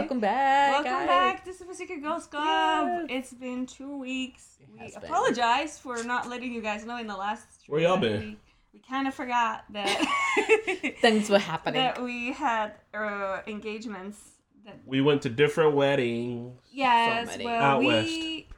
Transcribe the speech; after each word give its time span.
welcome 0.00 0.20
back. 0.20 0.72
Welcome 0.72 0.92
guys. 0.92 1.06
back 1.08 1.44
to 1.44 1.52
Super 1.52 1.74
Secret 1.74 2.02
Girls 2.02 2.26
Club. 2.26 2.86
Yes. 2.88 3.06
It's 3.10 3.32
been 3.34 3.66
two 3.66 3.98
weeks. 3.98 4.56
we 4.72 4.78
has 4.80 4.94
been. 4.94 5.04
apologize 5.04 5.78
for 5.78 6.02
not 6.04 6.28
letting 6.28 6.52
you 6.52 6.62
guys 6.62 6.84
know 6.84 6.96
in 6.98 7.06
the 7.06 7.16
last. 7.16 7.46
Where 7.66 7.80
y'all 7.80 7.96
been? 7.96 8.20
We, 8.20 8.36
we 8.74 8.80
kind 8.80 9.08
of 9.08 9.14
forgot 9.14 9.64
that 9.72 10.06
Things 11.00 11.30
were 11.30 11.38
happening. 11.38 11.80
that 11.80 12.02
we 12.02 12.32
had 12.32 12.72
uh, 12.94 13.40
engagements. 13.46 14.18
That 14.64 14.80
We 14.84 15.00
went 15.00 15.22
to 15.22 15.28
different 15.30 15.74
weddings. 15.74 16.58
yes, 16.72 17.26
many. 17.28 17.44
well, 17.44 17.62
Out 17.62 17.80
we 17.80 18.48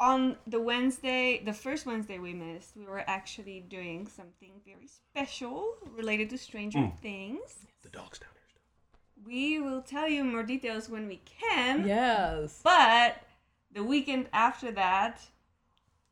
on 0.00 0.36
the 0.46 0.60
Wednesday, 0.60 1.40
the 1.44 1.52
first 1.52 1.86
Wednesday 1.86 2.18
we 2.18 2.34
missed, 2.34 2.76
we 2.76 2.84
were 2.84 3.02
actually 3.06 3.60
doing 3.68 4.06
something 4.06 4.50
very 4.66 4.86
special 4.88 5.74
related 5.96 6.28
to 6.30 6.38
Stranger 6.38 6.78
Mm. 6.80 6.98
Things. 7.00 7.66
The 7.82 7.88
dog's 7.90 8.18
down 8.18 8.28
here 8.32 8.33
still. 8.33 8.33
We 9.26 9.58
will 9.58 9.82
tell 9.82 10.08
you 10.08 10.24
more 10.24 10.42
details 10.42 10.88
when 10.88 11.08
we 11.08 11.20
can. 11.40 11.86
Yes. 11.86 12.60
But 12.62 13.22
the 13.72 13.82
weekend 13.82 14.28
after 14.32 14.70
that, 14.72 15.20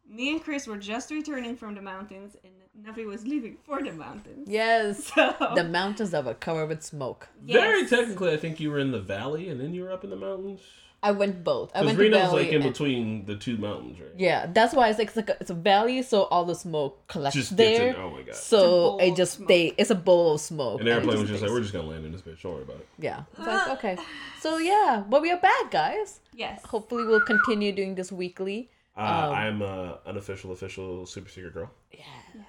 me 0.09 0.30
and 0.30 0.43
Chris 0.43 0.66
were 0.66 0.77
just 0.79 1.11
returning 1.11 1.57
from 1.57 1.75
the 1.75 1.83
mountains, 1.83 2.37
and 2.45 2.52
Navi 2.87 3.07
was 3.07 3.27
leaving 3.27 3.57
for 3.65 3.83
the 3.83 3.93
mountains. 3.93 4.48
Yes. 4.48 5.12
So 5.15 5.35
The 5.55 5.65
mountains 5.65 6.11
that 6.11 6.25
were 6.25 6.35
covered 6.35 6.69
with 6.69 6.83
smoke. 6.83 7.29
Very 7.43 7.87
technically, 7.87 8.33
I 8.33 8.37
think 8.37 8.61
you 8.61 8.71
were 8.71 8.79
in 8.79 8.93
the 8.93 9.01
valley 9.01 9.49
and 9.49 9.60
then 9.60 9.74
you 9.74 9.83
were 9.83 9.93
up 9.93 10.05
in 10.05 10.10
the 10.10 10.16
mountains. 10.16 10.60
I 11.05 11.11
went 11.11 11.42
both. 11.42 11.70
I 11.74 11.80
Because 11.80 11.87
went 11.87 11.98
to 11.98 12.02
Reno's 12.05 12.20
valley. 12.30 12.42
like 12.45 12.52
in 12.52 12.62
and- 12.62 12.73
between 12.73 13.24
the 13.27 13.37
two 13.37 13.56
mountains, 13.56 13.98
right? 14.01 14.10
yeah, 14.16 14.47
that's 14.47 14.73
why 14.73 14.88
it's 14.88 14.98
like 14.98 15.09
it's, 15.09 15.16
like 15.16 15.30
a, 15.30 15.37
it's 15.41 15.51
a 15.51 15.55
valley, 15.55 16.02
so 16.02 16.24
all 16.24 16.45
the 16.45 16.55
smoke 16.55 17.06
collects 17.09 17.34
Just 17.37 17.56
gets 17.56 17.79
there. 17.79 17.88
in. 17.91 17.97
Oh 17.97 18.10
my 18.10 18.23
god. 18.23 18.34
So 18.37 18.98
it 19.01 19.16
just 19.16 19.34
smoke. 19.38 19.48
stay. 19.48 19.74
It's 19.77 19.91
a 19.91 19.96
bowl 19.96 20.34
of 20.34 20.41
smoke. 20.41 20.79
And 20.79 20.87
the 20.88 20.93
airplane 20.93 21.19
was 21.20 21.29
just 21.29 21.43
like, 21.43 21.51
we're 21.51 21.60
just 21.60 21.73
gonna 21.73 21.88
land 21.88 22.05
in 22.05 22.12
this 22.12 22.23
bitch. 22.23 22.41
Don't 22.43 22.52
worry 22.55 22.62
about 22.62 22.77
it. 22.77 22.88
Yeah. 22.98 23.23
It's 23.38 23.46
like 23.46 23.69
okay. 23.79 23.96
So 24.41 24.59
yeah, 24.59 25.02
but 25.09 25.23
we 25.23 25.30
are 25.33 25.41
back, 25.41 25.70
guys. 25.73 26.20
Yes. 26.34 26.62
Hopefully, 26.65 27.05
we'll 27.05 27.21
continue 27.21 27.73
doing 27.73 27.95
this 27.96 28.12
weekly. 28.12 28.71
Uh, 28.96 29.01
Um, 29.01 29.34
I'm 29.34 29.62
a 29.62 29.99
unofficial, 30.07 30.52
official 30.52 31.07
super 31.07 31.30
secret 31.30 31.55
girl. 31.55 31.71
Yes. 31.90 32.07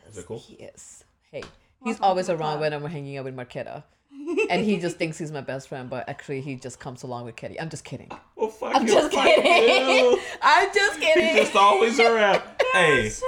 Is 0.09 0.17
it 0.17 0.25
cool? 0.28 0.39
He. 0.39 0.58
Hey, 0.58 0.73
he's 1.31 1.45
Welcome 1.83 2.03
always 2.03 2.30
around 2.30 2.39
club. 2.39 2.59
when 2.59 2.73
I'm 2.73 2.85
hanging 2.85 3.17
out 3.17 3.25
with 3.25 3.35
Marketa. 3.35 3.83
And 4.50 4.64
he 4.64 4.78
just 4.78 4.97
thinks 5.00 5.17
he's 5.17 5.31
my 5.31 5.42
best 5.42 5.67
friend, 5.69 5.89
but 5.89 6.08
actually 6.09 6.42
he 6.42 6.56
just 6.56 6.80
comes 6.80 7.03
along 7.03 7.25
with 7.25 7.36
Kitty. 7.36 7.59
I'm 7.59 7.69
just 7.69 7.83
kidding. 7.83 8.11
Well, 8.36 8.50
fuck 8.50 8.75
I'm 8.75 8.88
you. 8.88 8.94
just 8.94 9.14
fuck 9.14 9.25
kidding. 9.25 10.06
you. 10.06 10.19
I'm 10.42 10.69
just 10.73 11.00
He's 11.00 11.06
kidding. 11.14 11.36
just 11.36 11.56
always 11.56 12.00
around. 12.00 12.41
hey, 12.73 13.09
So 13.09 13.25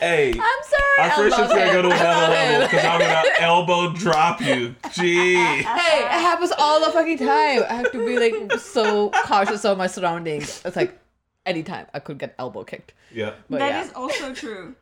hey. 0.00 0.30
I'm 0.30 0.36
sorry. 0.36 0.98
Our 0.98 1.10
friendship's 1.10 1.52
gonna 1.54 1.72
go 1.72 1.82
to 1.82 1.88
another 1.90 2.32
level 2.32 2.66
because 2.66 2.84
I'm 2.84 3.00
gonna 3.00 3.24
elbow 3.40 3.92
drop 3.94 4.40
you. 4.40 4.74
Gee. 4.92 5.34
Hey, 5.34 5.62
it 6.04 6.10
happens 6.10 6.52
all 6.58 6.84
the 6.84 6.90
fucking 6.92 7.18
time. 7.18 7.62
I 7.68 7.74
have 7.74 7.92
to 7.92 7.98
be 8.06 8.18
like 8.18 8.58
so 8.60 9.10
cautious 9.10 9.64
of 9.64 9.78
my 9.78 9.86
surroundings. 9.86 10.62
It's 10.64 10.76
like 10.76 10.98
anytime 11.46 11.86
I 11.94 11.98
could 12.00 12.18
get 12.18 12.34
elbow 12.38 12.64
kicked. 12.64 12.92
Yeah. 13.12 13.34
But 13.48 13.58
That 13.60 13.68
yeah. 13.70 13.84
is 13.84 13.92
also 13.94 14.34
true. 14.34 14.74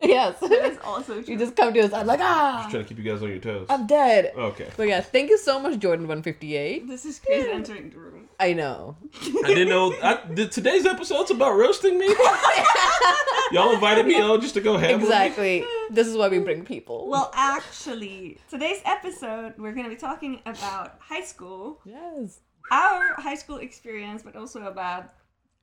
Yes. 0.00 0.36
That 0.48 0.72
is 0.72 0.78
also 0.84 1.22
true. 1.22 1.32
you 1.32 1.38
just 1.38 1.56
come 1.56 1.74
to 1.74 1.80
us. 1.80 1.92
I'm 1.92 2.06
like, 2.06 2.20
ah, 2.20 2.60
Just 2.60 2.70
Trying 2.70 2.84
to 2.84 2.88
keep 2.88 2.98
you 2.98 3.10
guys 3.10 3.22
on 3.22 3.28
your 3.28 3.38
toes. 3.38 3.66
I'm 3.68 3.86
dead. 3.86 4.32
Okay. 4.36 4.68
But 4.76 4.88
yeah, 4.88 5.00
thank 5.00 5.30
you 5.30 5.38
so 5.38 5.60
much, 5.60 5.78
Jordan 5.78 6.06
158. 6.06 6.88
This 6.88 7.04
is 7.04 7.18
Chris 7.18 7.46
entering 7.50 7.90
the 7.90 7.98
room. 7.98 8.28
I 8.40 8.52
know. 8.52 8.96
I 9.22 9.48
didn't 9.48 9.68
know. 9.68 9.92
I, 10.02 10.20
the, 10.30 10.46
today's 10.46 10.86
episode's 10.86 11.30
about 11.30 11.56
roasting 11.56 11.98
me. 11.98 12.06
Y'all 13.52 13.72
invited 13.72 14.06
me 14.06 14.20
on 14.20 14.40
just 14.40 14.54
to 14.54 14.60
go 14.60 14.76
ham 14.76 15.00
with 15.00 15.00
me? 15.00 15.06
Exactly. 15.06 15.64
This 15.90 16.06
is 16.06 16.16
why 16.16 16.28
we 16.28 16.38
bring 16.38 16.64
people. 16.64 17.08
Well, 17.08 17.32
actually, 17.34 18.38
today's 18.48 18.80
episode 18.84 19.54
we're 19.58 19.72
going 19.72 19.84
to 19.84 19.90
be 19.90 19.96
talking 19.96 20.40
about 20.46 20.98
high 21.00 21.22
school, 21.22 21.80
yes. 21.84 22.40
our 22.70 23.14
high 23.14 23.34
school 23.34 23.56
experience, 23.58 24.22
but 24.22 24.36
also 24.36 24.66
about 24.66 25.14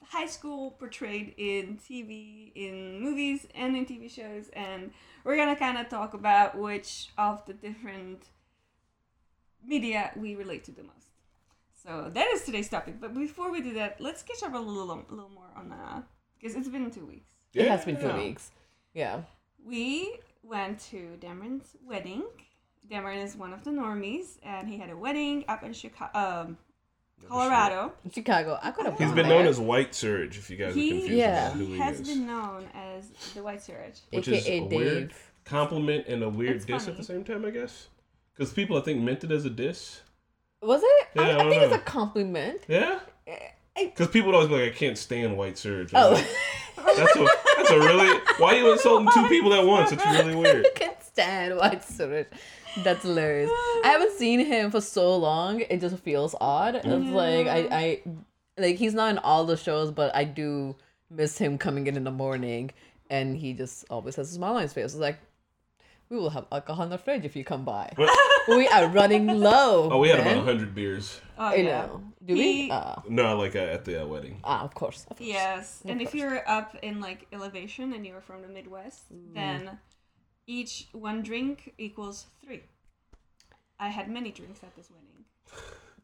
high 0.10 0.28
school 0.28 0.72
portrayed 0.72 1.34
in 1.38 1.78
TV, 1.78 2.52
in 2.56 3.00
movies, 3.02 3.48
and 3.56 3.76
in 3.76 3.86
TV 3.86 4.10
shows. 4.10 4.50
And 4.54 4.92
we're 5.24 5.36
going 5.36 5.50
to 5.54 5.60
kind 5.60 5.78
of 5.78 5.90
talk 5.90 6.14
about 6.14 6.58
which 6.58 7.10
of 7.18 7.46
the 7.46 7.54
different 7.54 8.26
media 9.66 10.12
we 10.16 10.36
relate 10.36 10.64
to 10.66 10.72
the 10.72 10.84
most. 10.84 11.10
So 11.84 12.10
that 12.14 12.28
is 12.34 12.44
today's 12.44 12.70
topic. 12.70 13.00
But 13.00 13.14
before 13.14 13.52
we 13.52 13.62
do 13.62 13.74
that, 13.74 14.00
let's 14.02 14.24
catch 14.24 14.44
up 14.44 14.54
a 14.54 14.58
little, 14.58 14.92
a 14.92 15.02
little 15.14 15.30
more 15.30 15.52
on 15.56 15.70
that 15.70 16.04
because 16.40 16.56
it's 16.56 16.68
been 16.68 16.90
two 16.92 17.06
weeks. 17.06 17.30
It 17.54 17.68
has 17.68 17.86
been 17.86 17.98
two 18.00 18.08
Yeah. 18.08 18.18
weeks. 18.18 18.52
Yeah. 18.94 19.22
We 19.64 20.20
went 20.44 20.80
to 20.92 21.18
Dameron's 21.20 21.76
wedding. 21.86 22.24
Dameron 22.90 23.24
is 23.24 23.36
one 23.36 23.52
of 23.54 23.64
the 23.64 23.72
normies, 23.72 24.38
and 24.44 24.68
he 24.70 24.78
had 24.78 24.90
a 24.92 24.98
wedding 24.98 25.44
up 25.48 25.64
in 25.64 25.74
Chicago, 25.74 26.12
um, 26.18 26.58
Colorado. 27.28 27.94
In 28.04 28.12
Chicago. 28.12 28.60
I 28.62 28.72
could 28.72 28.86
have 28.86 28.98
He's 28.98 29.12
been 29.12 29.28
there. 29.28 29.40
known 29.40 29.48
as 29.48 29.60
White 29.60 29.96
Surge. 29.96 30.38
If 30.38 30.50
you 30.50 30.58
guys 30.58 30.70
are 30.72 30.74
confused 30.74 31.08
Yeah. 31.10 31.48
about 31.48 31.58
who 31.58 31.66
he 31.66 31.74
he 31.74 31.78
has 31.80 32.00
is, 32.00 32.08
been 32.08 32.28
known 32.28 32.68
as 32.74 33.10
the 33.34 33.42
White 33.44 33.62
Surge. 33.64 34.00
which 34.12 34.28
AKA 34.28 34.38
is 34.40 34.46
a 34.48 34.60
Dave. 34.70 34.72
weird 34.80 35.14
compliment 35.44 36.08
and 36.08 36.24
a 36.24 36.30
weird 36.30 36.58
It's 36.58 36.66
diss 36.66 36.84
funny. 36.84 36.92
at 36.94 36.98
the 36.98 37.04
same 37.04 37.24
time, 37.24 37.46
I 37.46 37.50
guess. 37.50 37.88
Because 38.36 38.54
people, 38.54 38.78
I 38.78 38.82
think, 38.82 39.02
meant 39.02 39.24
it 39.24 39.32
as 39.32 39.46
a 39.46 39.50
diss. 39.50 40.02
Was 40.62 40.82
it? 40.84 41.08
Yeah, 41.16 41.22
I 41.22 41.26
I, 41.26 41.30
I 41.34 41.38
don't 41.38 41.50
think 41.50 41.64
it's 41.64 41.76
a 41.76 41.80
compliment. 41.80 42.62
Yeah. 42.68 43.00
Because 43.76 44.08
people 44.10 44.28
would 44.28 44.36
always 44.36 44.50
be 44.50 44.56
like, 44.56 44.74
"I 44.74 44.76
can't 44.76 44.98
stand 44.98 45.36
White 45.38 45.58
Surge." 45.58 45.94
I'm 45.94 46.04
Oh. 46.04 46.10
like, 46.14 46.96
that's 46.96 47.16
a 47.16 47.28
that's 47.58 47.72
a 47.72 47.80
really 47.80 48.20
why 48.38 48.54
are 48.56 48.58
you 48.58 48.72
insulting 48.72 49.08
two 49.14 49.28
people 49.30 49.54
at 49.54 49.66
once? 49.66 49.92
It's 49.92 50.06
really 50.06 50.34
weird. 50.36 50.66
I 50.76 50.80
can't 50.80 51.04
stand 51.04 51.58
White 51.58 51.84
Surge. 51.84 52.28
That's 52.84 53.04
hilarious. 53.04 53.50
I 53.84 53.90
haven't 53.90 54.12
seen 54.14 54.40
him 54.46 54.72
for 54.72 54.82
so 54.82 55.16
long. 55.16 55.62
It 55.62 55.80
just 55.82 55.98
feels 56.00 56.36
odd. 56.42 56.76
It's 56.76 56.86
like 56.88 57.48
I, 57.48 57.68
I, 57.72 58.02
like 58.58 58.76
he's 58.78 58.94
not 58.94 59.12
in 59.12 59.18
all 59.20 59.46
the 59.46 59.58
shows, 59.58 59.92
but 59.92 60.14
I 60.16 60.24
do 60.26 60.76
miss 61.10 61.38
him 61.38 61.58
coming 61.58 61.88
in 61.88 61.96
in 61.96 62.04
the 62.04 62.12
morning, 62.12 62.72
and 63.10 63.38
he 63.38 63.54
just 63.54 63.86
always 63.90 64.16
has 64.18 64.32
a 64.32 64.36
smile 64.36 64.56
on 64.56 64.62
his 64.64 64.74
face. 64.74 64.86
It's 64.86 64.96
like, 64.96 65.20
we 66.10 66.18
will 66.18 66.30
have 66.32 66.46
alcohol 66.52 66.84
in 66.84 66.90
the 66.92 66.98
fridge 66.98 67.26
if 67.26 67.36
you 67.36 67.44
come 67.44 67.64
by. 67.66 67.92
we 68.48 68.68
are 68.68 68.88
running 68.90 69.28
low. 69.28 69.90
Oh, 69.92 70.00
we 70.00 70.10
had 70.10 70.20
about 70.20 70.36
man. 70.36 70.46
hundred 70.46 70.76
beers. 70.76 71.20
Oh, 71.38 71.46
I 71.46 71.56
yeah. 71.56 71.64
know. 71.86 72.04
Do 72.26 72.34
He- 72.36 72.66
we? 72.66 72.72
Uh, 72.72 72.96
No, 73.08 73.38
like 73.38 73.56
uh, 73.56 73.60
at 73.60 73.86
the 73.86 74.04
uh, 74.04 74.06
wedding. 74.06 74.40
ah, 74.44 74.64
of 74.64 74.74
course. 74.74 75.06
Of 75.10 75.18
course. 75.18 75.28
Yes, 75.30 75.82
Of 75.84 75.92
and 75.92 76.02
if 76.02 76.14
you're 76.14 76.48
up 76.48 76.76
in 76.82 77.00
like 77.00 77.26
elevation 77.32 77.94
and 77.94 78.06
you're 78.06 78.22
from 78.22 78.42
the 78.42 78.48
Midwest, 78.48 79.04
then 79.34 79.80
each 80.48 80.88
one 80.92 81.22
drink 81.22 81.74
equals 81.78 82.28
three. 82.44 82.64
I 83.80 83.90
had 83.90 84.10
many 84.10 84.32
drinks 84.32 84.62
at 84.64 84.76
this 84.76 84.90
wedding. 84.90 85.26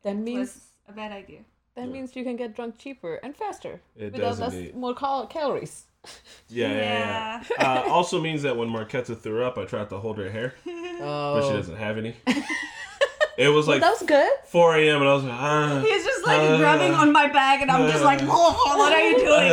That 0.04 0.16
It 0.16 0.24
means 0.24 0.40
was 0.56 0.62
a 0.90 0.92
bad 0.94 1.12
idea. 1.12 1.40
that 1.76 1.88
means 1.90 2.16
you 2.16 2.24
can 2.24 2.36
get 2.36 2.56
drunk 2.56 2.78
cheaper 2.78 3.16
and 3.24 3.36
faster 3.36 3.82
It 3.96 4.12
without 4.14 4.20
does 4.30 4.40
less 4.40 4.54
indeed. 4.54 4.76
more 4.76 4.94
cal- 4.96 5.28
calories. 5.28 5.86
Yeah, 6.50 6.68
yeah, 6.74 7.44
yeah. 7.60 7.84
uh, 7.88 7.90
also 7.90 8.20
means 8.20 8.42
that 8.42 8.58
when 8.58 8.68
Marketa 8.70 9.16
threw 9.18 9.44
up, 9.46 9.58
I 9.58 9.64
tried 9.66 9.90
to 9.90 10.00
hold 10.00 10.18
her 10.18 10.30
hair, 10.30 10.54
Oh, 10.68 11.36
but 11.40 11.48
she 11.48 11.54
doesn't 11.54 11.78
have 11.78 11.98
any. 11.98 12.16
It 13.38 13.48
was 13.48 13.66
like 13.68 13.80
that 13.82 13.92
was 13.92 14.04
good. 14.04 14.30
4 14.48 14.76
a.m. 14.76 15.00
and 15.02 15.10
I 15.10 15.14
was 15.14 15.24
like, 15.24 15.34
ah. 15.34 15.82
He's 15.88 16.04
just 16.04 16.26
like 16.28 16.42
Uh, 16.42 16.58
grabbing 16.58 16.94
on 16.94 17.12
my 17.14 17.28
back, 17.28 17.62
and 17.62 17.72
I'm 17.72 17.90
just 17.90 18.04
like, 18.04 18.20
"Oh, 18.24 18.76
what 18.78 18.92
are 18.94 19.02
you 19.02 19.18
doing? 19.18 19.52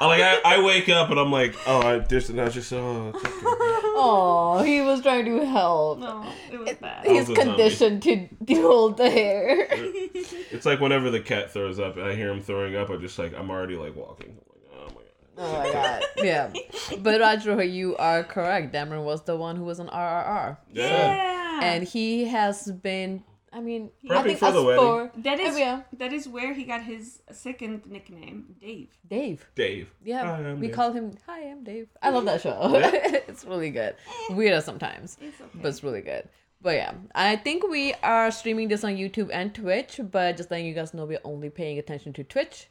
I 0.00 0.06
like 0.06 0.22
I, 0.22 0.40
I 0.56 0.62
wake 0.62 0.88
up 0.88 1.10
and 1.10 1.20
I'm 1.20 1.30
like, 1.30 1.54
oh, 1.66 1.82
I 1.82 1.98
just 2.00 2.30
and 2.30 2.40
I 2.40 2.44
was 2.46 2.54
just 2.54 2.72
oh, 2.72 3.12
it's 3.14 3.24
okay. 3.24 3.81
Oh, 3.94 4.62
he 4.62 4.80
was 4.80 5.00
trying 5.02 5.24
to 5.26 5.44
help. 5.46 5.98
no, 6.00 6.24
it 6.50 6.58
was 6.58 6.74
bad. 6.76 7.06
He's 7.06 7.28
was 7.28 7.38
a 7.38 7.42
zombie. 7.42 7.50
conditioned 7.50 8.02
to, 8.04 8.28
to 8.46 8.54
hold 8.62 8.96
the 8.96 9.10
hair. 9.10 9.66
It's 9.70 10.66
like 10.66 10.80
whenever 10.80 11.10
the 11.10 11.20
cat 11.20 11.50
throws 11.52 11.78
up 11.78 11.96
and 11.96 12.06
I 12.06 12.14
hear 12.14 12.30
him 12.30 12.40
throwing 12.40 12.76
up, 12.76 12.90
I 12.90 12.96
just 12.96 13.18
like 13.18 13.34
I'm 13.34 13.50
already 13.50 13.76
like 13.76 13.94
walking. 13.96 14.36
Oh 14.74 14.86
my 14.88 14.92
god. 14.94 15.02
Oh 15.38 15.58
my 15.64 15.72
god. 15.72 16.02
Yeah. 16.18 16.52
But 17.00 17.20
Rajroha, 17.20 17.70
you 17.70 17.96
are 17.96 18.22
correct. 18.24 18.72
Dameron 18.72 19.04
was 19.04 19.22
the 19.24 19.36
one 19.36 19.56
who 19.56 19.64
was 19.64 19.80
on 19.80 19.88
RRR. 19.88 20.56
Yeah. 20.72 20.86
Yeah, 20.88 21.60
And 21.62 21.84
he 21.84 22.24
has 22.26 22.70
been, 22.70 23.24
I 23.52 23.60
mean, 23.60 23.90
I 24.10 24.22
think 24.22 24.38
for 24.38 24.46
us 24.46 24.54
the 24.54 24.62
wedding. 24.62 24.82
four. 24.82 25.12
that 25.18 25.38
is 25.38 25.58
yeah. 25.58 25.82
that 25.98 26.12
is 26.12 26.26
where 26.26 26.54
he 26.54 26.64
got 26.64 26.82
his 26.82 27.22
second 27.30 27.86
nickname, 27.86 28.56
Dave. 28.60 28.96
Dave. 29.08 29.46
Dave. 29.54 29.92
Yeah, 30.02 30.24
Hi, 30.24 30.48
I'm 30.48 30.60
we 30.60 30.68
Dave. 30.68 30.76
call 30.76 30.92
him, 30.92 31.12
Hi, 31.26 31.50
I'm 31.50 31.62
Dave. 31.62 31.88
I 32.00 32.10
love 32.10 32.24
that 32.24 32.40
show. 32.40 32.70
Yeah. 32.72 32.90
it's 33.28 33.44
really 33.44 33.70
good. 33.70 33.94
Weird 34.30 34.62
sometimes. 34.64 35.18
It's 35.20 35.40
okay. 35.40 35.50
but 35.54 35.68
it's 35.68 35.84
really 35.84 36.00
good. 36.00 36.28
But 36.62 36.76
yeah, 36.76 36.94
I 37.14 37.36
think 37.36 37.68
we 37.68 37.92
are 38.02 38.30
streaming 38.30 38.68
this 38.68 38.84
on 38.84 38.92
YouTube 38.92 39.30
and 39.32 39.54
Twitch, 39.54 40.00
but 40.10 40.36
just 40.36 40.50
letting 40.50 40.66
you 40.66 40.74
guys 40.74 40.94
know 40.94 41.04
we're 41.04 41.18
only 41.24 41.50
paying 41.50 41.78
attention 41.78 42.12
to 42.14 42.24
Twitch 42.24 42.68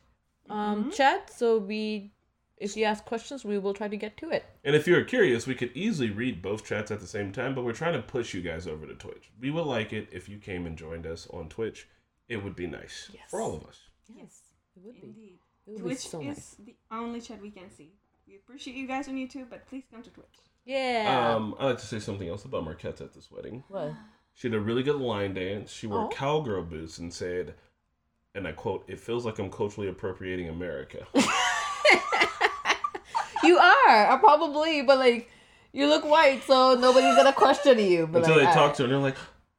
um 0.50 0.92
chat. 0.92 1.30
So 1.31 1.57
we 1.60 2.12
if 2.62 2.78
you 2.78 2.86
ask 2.86 3.04
questions, 3.06 3.44
we 3.44 3.58
will 3.58 3.74
try 3.74 3.88
to 3.88 3.98
get 3.98 4.16
to 4.18 4.30
it. 4.30 4.46
And 4.63 4.75
if 4.75 4.88
you're 4.88 5.04
curious, 5.04 5.46
we 5.48 5.56
could 5.56 5.72
easily 5.75 6.10
read 6.12 6.42
both 6.42 6.63
chats 6.66 6.92
at 6.92 7.00
the 7.02 7.08
same 7.08 7.31
time, 7.31 7.56
but 7.56 7.63
we're 7.66 7.74
trying 7.74 7.94
to 7.94 8.02
push 8.02 8.34
you 8.34 8.42
guys 8.42 8.68
over 8.68 8.86
to 8.86 8.94
Twitch. 8.96 9.31
We 9.40 9.50
would 9.52 9.66
like 9.66 9.92
it 9.94 10.08
if 10.12 10.30
you 10.30 10.38
came 10.38 10.66
and 10.66 10.78
joined 10.78 11.06
us 11.06 11.28
on 11.31 11.50
Twitch. 11.50 11.88
It 12.30 12.44
would 12.44 12.56
be 12.56 12.68
nice 12.68 13.10
Yes. 13.13 13.30
for 13.30 13.42
all 13.42 13.56
of 13.56 13.63
us. 13.66 13.80
Yes, 14.16 14.42
it 14.78 14.84
would 14.84 14.96
be. 14.96 15.08
Indeed. 15.08 15.40
It 15.68 15.72
would 15.72 15.78
be 15.78 15.81
Twitch 15.84 16.08
so 16.08 16.22
is 16.22 16.28
nice. 16.28 16.56
the 16.66 16.75
only 16.92 17.19
chat 17.19 17.42
we 17.42 17.52
can 17.52 17.69
see. 17.69 17.92
We 18.28 18.36
appreciate 18.36 18.75
you 18.78 18.88
guys 18.88 19.07
on 19.10 19.16
YouTube, 19.16 19.50
but 19.50 19.68
please 19.68 19.84
come 19.92 20.02
to 20.04 20.10
Twitch. 20.10 20.28
Yeah. 20.64 21.34
Um, 21.36 21.56
I 21.60 21.66
like 21.66 21.80
to 21.80 21.86
say 21.86 22.00
something 22.00 22.30
else 22.30 22.46
about 22.46 22.64
Marquette 22.64 23.02
at 23.02 23.14
this 23.14 23.30
wedding. 23.31 23.64
what? 23.68 23.92
She 24.34 24.48
had 24.48 24.56
a 24.56 24.62
really 24.62 24.81
good 24.81 24.96
line 24.96 25.34
dance. 25.34 25.72
She 25.74 25.88
wore 25.88 26.06
Oh. 26.06 26.07
cowgirl 26.07 26.64
boots 26.64 27.00
and 27.00 27.14
said, 27.14 27.54
and 28.34 28.48
I 28.48 28.54
quote, 28.54 28.86
"It 28.88 28.98
feels 28.98 29.25
like 29.25 29.40
I'm 29.40 29.52
culturally 29.52 29.90
appropriating 29.90 30.48
America." 30.48 31.06
You 33.44 33.58
are, 33.58 34.12
uh, 34.12 34.18
probably, 34.18 34.82
but 34.82 34.98
like, 35.00 35.30
you 35.74 35.88
look 35.88 36.04
white, 36.06 36.44
so 36.44 36.76
nobody's 36.76 37.16
gonna 37.16 37.34
question 37.34 37.80
you. 37.80 38.08
But 38.08 38.20
Until 38.20 38.36
like, 38.38 38.48
they 38.48 38.54
talk 38.54 38.58
alright. 38.58 38.76
to 38.76 38.82
her, 38.84 38.86
and 38.86 38.94
they're 38.94 39.00
like, 39.02 39.18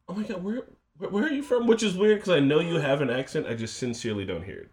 "Oh 0.09 0.15
my 0.15 0.23
god, 0.23 0.43
where, 0.43 0.63
where, 0.99 1.11
where 1.11 1.25
are 1.25 1.31
you 1.33 1.43
from?" 1.43 1.67
Which 1.67 1.83
is 1.83 1.97
weird 1.97 2.19
because 2.21 2.35
I 2.35 2.41
know 2.41 2.61
you 2.61 2.77
have 2.77 3.01
an 3.01 3.11
accent. 3.11 3.47
I 3.47 3.55
just 3.55 3.77
sincerely 3.79 4.25
don't 4.25 4.45
hear 4.45 4.59
it. 4.59 4.71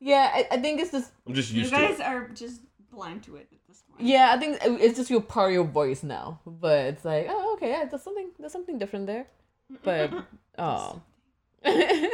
Yeah, 0.00 0.30
I, 0.32 0.46
I 0.52 0.56
think 0.58 0.80
it's 0.80 0.92
just. 0.92 1.10
I'm 1.26 1.34
just 1.34 1.52
You 1.52 1.60
used 1.60 1.72
to 1.72 1.76
guys 1.80 1.98
it. 1.98 2.06
are 2.06 2.28
just 2.28 2.60
blind 2.90 3.22
to 3.24 3.36
it 3.36 3.48
at 3.52 3.58
this 3.68 3.82
point. 3.82 4.06
Yeah, 4.06 4.32
I 4.34 4.38
think 4.38 4.58
it's 4.62 4.96
just 4.98 5.10
your 5.10 5.22
part 5.22 5.48
of 5.50 5.54
your 5.54 5.64
voice 5.64 6.02
now. 6.02 6.40
But 6.46 6.86
it's 6.86 7.04
like, 7.04 7.26
oh, 7.30 7.54
okay, 7.54 7.70
yeah, 7.70 7.84
there's 7.86 8.02
something, 8.02 8.30
there's 8.38 8.52
something 8.52 8.78
different 8.78 9.06
there. 9.06 9.26
But 9.82 10.12
oh, 10.58 11.00
I 11.64 12.08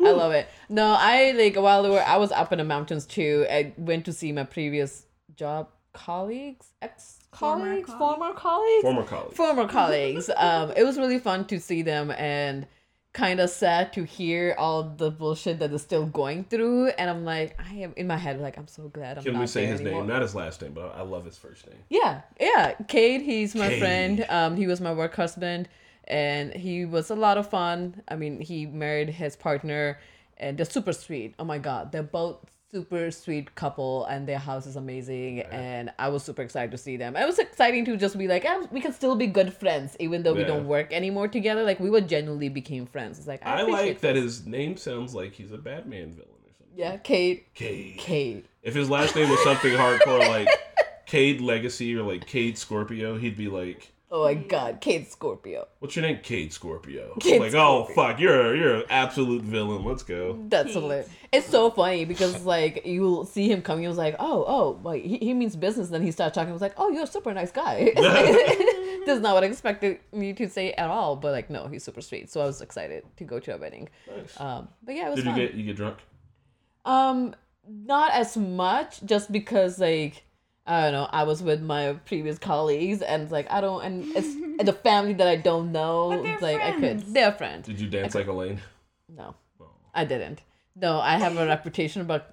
love 0.00 0.32
it. 0.32 0.48
No, 0.68 0.94
I 0.98 1.32
like 1.32 1.56
while 1.56 1.82
we 1.82 1.90
were, 1.90 2.02
I 2.02 2.16
was 2.16 2.30
up 2.32 2.52
in 2.52 2.58
the 2.58 2.64
mountains 2.64 3.06
too. 3.06 3.46
I 3.50 3.72
went 3.76 4.04
to 4.04 4.12
see 4.12 4.30
my 4.32 4.44
previous 4.44 5.06
job 5.36 5.68
colleagues, 5.92 6.66
ex 6.82 7.20
colleagues, 7.30 7.88
Former 7.92 8.16
former 8.16 8.34
colleagues, 8.34 8.82
Former 8.82 9.02
colleague. 9.04 9.34
former 9.34 9.68
colleagues. 9.68 10.30
Um, 10.36 10.72
it 10.76 10.84
was 10.84 10.98
really 10.98 11.18
fun 11.18 11.46
to 11.46 11.60
see 11.60 11.82
them 11.82 12.10
and 12.10 12.66
kind 13.12 13.38
of 13.38 13.48
sad 13.48 13.92
to 13.92 14.02
hear 14.02 14.56
all 14.58 14.82
the 14.82 15.08
bullshit 15.08 15.60
that 15.60 15.72
is 15.72 15.82
still 15.82 16.04
going 16.04 16.42
through. 16.44 16.88
And 16.88 17.08
I'm 17.08 17.24
like, 17.24 17.56
I 17.64 17.72
am 17.74 17.92
in 17.96 18.08
my 18.08 18.16
head 18.16 18.40
like, 18.40 18.56
I'm 18.58 18.66
so 18.66 18.88
glad 18.88 19.18
I'm 19.18 19.22
Can 19.24 19.34
not 19.34 19.40
we 19.42 19.46
say 19.46 19.62
there 19.66 19.72
his 19.72 19.80
anymore. 19.82 20.00
name? 20.00 20.08
Not 20.08 20.22
his 20.22 20.34
last 20.34 20.60
name, 20.62 20.72
but 20.72 20.92
I 20.96 21.02
love 21.02 21.24
his 21.24 21.38
first 21.38 21.64
name. 21.68 21.78
Yeah, 21.90 22.22
yeah. 22.40 22.72
Cade, 22.88 23.22
he's 23.22 23.54
my 23.54 23.68
Cade. 23.68 23.78
friend. 23.78 24.26
Um, 24.28 24.56
he 24.56 24.66
was 24.66 24.80
my 24.80 24.92
work 24.92 25.14
husband, 25.14 25.68
and 26.08 26.52
he 26.52 26.84
was 26.86 27.08
a 27.10 27.14
lot 27.14 27.38
of 27.38 27.48
fun. 27.48 28.02
I 28.08 28.16
mean, 28.16 28.40
he 28.40 28.66
married 28.66 29.10
his 29.10 29.36
partner, 29.36 30.00
and 30.38 30.58
they're 30.58 30.66
super 30.66 30.92
sweet. 30.92 31.36
Oh 31.38 31.44
my 31.44 31.58
god, 31.58 31.92
they're 31.92 32.02
both 32.02 32.38
super 32.74 33.10
sweet 33.12 33.54
couple, 33.54 34.04
and 34.06 34.26
their 34.26 34.38
house 34.38 34.66
is 34.66 34.74
amazing. 34.74 35.40
And 35.42 35.92
I 35.98 36.08
was 36.08 36.24
super 36.24 36.42
excited 36.42 36.72
to 36.72 36.78
see 36.78 36.96
them. 36.96 37.16
It 37.16 37.24
was 37.24 37.38
exciting 37.38 37.84
to 37.84 37.96
just 37.96 38.18
be 38.18 38.26
like, 38.26 38.44
ah, 38.46 38.66
we 38.72 38.80
can 38.80 38.92
still 38.92 39.14
be 39.14 39.28
good 39.28 39.54
friends, 39.54 39.96
even 40.00 40.24
though 40.24 40.34
we 40.34 40.44
don't 40.44 40.66
work 40.66 40.92
anymore 40.92 41.28
together. 41.28 41.62
Like 41.62 41.78
we 41.78 41.88
were 41.88 42.00
genuinely 42.00 42.48
became 42.48 42.86
friends. 42.86 43.18
It's 43.18 43.28
like 43.28 43.46
I, 43.46 43.60
I 43.60 43.62
like 43.62 44.00
that 44.00 44.14
this. 44.14 44.24
his 44.24 44.46
name 44.46 44.76
sounds 44.76 45.14
like 45.14 45.34
he's 45.34 45.52
a 45.52 45.58
Batman 45.58 46.14
villain 46.14 46.28
or 46.44 46.52
something. 46.58 46.76
Yeah, 46.76 46.96
Cade. 46.96 47.44
Cade. 47.54 47.98
Cade. 47.98 48.48
If 48.62 48.74
his 48.74 48.90
last 48.90 49.14
name 49.14 49.28
was 49.30 49.42
something 49.44 49.72
hardcore 49.72 50.28
like 50.28 50.48
Cade 51.06 51.40
Legacy 51.40 51.94
or 51.94 52.02
like 52.02 52.26
Cade 52.26 52.58
Scorpio, 52.58 53.16
he'd 53.16 53.36
be 53.36 53.48
like, 53.48 53.92
Oh 54.16 54.22
my 54.22 54.34
god, 54.34 54.80
Cade 54.80 55.08
Scorpio. 55.08 55.66
"What's 55.80 55.96
your 55.96 56.04
name?" 56.04 56.20
Cade 56.22 56.52
Scorpio. 56.52 57.16
Cade 57.18 57.40
like, 57.40 57.54
oh 57.54 57.86
fuck, 57.96 58.20
you're 58.20 58.54
you're 58.54 58.74
an 58.76 58.84
absolute 58.88 59.42
villain. 59.42 59.84
Let's 59.84 60.04
go. 60.04 60.38
That's 60.48 60.68
Cade. 60.68 60.74
hilarious. 60.74 61.08
It's 61.32 61.48
so 61.48 61.68
funny 61.68 62.04
because 62.04 62.44
like 62.44 62.86
you'll 62.86 63.24
see 63.24 63.50
him 63.50 63.60
coming. 63.60 63.82
He 63.82 63.88
was 63.88 63.96
like, 63.98 64.14
"Oh, 64.20 64.44
oh, 64.46 64.80
like 64.84 65.02
he, 65.02 65.18
he 65.18 65.34
means 65.34 65.56
business." 65.56 65.88
Then 65.88 66.00
he 66.00 66.12
started 66.12 66.32
talking. 66.32 66.50
I 66.50 66.52
was 66.52 66.62
like, 66.62 66.74
"Oh, 66.76 66.90
you're 66.90 67.02
a 67.02 67.08
super 67.08 67.34
nice 67.34 67.50
guy." 67.50 67.92
This 69.04 69.16
is 69.16 69.20
not 69.20 69.34
what 69.34 69.44
I 69.44 69.48
expected 69.48 69.98
me 70.12 70.32
to 70.32 70.48
say 70.48 70.72
at 70.72 70.88
all. 70.88 71.16
But 71.16 71.32
like, 71.32 71.50
no, 71.50 71.66
he's 71.66 71.84
super 71.84 72.00
sweet. 72.00 72.30
So 72.30 72.40
I 72.40 72.46
was 72.46 72.62
excited 72.62 73.04
to 73.18 73.24
go 73.24 73.38
to 73.38 73.54
a 73.54 73.58
wedding. 73.58 73.90
Nice. 74.08 74.40
Um, 74.40 74.68
but 74.82 74.94
yeah, 74.94 75.08
it 75.08 75.10
was 75.10 75.24
Did 75.24 75.26
you 75.26 75.34
get 75.36 75.54
you 75.54 75.64
get 75.66 75.76
drunk? 75.76 75.98
Um, 76.86 77.34
not 77.68 78.12
as 78.12 78.36
much, 78.36 79.04
just 79.04 79.30
because 79.30 79.78
like 79.78 80.22
I 80.66 80.82
don't 80.84 80.92
know, 80.92 81.08
I 81.12 81.24
was 81.24 81.42
with 81.42 81.60
my 81.60 81.92
previous 82.06 82.38
colleagues, 82.38 83.02
and 83.02 83.22
it's 83.22 83.32
like 83.32 83.50
I 83.50 83.60
don't, 83.60 83.82
and 83.84 84.16
it's 84.16 84.34
the 84.64 84.72
family 84.72 85.12
that 85.14 85.28
I 85.28 85.36
don't 85.36 85.72
know. 85.72 86.10
But 86.10 86.24
it's 86.26 86.42
like 86.42 86.60
I 86.60 86.72
could, 86.72 87.00
they're 87.12 87.32
friends. 87.32 87.66
Did 87.66 87.80
you 87.80 87.88
dance 87.88 88.14
like 88.14 88.26
Elaine? 88.28 88.60
No, 89.14 89.34
Oh. 89.60 89.66
I 89.94 90.04
didn't. 90.04 90.40
No, 90.74 90.98
I 91.00 91.16
have 91.18 91.36
a 91.36 91.46
reputation 91.54 92.00
about 92.02 92.26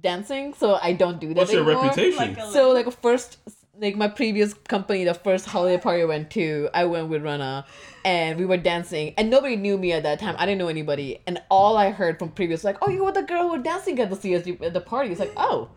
dancing, 0.00 0.54
so 0.54 0.78
I 0.80 0.92
don't 0.92 1.20
do 1.20 1.28
that 1.28 1.36
What's 1.36 1.52
your 1.52 1.64
reputation? 1.64 2.16
Like 2.16 2.38
a- 2.38 2.52
So 2.52 2.70
like 2.72 2.90
first, 3.02 3.38
like 3.76 3.96
my 3.96 4.08
previous 4.08 4.54
company, 4.54 5.04
the 5.04 5.14
first 5.14 5.46
holiday 5.46 5.80
party 5.80 6.02
I 6.02 6.04
went 6.04 6.30
to, 6.32 6.68
I 6.72 6.84
went 6.84 7.08
with 7.08 7.22
Rana, 7.22 7.66
and 8.04 8.38
we 8.38 8.44
were 8.46 8.56
dancing, 8.56 9.14
and 9.16 9.30
nobody 9.30 9.56
knew 9.56 9.76
me 9.78 9.92
at 9.92 10.04
that 10.04 10.20
time. 10.20 10.36
I 10.38 10.46
didn't 10.46 10.58
know 10.58 10.68
anybody, 10.68 11.20
and 11.26 11.42
all 11.50 11.76
I 11.76 11.90
heard 11.90 12.18
from 12.20 12.30
previous 12.30 12.62
like, 12.64 12.76
"Oh, 12.82 12.90
you 12.90 13.04
were 13.04 13.12
the 13.12 13.22
girl 13.22 13.42
who 13.42 13.48
was 13.54 13.62
dancing 13.62 13.98
at 14.00 14.10
the 14.10 14.16
CSU 14.16 14.62
at 14.62 14.72
the 14.74 14.80
party." 14.80 15.10
It's 15.10 15.20
like, 15.20 15.32
"Oh, 15.36 15.70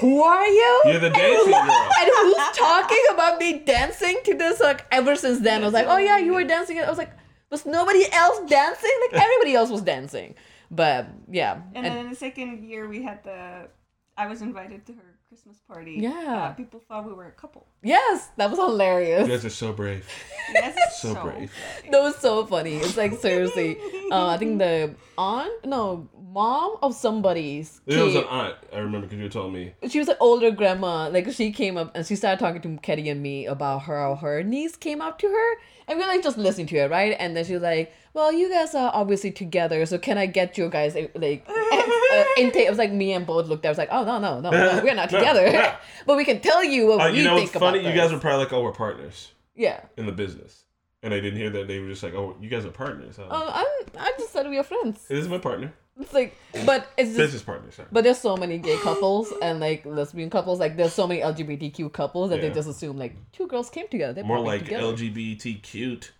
who 0.00 0.22
are 0.22 0.46
you?" 0.46 0.82
You're 0.86 1.00
the 1.00 1.10
dancing 1.10 1.52
girl. 1.52 1.88
and 2.00 2.10
who's 2.14 2.56
talking 2.56 3.04
about 3.12 3.38
me 3.38 3.58
dancing 3.60 4.18
to 4.24 4.34
this? 4.34 4.60
Like 4.60 4.86
ever 4.90 5.16
since 5.16 5.40
then, 5.40 5.62
I 5.62 5.64
was 5.64 5.74
like, 5.74 5.86
"Oh 5.88 5.98
yeah, 5.98 6.18
you 6.18 6.32
were 6.34 6.44
dancing." 6.44 6.78
I 6.80 6.88
was 6.88 6.98
like, 6.98 7.12
"Was 7.50 7.66
nobody 7.66 8.04
else 8.12 8.38
dancing? 8.48 8.90
Like 9.10 9.20
everybody 9.22 9.54
else 9.54 9.70
was 9.70 9.82
dancing." 9.82 10.34
But 10.70 11.06
yeah, 11.30 11.54
And 11.74 11.76
and- 11.76 11.84
then 11.86 11.96
in 12.04 12.10
the 12.10 12.16
second 12.16 12.64
year, 12.64 12.88
we 12.88 13.02
had 13.02 13.22
the. 13.24 13.68
I 14.16 14.26
was 14.28 14.42
invited 14.42 14.86
to 14.86 14.92
her 14.92 15.18
Christmas 15.28 15.58
party. 15.66 15.96
Yeah. 15.98 16.50
Uh, 16.50 16.52
people 16.54 16.80
thought 16.86 17.04
we 17.04 17.12
were 17.12 17.26
a 17.26 17.32
couple. 17.32 17.66
yes, 17.82 18.28
that 18.36 18.48
was 18.48 18.58
hilarious. 18.60 19.26
You 19.26 19.34
guys 19.34 19.44
are 19.44 19.50
so 19.50 19.72
brave. 19.72 20.06
Yes, 20.52 20.74
it's 20.76 21.00
So 21.02 21.14
so, 21.14 21.22
brave. 21.22 21.50
that 21.90 22.02
was 22.02 22.16
so 22.16 22.44
funny. 22.46 22.76
It's 22.76 22.96
like 22.96 23.14
seriously. 23.14 23.76
Uh, 24.12 24.26
I 24.28 24.36
think 24.36 24.58
the 24.58 24.94
aunt, 25.18 25.52
no, 25.64 26.08
mom 26.34 26.76
of 26.82 26.94
somebody's 26.94 27.80
It 27.86 27.96
was 28.02 28.16
an 28.16 28.24
aunt. 28.24 28.56
I 28.72 28.78
remember 28.78 29.06
because 29.06 29.18
you 29.18 29.24
were 29.24 29.30
telling 29.30 29.52
me. 29.52 29.72
she 29.88 29.98
was 30.00 30.08
an 30.08 30.16
older 30.20 30.50
grandma. 30.50 31.08
Like 31.08 31.30
she 31.32 31.52
came 31.52 31.76
up 31.76 31.92
and 31.94 32.04
she 32.04 32.16
started 32.16 32.40
talking 32.40 32.60
to 32.62 32.76
Ketty 32.82 33.08
and 33.08 33.22
me 33.22 33.46
about 33.46 33.82
her 33.84 33.96
how 33.96 34.16
her 34.16 34.42
niece 34.42 34.76
came 34.76 35.00
up 35.00 35.18
to 35.20 35.28
her. 35.28 35.50
And 35.86 35.98
we 35.98 36.04
are 36.04 36.08
like 36.08 36.22
just 36.24 36.36
listening 36.38 36.66
to 36.68 36.78
her, 36.80 36.88
right? 36.88 37.14
And 37.18 37.36
then 37.36 37.44
she 37.44 37.52
was 37.54 37.62
like, 37.62 37.92
Well, 38.14 38.32
you 38.32 38.50
guys 38.50 38.74
are 38.74 38.90
obviously 38.92 39.30
together, 39.30 39.86
so 39.86 39.96
can 39.98 40.18
I 40.18 40.26
get 40.26 40.58
you 40.58 40.68
guys 40.68 40.96
uh, 40.96 41.06
like 41.14 41.46
uh, 41.48 42.24
intake? 42.38 42.66
It 42.66 42.70
was 42.70 42.78
like 42.78 42.92
me 42.92 43.12
and 43.12 43.24
both 43.26 43.46
looked 43.46 43.64
at. 43.64 43.68
I 43.68 43.72
was 43.72 43.78
like, 43.78 43.90
Oh 43.92 44.04
no, 44.04 44.18
no, 44.18 44.40
no, 44.40 44.50
no 44.50 44.80
we're 44.82 44.94
not 44.94 45.10
together. 45.16 45.50
no. 45.52 45.74
but 46.06 46.16
we 46.16 46.24
can 46.24 46.40
tell 46.40 46.64
you 46.64 46.86
what 46.88 47.00
Uh, 47.00 47.10
we 47.12 47.18
you 47.18 47.24
know 47.24 47.36
think 47.36 47.50
what's 47.54 47.58
funny? 47.64 47.78
about 47.80 47.94
You 47.94 48.00
guys 48.00 48.12
were 48.12 48.18
probably 48.18 48.44
like, 48.44 48.52
"Oh, 48.52 48.62
we're 48.62 48.72
partners 48.72 49.30
Yeah. 49.54 49.80
in 49.96 50.06
the 50.06 50.12
business," 50.12 50.64
and 51.02 51.12
I 51.14 51.20
didn't 51.20 51.38
hear 51.38 51.50
that. 51.50 51.68
They 51.68 51.78
were 51.78 51.88
just 51.88 52.02
like, 52.02 52.14
"Oh, 52.14 52.34
you 52.40 52.48
guys 52.48 52.64
are 52.64 52.70
partners." 52.70 53.16
Huh? 53.18 53.24
Um, 53.30 53.42
I'm, 53.60 53.66
I 53.98 54.12
just 54.18 54.32
said 54.32 54.48
we 54.48 54.58
are 54.58 54.62
friends. 54.64 55.06
This 55.08 55.20
is 55.20 55.28
my 55.28 55.38
partner, 55.38 55.72
It's 56.00 56.12
like, 56.12 56.36
but 56.66 56.88
it's 56.98 57.10
just 57.10 57.18
business 57.18 57.42
partner. 57.42 57.70
Sorry. 57.70 57.88
But 57.92 58.02
there's 58.04 58.18
so 58.18 58.36
many 58.36 58.58
gay 58.58 58.76
couples 58.78 59.32
and 59.40 59.60
like 59.60 59.86
lesbian 59.86 60.28
couples. 60.28 60.58
Like 60.58 60.76
there's 60.76 60.92
so 60.92 61.06
many 61.06 61.20
LGBTQ 61.20 61.92
couples 61.92 62.30
that 62.30 62.40
they 62.40 62.50
just 62.50 62.68
assume 62.68 62.98
like 62.98 63.14
two 63.32 63.46
girls 63.46 63.70
came 63.70 63.86
together. 63.88 64.12
They're 64.14 64.24
More 64.24 64.40
like 64.40 64.64
together. 64.64 64.82
LGBT 64.92 65.62
cute. 65.62 66.12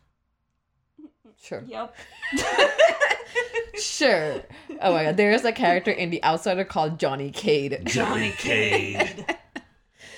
Sure, 1.42 1.62
Yep. 1.66 1.94
sure. 3.74 4.40
Oh 4.80 4.92
my 4.92 5.04
god, 5.04 5.16
there 5.16 5.32
is 5.32 5.44
a 5.44 5.52
character 5.52 5.90
in 5.90 6.10
The 6.10 6.22
Outsider 6.24 6.64
called 6.64 6.98
Johnny 6.98 7.30
Cade. 7.30 7.82
Johnny 7.84 8.30
Cade. 8.38 9.26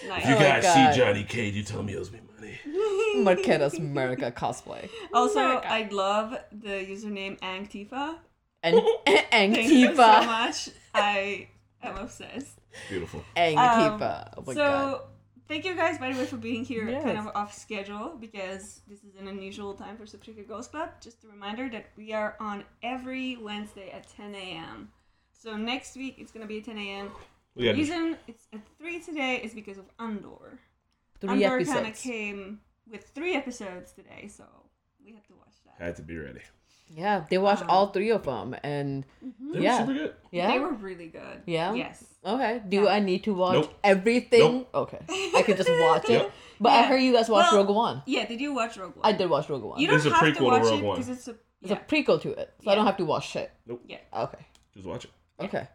Nice. 0.07 0.23
If 0.23 0.29
you 0.29 0.35
Oh 0.37 0.39
guys 0.39 0.63
God. 0.63 0.93
see 0.95 0.99
Johnny 1.01 1.25
Cade, 1.25 1.55
you 1.55 1.63
tell 1.63 1.83
me 1.83 1.95
it 1.95 1.99
was 1.99 2.13
me 2.13 2.21
money. 2.39 2.59
Marketa's 3.25 3.75
America 3.75 4.31
cosplay 4.31 4.89
Also, 5.13 5.41
America. 5.41 5.69
I 5.73 5.89
love 5.91 6.37
the 6.53 6.69
username 6.69 7.39
Angtifa. 7.41 8.17
And 8.67 8.83
Thank 9.55 9.71
you 9.71 9.95
so 9.95 9.97
much. 9.97 10.71
I 10.93 11.49
am 11.83 11.97
obsessed. 11.99 12.59
Beautiful. 12.89 13.23
Antifa. 13.37 14.27
Um, 14.27 14.33
oh 14.39 14.43
my 14.47 14.55
so, 14.55 14.61
god. 14.61 15.01
thank 15.47 15.65
you 15.65 15.75
guys, 15.77 15.99
by 15.99 16.13
the 16.13 16.19
way, 16.19 16.27
for 16.27 16.37
being 16.37 16.65
here 16.65 16.87
kind 17.03 17.17
of 17.17 17.29
off 17.35 17.55
schedule 17.55 18.17
because 18.21 18.81
this 18.89 19.05
is 19.05 19.15
an 19.21 19.29
unusual 19.29 19.75
time 19.75 19.97
for 19.97 20.05
Super 20.05 20.25
Secret 20.25 20.49
Girls 20.49 20.67
Club. 20.67 20.91
Just 21.01 21.23
a 21.25 21.29
reminder 21.29 21.69
that 21.71 21.87
we 21.97 22.13
are 22.13 22.37
on 22.41 22.65
every 22.83 23.37
Wednesday 23.37 23.91
at 23.91 24.09
10 24.09 24.35
a.m. 24.35 24.91
So 25.33 25.57
next 25.57 25.97
week 25.97 26.17
it's 26.19 26.33
gonna 26.33 26.47
be 26.47 26.59
at 26.59 26.65
10 26.65 26.77
a.m. 26.77 27.11
We 27.55 27.67
The 27.67 27.75
reason 27.75 28.17
it's 28.27 28.49
at 28.53 28.61
three 28.79 29.01
today 29.01 29.41
is 29.43 29.55
because 29.55 29.79
of 29.79 29.85
Andor. 30.01 30.59
Three 31.21 31.45
Andor 31.45 31.65
kind 31.65 31.87
of 31.87 31.95
came 31.95 32.61
with 32.91 33.09
three 33.15 33.35
episodes 33.35 33.93
today, 33.93 34.29
so 34.29 34.45
we 35.05 35.13
have 35.15 35.27
to 35.29 35.35
watch 35.35 35.55
that. 35.65 35.75
I 35.81 35.87
had 35.87 35.97
to 35.97 36.03
be 36.03 36.19
ready. 36.19 36.41
Yeah, 36.89 37.25
they 37.29 37.39
watched 37.39 37.63
Um, 37.63 37.71
all 37.71 37.87
three 37.89 38.11
of 38.11 38.25
them, 38.25 38.55
and 38.63 39.05
They 39.53 39.61
Yeah. 39.61 39.81
were 39.81 39.87
super 39.87 39.93
good. 39.99 40.15
yeah. 40.31 40.51
They 40.53 40.59
were 40.59 40.71
really 40.73 41.09
good. 41.09 41.43
Yeah? 41.47 41.75
Yes. 41.75 42.05
Okay. 42.25 42.63
Do 42.69 42.83
Yeah. 42.85 42.91
I 42.91 43.01
need 43.01 43.25
to 43.25 43.35
watch 43.35 43.55
Nope. 43.55 43.75
everything? 43.85 44.41
Nope. 44.41 44.71
Okay. 44.75 44.99
I 45.37 45.43
could 45.43 45.57
just 45.57 45.71
watch 45.71 46.05
it. 46.09 46.11
Yep. 46.23 46.33
But 46.59 46.73
I 46.73 46.83
heard 46.85 47.03
you 47.03 47.13
guys 47.13 47.29
watched 47.29 47.53
Well, 47.53 47.65
Rogue 47.67 47.77
One. 47.77 48.03
Yeah, 48.07 48.25
did 48.27 48.41
you 48.41 48.55
watch 48.55 48.77
Rogue 48.79 48.97
One? 48.97 49.05
I 49.05 49.13
did 49.13 49.29
watch 49.29 49.49
Rogue 49.51 49.63
One. 49.63 49.79
You 49.79 49.89
don't 49.89 49.97
It's 49.97 50.07
a 50.07 50.11
have 50.11 50.21
prequel 50.23 50.33
to 50.35 50.39
to 50.39 50.45
watch 50.45 50.63
Rogue 50.63 50.81
it 50.81 50.85
One. 50.85 50.97
because 50.97 51.09
it's 51.11 51.29
a 51.29 51.37
It's 51.61 51.71
a 51.73 51.77
prequel 51.77 52.21
to 52.23 52.31
it, 52.33 52.55
so 52.63 52.71
I 52.71 52.75
don't 52.75 52.87
have 52.87 52.97
to 52.99 53.05
watch 53.05 53.37
it. 53.37 53.51
yeah. 53.87 53.99
Okay. 54.15 54.47
Just 54.75 54.87
watch 54.87 55.05
it. 55.05 55.11
Okay. 55.41 55.67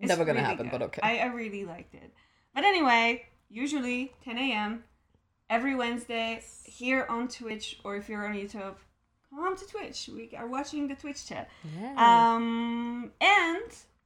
It's 0.00 0.08
Never 0.08 0.24
gonna 0.24 0.38
really 0.40 0.48
happen, 0.50 0.68
but 0.72 0.82
okay. 0.82 1.00
I, 1.02 1.18
I 1.18 1.26
really 1.26 1.64
liked 1.64 1.94
it. 1.94 2.12
But 2.54 2.64
anyway, 2.64 3.26
usually 3.48 4.12
10 4.24 4.38
a.m. 4.38 4.84
every 5.50 5.74
Wednesday 5.76 6.42
here 6.64 7.06
on 7.08 7.28
Twitch, 7.28 7.78
or 7.84 7.96
if 7.96 8.08
you're 8.08 8.26
on 8.26 8.34
YouTube, 8.34 8.74
come 9.30 9.56
to 9.56 9.66
Twitch. 9.66 10.08
We 10.12 10.30
are 10.36 10.46
watching 10.46 10.88
the 10.88 10.94
Twitch 10.94 11.26
chat. 11.26 11.48
yeah. 11.78 11.94
Um, 12.34 13.12
and 13.20 13.62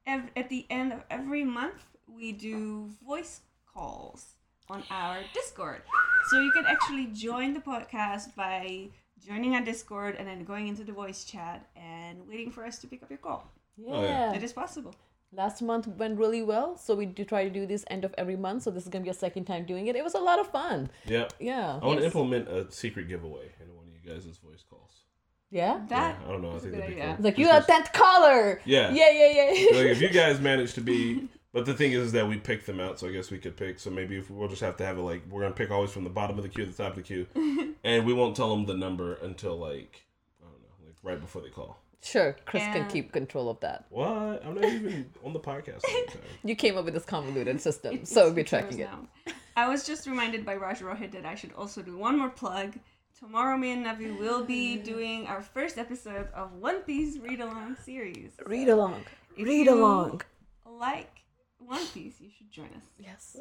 ev- 0.07 0.31
at 0.37 0.49
the 0.49 0.67
end 0.71 0.93
of 0.93 1.00
every 1.11 1.45
month, 1.45 1.85
we 2.09 2.33
do 2.33 2.91
voice 3.07 3.41
calls 3.73 4.35
on 4.71 4.83
our 4.91 5.21
Discord. 5.35 5.83
So 6.31 6.41
you 6.41 6.52
can 6.52 6.67
actually 6.67 7.07
join 7.07 7.52
the 7.52 7.61
podcast 7.61 8.35
by 8.37 8.88
joining 9.26 9.55
our 9.55 9.62
Discord 9.62 10.17
and 10.19 10.26
then 10.26 10.45
going 10.45 10.69
into 10.69 10.85
the 10.85 10.93
voice 10.93 11.25
chat 11.25 11.69
and 11.76 12.26
waiting 12.29 12.50
for 12.50 12.64
us 12.64 12.79
to 12.81 12.87
pick 12.87 13.02
up 13.02 13.11
your 13.11 13.19
call. 13.19 13.50
Oh, 13.88 14.02
yeah. 14.02 14.35
It 14.35 14.43
is 14.43 14.52
possible. 14.52 14.95
Last 15.35 15.62
month 15.62 15.87
went 15.88 16.19
really 16.19 16.43
well, 16.43 16.76
so 16.76 16.95
we 16.95 17.07
do 17.07 17.25
try 17.25 17.45
to 17.45 17.49
do 17.50 17.64
this 17.67 17.85
end 17.88 18.05
of 18.05 18.14
every 18.19 18.37
month. 18.37 18.64
So 18.64 18.71
this 18.71 18.83
is 18.83 18.91
gonna 18.91 19.05
be 19.05 19.11
a 19.11 19.14
second 19.14 19.47
time 19.47 19.64
doing 19.64 19.87
it. 19.87 19.97
It 19.97 20.05
was 20.05 20.14
a 20.14 20.19
lot 20.19 20.38
of 20.38 20.49
fun. 20.50 20.91
Yeah. 21.07 21.29
Yeah. 21.41 21.79
I 21.83 21.87
want 21.87 22.00
to 22.00 22.05
implement 22.05 22.49
a 22.49 22.71
secret 22.71 23.09
giveaway 23.09 23.50
in 23.61 23.75
one 23.75 23.87
of 23.88 23.95
you 23.95 24.11
guys' 24.12 24.26
voice 24.45 24.62
calls. 24.69 25.05
Yeah. 25.52 25.80
That 25.88 26.18
yeah, 26.21 26.28
I 26.28 26.32
don't 26.32 26.42
know. 26.42 26.56
I 26.56 26.59
think 26.59 26.73
that'd 26.73 26.88
be 26.88 27.00
cool. 27.00 27.11
It's 27.12 27.21
like 27.25 27.38
you 27.38 27.47
Just 27.47 27.68
got 27.68 27.85
that 27.85 27.92
caller. 27.92 28.61
Yeah. 28.64 28.90
Yeah, 28.90 29.11
yeah, 29.12 29.28
yeah. 29.52 29.76
like 29.76 29.87
if 29.87 30.00
you 30.00 30.09
guys 30.23 30.40
manage 30.40 30.73
to 30.75 30.80
be 30.80 31.28
but 31.52 31.66
the 31.66 31.75
thing 31.75 31.92
is 31.92 32.12
that 32.12 32.26
we 32.26 32.38
pick 32.38 32.64
them 32.64 32.80
out 32.80 32.99
so 32.99 33.06
i 33.06 33.12
guess 33.12 33.30
we 33.30 33.37
could 33.38 33.54
pick 33.56 33.78
so 33.78 33.90
maybe 33.90 34.16
if 34.16 34.30
we'll 34.30 34.49
just 34.49 34.62
have 34.62 34.75
to 34.78 34.85
have 34.87 34.97
it 34.97 35.02
like 35.02 35.23
we're 35.28 35.42
gonna 35.42 35.54
pick 35.54 35.71
always 35.71 35.90
from 35.90 36.02
the 36.04 36.09
bottom 36.11 36.38
of 36.38 36.42
the 36.42 36.49
queue 36.49 36.64
to 36.64 36.71
the 36.71 36.82
top 36.82 36.92
of 36.92 36.97
the 36.97 37.02
queue 37.02 37.26
and 37.85 38.06
we 38.06 38.14
won't 38.14 38.35
tell 38.35 38.49
them 38.56 38.64
the 38.64 38.75
number 38.75 39.14
until 39.23 39.59
like 39.59 40.06
i 40.40 40.44
don't 40.47 40.62
know 40.62 40.87
like 40.87 40.97
right 41.02 41.21
before 41.21 41.42
they 41.42 41.50
call 41.50 41.78
Sure, 42.04 42.35
Chris 42.47 42.64
can 42.64 42.88
keep 42.88 43.12
control 43.12 43.49
of 43.49 43.61
that. 43.61 43.85
what 43.90 44.42
i'm 44.44 44.54
not 44.54 44.64
even 44.64 45.09
on 45.25 45.32
the 45.35 45.38
podcast 45.38 45.85
all 45.85 46.00
the 46.06 46.12
time 46.12 46.23
You 46.42 46.56
came 46.56 46.76
up 46.78 46.85
with 46.85 46.94
this 46.94 47.04
convoluted 47.04 47.61
system, 47.61 48.04
so 48.04 48.25
we'll 48.25 48.35
be 48.35 48.42
tracking 48.42 48.80
it. 48.80 48.88
now. 48.90 49.06
I 49.54 49.68
was 49.68 49.87
just 49.87 50.06
reminded 50.09 50.44
by 50.44 50.56
Raj 50.56 50.80
Rohit 50.80 51.12
that 51.12 51.26
I 51.26 51.35
should 51.37 51.52
also 51.52 51.80
do 51.82 51.97
one 51.97 52.18
more 52.18 52.30
plug. 52.30 52.75
Tomorrow, 53.23 53.57
me 53.57 53.71
and 53.71 53.87
Navi 53.87 54.19
will 54.19 54.43
be 54.43 54.76
doing 54.76 55.29
our 55.29 55.43
first 55.43 55.79
episode 55.79 56.26
of 56.35 56.55
One 56.55 56.81
Piece 56.83 57.19
read 57.19 57.38
along 57.41 57.76
series. 57.85 58.33
Read 58.47 58.69
along. 58.69 59.05
If 59.37 59.47
Read 59.47 59.67
you 59.67 59.75
along. 59.75 60.23
Like 60.67 61.23
One 61.59 61.87
Piece, 61.95 62.21
you 62.21 62.31
should 62.37 62.50
join 62.50 62.67
us. 62.76 62.83
Yes. 62.99 63.37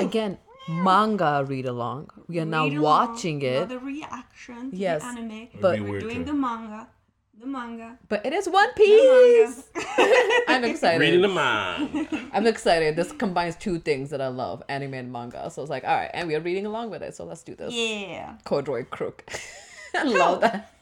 Again, 0.00 0.38
manga 0.70 1.44
read 1.46 1.66
along. 1.66 2.08
We 2.26 2.38
are 2.40 2.46
now 2.46 2.64
Read 2.64 2.78
along, 2.78 2.82
watching 3.10 3.38
not 3.40 3.44
it, 3.48 3.68
The 3.68 3.78
reaction 3.78 4.70
to 4.70 4.76
Yes, 4.76 5.02
the 5.02 5.08
anime. 5.08 5.48
but- 5.60 5.78
We're 5.80 6.00
doing 6.00 6.18
too. 6.24 6.24
the 6.24 6.32
manga. 6.32 6.88
The 7.40 7.46
manga. 7.46 7.96
but 8.08 8.26
it 8.26 8.32
is 8.32 8.48
One 8.48 8.72
Piece. 8.74 9.64
I'm 10.48 10.64
excited. 10.64 11.00
reading 11.00 11.22
the 11.22 11.28
mind 11.28 12.08
I'm 12.32 12.46
excited. 12.48 12.96
This 12.96 13.12
combines 13.12 13.54
two 13.56 13.78
things 13.78 14.10
that 14.10 14.20
I 14.20 14.26
love, 14.28 14.62
anime 14.68 14.94
and 14.94 15.12
manga. 15.12 15.48
So 15.50 15.62
it's 15.62 15.70
like, 15.70 15.84
all 15.84 15.94
right, 15.96 16.10
and 16.12 16.26
we 16.26 16.34
are 16.34 16.40
reading 16.40 16.66
along 16.66 16.90
with 16.90 17.02
it. 17.02 17.14
So 17.14 17.24
let's 17.24 17.42
do 17.44 17.54
this. 17.54 17.72
yeah. 17.72 18.34
Corduroy 18.44 18.84
crook. 18.86 19.24
I 19.94 20.02
love 20.02 20.40
that. 20.40 20.72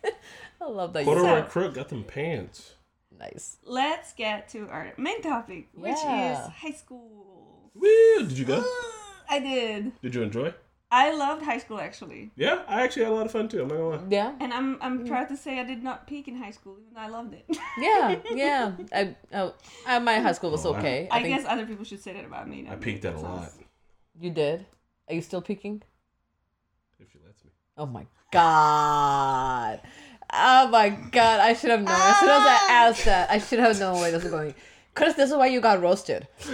I 0.60 0.64
love 0.68 0.92
that. 0.94 1.04
corduroy 1.04 1.42
So- 1.42 1.46
crook 1.48 1.74
got 1.74 1.88
them 1.90 2.04
pants 2.04 2.72
Nice. 3.18 3.56
Let's 3.64 4.12
get 4.12 4.48
to 4.50 4.68
our 4.68 4.92
main 4.98 5.22
topic, 5.22 5.68
which 5.74 5.96
Yeah. 6.04 6.42
is 6.48 6.52
high 6.54 6.72
school. 6.72 7.70
Woo! 7.74 8.18
did 8.20 8.32
you 8.32 8.44
go 8.44 8.62
I 9.30 9.38
did. 9.40 9.92
did 10.02 10.14
you 10.14 10.22
enjoy 10.22 10.52
I 10.90 11.12
loved 11.14 11.42
high 11.42 11.58
school 11.58 11.80
actually. 11.80 12.30
yeah 12.36 12.62
i 12.68 12.82
actually 12.82 13.02
had 13.04 13.12
a 13.12 13.14
lot 13.14 13.26
of 13.26 13.32
fun 13.32 13.48
too 13.48 13.60
i'm 13.62 13.68
not 13.68 13.76
gonna 13.76 13.96
lie 13.96 14.08
Yeah. 14.08 14.32
And 14.40 14.52
I'm 14.52 14.76
Mm. 14.76 14.78
I'm 14.82 15.06
proud 15.06 15.28
to 15.28 15.36
say 15.36 15.58
I 15.58 15.64
did 15.64 15.82
not 15.82 16.06
peak 16.06 16.28
in 16.28 16.36
high 16.36 16.52
school, 16.52 16.76
even 16.80 16.94
though 16.94 17.00
I 17.00 17.08
loved 17.08 17.34
it. 17.34 17.44
Yeah. 17.78 18.16
Yeah. 18.32 18.72
I, 18.92 19.16
oh, 19.34 19.54
uh, 19.86 20.00
my 20.00 20.18
high 20.20 20.32
school 20.32 20.50
was 20.50 20.64
Oh, 20.64 20.74
okay. 20.76 21.08
I, 21.10 21.18
I, 21.18 21.22
think 21.22 21.36
guess 21.36 21.46
other 21.48 21.66
people 21.66 21.84
should 21.84 22.02
say 22.02 22.12
that 22.12 22.24
about 22.24 22.48
me. 22.48 22.66
i 22.70 22.76
peaked 22.76 23.04
at 23.04 23.14
a 23.14 23.18
lot 23.20 23.50
you 24.20 24.30
did. 24.30 24.64
Are 25.08 25.14
you 25.14 25.22
still 25.22 25.42
peaking? 25.42 25.82
if 27.00 27.10
she 27.12 27.18
lets 27.26 27.44
me 27.44 27.50
Oh 27.76 27.86
my 27.86 28.06
god. 28.32 29.80
Oh 30.32 30.68
my 30.68 30.88
god. 30.88 31.40
I 31.40 31.52
should 31.54 31.70
have 31.70 31.82
known. 31.82 32.00
As 32.12 32.16
soon 32.20 32.30
as 32.30 32.46
I 32.52 32.58
asked 32.70 33.04
that, 33.04 33.30
I 33.30 33.38
should 33.38 33.58
have 33.58 33.78
known 33.78 34.00
where 34.00 34.10
this 34.12 34.22
was 34.22 34.32
going. 34.32 34.54
Chris, 34.94 35.14
this 35.14 35.30
is 35.30 35.36
why 35.36 35.46
you 35.48 35.60
got 35.60 35.82
roasted. 35.82 36.26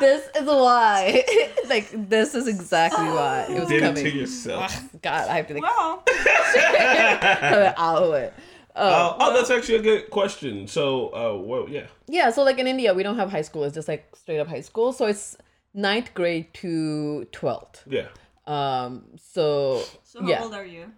this 0.00 0.28
is 0.36 0.46
why. 0.46 1.24
like, 1.68 1.90
this 2.08 2.34
is 2.34 2.48
exactly 2.48 3.06
why 3.06 3.46
it 3.48 3.60
was 3.60 3.68
did 3.68 3.82
it 3.82 3.86
coming. 3.86 4.04
to 4.04 4.10
yourself 4.10 5.02
God, 5.02 5.28
I 5.28 5.36
have 5.36 5.46
to 5.48 5.54
like, 5.54 5.62
Well, 5.62 6.02
cut 6.06 7.58
it 7.58 7.74
out 7.76 8.02
of 8.02 8.14
it. 8.14 8.34
Uh, 8.74 9.16
oh, 9.18 9.34
that's 9.34 9.50
actually 9.50 9.76
a 9.76 9.82
good 9.82 10.10
question. 10.10 10.66
So, 10.66 11.08
uh, 11.08 11.40
well, 11.42 11.66
yeah. 11.68 11.86
Yeah, 12.08 12.30
so 12.30 12.42
like 12.42 12.58
in 12.58 12.66
India, 12.66 12.92
we 12.92 13.02
don't 13.02 13.16
have 13.16 13.30
high 13.30 13.42
school. 13.42 13.64
It's 13.64 13.74
just 13.74 13.88
like 13.88 14.14
straight 14.14 14.38
up 14.38 14.48
high 14.48 14.60
school. 14.60 14.92
So 14.92 15.06
it's 15.06 15.36
ninth 15.72 16.12
grade 16.12 16.52
to 16.54 17.26
12th. 17.32 17.82
Yeah. 17.86 18.08
Um, 18.46 19.04
so, 19.16 19.82
so 20.04 20.22
how 20.22 20.28
yeah, 20.28 20.42
old 20.42 20.54
are 20.54 20.64
you? 20.64 20.92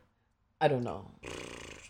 I 0.60 0.68
don't 0.68 0.82
know. 0.82 1.10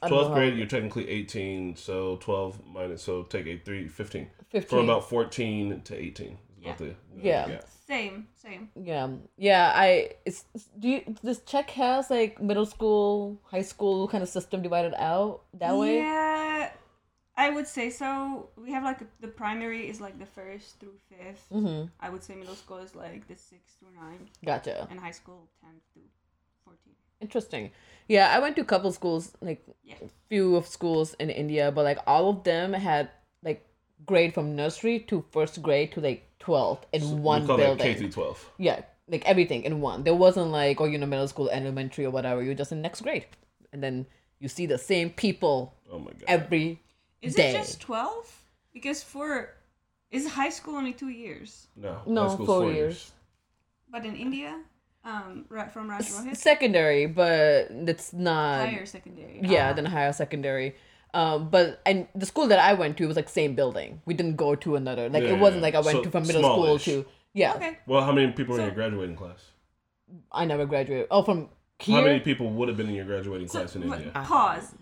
I 0.02 0.08
don't 0.08 0.18
know 0.18 0.28
12th 0.28 0.34
grade, 0.34 0.56
you're 0.56 0.66
technically 0.66 1.08
18, 1.08 1.76
so 1.76 2.16
12 2.16 2.60
minus, 2.66 3.02
so 3.02 3.22
take 3.24 3.46
8, 3.46 3.64
3, 3.64 3.88
15. 3.88 4.30
15. 4.50 4.68
From 4.68 4.84
about 4.84 5.08
14 5.08 5.82
to 5.82 5.94
18. 6.00 6.38
Is 6.58 6.64
Yeah. 6.64 6.70
about 6.70 6.78
the- 6.78 6.96
Yeah. 7.22 7.60
Same, 7.86 8.28
same. 8.34 8.68
Yeah, 8.76 9.08
yeah. 9.38 9.72
I 9.74 10.10
it's 10.26 10.44
do 10.78 10.88
you 10.88 11.14
this 11.22 11.40
Czech 11.46 11.70
has 11.70 12.10
like 12.10 12.38
middle 12.40 12.66
school, 12.66 13.40
high 13.44 13.62
school 13.62 14.08
kind 14.08 14.22
of 14.22 14.28
system 14.28 14.60
divided 14.62 14.92
out 14.98 15.40
that 15.54 15.74
way. 15.74 15.96
Yeah, 15.96 16.70
I 17.34 17.48
would 17.48 17.66
say 17.66 17.88
so. 17.88 18.50
We 18.56 18.72
have 18.72 18.84
like 18.84 19.00
the 19.20 19.28
primary 19.28 19.88
is 19.88 20.00
like 20.02 20.18
the 20.18 20.26
first 20.26 20.78
through 20.80 20.98
5th 21.10 21.48
Mm-hmm. 21.50 21.86
I 21.98 22.10
would 22.10 22.22
say 22.22 22.34
middle 22.34 22.56
school 22.56 22.76
is 22.78 22.94
like 22.94 23.26
the 23.26 23.36
sixth 23.36 23.76
through 23.78 23.94
ninth, 23.98 24.28
Gotcha. 24.44 24.86
and 24.90 25.00
high 25.00 25.12
school 25.16 25.48
tenth 25.62 25.82
through 25.94 26.10
fourteen. 26.64 26.94
Interesting. 27.22 27.70
Yeah, 28.06 28.28
I 28.36 28.38
went 28.38 28.54
to 28.56 28.62
a 28.62 28.66
couple 28.66 28.92
schools, 28.92 29.32
like 29.40 29.64
Yeah. 29.82 29.96
few 30.28 30.56
of 30.56 30.66
schools 30.66 31.14
in 31.18 31.30
India, 31.30 31.72
but 31.72 31.84
like 31.84 32.00
all 32.06 32.28
of 32.28 32.44
them 32.44 32.74
had 32.74 33.08
like 33.42 33.64
grade 34.04 34.34
from 34.34 34.54
nursery 34.54 35.00
to 35.08 35.24
first 35.30 35.62
grade 35.62 35.92
to 35.92 36.00
like 36.02 36.27
twelfth 36.48 36.86
in 36.92 37.02
one 37.22 37.42
we 37.42 37.46
call 37.48 37.56
building. 37.58 37.84
K 37.86 37.94
through 37.94 38.10
12. 38.10 38.50
Yeah, 38.58 38.80
like 39.14 39.24
everything 39.32 39.60
in 39.68 39.74
one. 39.80 40.04
There 40.04 40.14
wasn't 40.26 40.50
like, 40.60 40.80
oh, 40.80 40.86
you 40.92 40.96
know, 40.98 41.06
middle 41.14 41.28
school, 41.28 41.48
elementary, 41.50 42.04
or 42.08 42.10
whatever. 42.10 42.42
You're 42.42 42.54
just 42.62 42.72
in 42.72 42.80
next 42.80 43.00
grade, 43.02 43.26
and 43.72 43.82
then 43.84 44.06
you 44.40 44.48
see 44.48 44.66
the 44.66 44.78
same 44.78 45.10
people 45.10 45.56
Oh 45.92 45.98
my 45.98 46.12
god. 46.18 46.24
every 46.36 46.80
Is 47.20 47.34
day. 47.34 47.50
it 47.50 47.58
just 47.60 47.80
twelve? 47.80 48.26
Because 48.72 49.02
for 49.02 49.28
is 50.10 50.24
high 50.40 50.48
school 50.58 50.76
only 50.80 50.94
two 51.02 51.10
years? 51.24 51.66
no, 51.76 52.00
No, 52.06 52.22
high 52.28 52.34
school's 52.34 52.48
four 52.48 52.72
years. 52.72 53.12
But 53.90 54.04
in 54.08 54.14
India, 54.16 54.52
um, 55.04 55.44
right 55.48 55.70
from 55.74 55.84
Raj 55.90 56.06
Rohit, 56.08 56.36
secondary, 56.36 57.04
but 57.06 57.68
it's 57.92 58.12
not. 58.12 58.68
higher 58.68 58.86
secondary. 58.86 59.40
Yeah, 59.42 59.68
Ah. 59.70 59.72
then 59.76 59.84
higher 59.86 60.12
secondary. 60.12 60.68
Um, 61.14 61.48
but 61.48 61.80
and 61.86 62.06
the 62.14 62.26
school 62.26 62.46
that 62.48 62.58
I 62.58 62.74
went 62.74 62.96
to 62.98 63.06
was 63.06 63.16
like 63.16 63.28
same 63.28 63.54
building. 63.54 64.02
We 64.04 64.14
didn't 64.14 64.36
go 64.36 64.54
to 64.56 64.76
another. 64.76 65.08
Like 65.08 65.22
Yeah, 65.24 65.30
it 65.30 65.38
wasn't 65.38 65.60
yeah. 65.62 65.66
like 65.66 65.74
I 65.74 65.80
went 65.80 65.96
So, 65.98 66.02
to 66.04 66.10
from 66.10 66.26
middle 66.26 66.42
school 66.42 66.64
smallish. 66.78 66.84
to 66.84 67.06
yeah. 67.34 67.54
Okay. 67.54 67.78
Well, 67.86 68.02
how 68.02 68.12
many 68.12 68.32
people 68.32 68.54
were 68.54 68.60
in 68.60 68.66
your 68.66 68.74
graduating 68.74 69.16
class? 69.16 69.40
I 70.32 70.44
never 70.44 70.66
graduated. 70.66 71.06
Oh, 71.10 71.22
from 71.22 71.48
here. 71.78 71.96
How 71.96 72.02
many 72.04 72.20
people 72.20 72.50
would 72.50 72.68
have 72.68 72.76
been 72.76 72.88
in 72.88 72.94
your 72.94 73.04
graduating 73.04 73.48
So, 73.48 73.60
class 73.60 73.76
in 73.76 73.82
India? 73.84 74.10
pause. 74.14 74.74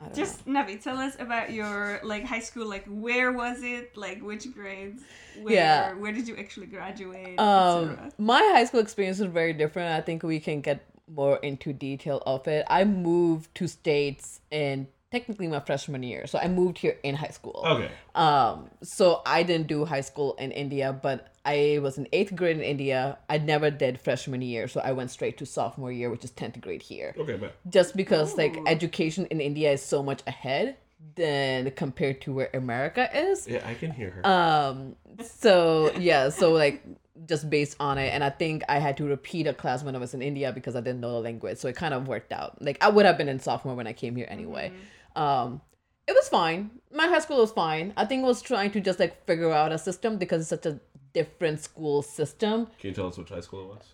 I 0.00 0.04
don't 0.06 0.14
Just 0.14 0.46
Navi, 0.46 0.82
tell 0.82 0.96
us 0.96 1.16
about 1.20 1.52
your 1.52 2.00
like 2.02 2.24
high 2.24 2.40
school. 2.40 2.66
Like, 2.66 2.86
where 2.86 3.32
was 3.32 3.62
it? 3.62 3.96
Like, 3.96 4.22
which 4.22 4.52
grades? 4.54 5.02
Where? 5.42 5.54
Yeah. 5.54 5.92
Where 5.94 6.10
did 6.12 6.26
you 6.26 6.36
actually 6.36 6.66
graduate? 6.66 7.38
Um, 7.38 8.10
my 8.18 8.38
high 8.54 8.64
school 8.64 8.80
experience 8.80 9.18
was 9.18 9.30
very 9.30 9.52
different. 9.52 9.92
I 9.92 10.00
think 10.00 10.22
we 10.22 10.40
can 10.40 10.62
get 10.62 10.84
more 11.06 11.36
into 11.38 11.72
detail 11.72 12.22
of 12.26 12.48
it. 12.48 12.64
I 12.68 12.84
moved 12.84 13.54
to 13.56 13.68
states 13.68 14.40
in 14.50 14.88
technically 15.10 15.48
my 15.48 15.60
freshman 15.60 16.02
year, 16.02 16.26
so 16.26 16.38
I 16.38 16.48
moved 16.48 16.78
here 16.78 16.96
in 17.02 17.16
high 17.16 17.28
school. 17.28 17.62
Okay. 17.66 17.90
Um, 18.14 18.70
so 18.82 19.22
I 19.26 19.42
didn't 19.42 19.66
do 19.66 19.84
high 19.84 20.02
school 20.02 20.34
in 20.34 20.52
India, 20.52 20.92
but 20.92 21.32
I 21.44 21.80
was 21.82 21.98
in 21.98 22.06
eighth 22.12 22.34
grade 22.36 22.56
in 22.56 22.62
India. 22.62 23.18
I 23.28 23.38
never 23.38 23.70
did 23.70 24.00
freshman 24.00 24.42
year, 24.42 24.68
so 24.68 24.80
I 24.80 24.92
went 24.92 25.10
straight 25.10 25.38
to 25.38 25.46
sophomore 25.46 25.90
year, 25.90 26.10
which 26.10 26.24
is 26.24 26.30
tenth 26.30 26.60
grade 26.60 26.82
here. 26.82 27.14
Okay, 27.18 27.36
man. 27.36 27.50
Just 27.68 27.96
because 27.96 28.36
like 28.36 28.56
education 28.66 29.26
in 29.26 29.40
India 29.40 29.72
is 29.72 29.82
so 29.82 30.02
much 30.02 30.22
ahead 30.26 30.76
than 31.16 31.70
compared 31.72 32.20
to 32.22 32.32
where 32.32 32.50
America 32.54 33.08
is. 33.16 33.48
Yeah, 33.48 33.66
I 33.66 33.74
can 33.74 33.90
hear 33.90 34.10
her. 34.10 34.26
Um, 34.26 34.96
so 35.24 35.92
yeah, 35.98 36.28
so 36.28 36.52
like 36.52 36.84
just 37.26 37.50
based 37.50 37.76
on 37.80 37.98
it, 37.98 38.10
and 38.14 38.22
I 38.22 38.30
think 38.30 38.62
I 38.68 38.78
had 38.78 38.96
to 38.98 39.04
repeat 39.04 39.46
a 39.46 39.54
class 39.54 39.82
when 39.82 39.96
I 39.96 39.98
was 39.98 40.14
in 40.14 40.22
India 40.22 40.52
because 40.52 40.76
I 40.76 40.80
didn't 40.80 41.00
know 41.00 41.12
the 41.12 41.20
language, 41.20 41.58
so 41.58 41.68
it 41.68 41.76
kind 41.76 41.94
of 41.94 42.06
worked 42.06 42.32
out. 42.32 42.62
Like 42.62 42.78
I 42.80 42.90
would 42.90 43.06
have 43.06 43.18
been 43.18 43.28
in 43.28 43.40
sophomore 43.40 43.74
when 43.74 43.86
I 43.86 43.92
came 43.92 44.14
here 44.14 44.26
anyway. 44.30 44.72
Um, 45.16 45.60
it 46.06 46.12
was 46.12 46.28
fine. 46.28 46.70
My 46.92 47.06
high 47.06 47.20
school 47.20 47.38
was 47.38 47.52
fine. 47.52 47.92
I 47.96 48.04
think 48.04 48.24
I 48.24 48.26
was 48.26 48.42
trying 48.42 48.70
to 48.72 48.80
just 48.80 48.98
like 48.98 49.24
figure 49.26 49.50
out 49.52 49.72
a 49.72 49.78
system 49.78 50.16
because 50.18 50.40
it's 50.42 50.48
such 50.50 50.66
a 50.66 50.80
different 51.12 51.60
school 51.60 52.02
system. 52.02 52.66
can 52.78 52.88
you 52.90 52.94
tell 52.94 53.08
us 53.08 53.18
which 53.18 53.28
high 53.28 53.40
school 53.40 53.62
it 53.62 53.68
was? 53.76 53.84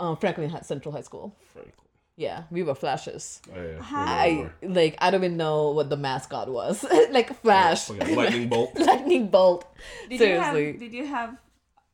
Um, 0.00 0.16
Franklin 0.16 0.50
Hi- 0.50 0.60
Central 0.60 0.92
High 0.92 1.02
School. 1.02 1.34
Franklin. 1.52 1.74
Yeah, 2.16 2.44
we 2.50 2.62
were 2.62 2.76
flashes. 2.76 3.42
Oh, 3.54 3.60
yeah. 3.60 3.80
Hi. 3.80 4.24
I 4.26 4.50
like 4.62 4.96
I 5.00 5.10
don't 5.10 5.24
even 5.24 5.36
know 5.36 5.70
what 5.70 5.90
the 5.90 5.96
mascot 5.96 6.48
was. 6.48 6.84
like 7.10 7.40
Flash, 7.42 7.90
Okay, 7.90 8.14
lightning 8.14 8.48
bolt. 8.48 8.78
lightning 8.78 9.28
bolt. 9.28 9.64
Did 10.08 10.18
Seriously. 10.18 10.66
you 10.66 10.70
have? 10.72 10.80
Did 10.80 10.92
you 10.94 11.06
have? 11.06 11.36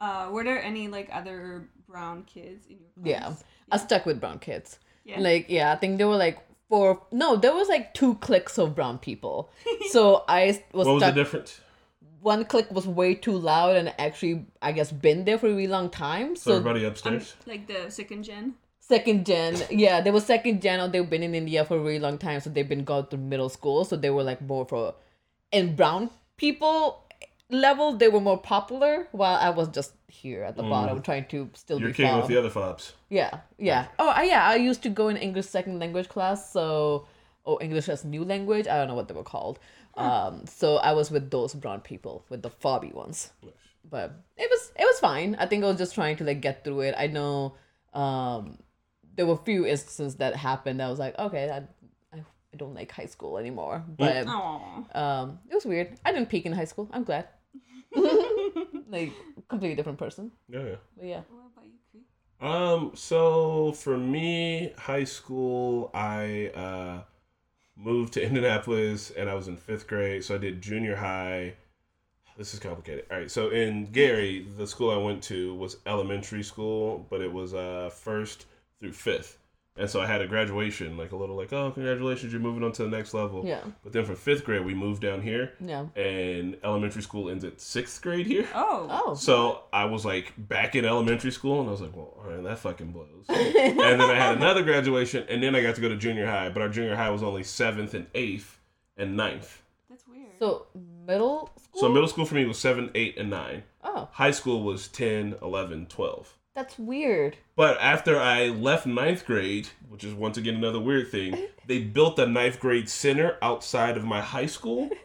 Uh, 0.01 0.29
were 0.31 0.45
there 0.45 0.63
any 0.63 0.89
like 0.89 1.09
other 1.13 1.69
brown 1.89 2.25
kids 2.25 2.67
in 2.67 2.79
your 2.81 2.91
class? 2.91 3.07
Yeah, 3.07 3.21
class? 3.29 3.45
I 3.73 3.77
stuck 3.79 4.05
with 4.07 4.21
brown 4.21 4.39
kids. 4.41 4.79
Yeah. 5.05 5.21
Like, 5.21 5.47
yeah, 5.49 5.73
I 5.73 5.77
think 5.77 5.97
there 5.97 6.09
were 6.09 6.17
like 6.17 6.39
four. 6.71 7.03
No, 7.13 7.37
there 7.37 7.53
was 7.55 7.69
like 7.69 7.93
two 7.93 8.15
cliques 8.27 8.57
of 8.59 8.75
brown 8.75 8.99
people. 8.99 9.51
so 9.91 10.25
I 10.29 10.47
was 10.73 10.87
What 10.87 10.95
was 10.95 11.03
the 11.03 11.11
difference? 11.11 11.61
One 12.23 12.45
click 12.45 12.71
was 12.71 12.87
way 12.87 13.15
too 13.15 13.37
loud 13.37 13.77
and 13.77 13.95
actually, 13.99 14.47
I 14.63 14.73
guess, 14.73 14.93
been 14.93 15.25
there 15.25 15.39
for 15.39 15.47
a 15.47 15.51
really 15.51 15.67
long 15.67 15.89
time. 15.91 16.37
So 16.37 16.51
So, 16.51 16.57
everybody 16.57 16.85
Um, 16.87 16.93
upstairs. 16.93 17.35
like 17.47 17.67
the 17.67 17.91
second 17.91 18.25
gen. 18.25 18.55
second 18.79 19.25
gen, 19.27 19.57
yeah, 19.71 20.01
they 20.01 20.11
were 20.11 20.21
second 20.21 20.61
gen 20.61 20.81
or 20.81 20.89
they've 20.89 21.09
been 21.09 21.23
in 21.23 21.35
India 21.35 21.65
for 21.65 21.77
a 21.77 21.81
really 21.81 21.99
long 21.99 22.19
time. 22.19 22.41
So 22.41 22.51
they've 22.51 22.69
been 22.69 22.85
gone 22.85 23.07
through 23.07 23.21
middle 23.21 23.49
school. 23.49 23.85
So 23.85 23.97
they 23.97 24.11
were 24.11 24.23
like 24.23 24.41
more 24.43 24.65
for, 24.67 24.95
and 25.53 25.77
brown 25.77 26.11
people 26.37 27.05
level 27.51 27.97
they 27.97 28.09
were 28.09 28.21
more 28.21 28.39
popular 28.39 29.09
while 29.13 29.37
I 29.37 29.51
was 29.51 29.69
just 29.69 29.93
here 30.09 30.43
at 30.45 30.57
the 30.57 30.63
bottom 30.63 31.03
trying 31.03 31.27
to 31.27 31.51
still 31.55 31.79
You're 31.79 31.89
be 31.89 31.95
king 31.95 32.17
with 32.17 32.27
the 32.27 32.37
other 32.37 32.51
fobs. 32.51 32.93
Yeah, 33.09 33.41
yeah. 33.59 33.87
Oh, 33.99 34.21
yeah. 34.23 34.47
I 34.47 34.57
used 34.57 34.83
to 34.83 34.89
go 34.89 35.09
in 35.09 35.17
English 35.17 35.47
second 35.47 35.79
language 35.79 36.09
class, 36.09 36.53
so 36.53 37.07
or 37.45 37.63
English 37.63 37.89
as 37.89 38.05
new 38.05 38.25
language. 38.25 38.67
I 38.67 38.79
don't 38.79 38.89
know 38.89 38.95
what 38.95 39.09
they 39.09 39.15
were 39.15 39.25
called. 39.25 39.59
Um, 39.97 40.47
so 40.47 40.77
I 40.77 40.93
was 40.93 41.11
with 41.11 41.31
those 41.31 41.55
brown 41.55 41.81
people, 41.81 42.25
with 42.29 42.43
the 42.43 42.51
fobby 42.51 42.95
ones. 42.95 43.31
But 43.89 44.13
it 44.37 44.49
was 44.51 44.73
it 44.77 44.85
was 44.85 45.01
fine. 45.01 45.37
I 45.39 45.47
think 45.47 45.65
I 45.65 45.67
was 45.67 45.79
just 45.79 45.95
trying 45.95 46.17
to 46.17 46.25
like 46.25 46.41
get 46.41 46.65
through 46.65 46.81
it. 46.81 46.95
I 46.97 47.07
know 47.07 47.55
um, 47.93 48.59
there 49.17 49.27
were 49.27 49.35
a 49.35 49.45
few 49.45 49.67
instances 49.67 50.17
that 50.17 50.37
happened. 50.37 50.81
I 50.83 50.89
was 50.89 50.99
like, 50.99 51.19
okay, 51.19 51.51
I, 51.51 51.57
I, 52.17 52.21
I 52.21 52.57
don't 52.57 52.75
like 52.75 52.93
high 52.93 53.07
school 53.07 53.37
anymore. 53.39 53.85
But 53.99 54.27
um, 54.95 55.39
it 55.51 55.55
was 55.55 55.65
weird. 55.65 55.99
I 56.05 56.13
didn't 56.13 56.29
peak 56.29 56.47
in 56.47 56.53
high 56.53 56.65
school. 56.65 56.89
I'm 56.93 57.05
glad. 57.05 57.27
like 58.91 59.13
completely 59.49 59.75
different 59.75 59.99
person. 59.99 60.31
Yeah, 60.49 60.61
yeah. 60.61 60.75
But 60.97 61.07
yeah. 61.07 61.21
What 61.29 61.53
about 61.53 61.65
you, 61.67 61.79
Cree? 61.91 62.49
Um, 62.49 62.93
so 62.95 63.73
for 63.73 63.97
me, 63.99 64.73
high 64.79 65.05
school, 65.05 65.91
I 65.93 66.49
uh 66.55 67.03
moved 67.77 68.13
to 68.15 68.23
Indianapolis 68.25 69.11
and 69.11 69.29
I 69.29 69.35
was 69.35 69.49
in 69.49 69.57
fifth 69.57 69.87
grade, 69.87 70.25
so 70.25 70.35
I 70.35 70.39
did 70.39 70.61
junior 70.63 70.97
high. 70.97 71.55
This 72.39 72.55
is 72.55 72.61
complicated. 72.61 73.05
All 73.11 73.19
right, 73.19 73.31
so 73.31 73.51
in 73.51 73.87
Gary, 73.87 74.47
the 74.57 74.67
school 74.67 74.91
I 74.91 74.97
went 74.97 75.23
to 75.25 75.55
was 75.57 75.77
elementary 75.87 76.43
school, 76.43 77.07
but 77.11 77.21
it 77.21 77.33
was 77.33 77.55
uh 77.55 77.91
first 77.93 78.47
through 78.79 78.93
fifth. 78.93 79.39
And 79.81 79.89
so 79.89 80.01
I 80.01 80.07
had 80.07 80.21
a 80.21 80.27
graduation, 80.27 80.97
like 80.99 81.13
a 81.13 81.17
little 81.17 81.35
like, 81.37 81.53
oh, 81.55 81.71
congratulations, 81.71 82.33
you're 82.33 82.41
moving 82.43 82.63
on 82.63 82.73
to 82.73 82.83
the 82.85 82.89
next 82.91 83.15
level. 83.15 83.45
Yeah. 83.47 83.61
But 83.83 83.93
then 83.95 84.05
for 84.05 84.15
fifth 84.15 84.45
grade, 84.45 84.63
we 84.65 84.75
moved 84.75 85.01
down 85.01 85.23
here, 85.23 85.55
Yeah. 85.59 85.87
and 85.97 86.57
elementary 86.63 87.03
school 87.03 87.31
ends 87.31 87.45
at 87.45 87.61
sixth 87.61 88.03
grade 88.03 88.27
here. 88.27 88.47
Oh. 88.55 88.87
Oh. 88.91 89.15
So 89.15 89.63
I 89.73 89.87
was 89.87 90.05
like 90.05 90.35
back 90.37 90.77
in 90.77 90.85
elementary 90.85 91.31
school, 91.33 91.61
and 91.61 91.69
I 91.69 91.73
was 91.73 91.81
like, 91.81 91.97
well, 91.97 92.15
all 92.19 92.31
right, 92.31 92.43
that 92.45 92.59
fucking 92.59 92.93
blows. 92.93 93.25
and 93.29 93.79
then 93.81 94.01
I 94.03 94.15
had 94.15 94.37
another 94.37 94.63
graduation, 94.63 95.25
and 95.31 95.43
then 95.43 95.57
I 95.57 95.63
got 95.63 95.75
to 95.77 95.81
go 95.81 95.89
to 95.89 95.97
junior 95.97 96.27
high, 96.27 96.51
but 96.51 96.61
our 96.61 96.69
junior 96.69 96.95
high 96.95 97.11
was 97.11 97.23
only 97.23 97.43
seventh 97.43 97.95
and 97.95 98.07
eighth 98.15 98.59
and 98.99 99.17
ninth. 99.17 99.63
That's 99.89 100.07
weird. 100.07 100.27
So 100.39 100.67
middle 101.07 101.51
school. 101.57 101.81
So 101.81 101.89
middle 101.89 102.09
school 102.09 102.27
for 102.27 102.35
me 102.35 102.45
was 102.45 102.59
seven, 102.59 102.91
eight, 102.95 103.17
and 103.17 103.31
nine. 103.31 103.63
Oh, 103.83 104.09
High 104.13 104.33
school 104.33 104.63
was 104.63 104.89
10, 104.89 105.37
11, 105.41 105.87
12. 105.87 106.37
That's 106.55 106.79
weird. 106.79 107.37
But 107.57 107.79
after 107.81 108.19
I 108.19 108.49
left 108.49 108.87
ninth 108.87 109.25
grade, 109.25 109.69
which 109.89 110.05
is 110.05 110.15
once 110.15 110.37
again 110.37 110.57
another 110.57 110.81
weird 110.81 111.11
thing, 111.11 111.47
they 111.67 111.81
built 111.81 112.19
a 112.19 112.27
ninth 112.27 112.61
grade 112.61 112.89
center 112.89 113.37
outside 113.43 113.97
of 113.97 114.05
my 114.05 114.21
high 114.21 114.47
school. 114.47 114.91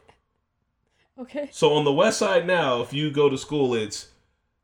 Okay. 1.17 1.47
So 1.51 1.73
on 1.75 1.85
the 1.85 1.93
west 1.93 2.19
side 2.19 2.45
now, 2.45 2.81
if 2.81 2.91
you 2.91 3.09
go 3.09 3.29
to 3.29 3.37
school, 3.37 3.73
it's 3.73 4.09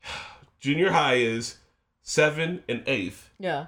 junior 0.60 0.92
high 0.92 1.16
is 1.16 1.60
seven 2.02 2.64
and 2.68 2.84
eighth. 2.88 3.30
Yeah. 3.40 3.68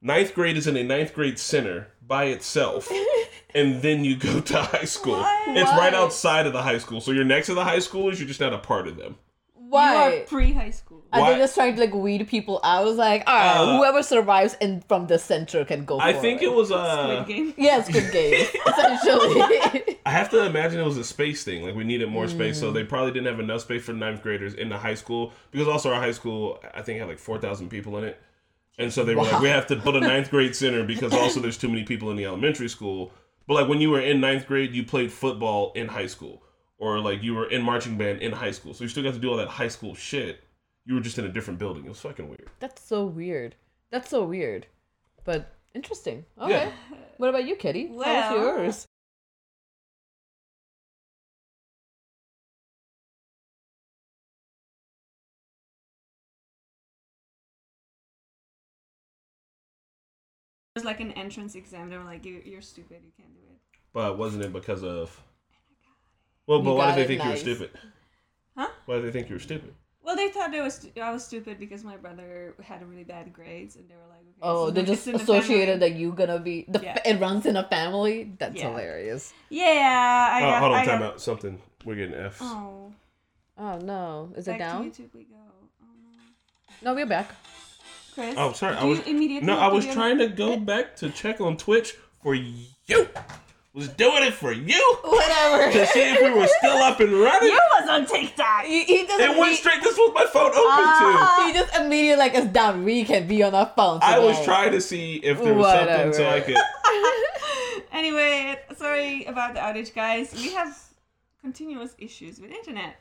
Ninth 0.00 0.34
grade 0.34 0.56
is 0.56 0.66
in 0.66 0.76
a 0.76 0.82
ninth 0.82 1.12
grade 1.12 1.38
center 1.38 1.88
by 2.00 2.24
itself, 2.24 2.90
and 3.54 3.82
then 3.82 4.04
you 4.04 4.16
go 4.16 4.40
to 4.40 4.62
high 4.62 4.84
school. 4.84 5.22
It's 5.48 5.70
right 5.72 5.92
outside 5.92 6.46
of 6.46 6.52
the 6.52 6.62
high 6.62 6.78
school, 6.78 7.00
so 7.00 7.10
you're 7.12 7.24
next 7.24 7.46
to 7.46 7.54
the 7.54 7.64
high 7.64 7.78
schoolers. 7.78 8.18
You're 8.18 8.28
just 8.28 8.40
not 8.40 8.52
a 8.54 8.58
part 8.58 8.88
of 8.88 8.96
them. 8.96 9.16
You 9.66 9.72
Why? 9.72 10.18
are 10.18 10.20
pre 10.26 10.52
high 10.52 10.70
school. 10.70 11.02
Are 11.12 11.20
Why- 11.20 11.32
they 11.32 11.38
just 11.40 11.56
trying 11.56 11.74
to 11.74 11.80
like 11.80 11.92
weed 11.92 12.26
people 12.28 12.60
out? 12.62 12.82
I 12.82 12.84
was 12.84 12.96
like, 12.96 13.24
all 13.26 13.34
right, 13.34 13.56
Uh, 13.56 13.76
whoever 13.78 14.00
survives 14.02 14.56
in 14.60 14.80
from 14.82 15.08
the 15.08 15.18
center 15.18 15.64
can 15.64 15.84
go. 15.84 15.98
I 15.98 16.12
for 16.12 16.20
think 16.20 16.40
it 16.40 16.46
it 16.46 16.54
was 16.54 16.70
uh, 16.70 17.24
Squid 17.24 17.26
Game. 17.36 17.54
Yeah, 17.58 17.80
it's 17.80 17.88
good 17.90 18.12
game 18.12 18.32
essentially. 18.68 19.98
I 20.06 20.10
have 20.10 20.30
to 20.30 20.44
imagine 20.44 20.78
it 20.78 20.84
was 20.84 20.98
a 20.98 21.04
space 21.04 21.42
thing. 21.42 21.64
Like 21.64 21.74
we 21.74 21.82
needed 21.82 22.08
more 22.08 22.28
space, 22.28 22.60
so 22.60 22.70
they 22.70 22.84
probably 22.84 23.10
didn't 23.12 23.26
have 23.26 23.40
enough 23.40 23.62
space 23.62 23.84
for 23.84 23.92
ninth 23.92 24.22
graders 24.22 24.54
in 24.54 24.68
the 24.68 24.78
high 24.78 24.94
school 24.94 25.32
because 25.50 25.66
also 25.66 25.92
our 25.92 26.00
high 26.00 26.12
school 26.12 26.62
I 26.72 26.82
think 26.82 27.00
had 27.00 27.08
like 27.08 27.18
four 27.18 27.38
thousand 27.38 27.68
people 27.68 27.98
in 27.98 28.04
it, 28.04 28.20
and 28.78 28.92
so 28.92 29.04
they 29.04 29.16
were 29.16 29.24
like, 29.24 29.40
we 29.40 29.48
have 29.48 29.66
to 29.68 29.76
build 29.76 29.96
a 29.96 30.00
ninth 30.00 30.30
grade 30.30 30.54
center 30.54 30.84
because 30.84 31.12
also 31.12 31.40
there's 31.40 31.58
too 31.58 31.68
many 31.68 31.82
people 31.82 32.10
in 32.12 32.16
the 32.16 32.24
elementary 32.24 32.68
school. 32.68 33.10
But 33.48 33.54
like 33.54 33.68
when 33.68 33.80
you 33.80 33.90
were 33.90 34.00
in 34.00 34.20
ninth 34.20 34.46
grade, 34.46 34.72
you 34.74 34.84
played 34.84 35.10
football 35.12 35.72
in 35.74 35.88
high 35.88 36.06
school, 36.08 36.42
or 36.78 36.98
like 37.00 37.22
you 37.22 37.34
were 37.34 37.48
in 37.48 37.62
marching 37.62 37.96
band 37.96 38.20
in 38.20 38.32
high 38.32 38.50
school, 38.50 38.74
so 38.74 38.84
you 38.84 38.88
still 38.88 39.02
got 39.02 39.14
to 39.14 39.18
do 39.20 39.30
all 39.30 39.36
that 39.36 39.48
high 39.48 39.68
school 39.68 39.94
shit. 39.94 40.40
You 40.84 40.94
were 40.94 41.00
just 41.00 41.18
in 41.18 41.24
a 41.24 41.28
different 41.28 41.58
building. 41.58 41.84
It 41.84 41.88
was 41.88 42.00
fucking 42.00 42.28
weird. 42.28 42.48
That's 42.60 42.82
so 42.82 43.04
weird. 43.06 43.54
That's 43.90 44.08
so 44.10 44.24
weird, 44.24 44.66
but 45.24 45.52
interesting. 45.74 46.24
Okay. 46.40 46.50
Yeah. 46.50 46.72
What 47.16 47.28
about 47.30 47.44
you, 47.46 47.56
Kitty? 47.56 47.88
How's 47.88 47.96
Well- 47.96 48.36
yours? 48.36 48.86
It 60.74 60.80
was 60.80 60.84
like 60.84 61.00
an 61.00 61.12
entrance 61.12 61.54
exam. 61.54 61.88
They 61.88 61.96
were 61.96 62.04
like, 62.04 62.24
you, 62.24 62.42
"You're 62.44 62.60
stupid. 62.62 63.02
You 63.04 63.12
can't 63.16 63.32
do 63.34 63.40
it." 63.50 63.58
But 63.92 64.18
wasn't 64.18 64.44
it 64.44 64.52
because 64.52 64.82
of? 64.84 65.22
Well, 66.46 66.60
but 66.62 66.70
You 66.70 66.76
why 66.76 66.84
got 66.86 66.94
did 66.96 66.98
they 67.08 67.14
it 67.14 67.18
think 67.18 67.24
you 67.24 67.30
were 67.30 67.36
stupid? 67.36 67.70
Huh? 68.56 68.68
Why 68.86 68.94
did 68.96 69.04
they 69.04 69.10
think 69.10 69.28
you 69.28 69.34
were 69.36 69.40
stupid? 69.40 69.74
Well, 70.02 70.14
they 70.14 70.28
thought 70.28 70.54
I 70.54 70.60
was 70.62 70.86
I 71.02 71.10
was 71.10 71.24
stupid 71.26 71.58
because 71.58 71.82
my 71.82 71.96
brother 71.96 72.54
had 72.62 72.88
really 72.88 73.02
bad 73.02 73.32
grades, 73.32 73.74
and 73.74 73.88
they 73.90 73.94
were 73.96 74.08
like, 74.08 74.20
okay, 74.20 74.38
Oh, 74.40 74.70
this 74.70 74.70
is 74.70 74.74
they 74.74 74.82
just 74.84 75.00
it's 75.00 75.06
in 75.08 75.12
the 75.26 75.32
associated 75.32 75.80
that 75.80 75.92
you 75.96 76.12
gonna 76.12 76.38
be 76.38 76.64
the 76.68 76.80
Yeah. 76.80 76.98
it 77.04 77.18
runs 77.20 77.44
in 77.44 77.56
a 77.56 77.64
family. 77.64 78.30
That's 78.38 78.54
Yeah. 78.54 78.70
hilarious. 78.70 79.32
Yeah, 79.50 80.28
I 80.32 80.38
oh, 80.42 80.46
got. 80.50 80.60
hold 80.60 80.72
on, 80.74 80.78
I 80.78 80.84
time 80.84 80.98
got, 81.00 81.12
out. 81.14 81.20
Something. 81.20 81.60
We're 81.84 81.96
getting 81.96 82.14
F's. 82.14 82.38
Oh, 82.40 82.92
Oh 83.58 83.78
no, 83.78 84.32
is 84.36 84.44
back 84.46 84.56
it 84.56 84.58
down? 84.60 84.90
to 84.92 85.02
YouTube 85.02 85.08
we 85.14 85.24
go. 85.24 85.34
Oh, 85.82 85.86
No, 86.82 86.94
we're 86.94 87.06
back. 87.06 87.34
Chris. 88.14 88.34
Oh, 88.38 88.52
sorry, 88.52 88.76
I 88.76 88.84
was- 88.84 89.00
immediately. 89.08 89.46
No, 89.46 89.58
I 89.58 89.66
was 89.72 89.84
be 89.84 89.90
on- 89.90 89.96
trying 89.96 90.18
to 90.18 90.28
go 90.28 90.56
back 90.56 90.94
to 90.96 91.10
check 91.10 91.40
on 91.40 91.56
Twitch 91.56 91.94
for 92.22 92.34
you. 92.34 93.08
Was 93.76 93.88
doing 93.88 94.22
it 94.24 94.32
for 94.32 94.52
you 94.52 94.96
Whatever. 95.04 95.70
to 95.70 95.86
see 95.88 96.00
if 96.00 96.22
we 96.22 96.30
were 96.30 96.48
still 96.58 96.78
up 96.78 96.98
and 96.98 97.12
running. 97.12 97.50
You 97.50 97.60
was 97.78 97.88
on 97.90 98.06
TikTok. 98.06 98.64
he, 98.64 98.84
he 98.84 99.06
just 99.06 99.20
It 99.20 99.38
went 99.38 99.54
straight. 99.58 99.82
This 99.82 99.96
was 99.98 100.12
my 100.14 100.24
phone 100.24 100.46
open 100.46 100.56
Ah, 100.64 101.36
to. 101.42 101.46
he 101.46 101.52
just 101.58 101.76
immediately 101.76 102.16
like 102.18 102.34
it's 102.34 102.46
done. 102.46 102.84
We 102.84 103.04
can 103.04 103.26
be 103.28 103.42
on 103.42 103.54
our 103.54 103.70
phone. 103.76 103.98
I 104.02 104.18
was 104.18 104.42
trying 104.46 104.72
to 104.72 104.80
see 104.80 105.16
if 105.16 105.42
there 105.42 105.52
was 105.52 105.70
something 105.70 106.12
so 106.14 106.26
I 106.26 106.40
could. 106.40 106.56
anyway, 107.92 108.58
sorry 108.76 109.24
about 109.26 109.54
the 109.54 109.60
outage, 109.60 109.94
guys. 109.94 110.32
We 110.34 110.52
have 110.54 110.76
continuous 111.42 111.94
issues 111.98 112.40
with 112.40 112.50
internet. 112.52 112.96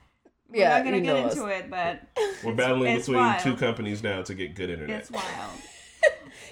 We're 0.49 0.59
Yeah, 0.59 0.77
not 0.77 0.83
gonna 0.85 1.01
get 1.01 1.13
know 1.15 1.27
into 1.29 1.45
it, 1.47 1.69
but 1.69 2.01
We're 2.43 2.53
battling 2.53 2.95
it's 2.97 3.07
between 3.07 3.23
wild. 3.25 3.41
two 3.41 3.55
companies 3.55 4.03
now 4.03 4.21
to 4.23 4.33
get 4.33 4.55
good 4.55 4.69
internet. 4.69 4.99
it's 5.01 5.11
wild. 5.11 5.25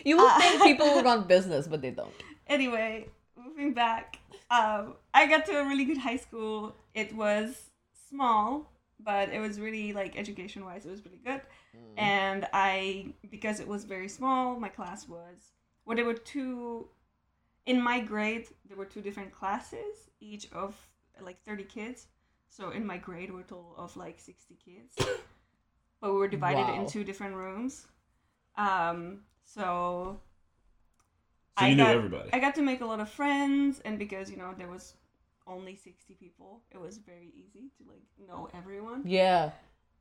You 0.05 0.17
would 0.17 0.31
think 0.41 0.63
people 0.63 0.93
would 0.95 1.05
run 1.05 1.23
business, 1.27 1.67
but 1.67 1.81
they 1.81 1.91
don't. 1.91 2.12
Anyway, 2.47 3.07
moving 3.55 3.73
back, 3.73 4.19
um, 4.49 4.95
I 5.13 5.27
got 5.27 5.45
to 5.45 5.59
a 5.59 5.63
really 5.65 5.85
good 5.85 5.97
high 5.97 6.17
school. 6.17 6.75
It 6.93 7.13
was 7.15 7.69
small, 8.09 8.71
but 8.99 9.29
it 9.29 9.39
was 9.39 9.59
really 9.59 9.93
like 9.93 10.17
education 10.17 10.65
wise, 10.65 10.85
it 10.85 10.91
was 10.91 11.03
really 11.05 11.21
good. 11.23 11.41
And 11.97 12.47
I, 12.53 13.13
because 13.29 13.59
it 13.59 13.67
was 13.67 13.83
very 13.85 14.07
small, 14.07 14.59
my 14.59 14.69
class 14.69 15.07
was 15.07 15.51
well, 15.85 15.95
there 15.95 16.05
were 16.05 16.13
two. 16.13 16.87
In 17.65 17.81
my 17.81 17.99
grade, 17.99 18.47
there 18.67 18.77
were 18.77 18.85
two 18.85 19.01
different 19.01 19.31
classes, 19.31 20.09
each 20.19 20.51
of 20.51 20.75
like 21.21 21.41
thirty 21.43 21.63
kids. 21.63 22.07
So 22.49 22.69
in 22.71 22.85
my 22.85 22.97
grade, 22.97 23.33
we're 23.33 23.41
total 23.43 23.73
of 23.77 23.95
like 23.97 24.19
sixty 24.19 24.55
kids, 24.63 24.95
but 26.01 26.11
we 26.13 26.17
were 26.19 26.27
divided 26.27 26.67
Wow. 26.67 26.81
in 26.81 26.87
two 26.87 27.03
different 27.03 27.35
rooms. 27.35 27.87
Um, 28.57 29.21
so 29.45 30.19
So 31.59 31.65
you 31.65 31.71
I 31.71 31.73
knew 31.75 31.83
got- 31.83 31.95
everybody. 31.95 32.29
I 32.33 32.39
got 32.39 32.55
to 32.55 32.61
make 32.61 32.81
a 32.81 32.85
lot 32.85 32.99
of 32.99 33.09
friends, 33.09 33.79
and 33.85 33.99
because 33.99 34.29
you 34.31 34.37
know 34.37 34.53
there 34.57 34.69
was 34.69 34.93
only 35.45 35.75
sixty 35.75 36.13
people, 36.15 36.61
it 36.71 36.79
was 36.79 36.97
very 36.97 37.31
easy 37.35 37.69
to 37.77 37.83
like 37.89 38.03
know 38.27 38.49
everyone. 38.53 39.03
Yeah, 39.05 39.51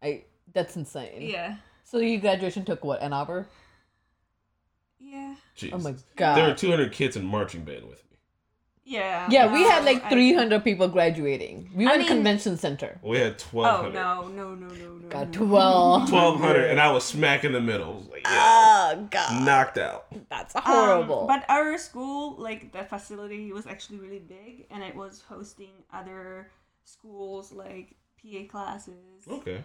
I. 0.02 0.24
That's 0.52 0.76
insane. 0.76 1.22
Yeah, 1.22 1.56
So 1.84 1.98
your 1.98 2.20
graduation 2.20 2.64
took 2.64 2.84
what 2.84 3.00
an 3.00 3.12
hour? 3.12 3.46
yeah, 4.98 5.34
Oh 5.72 5.78
my 5.78 5.94
god. 6.16 6.36
There 6.36 6.48
were 6.48 6.54
200 6.54 6.92
kids 6.92 7.16
in 7.16 7.24
marching 7.24 7.64
band 7.64 7.84
with 7.88 8.02
me. 8.10 8.11
Yeah. 8.84 9.26
yeah, 9.30 9.52
we 9.52 9.62
had 9.62 9.80
Um, 9.80 9.84
like 9.86 10.04
I- 10.04 10.10
300 10.10 10.64
people 10.64 10.88
graduating. 10.88 11.70
We 11.74 11.84
I 11.86 11.88
were 11.88 11.92
in 11.94 11.98
mean- 12.00 12.08
convention 12.08 12.56
center. 12.56 12.98
We 13.02 13.18
had 13.18 13.42
Oh 13.52 13.56
1,200. 13.56 13.94
no, 13.94 14.28
no, 14.28 14.54
no, 14.54 14.68
no, 14.74 14.92
no. 14.98 15.08
Got 15.08 15.32
12. 15.32 16.10
1,200, 16.10 16.70
and 16.70 16.80
I 16.80 16.90
was 16.92 17.04
smack 17.04 17.44
in 17.44 17.52
the 17.52 17.60
middle. 17.60 18.06
Like, 18.10 18.22
yeah, 18.24 18.92
Oh 18.94 19.08
god, 19.10 19.44
knocked 19.44 19.78
out. 19.78 20.06
that's 20.28 20.54
Um, 20.56 20.62
horrible. 20.64 21.26
but 21.26 21.44
our 21.48 21.76
school, 21.78 22.36
like 22.38 22.72
the 22.72 22.84
facility, 22.84 23.52
was 23.52 23.66
actually 23.66 23.98
really 23.98 24.18
big, 24.20 24.66
and 24.70 24.82
it 24.82 24.94
was 24.94 25.22
hosting 25.28 25.72
other 25.92 26.50
schools 26.84 27.52
like 27.52 27.94
PA 28.20 28.44
classes. 28.48 29.26
Okay. 29.28 29.62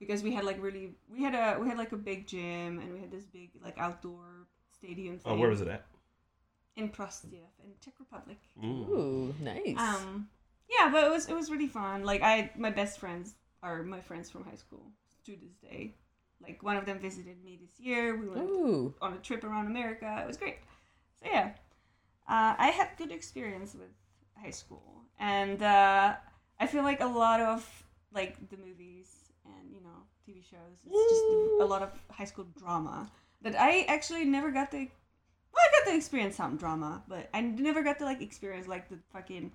because 0.00 0.22
we 0.22 0.32
had 0.34 0.44
like 0.44 0.60
really 0.62 0.92
we 1.10 1.22
had 1.22 1.34
a 1.34 1.58
we 1.58 1.66
had 1.68 1.78
like 1.78 1.92
a 1.92 1.96
big 1.96 2.26
gym 2.26 2.78
and 2.80 2.92
we 2.92 3.00
had 3.00 3.10
this 3.10 3.24
big 3.24 3.48
like 3.64 3.78
outdoor 3.78 4.46
stadium 4.76 5.18
thing 5.18 5.32
Oh, 5.32 5.36
where 5.36 5.48
was 5.48 5.60
it 5.62 5.68
at? 5.68 5.86
In 6.76 6.88
Prostějov 6.88 7.50
in 7.64 7.74
Czech 7.80 7.94
Republic. 7.98 8.38
Ooh, 8.64 9.34
nice. 9.40 9.78
Um 9.78 10.28
yeah, 10.68 10.90
but 10.90 11.04
it 11.04 11.10
was 11.10 11.28
it 11.28 11.34
was 11.34 11.50
really 11.50 11.68
fun. 11.68 12.04
Like 12.04 12.22
I, 12.22 12.50
my 12.56 12.70
best 12.70 12.98
friends 12.98 13.34
are 13.62 13.82
my 13.82 14.00
friends 14.00 14.30
from 14.30 14.44
high 14.44 14.56
school 14.56 14.86
to 15.26 15.36
this 15.36 15.56
day. 15.56 15.94
Like 16.42 16.62
one 16.62 16.76
of 16.76 16.84
them 16.84 16.98
visited 16.98 17.42
me 17.44 17.58
this 17.60 17.80
year. 17.80 18.16
We 18.16 18.28
went 18.28 18.48
Ooh. 18.50 18.94
on 19.00 19.12
a 19.14 19.18
trip 19.18 19.44
around 19.44 19.66
America. 19.66 20.20
It 20.22 20.26
was 20.26 20.36
great. 20.36 20.58
So 21.20 21.26
yeah, 21.30 21.52
uh, 22.28 22.54
I 22.58 22.68
had 22.68 22.88
good 22.96 23.12
experience 23.12 23.74
with 23.74 23.90
high 24.36 24.50
school, 24.50 25.02
and 25.18 25.62
uh, 25.62 26.14
I 26.60 26.66
feel 26.66 26.82
like 26.82 27.00
a 27.00 27.06
lot 27.06 27.40
of 27.40 27.66
like 28.12 28.36
the 28.50 28.56
movies 28.56 29.32
and 29.44 29.72
you 29.72 29.80
know 29.80 30.04
TV 30.26 30.42
shows. 30.42 30.78
It's 30.86 31.12
just 31.12 31.24
a 31.60 31.64
lot 31.64 31.82
of 31.82 31.90
high 32.10 32.26
school 32.26 32.46
drama 32.58 33.10
that 33.42 33.54
I 33.58 33.82
actually 33.82 34.24
never 34.24 34.50
got 34.50 34.70
to. 34.72 34.86
Well, 35.84 35.90
I 35.90 35.90
got 35.90 35.90
to 35.92 35.96
experience 35.96 36.36
some 36.36 36.56
drama, 36.56 37.02
but 37.08 37.28
I 37.34 37.40
never 37.40 37.82
got 37.82 37.98
to 37.98 38.04
like 38.04 38.22
experience 38.22 38.66
like 38.68 38.88
the 38.88 38.98
fucking 39.12 39.52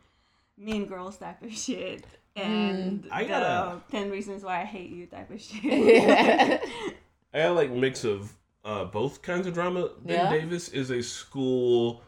Mean 0.58 0.86
Girls 0.86 1.18
type 1.18 1.42
of 1.42 1.52
shit 1.54 2.06
and 2.36 3.08
I 3.12 3.24
the 3.24 3.30
gotta- 3.30 3.82
Ten 3.92 4.10
Reasons 4.12 4.44
Why 4.44 4.62
I 4.62 4.66
Hate 4.66 4.90
You 4.92 5.06
type 5.08 5.30
of 5.32 5.42
shit. 5.42 5.64
Yeah. 5.64 6.60
I 7.34 7.38
had 7.40 7.50
like 7.50 7.72
mix 7.72 8.04
of 8.04 8.32
uh, 8.66 8.86
both 8.86 9.22
kinds 9.22 9.48
of 9.48 9.54
drama. 9.54 9.90
Ben 10.04 10.16
Yeah. 10.26 10.30
Davis 10.32 10.70
is 10.70 10.90
a 10.92 11.02
school 11.02 12.02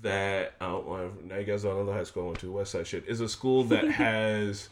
that 0.00 0.54
I 0.60 0.66
don't 0.66 0.86
know. 0.88 1.12
Now 1.24 1.36
you 1.36 1.44
guys 1.44 1.62
don't 1.64 1.76
know 1.76 1.84
the 1.84 1.92
high 1.92 2.04
school 2.04 2.24
I 2.24 2.26
went 2.26 2.38
to. 2.40 2.52
West 2.52 2.72
Side 2.72 2.86
shit 2.86 3.04
is 3.08 3.20
a 3.20 3.28
school 3.28 3.64
that 3.64 3.84
has 3.90 4.68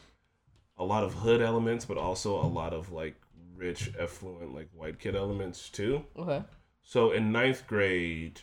a 0.79 0.85
lot 0.85 1.05
of 1.05 1.12
hood 1.14 1.42
elements, 1.42 1.85
but 1.85 1.98
also 1.98 2.37
a 2.40 2.46
lot 2.46 2.72
of 2.72 2.90
like 2.92 3.16
rich, 3.57 3.90
affluent, 4.00 4.55
like 4.55 4.68
white 4.74 4.98
kid 4.98 5.14
elements 5.14 5.68
too. 5.68 6.05
okay. 6.18 6.42
So 6.83 7.11
in 7.12 7.31
ninth 7.31 7.66
grade, 7.66 8.40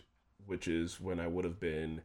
which 0.47 0.67
is 0.67 0.99
when 0.99 1.19
I 1.19 1.27
would 1.27 1.45
have 1.45 1.59
been, 1.59 2.01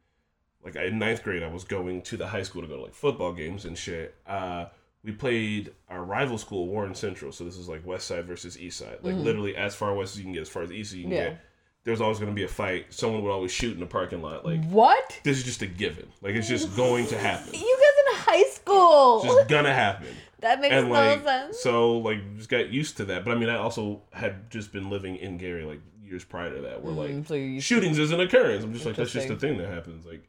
like 0.65 0.77
in 0.77 0.99
ninth 0.99 1.23
grade, 1.23 1.43
I 1.43 1.49
was 1.49 1.65
going 1.65 2.03
to 2.03 2.17
the 2.17 2.27
high 2.29 2.43
school 2.43 2.63
to 2.63 2.69
go 2.69 2.77
to 2.77 2.83
like 2.83 2.95
football 2.95 3.33
games 3.33 3.65
and 3.65 3.77
shit. 3.79 4.15
Uh, 4.27 4.67
we 5.05 5.11
played 5.13 5.73
our 5.89 6.05
rival 6.05 6.39
school, 6.39 6.69
Warren 6.69 6.95
Central. 6.95 7.33
So 7.33 7.45
this 7.45 7.57
is 7.57 7.69
like 7.69 7.85
West 7.87 8.07
Side 8.07 8.25
versus 8.27 8.59
East 8.59 8.79
Side. 8.79 8.99
Like 9.03 9.17
literally 9.17 9.57
as 9.57 9.75
far 9.75 9.95
west 9.95 10.15
as 10.15 10.19
you 10.19 10.25
can 10.25 10.33
get, 10.33 10.43
as 10.43 10.49
far 10.49 10.63
as 10.63 10.71
east 10.71 10.93
as 10.93 10.99
you 10.99 11.05
can 11.05 11.13
Yeah. 11.13 11.29
get. 11.31 11.41
There's 11.85 12.01
always 12.01 12.21
going 12.21 12.31
to 12.31 12.35
be 12.37 12.45
a 12.45 12.49
fight. 12.49 12.95
Someone 12.95 13.25
would 13.25 13.33
always 13.33 13.51
shoot 13.51 13.75
in 13.75 13.81
the 13.81 13.87
parking 13.87 14.23
lot. 14.23 14.45
Like 14.45 14.63
What? 14.67 15.19
this 15.25 15.39
is 15.39 15.43
just 15.45 15.63
a 15.63 15.67
given. 15.67 16.07
Like 16.21 16.37
it's 16.37 16.47
just 16.49 16.77
going 16.77 17.07
to 17.09 17.19
happen. 17.19 17.53
You 17.53 17.59
guys 17.81 18.17
in 18.17 18.23
high 18.33 18.51
school? 18.51 19.23
It's 19.25 19.35
just 19.35 19.49
gonna 19.49 19.75
happen. 19.75 20.07
that 20.39 20.61
makes 20.61 20.73
and 20.73 20.87
no 20.89 20.93
like 20.95 21.25
sense. 21.25 21.59
so 21.61 21.99
like 21.99 22.37
just 22.37 22.49
got 22.49 22.69
used 22.69 22.97
to 22.99 23.05
that 23.07 23.25
but 23.25 23.31
i 23.31 23.39
mean 23.39 23.49
i 23.49 23.57
also 23.57 24.03
had 24.13 24.51
just 24.51 24.73
been 24.73 24.91
living 24.91 25.15
in 25.17 25.39
gary 25.39 25.63
like 25.65 25.81
years 26.13 26.25
prior 26.25 26.55
to 26.55 26.61
that 26.63 26.83
where 26.83 26.93
like 26.93 27.11
Mm, 27.11 27.27
so 27.27 27.35
you 27.35 27.61
shootings 27.61 27.99
is 27.99 28.13
an 28.13 28.21
occurrence 28.21 28.63
i'm 28.65 28.73
just 28.73 28.87
like 28.87 28.95
that's 28.97 29.11
just 29.13 29.31
a 29.31 29.37
thing 29.37 29.59
that 29.59 29.69
happens 29.69 30.07
like 30.07 30.23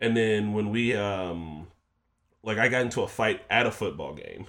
and 0.00 0.14
then 0.16 0.52
when 0.52 0.70
we 0.70 0.94
um 0.94 1.66
like 2.42 2.58
i 2.58 2.68
got 2.68 2.82
into 2.82 3.00
a 3.02 3.08
fight 3.08 3.40
at 3.48 3.64
a 3.66 3.70
football 3.70 4.12
game 4.14 4.46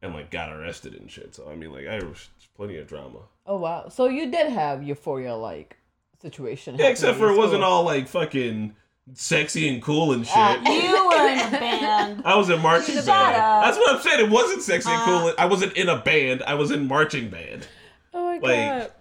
and 0.00 0.14
like 0.14 0.30
got 0.30 0.50
arrested 0.52 0.94
and 0.94 1.10
shit 1.10 1.34
so 1.34 1.48
i 1.50 1.54
mean 1.54 1.70
like 1.72 1.86
i 1.86 1.98
was 1.98 2.30
plenty 2.56 2.76
of 2.78 2.86
drama 2.86 3.18
Oh 3.44 3.56
wow. 3.56 3.88
So 3.88 4.06
you 4.08 4.30
did 4.30 4.52
have 4.52 4.84
euphoria 4.84 5.34
like 5.34 5.76
situation. 6.20 6.76
yeah, 6.78 6.86
except 6.86 7.18
for 7.18 7.26
in 7.28 7.34
it 7.34 7.36
wasn't 7.38 7.64
all 7.64 7.82
like 7.82 8.06
fucking 8.06 8.76
sexy 9.14 9.68
and 9.68 9.82
cool 9.82 10.12
and 10.12 10.24
shit 10.24 10.36
Ah, 10.36 10.62
you 10.70 11.08
were 11.08 11.28
in 11.28 11.38
a 11.40 11.50
band. 11.58 12.22
I 12.24 12.36
was 12.36 12.48
in 12.50 12.60
marching 12.62 12.94
Shut 12.94 13.06
band. 13.06 13.36
up. 13.36 13.64
That's 13.64 13.78
what 13.78 13.96
I'm 13.96 14.00
saying. 14.00 14.26
It 14.26 14.30
wasn't 14.30 14.62
sexy 14.62 14.90
and 14.90 15.00
Uh, 15.02 15.04
cool. 15.04 15.32
I 15.38 15.46
wasn't 15.46 15.72
in 15.76 15.88
a 15.88 15.98
band. 16.00 16.44
I 16.44 16.54
was 16.54 16.70
in 16.70 16.86
marching 16.86 17.30
band. 17.30 17.66
Oh 18.14 18.26
my 18.26 18.38
like, 18.38 18.42
god. 18.42 18.92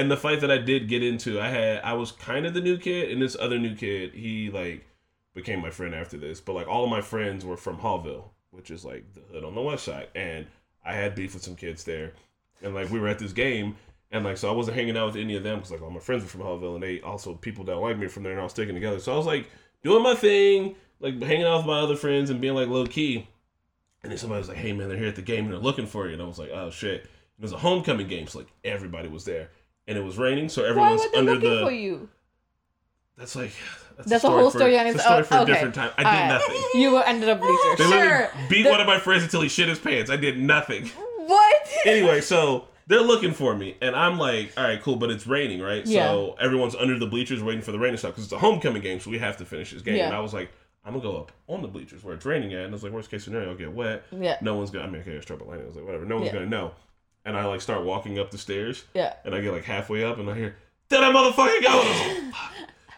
And 0.00 0.10
the 0.10 0.16
fight 0.16 0.40
that 0.40 0.50
I 0.50 0.56
did 0.56 0.88
get 0.88 1.02
into, 1.02 1.38
I 1.38 1.48
had 1.50 1.82
I 1.82 1.92
was 1.92 2.10
kind 2.10 2.46
of 2.46 2.54
the 2.54 2.62
new 2.62 2.78
kid, 2.78 3.10
and 3.10 3.20
this 3.20 3.36
other 3.38 3.58
new 3.58 3.76
kid, 3.76 4.14
he 4.14 4.48
like 4.48 4.86
became 5.34 5.60
my 5.60 5.68
friend 5.68 5.94
after 5.94 6.16
this. 6.16 6.40
But 6.40 6.54
like 6.54 6.66
all 6.66 6.84
of 6.84 6.90
my 6.90 7.02
friends 7.02 7.44
were 7.44 7.58
from 7.58 7.76
Haughville, 7.76 8.30
which 8.50 8.70
is 8.70 8.82
like 8.82 9.04
the 9.12 9.20
hood 9.30 9.44
on 9.44 9.54
the 9.54 9.60
west 9.60 9.84
side, 9.84 10.08
and 10.14 10.46
I 10.82 10.94
had 10.94 11.14
beef 11.14 11.34
with 11.34 11.42
some 11.42 11.54
kids 11.54 11.84
there, 11.84 12.14
and 12.62 12.74
like 12.74 12.88
we 12.88 12.98
were 12.98 13.08
at 13.08 13.18
this 13.18 13.34
game. 13.34 13.76
And 14.10 14.24
like, 14.24 14.38
so 14.38 14.48
I 14.48 14.52
wasn't 14.52 14.78
hanging 14.78 14.96
out 14.96 15.08
with 15.08 15.16
any 15.16 15.36
of 15.36 15.42
them 15.42 15.58
because 15.58 15.70
like 15.70 15.82
all 15.82 15.90
my 15.90 16.00
friends 16.00 16.22
were 16.22 16.30
from 16.30 16.40
Haughville, 16.40 16.76
and 16.76 16.82
they 16.82 17.02
also 17.02 17.34
people 17.34 17.64
that 17.64 17.76
like 17.76 17.98
me 17.98 18.06
from 18.06 18.22
there, 18.22 18.32
and 18.32 18.40
I 18.40 18.44
was 18.44 18.52
sticking 18.52 18.74
together. 18.74 19.00
So 19.00 19.12
I 19.12 19.18
was 19.18 19.26
like 19.26 19.50
doing 19.82 20.02
my 20.02 20.14
thing, 20.14 20.76
like 21.00 21.22
hanging 21.22 21.44
out 21.44 21.58
with 21.58 21.66
my 21.66 21.80
other 21.80 21.94
friends 21.94 22.30
and 22.30 22.40
being 22.40 22.54
like 22.54 22.68
low 22.68 22.86
key. 22.86 23.28
And 24.02 24.10
then 24.10 24.16
somebody 24.16 24.38
was 24.38 24.48
like, 24.48 24.56
"Hey 24.56 24.72
man, 24.72 24.88
they're 24.88 24.96
here 24.96 25.08
at 25.08 25.16
the 25.16 25.20
game 25.20 25.44
and 25.44 25.52
they're 25.52 25.60
looking 25.60 25.86
for 25.86 26.06
you." 26.06 26.14
And 26.14 26.22
I 26.22 26.26
was 26.26 26.38
like, 26.38 26.50
"Oh 26.54 26.70
shit!" 26.70 27.02
It 27.02 27.42
was 27.42 27.52
a 27.52 27.58
homecoming 27.58 28.08
game, 28.08 28.26
so 28.26 28.38
like 28.38 28.48
everybody 28.64 29.08
was 29.08 29.26
there, 29.26 29.50
and 29.88 29.96
it 29.98 30.04
was 30.04 30.18
raining, 30.18 30.48
so 30.48 30.62
Why 30.62 30.68
everyone's 30.68 31.02
under 31.14 31.34
looking 31.34 31.50
the. 31.50 31.60
for 31.64 31.70
you? 31.72 32.08
That's 33.16 33.36
like 33.36 33.52
that's, 33.96 34.08
That's 34.08 34.24
a 34.24 34.30
whole 34.30 34.50
for- 34.50 34.58
story 34.58 34.78
on 34.78 34.86
it's 34.86 34.96
its 34.96 35.04
a 35.04 35.06
story 35.06 35.18
own. 35.18 35.24
for 35.24 35.38
a 35.38 35.44
different 35.44 35.74
time. 35.74 35.90
I 35.98 36.04
did 36.04 36.28
nothing. 36.34 36.62
You 36.80 36.96
ended 36.98 37.28
up 37.28 37.40
bleachers. 37.40 37.78
They 37.78 37.84
Sure. 37.90 38.30
beat 38.48 38.62
The- 38.62 38.70
one 38.70 38.80
of 38.80 38.86
my 38.86 38.98
friends 38.98 39.22
until 39.24 39.42
he 39.42 39.48
shit 39.48 39.68
his 39.68 39.78
pants. 39.78 40.10
I 40.10 40.16
did 40.16 40.38
nothing. 40.38 40.86
What? 41.26 41.68
anyway, 41.86 42.20
so 42.22 42.66
they're 42.86 43.02
looking 43.02 43.32
for 43.32 43.54
me, 43.54 43.76
and 43.82 43.94
I'm 43.94 44.18
like, 44.18 44.52
all 44.56 44.64
right, 44.64 44.80
cool, 44.82 44.96
but 44.96 45.10
it's 45.10 45.26
raining, 45.26 45.60
right? 45.60 45.86
So 45.86 46.34
everyone's 46.40 46.74
under 46.74 46.98
the 46.98 47.06
bleachers 47.06 47.42
waiting 47.42 47.62
for 47.62 47.72
the 47.72 47.78
rain 47.78 47.92
to 47.92 47.98
stop 47.98 48.12
because 48.12 48.24
it's 48.24 48.32
a 48.32 48.38
homecoming 48.38 48.82
game, 48.82 48.98
so 49.00 49.10
we 49.10 49.18
have 49.18 49.36
to 49.36 49.44
finish 49.44 49.70
this 49.70 49.82
game. 49.82 49.96
Yeah. 49.96 50.06
And 50.06 50.14
I 50.14 50.20
was 50.20 50.32
like, 50.34 50.50
I'm 50.84 50.94
gonna 50.94 51.02
go 51.02 51.18
up 51.18 51.30
on 51.46 51.60
the 51.62 51.68
bleachers 51.68 52.02
where 52.02 52.14
it's 52.14 52.24
raining 52.24 52.54
at, 52.54 52.60
and 52.64 52.70
I 52.70 52.72
was 52.72 52.82
like, 52.82 52.90
worst 52.92 53.10
case 53.10 53.22
scenario, 53.24 53.50
I'll 53.50 53.56
get 53.56 53.70
wet. 53.72 54.02
Yeah. 54.10 54.38
No 54.40 54.54
one's 54.56 54.70
gonna. 54.70 54.86
I 54.86 54.90
mean, 54.90 55.02
okay, 55.02 55.12
it's 55.12 55.26
trouble 55.26 55.46
lightning. 55.46 55.66
I 55.66 55.68
was 55.68 55.76
like, 55.76 55.84
whatever. 55.84 56.06
No 56.06 56.16
one's 56.16 56.28
Yeah. 56.28 56.32
gonna 56.32 56.46
know. 56.46 56.72
And 57.24 57.36
I 57.36 57.44
like 57.46 57.60
start 57.60 57.84
walking 57.84 58.18
up 58.18 58.30
the 58.30 58.38
stairs, 58.38 58.84
Yeah. 58.94 59.12
and 59.24 59.34
I 59.34 59.40
get 59.40 59.52
like 59.52 59.64
halfway 59.64 60.02
up, 60.04 60.18
and 60.18 60.28
I 60.30 60.34
hear, 60.34 60.56
"Did 60.88 61.00
I 61.00 61.12
motherfucking 61.12 61.62
go?" 61.62 62.30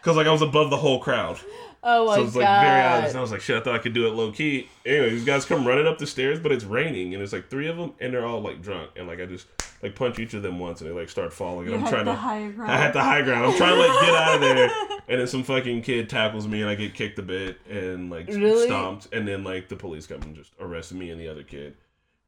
Because 0.01 0.15
like 0.17 0.27
I 0.27 0.31
was 0.31 0.41
above 0.41 0.69
the 0.69 0.77
whole 0.77 0.99
crowd. 0.99 1.39
Oh 1.85 2.05
my 2.05 2.15
god. 2.15 2.15
So 2.15 2.23
it's 2.27 2.33
god. 2.35 2.39
like 2.39 2.61
very 2.65 2.81
obvious. 2.85 3.11
And 3.11 3.17
I 3.17 3.21
was 3.21 3.31
like, 3.33 3.41
shit, 3.41 3.57
I 3.57 3.59
thought 3.59 3.75
I 3.75 3.79
could 3.79 3.91
do 3.93 4.07
it 4.07 4.11
low 4.11 4.31
key. 4.31 4.69
Anyway, 4.85 5.09
these 5.09 5.25
guys 5.25 5.43
come 5.43 5.67
running 5.67 5.85
up 5.85 5.97
the 5.97 6.07
stairs, 6.07 6.39
but 6.39 6.53
it's 6.53 6.63
raining, 6.63 7.13
and 7.13 7.21
it's 7.21 7.33
like 7.33 7.49
three 7.49 7.67
of 7.67 7.75
them, 7.75 7.91
and 7.99 8.13
they're 8.13 8.25
all 8.25 8.39
like 8.41 8.61
drunk, 8.61 8.91
and 8.95 9.05
like 9.07 9.19
I 9.19 9.25
just 9.25 9.47
like 9.81 9.93
punch 9.95 10.17
each 10.19 10.33
of 10.33 10.41
them 10.43 10.59
once, 10.59 10.79
and 10.79 10.89
they 10.89 10.93
like 10.93 11.09
start 11.09 11.33
falling, 11.33 11.67
and 11.67 11.71
You 11.71 11.75
I'm 11.75 11.81
had 11.81 11.89
trying 11.89 12.05
the 12.05 12.11
to. 12.11 12.17
higher 12.17 12.51
ground. 12.53 12.71
I 12.71 12.77
had 12.77 12.93
the 12.93 13.03
high 13.03 13.21
ground. 13.23 13.45
I'm 13.47 13.57
trying 13.57 13.75
to 13.75 13.81
like 13.85 14.01
get 14.05 14.15
out 14.15 14.35
of 14.35 14.41
there, 14.41 14.71
and 15.09 15.19
then 15.19 15.27
some 15.27 15.43
fucking 15.43 15.81
kid 15.81 16.09
tackles 16.09 16.47
me, 16.47 16.61
and 16.61 16.69
I 16.69 16.75
get 16.75 16.93
kicked 16.93 17.19
a 17.19 17.23
bit, 17.23 17.57
and 17.69 18.09
like 18.09 18.27
Really? 18.29 18.65
stomped, 18.67 19.09
and 19.13 19.27
then 19.27 19.43
like 19.43 19.67
the 19.67 19.75
police 19.75 20.07
come 20.07 20.21
and 20.21 20.33
just 20.37 20.53
arrest 20.61 20.93
me 20.93 21.09
and 21.09 21.19
the 21.19 21.27
other 21.27 21.43
kid. 21.43 21.75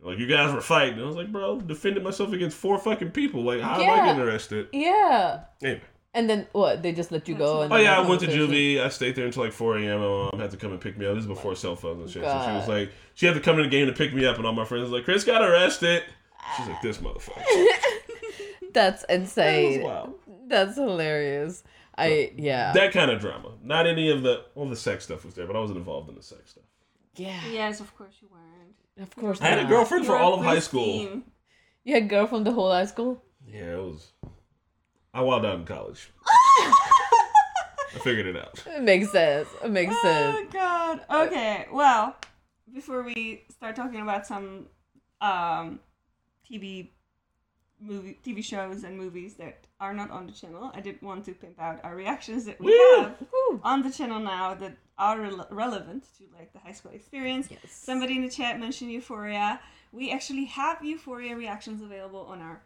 Like 0.02 0.20
you 0.20 0.28
guys 0.28 0.54
were 0.54 0.62
fighting. 0.62 0.96
And 0.96 1.04
I 1.04 1.08
was 1.08 1.16
like, 1.16 1.32
bro, 1.32 1.60
defended 1.62 2.04
myself 2.04 2.32
against 2.34 2.58
four 2.58 2.78
fucking 2.78 3.12
people. 3.12 3.44
Like 3.44 3.62
how 3.62 3.80
am 3.82 3.90
I 4.00 4.06
getting 4.06 4.22
arrested? 4.22 4.68
Yeah. 4.72 5.42
Anyway. 5.64 5.82
And 6.14 6.30
then 6.30 6.48
what? 6.54 6.82
They 6.82 6.94
just 6.94 7.12
let 7.12 7.28
you 7.28 7.36
go. 7.36 7.64
And 7.64 7.74
Oh 7.74 7.76
yeah, 7.76 7.98
I 7.98 8.08
went 8.08 8.22
to 8.22 8.28
conversation- 8.28 8.54
juvie. 8.54 8.80
I 8.82 8.88
stayed 8.90 9.16
there 9.16 9.26
until 9.26 9.44
like 9.44 9.52
4 9.52 9.78
a.m. 9.80 10.00
My 10.00 10.06
mom 10.06 10.40
had 10.40 10.52
to 10.52 10.58
come 10.58 10.72
and 10.72 10.80
pick 10.80 10.98
me 10.98 11.06
up. 11.06 11.14
This 11.16 11.24
is 11.24 11.28
before 11.28 11.56
cell 11.56 11.76
phones 11.76 12.00
and 12.02 12.10
shit. 12.10 12.24
So 12.24 12.30
she 12.46 12.52
was 12.54 12.68
like, 12.70 12.92
she 13.16 13.26
had 13.26 13.36
to 13.36 13.42
come 13.42 13.58
to 13.58 13.64
the 13.64 13.70
game 13.70 13.88
to 13.88 13.94
pick 13.94 14.14
me 14.14 14.26
up, 14.26 14.38
and 14.38 14.46
all 14.46 14.54
my 14.54 14.64
friends 14.64 14.84
was 14.84 14.92
like, 14.92 15.04
Chris 15.04 15.24
got 15.26 15.42
arrested. 15.42 16.04
She's 16.56 16.68
like, 16.68 16.82
this 16.82 17.00
motherfucker. 17.00 17.42
That's 18.72 19.02
That 19.04 19.10
was 19.10 19.20
insane. 19.22 19.84
wild. 19.84 20.14
That's 20.48 20.76
hilarious. 20.76 21.64
I 21.98 22.32
yeah. 22.38 22.72
That 22.74 22.92
kind 22.94 23.10
of 23.12 23.20
drama. 23.20 23.52
Not 23.64 23.88
any 23.88 24.10
of 24.12 24.22
the 24.22 24.46
well, 24.54 24.70
the 24.70 24.76
sex 24.76 25.04
stuff 25.06 25.26
was 25.26 25.34
there, 25.34 25.48
but 25.48 25.56
I 25.56 25.60
wasn't 25.60 25.80
involved 25.80 26.08
in 26.10 26.16
the 26.16 26.22
sex 26.24 26.52
stuff. 26.52 26.64
yeah. 27.16 27.40
Yes, 27.52 27.80
of 27.80 27.96
course 27.98 28.16
you 28.22 28.28
weren't. 28.32 28.44
Of 29.00 29.16
course. 29.16 29.42
I 29.42 29.48
had 29.48 29.60
a 29.60 29.66
girlfriend 29.66 30.06
for 30.06 30.14
You're 30.14 30.22
all 30.22 30.36
of 30.36 30.44
high 30.44 30.60
school. 30.60 31.24
You 31.84 31.94
had 31.94 32.04
a 32.04 32.08
girlfriend 32.08 32.30
from 32.30 32.44
the 32.46 32.52
whole 32.54 32.72
high 32.72 32.86
school. 32.86 33.22
Yeah, 33.48 33.74
it 33.74 33.78
was. 33.78 34.12
I 35.14 35.22
wild 35.22 35.46
out 35.46 35.60
in 35.60 35.66
college. 35.66 36.12
I 36.28 38.00
figured 38.02 38.26
it 38.26 38.36
out. 38.36 38.64
It 38.68 38.84
makes 38.84 39.12
sense. 39.12 39.48
It 39.64 39.72
makes 39.72 39.94
sense. 40.02 40.38
Oh 40.38 40.48
god. 40.52 41.28
Okay. 41.28 41.68
Well, 41.72 42.16
before 42.74 43.04
we 43.04 43.44
start 43.50 43.76
talking 43.76 44.02
about 44.02 44.26
some 44.28 44.68
um, 45.22 45.80
TV 46.50 46.90
movie 47.80 48.18
TV 48.26 48.44
shows 48.44 48.84
and 48.84 48.98
movies 48.98 49.36
that 49.36 49.65
are 49.80 49.94
not 49.94 50.10
on 50.12 50.26
the 50.26 50.32
channel, 50.32 50.72
I 50.74 50.80
did 50.82 51.02
want 51.02 51.26
to 51.26 51.34
pimp 51.34 51.60
out 51.60 51.80
our 51.84 51.96
reactions 51.96 52.46
that 52.46 52.60
we 52.60 52.68
Woo! 52.68 53.02
have 53.02 53.16
on 53.64 53.82
the 53.82 53.92
channel 53.92 54.20
now 54.20 54.54
that 54.56 54.78
are 54.98 55.18
rele- 55.18 55.48
relevant 55.52 56.06
to 56.18 56.24
like 56.38 56.54
the 56.54 56.60
high 56.60 56.72
school 56.72 56.92
experience. 56.92 57.48
Yes. 57.52 57.60
Somebody 57.72 58.16
in 58.16 58.22
the 58.24 58.30
chat 58.30 58.60
mentioned 58.60 58.92
Euphoria. 58.92 59.60
We 59.92 60.12
actually 60.12 60.46
have 60.46 60.84
Euphoria 60.84 61.36
reactions 61.36 61.82
available 61.82 62.22
on 62.22 62.42
our 62.42 62.62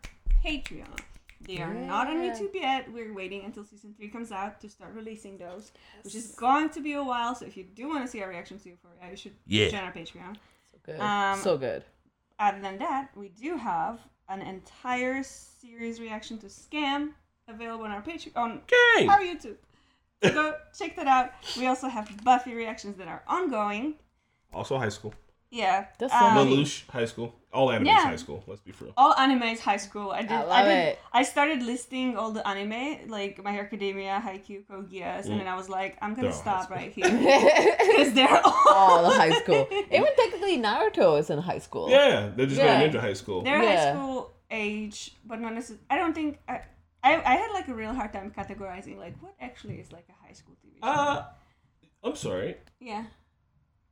Patreon. 0.46 1.00
They 1.42 1.60
are 1.60 1.74
not 1.74 2.08
on 2.08 2.18
YouTube 2.18 2.54
yet. 2.54 2.92
We're 2.92 3.14
waiting 3.14 3.44
until 3.46 3.64
season 3.64 3.94
three 3.96 4.10
comes 4.10 4.32
out 4.32 4.60
to 4.62 4.70
start 4.70 4.94
releasing 4.94 5.38
those, 5.38 5.72
which 6.04 6.14
is 6.14 6.36
going 6.36 6.70
to 6.72 6.82
be 6.82 6.94
a 6.94 7.04
while. 7.04 7.34
So 7.34 7.46
if 7.46 7.56
you 7.56 7.64
do 7.64 7.88
want 7.88 8.04
to 8.06 8.12
see 8.12 8.22
our 8.22 8.30
reactions 8.30 8.64
to 8.64 8.70
Euphoria, 8.70 9.10
you 9.10 9.16
should 9.16 9.36
Yeah. 9.48 9.70
join 9.70 9.80
our 9.82 9.94
Patreon. 9.94 10.36
So 10.36 10.78
good. 10.86 11.00
Um, 11.00 11.40
so 11.40 11.58
good. 11.58 11.86
Other 12.38 12.60
than 12.62 12.78
that, 12.80 13.10
we 13.16 13.30
do 13.30 13.56
have 13.58 14.00
an 14.30 14.42
entire 14.42 15.24
series 15.24 16.00
reaction 16.00 16.38
to 16.40 16.48
Skam 16.48 17.10
available 17.48 17.86
on 17.86 17.92
our 17.92 18.02
Patreon 18.02 18.36
on 18.38 18.62
our 19.10 19.20
YouTube. 19.20 19.56
So 20.24 20.34
go 20.34 20.56
check 20.78 20.96
that 20.96 21.08
out. 21.08 21.32
We 21.58 21.68
also 21.68 21.88
have 21.88 22.24
Buffy 22.24 22.54
reactions 22.54 22.98
that 22.98 23.08
are 23.08 23.24
ongoing. 23.28 23.96
Also 24.54 24.78
high 24.78 24.90
school. 24.90 25.14
Yeah. 25.52 25.86
That's 25.98 26.14
so 26.14 26.20
um, 26.20 26.36
funny. 26.36 26.58
Lelouch 26.64 26.88
High 26.90 27.06
School. 27.06 27.34
All 27.52 27.72
anime 27.72 27.88
Yeah. 27.88 28.02
high 28.06 28.16
school. 28.18 28.44
Let's 28.46 28.62
be 28.62 28.72
real. 28.80 28.94
all 28.96 29.14
animes 29.16 29.58
high 29.60 29.78
school. 29.78 30.12
I 30.12 30.22
did. 30.22 30.32
I 30.32 30.60
I, 30.62 30.64
did. 30.64 30.72
it. 30.90 31.00
I 31.12 31.24
started 31.24 31.64
listing 31.64 32.16
all 32.16 32.30
the 32.32 32.48
anime 32.48 33.10
like 33.10 33.44
My 33.44 33.52
Hero 33.52 33.64
Academia, 33.66 34.22
Haikyuu, 34.24 34.68
Code 34.68 34.92
Geass, 34.92 35.26
and 35.26 35.40
then 35.40 35.48
I 35.48 35.56
was 35.56 35.68
like, 35.68 35.98
I'm 36.04 36.14
gonna 36.14 36.28
They're 36.28 36.38
stop 36.46 36.70
right 36.70 36.92
here 36.98 37.10
because 37.10 38.14
they're 38.14 38.40
all. 38.46 38.54
all 38.70 39.10
the 39.10 39.16
high 39.18 39.32
school. 39.32 39.68
Even 39.92 40.08
technically, 40.16 40.58
Naruto 40.62 41.18
is 41.20 41.32
in 41.32 41.40
high 41.40 41.58
school. 41.58 41.90
Yeah, 41.90 42.30
they're 42.36 42.46
just 42.46 42.60
Yeah. 42.62 42.68
going 42.76 42.86
into 42.88 43.02
high 43.02 43.14
school. 43.22 43.42
They're 43.42 43.64
Yeah. 43.64 43.86
high 43.86 43.94
school 43.94 44.32
age, 44.52 45.16
but 45.26 45.40
not 45.42 45.54
necessarily. 45.56 45.84
I 45.90 45.98
don't 45.98 46.14
think 46.14 46.38
I, 46.48 46.62
I. 47.04 47.16
I 47.32 47.36
had 47.42 47.52
like 47.52 47.68
a 47.68 47.74
real 47.74 47.94
hard 47.96 48.14
time 48.14 48.30
categorizing 48.38 48.98
like 49.00 49.16
what 49.24 49.34
actually 49.42 49.78
is 49.84 49.92
like 49.92 50.06
a 50.10 50.18
high 50.28 50.34
school 50.34 50.56
TV 50.64 50.74
show. 50.84 50.88
Uh, 50.88 51.26
I'm 52.04 52.16
sorry. 52.16 52.58
yeah. 52.80 53.06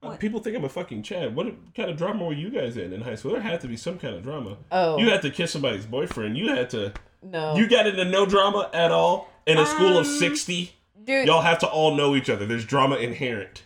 Uh, 0.03 0.09
What? 0.09 0.19
People 0.19 0.39
think 0.39 0.55
I'm 0.55 0.63
a 0.63 0.69
fucking 0.69 1.03
Chad. 1.03 1.35
What 1.35 1.47
kind 1.75 1.89
of 1.89 1.97
drama 1.97 2.25
were 2.25 2.33
you 2.33 2.49
guys 2.49 2.77
in 2.77 2.93
in 2.93 3.01
high 3.01 3.15
school? 3.15 3.31
There 3.33 3.41
had 3.41 3.61
to 3.61 3.67
be 3.67 3.77
some 3.77 3.97
kind 3.97 4.15
of 4.15 4.23
drama. 4.23 4.57
Oh 4.71 4.97
You 4.97 5.09
had 5.09 5.21
to 5.23 5.29
kiss 5.31 5.51
somebody's 5.51 5.85
boyfriend. 5.85 6.37
You 6.37 6.49
had 6.49 6.69
to. 6.71 6.93
no, 7.23 7.55
You 7.55 7.67
got 7.67 7.87
into 7.87 8.05
no 8.05 8.25
drama 8.25 8.69
at 8.73 8.91
all 8.91 9.29
in 9.45 9.57
a 9.57 9.65
school 9.65 9.97
of 9.97 10.05
Um, 10.05 10.11
60. 10.19 10.71
dude. 11.03 11.25
Y'all 11.27 11.41
have 11.41 11.59
to 11.59 11.67
all 11.67 11.95
know 11.95 12.15
each 12.15 12.29
other. 12.29 12.45
There's 12.45 12.65
drama 12.65 12.97
inherent. 12.97 13.63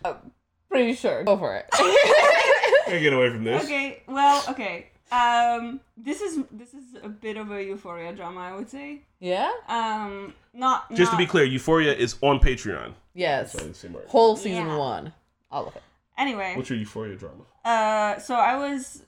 Pretty 0.70 0.94
sure. 0.94 1.24
Go 1.26 1.38
for 1.38 1.58
it. 1.58 1.66
Can't 2.86 3.02
get 3.02 3.14
away 3.14 3.30
from 3.30 3.44
this. 3.44 3.64
Okay. 3.66 4.04
Well. 4.08 4.44
Okay. 4.50 4.88
Um. 5.12 5.82
This 5.98 6.22
is 6.22 6.40
this 6.52 6.74
is 6.74 6.96
a 7.04 7.10
bit 7.10 7.36
of 7.36 7.52
a 7.52 7.62
euphoria 7.62 8.14
drama, 8.14 8.40
I 8.40 8.56
would 8.56 8.70
say. 8.70 9.02
yeah. 9.20 9.52
Um. 9.68 10.34
Not. 10.54 10.94
Just 10.96 11.12
to 11.12 11.18
be 11.18 11.26
clear, 11.26 11.44
Euphoria 11.46 11.94
is 11.94 12.16
on 12.22 12.40
Patreon. 12.40 12.94
Yes. 13.14 13.52
Sorry, 13.54 13.68
the 13.68 13.74
same 13.74 13.94
word. 13.94 14.06
Whole 14.08 14.36
season 14.38 14.68
Yeah. 14.68 14.78
one, 14.78 15.14
all 15.52 15.68
of 15.68 15.76
it. 15.76 15.84
Anyway. 16.18 16.54
What's 16.56 16.70
your 16.70 16.80
Euphoria 16.80 17.16
drama? 17.16 17.44
Uh. 17.66 18.20
So 18.20 18.36
I 18.36 18.56
was. 18.58 19.04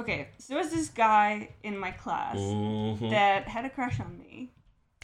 Okay. 0.00 0.28
So 0.38 0.54
there 0.54 0.62
was 0.62 0.72
this 0.72 0.88
guy 0.88 1.50
in 1.62 1.78
my 1.78 1.90
class 1.92 2.36
Mhm. 2.36 3.10
that 3.10 3.46
had 3.48 3.64
a 3.64 3.70
crush 3.70 4.00
on 4.00 4.18
me, 4.18 4.52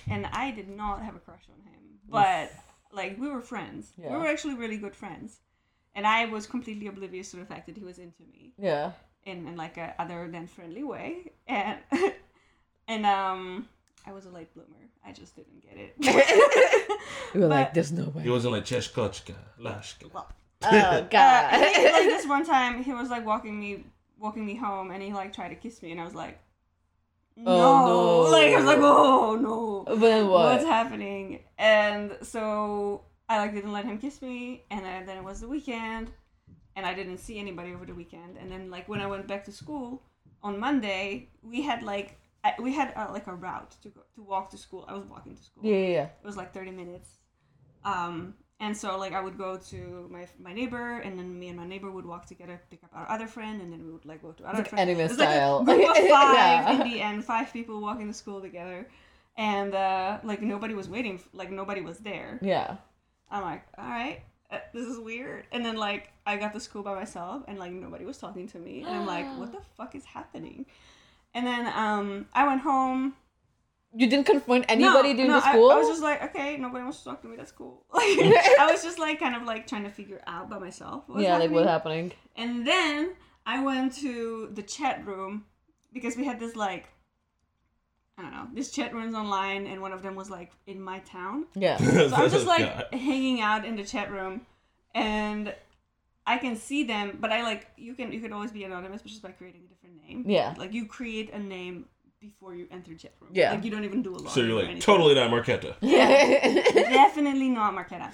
and 0.08 0.26
I 0.26 0.50
did 0.50 0.68
not 0.68 1.02
have 1.02 1.14
a 1.14 1.20
crush 1.20 1.44
on 1.54 1.60
him. 1.70 1.80
But 2.08 2.50
like 2.92 3.18
we 3.18 3.28
were 3.28 3.40
friends. 3.40 3.92
Yeah. 3.96 4.10
We 4.12 4.16
were 4.18 4.26
actually 4.26 4.54
really 4.54 4.78
good 4.78 4.96
friends, 4.96 5.40
and 5.94 6.06
I 6.06 6.26
was 6.26 6.46
completely 6.46 6.86
oblivious 6.88 7.30
to 7.32 7.36
the 7.36 7.44
fact 7.44 7.66
that 7.66 7.76
he 7.76 7.84
was 7.84 7.98
into 7.98 8.22
me 8.32 8.52
Yeah. 8.58 8.92
in, 9.24 9.46
in 9.46 9.56
like 9.56 9.76
a 9.76 9.94
other 10.00 10.28
than 10.28 10.46
friendly 10.48 10.82
way, 10.82 11.32
and 11.46 11.78
and 12.88 13.06
um. 13.06 13.68
I 14.06 14.12
was 14.12 14.24
a 14.24 14.30
late 14.30 14.52
bloomer. 14.54 14.88
I 15.04 15.12
just 15.12 15.36
didn't 15.36 15.60
get 15.62 15.76
it. 15.76 15.94
We 17.34 17.40
were 17.40 17.48
But- 17.48 17.54
like, 17.54 17.74
there's 17.74 17.92
no 17.92 18.08
way. 18.08 18.24
It 18.24 18.30
wasn't 18.30 18.52
like 18.54 18.64
Cheshkochka, 18.64 19.34
Lashka. 19.60 20.10
Oh 20.62 20.68
Uh, 20.72 21.00
god. 21.10 21.54
I 21.54 21.58
think, 21.58 21.92
like 21.92 22.04
this 22.04 22.26
one 22.26 22.44
time, 22.44 22.82
he 22.82 22.92
was 22.92 23.08
like 23.10 23.24
walking 23.24 23.58
me, 23.58 23.84
walking 24.18 24.44
me 24.44 24.54
home, 24.56 24.90
and 24.90 25.02
he 25.02 25.12
like 25.12 25.32
tried 25.32 25.48
to 25.50 25.54
kiss 25.54 25.82
me, 25.82 25.92
and 25.92 26.00
I 26.00 26.04
was 26.04 26.14
like, 26.14 26.38
no, 27.36 27.46
Oh, 27.50 28.24
no. 28.26 28.30
like 28.30 28.52
I 28.52 28.56
was 28.56 28.64
like, 28.66 28.78
oh 28.80 29.36
no, 29.36 29.84
but 29.86 30.00
then 30.00 30.28
what's 30.28 30.64
happening? 30.64 31.40
And 31.58 32.16
so 32.22 33.04
I 33.28 33.38
like 33.38 33.54
didn't 33.54 33.72
let 33.72 33.84
him 33.84 33.98
kiss 33.98 34.20
me, 34.20 34.64
and 34.70 34.84
then, 34.84 35.06
then 35.06 35.16
it 35.16 35.24
was 35.24 35.40
the 35.40 35.48
weekend, 35.48 36.10
and 36.76 36.84
I 36.84 36.92
didn't 36.94 37.18
see 37.18 37.38
anybody 37.38 37.72
over 37.72 37.86
the 37.86 37.94
weekend, 37.94 38.36
and 38.38 38.50
then 38.50 38.70
like 38.70 38.88
when 38.88 39.00
I 39.00 39.06
went 39.06 39.26
back 39.26 39.44
to 39.46 39.52
school 39.52 40.02
on 40.42 40.58
Monday, 40.58 41.28
we 41.42 41.62
had 41.62 41.82
like. 41.82 42.16
I, 42.42 42.54
we 42.58 42.72
had 42.72 42.94
uh, 42.96 43.08
like 43.12 43.26
a 43.26 43.34
route 43.34 43.72
to 43.82 43.90
go 43.90 44.00
to 44.14 44.22
walk 44.22 44.48
to 44.52 44.56
school. 44.56 44.86
I 44.88 44.94
was 44.94 45.04
walking 45.04 45.36
to 45.36 45.42
school 45.42 45.62
Yeah, 45.62 45.76
yeah, 45.76 45.88
yeah. 45.88 46.04
it 46.04 46.24
was 46.24 46.38
like 46.38 46.54
30 46.54 46.70
minutes 46.70 47.18
um 47.84 48.32
and 48.60 48.76
so 48.76 48.98
like 48.98 49.12
i 49.12 49.20
would 49.20 49.36
go 49.38 49.56
to 49.56 50.06
my 50.10 50.26
my 50.38 50.52
neighbor 50.52 50.98
and 50.98 51.18
then 51.18 51.38
me 51.38 51.48
and 51.48 51.58
my 51.58 51.66
neighbor 51.66 51.90
would 51.90 52.06
walk 52.06 52.26
together 52.26 52.60
pick 52.70 52.82
up 52.84 52.90
our 52.94 53.08
other 53.10 53.26
friend 53.26 53.60
and 53.62 53.72
then 53.72 53.84
we 53.84 53.90
would 53.90 54.04
like 54.04 54.20
go 54.22 54.32
to 54.32 54.44
other 54.44 54.58
like 54.58 54.68
friend 54.68 54.88
anime 54.90 55.00
it 55.00 55.08
was 55.08 55.12
style. 55.14 55.64
like 55.64 55.78
a 55.78 55.84
group 55.84 55.90
of 55.90 55.96
five 56.10 56.34
Yeah. 56.34 56.72
in 56.72 56.90
the 56.90 57.00
end 57.00 57.24
five 57.24 57.52
people 57.52 57.80
walking 57.80 58.06
to 58.08 58.14
school 58.14 58.40
together 58.40 58.86
and 59.36 59.74
uh 59.74 60.18
like 60.22 60.42
nobody 60.42 60.74
was 60.74 60.88
waiting 60.88 61.14
f- 61.14 61.28
like 61.32 61.50
nobody 61.50 61.80
was 61.80 61.98
there 61.98 62.38
Yeah. 62.42 62.76
i'm 63.30 63.42
like 63.42 63.62
all 63.78 63.88
right 63.88 64.22
uh, 64.50 64.58
this 64.74 64.86
is 64.86 64.98
weird 64.98 65.46
and 65.52 65.64
then 65.64 65.76
like 65.76 66.12
i 66.26 66.36
got 66.36 66.52
to 66.52 66.60
school 66.60 66.82
by 66.82 66.94
myself 66.94 67.42
and 67.48 67.58
like 67.58 67.72
nobody 67.72 68.04
was 68.04 68.18
talking 68.18 68.46
to 68.48 68.58
me 68.58 68.80
and 68.82 68.90
i'm 68.94 69.06
like 69.06 69.26
what 69.38 69.52
the 69.52 69.60
fuck 69.76 69.94
is 69.94 70.04
happening 70.04 70.66
and 71.34 71.46
then 71.46 71.66
um 71.76 72.26
i 72.34 72.46
went 72.46 72.60
home 72.60 73.14
You 73.92 74.08
didn't 74.08 74.26
confront 74.26 74.66
anybody 74.68 75.14
during 75.14 75.32
the 75.32 75.38
I- 75.44 75.52
school? 75.52 75.70
I, 75.70 75.76
was 75.76 75.88
just 75.88 76.02
like, 76.02 76.22
okay, 76.22 76.56
nobody 76.56 76.84
wants 76.84 76.98
to 76.98 77.04
talk 77.06 77.22
to 77.22 77.28
me. 77.28 77.36
That's 77.36 77.52
cool. 77.52 77.84
Like, 77.92 78.18
I 78.58 78.68
was 78.70 78.82
just 78.82 78.98
like, 78.98 79.18
kind 79.18 79.34
of 79.34 79.42
like 79.42 79.66
trying 79.66 79.84
to 79.84 79.90
figure 79.90 80.20
out 80.26 80.48
by 80.48 80.58
myself. 80.58 81.04
What 81.06 81.16
was 81.16 81.24
yeah, 81.24 81.38
like 81.38 81.50
what's 81.50 81.68
happening? 81.68 82.12
And 82.36 82.66
then 82.66 83.14
I 83.46 83.62
went 83.62 83.94
to 83.96 84.50
the 84.52 84.62
chat 84.62 85.04
room 85.04 85.44
because 85.92 86.16
we 86.16 86.24
had 86.24 86.38
this 86.38 86.54
like, 86.54 86.88
I 88.16 88.22
don't 88.22 88.32
know, 88.32 88.46
this 88.54 88.70
chat 88.70 88.94
rooms 88.94 89.14
online, 89.14 89.66
and 89.66 89.80
one 89.80 89.92
of 89.92 90.02
them 90.02 90.14
was 90.14 90.30
like 90.30 90.52
in 90.66 90.80
my 90.80 91.00
town. 91.00 91.46
Yeah. 91.54 91.78
So 91.78 92.14
I'm 92.14 92.30
just 92.30 92.46
like 92.54 92.60
God. 92.60 92.86
hanging 92.92 93.40
out 93.40 93.64
in 93.64 93.76
the 93.76 93.84
chat 93.84 94.12
room, 94.12 94.42
and 94.94 95.52
I 96.26 96.38
can 96.38 96.54
see 96.54 96.84
them, 96.84 97.18
but 97.20 97.32
I 97.32 97.42
like 97.42 97.66
you 97.76 97.94
can 97.94 98.12
you 98.12 98.20
can 98.20 98.32
always 98.32 98.52
be 98.52 98.62
anonymous, 98.64 99.02
but 99.02 99.08
just 99.08 99.22
by 99.22 99.30
creating 99.32 99.62
a 99.64 99.68
different 99.68 99.96
name. 100.06 100.24
Yeah. 100.28 100.54
Like 100.56 100.72
you 100.72 100.86
create 100.86 101.32
a 101.32 101.38
name 101.38 101.86
before 102.20 102.54
you 102.54 102.66
enter 102.70 102.94
chat 102.94 103.14
room. 103.20 103.30
Yeah. 103.32 103.52
Like 103.52 103.64
you 103.64 103.70
don't 103.70 103.84
even 103.84 104.02
do 104.02 104.14
a 104.14 104.18
lot. 104.18 104.32
So 104.32 104.40
you're 104.40 104.62
like, 104.62 104.80
totally 104.80 105.14
not 105.14 105.30
Marketa. 105.30 105.74
Yeah. 105.80 106.62
Definitely 106.72 107.48
not 107.48 107.74
Marketa. 107.74 108.12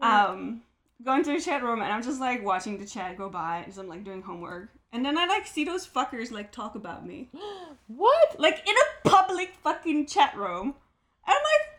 Um, 0.00 0.62
going 1.04 1.24
to 1.24 1.32
the 1.32 1.40
chat 1.40 1.62
room 1.62 1.82
and 1.82 1.92
I'm 1.92 2.02
just 2.02 2.20
like 2.20 2.44
watching 2.44 2.78
the 2.78 2.86
chat 2.86 3.18
go 3.18 3.28
by 3.28 3.64
as 3.66 3.78
I'm 3.78 3.88
like 3.88 4.04
doing 4.04 4.22
homework. 4.22 4.70
And 4.92 5.04
then 5.04 5.18
I 5.18 5.26
like 5.26 5.46
see 5.46 5.64
those 5.64 5.86
fuckers 5.86 6.30
like 6.30 6.52
talk 6.52 6.76
about 6.76 7.06
me. 7.06 7.30
what? 7.88 8.38
Like 8.38 8.62
in 8.66 8.74
a 8.74 9.08
public 9.08 9.54
fucking 9.62 10.06
chat 10.06 10.36
room. 10.36 10.74
And 11.26 11.36
I'm 11.36 11.42
like 11.42 11.74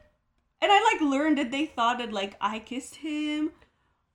and 0.62 0.72
I 0.72 0.92
like 0.94 1.02
learned 1.02 1.38
that 1.38 1.52
they 1.52 1.66
thought 1.66 2.00
that 2.00 2.12
like 2.12 2.36
I 2.42 2.60
kissed 2.60 2.96
him 2.96 3.52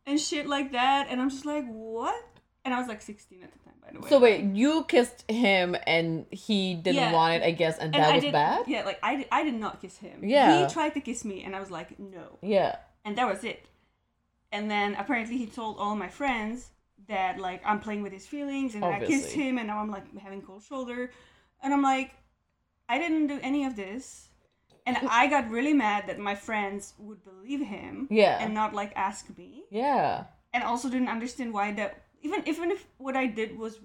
and 0.06 0.20
shit 0.20 0.46
like 0.46 0.72
that. 0.72 1.06
And 1.08 1.20
I'm 1.20 1.30
just 1.30 1.46
like, 1.46 1.66
what? 1.66 2.22
And 2.64 2.74
I 2.74 2.78
was 2.78 2.88
like 2.88 3.00
16 3.00 3.42
at 3.42 3.52
the 3.52 3.58
time, 3.58 3.59
by 3.82 3.92
the 3.92 4.00
way. 4.00 4.08
So 4.08 4.18
wait, 4.20 4.44
you 4.54 4.84
kissed 4.84 5.28
him 5.30 5.76
and 5.86 6.26
he 6.30 6.74
didn't 6.74 6.96
Yeah. 6.96 7.12
want 7.12 7.34
it, 7.34 7.42
I 7.42 7.50
guess, 7.50 7.78
and, 7.78 7.94
and 7.94 8.02
that 8.04 8.10
I 8.12 8.14
was 8.16 8.24
did, 8.24 8.32
bad? 8.32 8.64
Yeah, 8.66 8.84
like 8.84 8.98
I 9.02 9.16
did, 9.16 9.26
I 9.32 9.42
did 9.44 9.54
not 9.54 9.80
kiss 9.80 9.96
him. 9.98 10.20
Yeah. 10.24 10.66
He 10.66 10.72
tried 10.72 10.94
to 10.94 11.00
kiss 11.00 11.24
me, 11.24 11.42
and 11.44 11.54
I 11.56 11.60
was 11.60 11.70
like, 11.70 11.98
no. 11.98 12.38
Yeah. 12.42 12.76
and 13.04 13.16
that 13.18 13.26
was 13.28 13.44
it. 13.44 13.66
And 14.52 14.70
then 14.70 14.94
apparently 14.96 15.36
he 15.38 15.46
told 15.46 15.78
all 15.78 15.94
my 15.96 16.08
friends 16.08 16.70
that 17.08 17.38
like 17.38 17.60
I'm 17.64 17.80
playing 17.80 18.02
with 18.02 18.12
his 18.12 18.26
feelings 18.26 18.74
and 18.74 18.84
I 18.84 19.00
kissed 19.04 19.32
him 19.32 19.58
and 19.58 19.66
now 19.68 19.78
I'm 19.78 19.90
like 19.90 20.06
having 20.18 20.42
cold 20.42 20.62
shoulder, 20.62 21.10
and 21.62 21.72
I'm 21.74 21.82
like, 21.82 22.10
I 22.88 22.98
didn't 22.98 23.26
do 23.28 23.38
any 23.42 23.64
of 23.64 23.76
this, 23.76 24.28
and 24.86 24.96
I 25.08 25.26
got 25.28 25.48
really 25.50 25.72
mad 25.72 26.08
that 26.08 26.18
my 26.18 26.34
friends 26.34 26.94
would 26.98 27.22
believe 27.24 27.60
him, 27.60 28.08
Yeah. 28.10 28.38
and 28.40 28.52
not 28.54 28.74
like 28.74 28.92
ask 28.96 29.26
me, 29.38 29.64
Yeah. 29.70 30.24
and 30.52 30.62
also 30.64 30.88
didn't 30.90 31.08
understand 31.08 31.52
why 31.54 31.72
that 31.72 32.02
even 32.22 32.42
even 32.46 32.70
if 32.70 32.86
what 32.98 33.16
I 33.16 33.26
did 33.26 33.56
was 33.58 33.78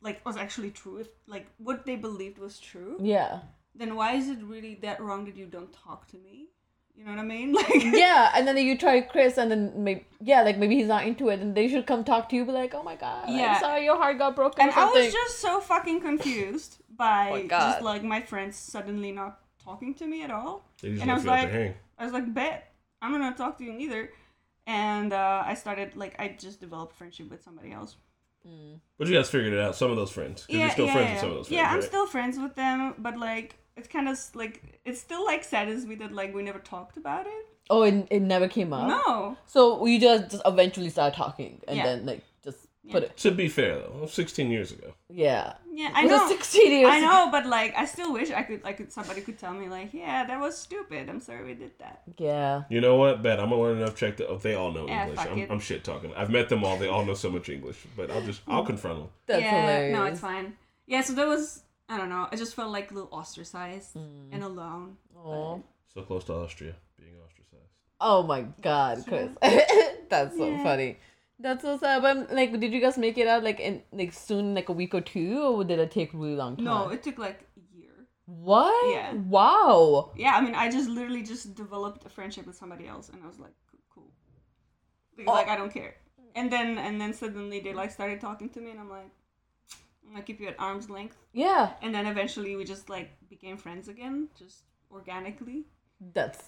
like 0.00 0.24
was 0.24 0.36
actually 0.36 0.70
true, 0.70 0.98
if 0.98 1.08
like 1.26 1.46
what 1.58 1.84
they 1.86 1.96
believed 1.96 2.38
was 2.38 2.58
true, 2.58 2.96
Yeah. 3.00 3.40
then 3.74 3.94
why 3.94 4.12
is 4.14 4.28
it 4.28 4.38
really 4.42 4.74
that 4.82 5.00
wrong 5.00 5.24
that 5.26 5.36
you 5.36 5.46
don't 5.46 5.72
talk 5.72 6.06
to 6.08 6.16
me? 6.18 6.48
You 6.96 7.04
know 7.04 7.12
what 7.12 7.20
I 7.20 7.24
mean? 7.24 7.52
Like 7.58 7.84
Yeah, 8.04 8.32
and 8.34 8.46
then 8.46 8.56
you 8.58 8.76
try 8.76 9.00
Chris, 9.00 9.38
and 9.38 9.50
then 9.50 9.84
maybe 9.84 10.04
yeah, 10.20 10.42
like 10.42 10.58
maybe 10.58 10.74
he's 10.76 10.88
not 10.88 11.06
into 11.06 11.28
it, 11.28 11.40
and 11.40 11.54
they 11.54 11.68
should 11.68 11.86
come 11.86 12.02
talk 12.04 12.28
to 12.30 12.36
you, 12.36 12.44
be 12.44 12.52
like, 12.52 12.74
"Oh 12.74 12.82
my 12.82 12.96
god, 12.96 13.28
Yeah. 13.28 13.54
I'm 13.54 13.60
sorry, 13.60 13.84
your 13.84 13.96
heart 13.96 14.18
got 14.18 14.34
broken." 14.34 14.62
And 14.62 14.70
or 14.72 14.78
I 14.80 14.84
was 14.92 15.12
just 15.12 15.38
so 15.40 15.60
fucking 15.60 16.00
confused 16.00 16.78
by 16.96 17.30
Oh 17.30 17.46
just 17.48 17.82
like 17.82 18.02
my 18.02 18.20
friends 18.20 18.56
suddenly 18.56 19.12
not 19.12 19.38
talking 19.62 19.94
to 19.94 20.06
me 20.06 20.22
at 20.24 20.30
all. 20.32 20.64
They 20.82 20.90
just 20.90 21.02
And 21.02 21.10
I 21.10 21.14
left 21.14 21.24
was 21.24 21.30
like- 21.34 21.50
hang. 21.50 21.74
I 21.98 22.04
was 22.04 22.12
like, 22.12 22.32
bet 22.34 22.72
I'm 23.02 23.12
not 23.12 23.18
gonna 23.20 23.36
talk 23.36 23.58
to 23.58 23.64
you 23.64 23.72
neither. 23.74 24.10
And 24.68 25.12
uh, 25.14 25.42
I 25.44 25.54
started 25.54 25.96
like 25.96 26.14
I 26.20 26.28
just 26.38 26.60
developed 26.60 26.94
friendship 26.94 27.30
with 27.30 27.42
somebody 27.42 27.72
else. 27.72 27.96
But 28.98 29.08
you 29.08 29.14
guys 29.14 29.28
figured 29.28 29.52
it 29.52 29.60
out. 29.60 29.74
Some 29.76 29.90
of 29.90 29.96
those 29.96 30.10
friends, 30.10 30.44
because 30.46 30.60
you're 30.60 30.70
still 30.70 30.88
friends 30.88 31.10
with 31.10 31.20
some 31.20 31.30
of 31.30 31.36
those 31.36 31.48
friends. 31.48 31.58
yeah, 31.60 31.68
I'm 31.70 31.76
right? 31.80 31.84
still 31.84 32.06
friends 32.06 32.38
with 32.38 32.54
them, 32.54 32.94
but 32.98 33.18
like 33.18 33.56
it's 33.76 33.88
kind 33.88 34.08
of 34.08 34.18
like 34.34 34.80
it 34.84 34.96
still 34.96 35.24
like 35.24 35.42
saddens 35.44 35.84
me 35.86 35.94
that 35.96 36.12
like 36.12 36.34
we 36.34 36.42
never 36.42 36.58
talked 36.58 36.96
about 36.96 37.26
it. 37.26 37.46
oh, 37.70 37.82
it, 37.82 38.06
it 38.10 38.20
never 38.22 38.48
came 38.48 38.72
up. 38.72 38.88
No, 38.88 39.36
So 39.46 39.78
we 39.82 39.98
just 39.98 40.30
just 40.30 40.42
eventually 40.46 40.88
started 40.90 41.16
talking, 41.16 41.60
and 41.68 41.76
Yeah. 41.78 41.84
then 41.84 42.06
like 42.06 42.22
just 42.84 42.92
put 42.92 43.02
it. 43.02 43.16
To 43.18 43.30
be 43.30 43.48
fair 43.48 43.76
though, 43.78 44.06
16 44.06 44.50
years 44.50 44.72
ago. 44.72 44.94
Yeah. 45.10 45.54
yeah, 45.72 45.90
I 45.94 46.04
know. 46.04 46.28
16 46.28 46.70
years 46.72 46.90
I 46.90 47.00
know, 47.00 47.30
but 47.30 47.46
like 47.46 47.74
I 47.76 47.84
still 47.84 48.12
wish 48.12 48.30
I 48.30 48.42
could, 48.42 48.62
like, 48.64 48.90
somebody 48.90 49.20
could 49.20 49.38
tell 49.38 49.52
me 49.52 49.68
like, 49.68 49.92
yeah, 49.92 50.24
that 50.26 50.40
was 50.40 50.56
stupid. 50.56 51.08
I'm 51.08 51.20
sorry 51.20 51.44
we 51.44 51.54
did 51.54 51.72
that. 51.78 52.02
Yeah. 52.16 52.62
You 52.70 52.80
know 52.80 52.96
what? 52.96 53.22
Bet 53.22 53.38
I'm 53.40 53.50
gonna 53.50 53.60
learn 53.62 53.78
enough 53.78 53.96
Czech 53.96 54.16
that 54.18 54.28
oh, 54.28 54.38
they 54.38 54.54
all 54.54 54.72
know 54.72 54.86
Yeah, 54.86 55.08
English. 55.08 55.26
I'm. 55.26 55.50
I'm 55.52 55.60
shit 55.60 55.84
talking. 55.84 56.12
I've 56.16 56.30
met 56.30 56.48
them 56.48 56.64
all. 56.64 56.76
They 56.78 56.88
all 56.88 57.04
know 57.04 57.14
so 57.14 57.30
much 57.30 57.48
English. 57.48 57.78
But 57.96 58.10
I'll 58.10 58.22
just 58.22 58.40
I'll 58.48 58.64
confront 58.64 58.98
them. 58.98 59.08
That's 59.26 59.42
yeah, 59.42 59.60
hilarious. 59.60 59.96
no, 59.96 60.04
it's 60.04 60.20
fine. 60.20 60.54
Yeah, 60.86 61.02
so 61.02 61.12
that 61.14 61.26
was 61.26 61.62
I 61.88 61.96
don't 61.96 62.08
know. 62.10 62.28
I 62.30 62.36
just 62.36 62.54
felt 62.54 62.70
like 62.70 62.90
a 62.90 62.94
little 62.94 63.10
ostracized 63.12 63.94
Mm. 63.96 64.28
and 64.32 64.42
alone. 64.44 64.96
Aw. 65.16 65.58
So 65.94 66.02
close 66.02 66.24
to 66.24 66.34
Austria, 66.34 66.74
being 66.98 67.14
ostracized. 67.26 67.72
Oh 68.00 68.22
my 68.22 68.42
god, 68.62 69.04
Chris. 69.08 69.30
That's 70.08 70.36
so 70.36 70.48
Yeah. 70.48 70.62
funny. 70.62 70.98
That's 71.40 71.62
so 71.62 71.78
sad. 71.78 72.02
But 72.02 72.32
like, 72.32 72.58
did 72.58 72.72
you 72.72 72.80
guys 72.80 72.98
make 72.98 73.16
it 73.18 73.28
out 73.28 73.44
like 73.44 73.60
in 73.60 73.82
like 73.92 74.12
soon, 74.12 74.54
like 74.54 74.68
a 74.68 74.72
week 74.72 74.94
or 74.94 75.00
two, 75.00 75.40
or 75.42 75.64
did 75.64 75.78
it 75.78 75.90
take 75.90 76.12
really 76.12 76.34
long 76.34 76.56
time? 76.56 76.64
No, 76.64 76.88
it 76.88 77.02
took 77.02 77.18
like 77.18 77.40
a 77.56 77.76
year. 77.78 77.92
What? 78.26 78.92
Yeah. 78.92 79.12
Wow. 79.14 80.12
Yeah, 80.16 80.32
I 80.36 80.40
mean, 80.40 80.54
I 80.54 80.70
just 80.70 80.88
literally 80.88 81.22
just 81.22 81.54
developed 81.54 82.04
a 82.04 82.08
friendship 82.08 82.46
with 82.46 82.56
somebody 82.56 82.86
else, 82.88 83.08
and 83.08 83.22
I 83.22 83.26
was 83.26 83.38
like, 83.38 83.54
"Cool, 83.70 83.80
cool." 83.94 84.10
Because, 85.16 85.30
Oh. 85.30 85.34
like 85.34 85.48
I 85.48 85.56
don't 85.56 85.72
care. 85.72 85.94
And 86.34 86.50
then 86.52 86.76
and 86.78 87.00
then 87.00 87.14
suddenly 87.14 87.60
they 87.60 87.72
like 87.72 87.90
started 87.92 88.20
talking 88.20 88.48
to 88.50 88.60
me, 88.60 88.70
and 88.72 88.80
I'm 88.80 88.90
like, 88.90 89.10
I'm 90.04 90.12
gonna 90.12 90.24
keep 90.24 90.40
you 90.40 90.48
at 90.48 90.56
arm's 90.58 90.90
length. 90.90 91.16
Yeah. 91.32 91.72
And 91.82 91.94
then 91.94 92.06
eventually 92.06 92.56
we 92.56 92.64
just 92.64 92.88
like 92.88 93.10
became 93.30 93.56
friends 93.56 93.88
again, 93.88 94.28
just 94.38 94.64
organically. 94.90 95.66
That's 96.14 96.42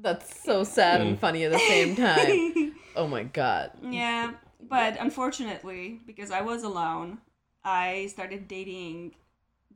that's 0.00 0.42
so 0.44 0.64
sad 0.64 1.00
and 1.00 1.16
Mm. 1.16 1.20
funny 1.20 1.44
at 1.44 1.52
the 1.52 1.58
same 1.58 1.96
time. 1.96 2.74
oh 2.96 3.06
my 3.06 3.22
god. 3.24 3.72
yeah, 3.82 4.32
but 4.68 4.96
unfortunately, 5.00 6.00
because 6.06 6.30
I 6.30 6.40
was 6.42 6.62
alone, 6.62 7.18
I 7.64 8.06
started 8.10 8.48
dating 8.48 9.14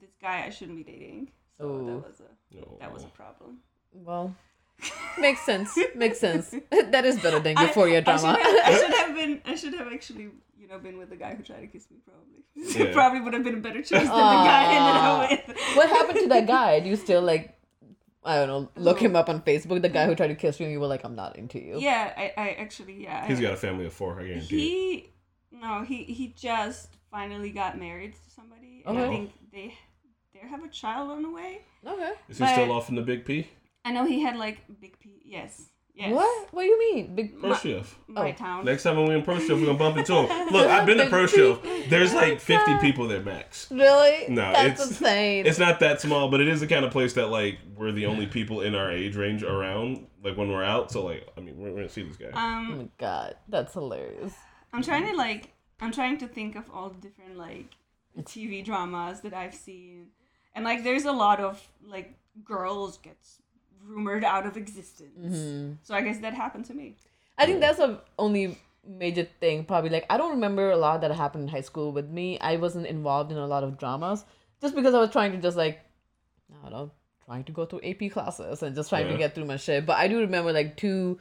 this 0.00 0.10
guy 0.20 0.44
I 0.46 0.50
shouldn't 0.50 0.76
be 0.78 0.84
dating. 0.84 1.30
So 1.58 1.66
Ooh. 1.66 1.87
that 1.87 2.08
was 2.08 2.20
a 2.20 2.56
No. 2.56 2.76
that 2.80 2.92
was 2.92 3.04
a 3.04 3.08
problem. 3.08 3.58
Well, 3.92 4.34
makes 5.18 5.40
sense. 5.42 5.78
Makes 5.94 6.18
sense. 6.18 6.50
that 6.94 7.04
is 7.04 7.20
better 7.20 7.38
than 7.40 7.56
I- 7.56 7.62
euphoria 7.66 7.98
I 7.98 8.00
drama. 8.00 8.37
should, 8.37 8.46
have, 8.46 8.64
I 8.74 8.78
should 8.78 8.94
have 8.94 9.14
been. 9.14 9.40
I 9.44 9.54
should 9.54 9.74
have 9.74 9.92
actually, 9.92 10.28
you 10.58 10.66
know, 10.68 10.78
been 10.78 10.98
with 10.98 11.10
the 11.10 11.16
guy 11.16 11.34
who 11.34 11.42
tried 11.42 11.60
to 11.60 11.66
kiss 11.68 11.87
me. 11.90 11.98
Probably, 12.04 12.40
Yeah. 12.56 12.92
probably 12.92 13.20
would 13.20 13.34
have 13.34 13.44
been 13.44 13.54
a 13.56 13.60
better 13.68 13.82
choice 13.82 14.08
than 14.08 14.08
the 14.08 14.40
guy 14.50 14.60
I 14.64 14.74
ended 14.78 14.96
up 15.02 15.30
with. 15.48 15.76
what 15.76 15.88
happened 15.88 16.18
to 16.20 16.28
that 16.28 16.46
guy? 16.46 16.80
Do 16.80 16.88
you 16.88 16.96
still 16.96 17.22
like? 17.22 17.53
I 18.24 18.37
don't 18.37 18.48
know. 18.48 18.70
Look 18.76 18.98
oh. 18.98 19.00
him 19.00 19.16
up 19.16 19.28
on 19.28 19.42
Facebook. 19.42 19.82
The 19.82 19.88
guy 19.88 20.06
who 20.06 20.12
mm. 20.12 20.16
tried 20.16 20.28
to 20.28 20.34
kiss 20.34 20.58
you, 20.58 20.64
and 20.64 20.72
you 20.72 20.80
were 20.80 20.87
like, 20.87 21.04
"I'm 21.04 21.14
not 21.14 21.37
into 21.37 21.58
you." 21.58 21.78
Yeah, 21.78 22.12
I, 22.16 22.32
I 22.37 22.48
actually, 22.52 23.02
yeah. 23.02 23.26
He's 23.26 23.38
I, 23.38 23.42
got 23.42 23.52
a 23.52 23.56
family 23.56 23.87
of 23.87 23.92
four. 23.92 24.18
I 24.20 24.26
guarantee. 24.26 24.56
you. 24.56 24.60
he, 24.60 25.10
no, 25.52 25.82
he 25.82 26.04
he 26.04 26.34
just 26.37 26.88
finally 27.10 27.50
got 27.50 27.78
married 27.78 28.14
to 28.14 28.30
somebody, 28.34 28.82
and 28.87 28.98
I 28.98 29.08
think 29.08 29.32
they 29.52 29.74
they 30.32 30.40
have 30.48 30.64
a 30.64 30.68
child 30.68 31.10
on 31.10 31.22
the 31.22 31.30
way. 31.30 31.60
Okay. 31.87 32.12
Is 32.28 32.38
he 32.38 32.46
still 32.46 32.72
off 32.72 32.88
in 32.88 32.94
the 32.94 33.02
Big 33.02 33.24
P? 33.24 33.48
I 33.84 33.92
know 33.92 34.06
he 34.06 34.22
had 34.22 34.37
like 34.37 34.62
big 34.80 34.98
P. 34.98 35.20
Yes, 35.24 35.66
yes. 35.94 36.12
What? 36.12 36.48
What 36.52 36.62
do 36.62 36.68
you 36.68 36.78
mean? 36.94 37.14
Big. 37.14 37.38
Pro 37.40 37.54
Chef. 37.54 37.98
My 38.09 38.30
Oh. 38.30 38.33
town. 38.33 38.64
Next 38.64 38.83
time 38.83 38.96
when 38.96 39.09
we 39.09 39.14
in 39.14 39.22
Pro 39.22 39.38
Chef, 39.38 39.50
we're 39.50 39.66
gonna 39.66 39.78
bump 39.78 39.96
into 39.96 40.12
him. 40.14 40.48
Look, 40.52 40.66
I've 40.66 40.87
been 40.87 40.98
to 40.98 41.07
Pro 41.09 41.26
Chef. 41.26 41.59
There's 41.88 42.12
like 42.14 42.40
50 42.40 42.78
people 42.78 43.07
there 43.09 43.22
max. 43.22 43.70
Really? 43.70 44.26
No, 44.28 44.52
That's 44.52 44.80
it's- 44.83 44.88
insane. 44.90 45.46
It's 45.46 45.59
not 45.59 45.80
that 45.80 46.00
small, 46.00 46.30
but 46.30 46.40
it 46.40 46.48
is 46.48 46.61
the 46.61 46.66
kind 46.66 46.85
of 46.85 46.90
place 46.92 47.12
that 47.14 47.28
like 47.28 47.59
we're 47.76 47.92
the 47.92 48.07
only 48.07 48.26
people 48.26 48.61
in 48.61 48.74
our 48.74 48.90
age 48.90 49.16
range 49.16 49.42
around. 49.42 50.07
Like 50.22 50.37
when 50.37 50.50
we're 50.50 50.64
out, 50.64 50.90
so 50.90 51.04
like 51.04 51.28
I 51.37 51.40
mean 51.40 51.57
we're, 51.59 51.70
we're 51.70 51.76
gonna 51.76 51.88
see 51.88 52.02
this 52.02 52.16
guy. 52.16 52.30
oh 52.33 52.38
Um, 52.38 52.78
my 52.78 52.88
god, 52.98 53.37
that's 53.48 53.72
hilarious. 53.74 54.33
I'm 54.72 54.83
trying 54.83 55.07
to 55.07 55.14
like 55.16 55.52
I'm 55.80 55.92
trying 55.92 56.18
to 56.18 56.26
think 56.28 56.57
of 56.57 56.70
all 56.72 56.88
the 56.88 57.00
different 57.00 57.37
like 57.37 57.66
TV 58.22 58.64
dramas 58.64 59.20
that 59.20 59.35
I've 59.35 59.54
seen. 59.54 60.07
And 60.54 60.64
like 60.64 60.83
there's 60.85 61.04
a 61.04 61.12
lot 61.12 61.40
of 61.40 61.61
like 61.87 62.14
girls 62.44 62.96
gets 62.98 63.42
rumored 63.87 64.25
out 64.25 64.47
of 64.47 64.57
existence. 64.57 65.37
Mm-hmm. 65.37 65.73
So 65.83 65.94
I 65.94 66.01
guess 66.01 66.18
that 66.18 66.35
happened 66.35 66.64
to 66.66 66.75
me. 66.75 66.97
I 67.38 67.47
think 67.47 67.61
that's 67.61 67.79
the 67.79 68.01
only 68.18 68.59
major 68.87 69.27
thing. 69.40 69.64
Probably 69.64 69.90
like 69.90 70.07
I 70.11 70.16
don't 70.16 70.31
remember 70.33 70.70
a 70.70 70.77
lot 70.77 71.01
that 71.01 71.11
happened 71.12 71.44
in 71.44 71.49
high 71.49 71.61
school 71.62 71.92
with 71.92 72.09
me. 72.09 72.38
I 72.40 72.57
wasn't 72.57 72.87
involved 72.87 73.33
in 73.33 73.38
a 73.38 73.47
lot 73.47 73.64
of 73.64 73.79
dramas 73.79 74.25
just 74.61 74.75
because 74.75 74.94
I 74.94 75.01
was 75.01 75.11
trying 75.11 75.33
to 75.33 75.38
just 75.38 75.57
like 75.57 75.81
I 76.62 76.68
don't 76.68 76.73
know, 76.73 76.90
trying 77.25 77.44
to 77.44 77.53
go 77.53 77.64
through 77.66 77.81
AP 77.83 78.11
classes 78.12 78.62
and 78.62 78.75
just 78.75 78.88
trying 78.88 79.07
Yeah. 79.07 79.12
to 79.12 79.18
get 79.18 79.35
through 79.35 79.47
my 79.47 79.57
shit. 79.57 79.85
But 79.87 79.97
I 79.99 80.09
do 80.09 80.20
remember 80.20 80.53
like 80.53 80.77
two. 80.77 81.18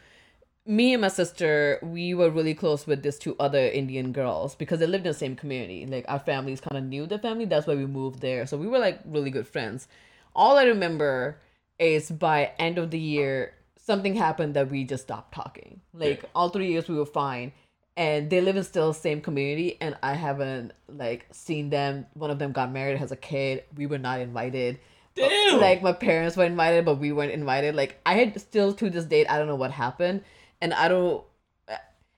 Me 0.65 0.93
and 0.93 1.01
my 1.01 1.09
sister, 1.09 1.77
we 1.81 2.13
were 2.13 2.29
really 2.29 2.53
close 2.53 2.87
with 2.87 3.03
these 3.03 3.19
two 3.19 3.35
other 3.37 3.59
Indian 3.67 4.13
girls 4.13 4.55
because 4.55 4.79
they 4.79 4.85
lived 4.87 5.05
in 5.05 5.11
the 5.11 5.17
same 5.17 5.35
community. 5.35 5.85
Like 5.85 6.05
our 6.07 6.19
families 6.19 6.61
kind 6.61 6.77
of 6.77 6.85
knew 6.85 7.05
the 7.05 7.19
family. 7.19 7.43
That's 7.43 7.67
why 7.67 7.75
we 7.75 7.85
moved 7.85 8.21
there. 8.21 8.45
So 8.47 8.55
we 8.55 8.67
were 8.67 8.79
like 8.79 9.01
really 9.03 9.29
good 9.29 9.45
friends. 9.45 9.89
All 10.33 10.57
I 10.57 10.63
remember 10.63 11.37
is 11.79 12.09
by 12.11 12.51
end 12.59 12.77
of 12.77 12.91
the 12.91 12.99
year, 12.99 13.53
something 13.77 14.15
happened 14.15 14.53
that 14.55 14.69
we 14.69 14.83
just 14.83 15.03
stopped 15.03 15.33
talking. 15.33 15.81
Like 15.93 16.23
Yeah. 16.23 16.29
all 16.35 16.49
three 16.49 16.67
years 16.71 16.87
we 16.87 16.95
were 16.95 17.05
fine. 17.05 17.51
And 17.95 18.29
they 18.29 18.41
live 18.41 18.55
in 18.55 18.63
still 18.63 18.87
the 18.87 18.97
same 18.99 19.21
community 19.21 19.77
and 19.79 19.95
I 20.01 20.13
haven't 20.15 20.73
like 20.87 21.27
seen 21.31 21.69
them. 21.69 22.07
One 22.15 22.31
of 22.31 22.39
them 22.39 22.51
got 22.51 22.71
married, 22.71 22.97
has 22.97 23.11
a 23.11 23.15
kid. 23.15 23.65
We 23.75 23.85
were 23.85 23.99
not 23.99 24.19
invited. 24.19 24.79
Damn. 25.15 25.59
Like 25.59 25.83
my 25.83 25.93
parents 25.93 26.35
were 26.35 26.45
invited, 26.45 26.85
but 26.85 26.95
we 26.97 27.11
weren't 27.11 27.31
invited. 27.33 27.75
Like 27.75 27.99
I 28.03 28.15
had 28.15 28.39
still 28.41 28.73
to 28.73 28.89
this 28.89 29.05
date, 29.05 29.27
I 29.29 29.37
don't 29.37 29.45
know 29.45 29.55
what 29.55 29.69
happened, 29.69 30.23
and 30.59 30.73
I 30.73 30.87
don't. 30.87 31.23
Uh, 31.69 31.75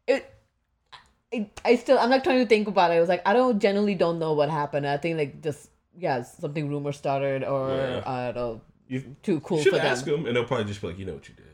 it. 0.08 0.32
I, 1.34 1.50
I 1.66 1.76
still 1.76 2.00
I'm 2.00 2.10
not 2.10 2.24
trying 2.24 2.40
to 2.40 2.46
think 2.46 2.70
about 2.70 2.92
it. 2.92 2.94
I 2.94 3.00
was 3.02 3.10
like 3.10 3.22
I 3.28 3.34
don't 3.34 3.60
generally 3.60 3.96
don't 3.96 4.18
know 4.18 4.32
what 4.32 4.50
happened. 4.50 4.88
I 4.88 4.96
think 4.96 5.18
like 5.18 5.42
just 5.42 5.70
yeah 5.98 6.22
something 6.22 6.70
rumor 6.70 6.94
started 6.94 7.44
or 7.44 7.70
Yeah. 7.76 8.04
I 8.06 8.26
don't 8.28 8.36
know 8.36 8.62
you 8.88 9.16
too 9.24 9.40
cool 9.42 9.62
should 9.62 9.72
for 9.74 9.78
them. 9.78 9.88
ask 9.88 10.06
him, 10.06 10.26
and 10.26 10.36
they'll 10.36 10.46
probably 10.46 10.66
just 10.66 10.82
be 10.82 10.88
like, 10.88 11.00
you 11.00 11.06
know 11.06 11.14
what 11.14 11.28
you 11.28 11.36
did. 11.36 11.46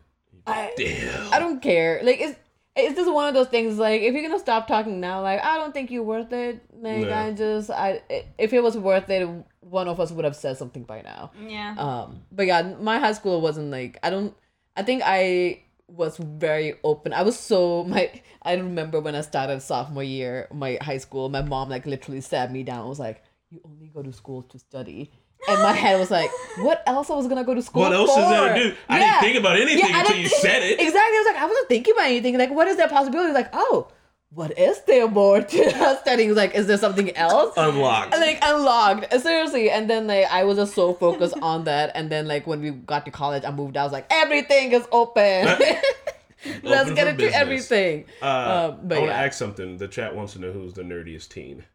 I, 0.48 0.72
Damn. 0.76 1.34
I 1.34 1.40
don't 1.40 1.62
care. 1.62 2.02
Like 2.04 2.20
it's 2.20 2.40
it's 2.76 2.96
just 2.96 3.12
one 3.12 3.28
of 3.28 3.34
those 3.34 3.48
things. 3.48 3.78
Like 3.78 4.02
if 4.02 4.14
you're 4.14 4.24
gonna 4.24 4.40
stop 4.40 4.68
talking 4.68 5.00
now, 5.00 5.22
like 5.22 5.44
I 5.44 5.58
don't 5.58 5.74
think 5.74 5.92
you're 5.92 6.04
worth 6.04 6.32
it. 6.34 6.62
Like 6.74 7.06
Yeah. 7.06 7.24
I 7.26 7.32
just 7.34 7.70
I 7.70 8.02
if 8.38 8.54
it 8.54 8.62
was 8.62 8.78
worth 8.78 9.10
it, 9.10 9.28
one 9.60 9.88
of 9.88 10.00
us 10.00 10.12
would 10.12 10.26
have 10.26 10.36
said 10.36 10.58
something 10.58 10.84
by 10.84 11.02
now. 11.02 11.32
Yeah. 11.46 11.76
Um, 11.78 12.22
but 12.32 12.48
yeah, 12.48 12.74
my 12.80 12.98
high 12.98 13.14
school 13.14 13.42
wasn't 13.42 13.70
like 13.72 14.00
I 14.04 14.10
don't. 14.10 14.36
I 14.76 14.84
think 14.84 15.04
I 15.06 15.64
was 15.88 16.18
very 16.18 16.76
open. 16.84 17.14
I 17.14 17.22
was 17.22 17.38
so 17.38 17.84
my. 17.84 18.12
I 18.42 18.56
remember 18.56 19.00
when 19.00 19.14
I 19.16 19.22
started 19.22 19.62
sophomore 19.62 20.04
year, 20.04 20.48
my 20.52 20.80
high 20.82 20.98
school. 20.98 21.30
My 21.30 21.42
mom 21.44 21.70
like 21.70 21.86
literally 21.86 22.22
sat 22.22 22.52
me 22.52 22.64
down. 22.64 22.80
and 22.80 22.90
was 22.90 23.00
like, 23.00 23.22
"You 23.52 23.62
only 23.66 23.88
go 23.88 24.02
to 24.02 24.12
school 24.12 24.42
to 24.44 24.58
study." 24.58 25.12
And 25.50 25.62
my 25.64 25.74
head 25.74 26.00
was 26.00 26.12
like, 26.12 26.30
"What 26.60 26.84
else 26.86 27.10
I 27.10 27.16
was 27.16 27.28
gonna 27.28 27.44
go 27.44 27.54
to 27.56 27.62
school 27.62 27.82
What 27.84 27.94
else 27.94 28.10
is 28.12 28.16
there 28.16 28.54
to 28.54 28.60
for?" 28.62 28.70
do? 28.70 28.76
I 28.90 29.00
Yeah. 29.00 29.06
didn't 29.06 29.22
think 29.34 29.40
about 29.40 29.56
anything 29.60 29.80
Yeah, 29.80 30.00
until 30.02 30.16
you 30.18 30.28
think- 30.30 30.42
said 30.42 30.62
it. 30.64 30.80
Exactly. 30.80 31.00
I 31.18 31.24
was 31.26 31.34
like, 31.34 31.42
I 31.44 31.46
wasn't 31.48 31.68
thinking 31.70 31.94
about 31.94 32.06
anything. 32.08 32.38
Like, 32.38 32.52
what 32.52 32.68
is 32.68 32.78
that 32.78 32.90
possibility? 32.92 33.34
Like, 33.34 33.50
oh, 33.54 33.88
what 34.34 34.58
is 34.58 34.80
there 34.88 35.08
more 35.10 35.42
to 35.52 35.98
studying? 36.02 36.36
Like, 36.36 36.54
is 36.56 36.68
there 36.68 36.78
something 36.78 37.16
else? 37.18 37.54
Unlocked. 37.58 38.12
like 38.18 38.40
unlocked 38.44 39.12
seriously 39.22 39.70
and 39.70 39.90
then 39.90 40.08
like 40.08 40.26
i 40.32 40.44
was 40.46 40.58
just 40.58 40.74
so 40.74 40.94
focused 40.94 41.36
on 41.42 41.66
that 41.66 41.92
and 41.96 42.10
then 42.10 42.28
like 42.28 42.48
when 42.48 42.62
we 42.62 42.70
got 42.72 43.04
to 43.06 43.12
college 43.12 43.44
i 43.44 43.52
moved 43.52 43.76
out 43.76 43.82
i 43.82 43.84
was 43.84 43.92
like 43.92 44.06
everything 44.10 44.72
is 44.72 44.88
open 44.94 45.46
let's 46.64 46.84
Open 46.84 46.96
get 46.96 47.08
into 47.08 47.18
business. 47.18 47.36
everything 47.36 48.06
Uh, 48.22 48.26
Um, 48.26 48.80
but 48.88 48.96
I 48.98 49.00
want 49.02 49.12
to 49.12 49.16
yeah. 49.18 49.24
ask 49.26 49.34
something. 49.38 49.78
The 49.78 49.88
chat 49.88 50.16
wants 50.16 50.34
to 50.34 50.40
know 50.40 50.52
who's 50.52 50.74
the 50.74 50.84
nerdiest 50.84 51.30
teen. 51.30 51.66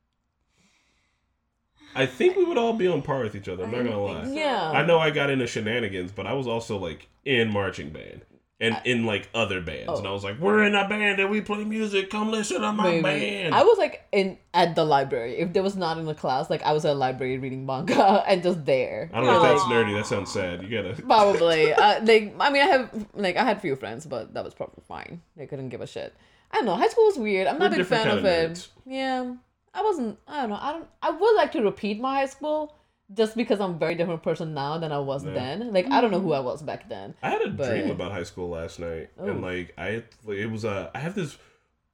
I 1.96 2.06
think 2.06 2.36
we 2.36 2.44
would 2.44 2.58
all 2.58 2.72
be 2.74 2.86
on 2.86 3.02
par 3.02 3.22
with 3.22 3.34
each 3.34 3.48
other. 3.48 3.64
I'm 3.64 3.70
not 3.70 3.84
gonna 3.84 4.00
lie. 4.00 4.26
yeah 4.26 4.70
I 4.70 4.84
know 4.84 4.98
I 4.98 5.10
got 5.10 5.30
into 5.30 5.46
shenanigans, 5.46 6.12
but 6.12 6.26
I 6.26 6.32
was 6.34 6.46
also 6.46 6.76
like 6.76 7.08
in 7.24 7.52
marching 7.52 7.90
band 7.90 8.22
and 8.58 8.80
in 8.84 9.04
like 9.04 9.28
other 9.34 9.60
bands, 9.60 9.98
and 9.98 10.08
I 10.08 10.12
was 10.12 10.24
like, 10.24 10.38
"We're 10.38 10.64
in 10.64 10.74
a 10.74 10.88
band 10.88 11.20
and 11.20 11.30
we 11.30 11.42
play 11.42 11.62
music. 11.64 12.08
Come 12.08 12.30
listen 12.30 12.62
to 12.62 12.72
my 12.72 12.84
Maybe. 12.84 13.02
band." 13.02 13.54
I 13.54 13.62
was 13.62 13.76
like 13.76 14.06
in 14.12 14.38
at 14.54 14.74
the 14.74 14.84
library. 14.84 15.38
If 15.38 15.52
there 15.52 15.62
was 15.62 15.76
not 15.76 15.98
in 15.98 16.06
the 16.06 16.14
class, 16.14 16.48
like 16.48 16.62
I 16.62 16.72
was 16.72 16.86
at 16.86 16.92
a 16.92 16.94
library 16.94 17.36
reading 17.38 17.66
manga 17.66 18.24
and 18.26 18.42
just 18.42 18.64
there. 18.64 19.10
I 19.12 19.18
don't 19.18 19.26
know 19.26 19.36
if 19.36 19.42
that's 19.42 19.62
nerdy. 19.64 19.94
That 19.94 20.06
sounds 20.06 20.32
sad. 20.32 20.62
You 20.62 20.70
gotta. 20.70 21.02
Probably. 21.06 21.72
uh, 21.74 22.00
like 22.02 22.34
I 22.40 22.50
mean, 22.50 22.62
I 22.62 22.66
have 22.66 23.06
like 23.14 23.36
I 23.36 23.44
had 23.44 23.60
few 23.60 23.76
friends, 23.76 24.06
but 24.06 24.32
that 24.32 24.42
was 24.44 24.54
probably 24.54 24.82
fine. 24.88 25.20
They 25.36 25.46
couldn't 25.46 25.68
give 25.68 25.82
a 25.82 25.86
shit. 25.86 26.14
I 26.50 26.56
don't 26.56 26.66
know. 26.66 26.76
High 26.76 26.88
school 26.88 27.06
was 27.06 27.18
weird. 27.18 27.46
I'm 27.48 27.58
not 27.58 27.74
a 27.74 27.76
big 27.76 27.86
fan 27.86 28.08
of 28.08 28.22
kinda 28.22 28.50
it. 28.52 28.68
Yeah, 28.86 29.34
I 29.76 29.82
wasn't. 29.82 30.18
I 30.26 30.40
don't 30.40 30.50
know. 30.50 30.58
I 30.60 30.72
don't. 30.72 30.88
I 31.02 31.10
would 31.10 31.36
like 31.36 31.52
to 31.52 31.62
repeat 31.62 32.00
my 32.00 32.14
high 32.20 32.26
school, 32.26 32.74
just 33.14 33.36
because 33.36 33.60
I'm 33.60 33.72
a 33.72 33.78
very 33.78 33.94
different 33.94 34.22
person 34.22 34.54
now 34.54 34.78
than 34.78 34.90
I 34.90 34.98
was 34.98 35.24
Yeah. 35.24 35.34
then. 35.34 35.72
Like 35.72 35.90
I 35.90 36.00
don't 36.00 36.10
know 36.10 36.20
who 36.20 36.32
I 36.32 36.40
was 36.40 36.62
back 36.62 36.88
then. 36.88 37.14
I 37.22 37.30
had 37.30 37.42
a 37.42 37.48
But- 37.50 37.68
dream 37.70 37.90
about 37.90 38.10
high 38.12 38.22
school 38.24 38.48
last 38.48 38.80
night, 38.80 39.10
Oh. 39.20 39.26
and 39.28 39.42
like 39.42 39.74
I, 39.78 40.02
like, 40.24 40.38
it 40.38 40.46
was 40.50 40.64
a. 40.64 40.90
I 40.94 40.98
have 40.98 41.14
this 41.14 41.36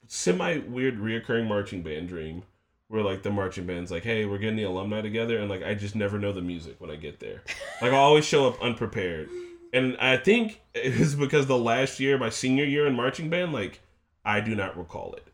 semi 0.07 0.59
weird 0.59 0.99
reoccurring 0.99 1.47
marching 1.49 1.83
band 1.83 2.09
dream, 2.09 2.45
where 2.88 3.03
like 3.03 3.23
the 3.23 3.31
marching 3.31 3.66
band's 3.66 3.90
like, 3.90 4.05
"Hey, 4.05 4.25
we're 4.27 4.38
getting 4.38 4.57
the 4.57 4.62
alumni 4.64 5.01
together," 5.03 5.38
and 5.38 5.51
like 5.51 5.62
I 5.64 5.75
just 5.75 5.97
never 5.97 6.18
know 6.18 6.33
the 6.33 6.42
music 6.42 6.77
when 6.79 6.90
I 6.90 6.97
get 6.97 7.21
there. 7.21 7.42
Like 7.81 7.92
I 7.92 7.97
always 7.97 8.25
show 8.25 8.47
up 8.47 8.62
unprepared, 8.62 9.29
and 9.73 9.97
I 9.99 10.16
think 10.18 10.61
it's 10.75 11.14
because 11.14 11.47
the 11.47 11.59
last 11.59 11.99
year, 12.01 12.16
my 12.18 12.30
senior 12.30 12.64
year 12.64 12.87
in 12.87 12.95
marching 12.95 13.28
band, 13.28 13.53
like 13.53 13.80
I 14.24 14.41
do 14.41 14.55
not 14.55 14.76
recall 14.78 15.14
it. 15.14 15.26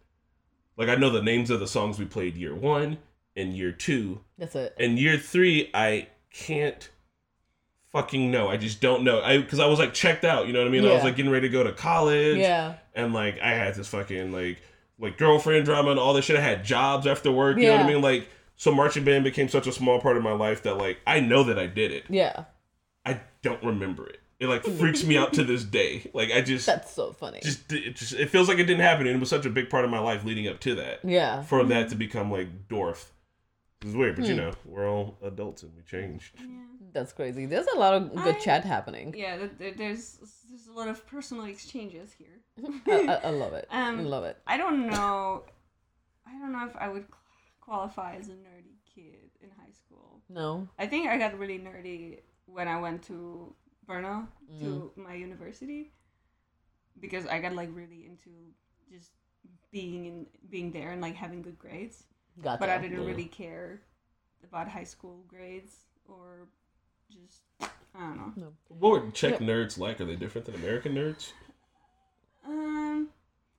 Like 0.79 0.89
I 0.89 0.95
know 0.95 1.11
the 1.11 1.21
names 1.23 1.51
of 1.51 1.61
the 1.61 1.67
songs 1.67 1.99
we 1.99 2.05
played 2.07 2.37
year 2.37 2.55
one 2.55 2.99
and 3.37 3.53
year 3.55 3.73
two, 3.73 4.21
That's 4.39 4.55
it. 4.55 4.75
and 4.79 4.99
year 4.99 5.19
three, 5.19 5.71
I 5.75 6.09
can't 6.33 6.89
fucking 7.93 8.31
know. 8.31 8.49
I 8.49 8.57
just 8.57 8.81
don't 8.81 9.03
know. 9.05 9.21
I 9.21 9.39
because 9.39 9.59
I 9.59 9.67
was 9.67 9.79
like 9.79 9.93
checked 9.93 10.25
out. 10.25 10.47
You 10.47 10.53
know 10.53 10.61
what 10.61 10.69
I 10.69 10.71
mean? 10.71 10.85
I 10.87 10.93
was 10.95 11.03
like 11.05 11.17
getting 11.17 11.33
ready 11.33 11.49
to 11.49 11.53
go 11.53 11.65
to 11.65 11.73
college, 11.73 12.39
Yeah. 12.39 12.75
and 12.95 13.13
like 13.13 13.41
I 13.41 13.51
had 13.51 13.75
this 13.75 13.89
fucking 13.89 14.33
like 14.33 14.63
like 15.01 15.19
girlfriend 15.19 15.65
drama 15.65 15.91
and 15.91 16.01
all 16.01 16.15
this 16.15 16.25
shit. 16.27 16.37
I 16.37 16.41
had 16.41 16.65
jobs 16.65 17.07
after 17.07 17.31
work. 17.31 17.57
You 17.59 17.67
know 17.67 17.77
what 17.77 17.85
I 17.85 17.89
mean? 17.89 18.03
Like 18.03 18.29
so, 18.57 18.73
marching 18.75 19.05
band 19.05 19.25
became 19.25 19.49
such 19.49 19.67
a 19.67 19.73
small 19.73 20.01
part 20.01 20.17
of 20.17 20.23
my 20.23 20.33
life 20.33 20.63
that 20.65 20.77
like 20.79 20.99
I 21.07 21.21
know 21.21 21.43
that 21.45 21.59
I 21.59 21.67
did 21.67 21.93
it. 21.93 22.05
Yeah. 22.09 22.45
I 23.05 23.21
don't 23.43 23.63
remember 23.63 24.07
it. 24.09 24.21
It 24.41 24.47
like 24.47 24.63
freaks 24.65 25.03
me 25.03 25.17
out 25.19 25.33
to 25.35 25.43
this 25.45 25.65
day. 25.65 26.11
Like 26.15 26.31
I 26.31 26.41
just 26.43 26.65
That's 26.67 26.93
so 26.93 27.13
funny. 27.13 27.41
just 27.43 27.73
it 27.73 27.97
just 27.97 28.13
it 28.13 28.31
feels 28.31 28.49
like 28.49 28.59
it 28.59 28.65
didn't 28.65 28.83
happen 28.83 29.07
and 29.07 29.17
it 29.17 29.19
was 29.21 29.29
such 29.31 29.47
a 29.47 29.51
big 29.51 29.69
part 29.69 29.85
of 29.85 29.91
my 29.91 29.99
life 29.99 30.25
leading 30.25 30.47
up 30.47 30.61
to 30.61 30.75
that. 30.77 31.01
yeah. 31.05 31.43
For 31.43 31.65
that 31.65 31.89
to 31.91 31.97
become 31.97 32.31
like 32.31 32.69
dwarf. 32.69 33.07
It's 33.83 33.95
weird, 33.95 34.17
but 34.17 34.25
you 34.27 34.33
Hmm. 34.35 34.41
know, 34.41 34.53
we're 34.65 34.89
all 34.89 35.17
adults 35.23 35.63
and 35.63 35.73
we 35.77 35.83
changed. 35.83 36.35
Yeah. 36.39 36.47
That's 36.93 37.13
crazy. 37.13 37.47
There's 37.47 37.67
a 37.67 37.79
lot 37.79 37.95
of 37.95 38.15
good 38.15 38.37
I- 38.37 38.39
chat 38.39 38.65
happening. 38.65 39.15
Yeah, 39.17 39.37
th- 39.39 39.59
th- 39.59 39.77
there's 39.77 40.19
there's 40.49 40.67
a 40.69 40.73
lot 40.73 40.89
of 40.89 41.05
personal 41.07 41.45
exchanges 41.45 42.13
here. 42.13 42.41
I, 42.87 43.07
I, 43.07 43.15
I 43.29 43.31
love 43.31 43.53
it. 43.53 43.67
I 43.71 43.89
Um, 43.89 44.05
love 44.07 44.25
it. 44.25 44.37
I 44.47 44.57
don't 44.57 44.87
know. 44.87 45.45
I 46.27 46.33
don't 46.39 46.53
know 46.53 46.65
if 46.67 46.77
I 46.77 46.89
would 46.89 47.07
qualify 47.61 48.15
as 48.17 48.29
a 48.29 48.33
nerdy 48.33 48.77
kid 48.95 49.31
in 49.43 49.51
high 49.51 49.73
school. 49.73 50.21
No. 50.29 50.69
I 50.79 50.87
think 50.87 51.09
I 51.09 51.19
got 51.19 51.39
really 51.39 51.59
nerdy 51.59 52.21
when 52.47 52.67
I 52.69 52.81
went 52.81 53.03
to 53.05 53.55
Brno 53.89 54.27
to 54.61 54.65
Mm-hmm. 54.65 55.03
my 55.03 55.15
university 55.15 55.93
because 57.01 57.27
I 57.27 57.39
got 57.41 57.55
like 57.55 57.71
really 57.73 58.07
into 58.07 58.31
just 58.91 59.11
being 59.71 60.05
in 60.07 60.27
being 60.51 60.73
there 60.73 60.91
and 60.91 61.01
like 61.01 61.15
having 61.15 61.43
good 61.43 61.59
grades. 61.59 62.05
Gotcha. 62.43 62.59
But 62.61 62.69
I 62.71 62.79
didn't 62.79 63.01
Yeah. 63.03 63.07
really 63.07 63.27
care 63.27 63.81
about 64.45 64.69
high 64.69 64.85
school 64.85 65.25
grades 65.29 65.75
or 66.07 66.49
just 67.11 67.43
I 67.95 68.01
don't 68.01 68.17
know. 68.17 68.33
No. 68.37 68.53
What 68.69 68.91
were 69.05 69.11
Czech 69.11 69.39
nerds 69.41 69.79
like? 69.79 70.01
Are 70.01 70.05
they 70.05 70.17
different 70.17 70.47
than 70.47 70.55
American 70.57 70.95
nerds? 70.95 71.33
Um, 72.47 73.09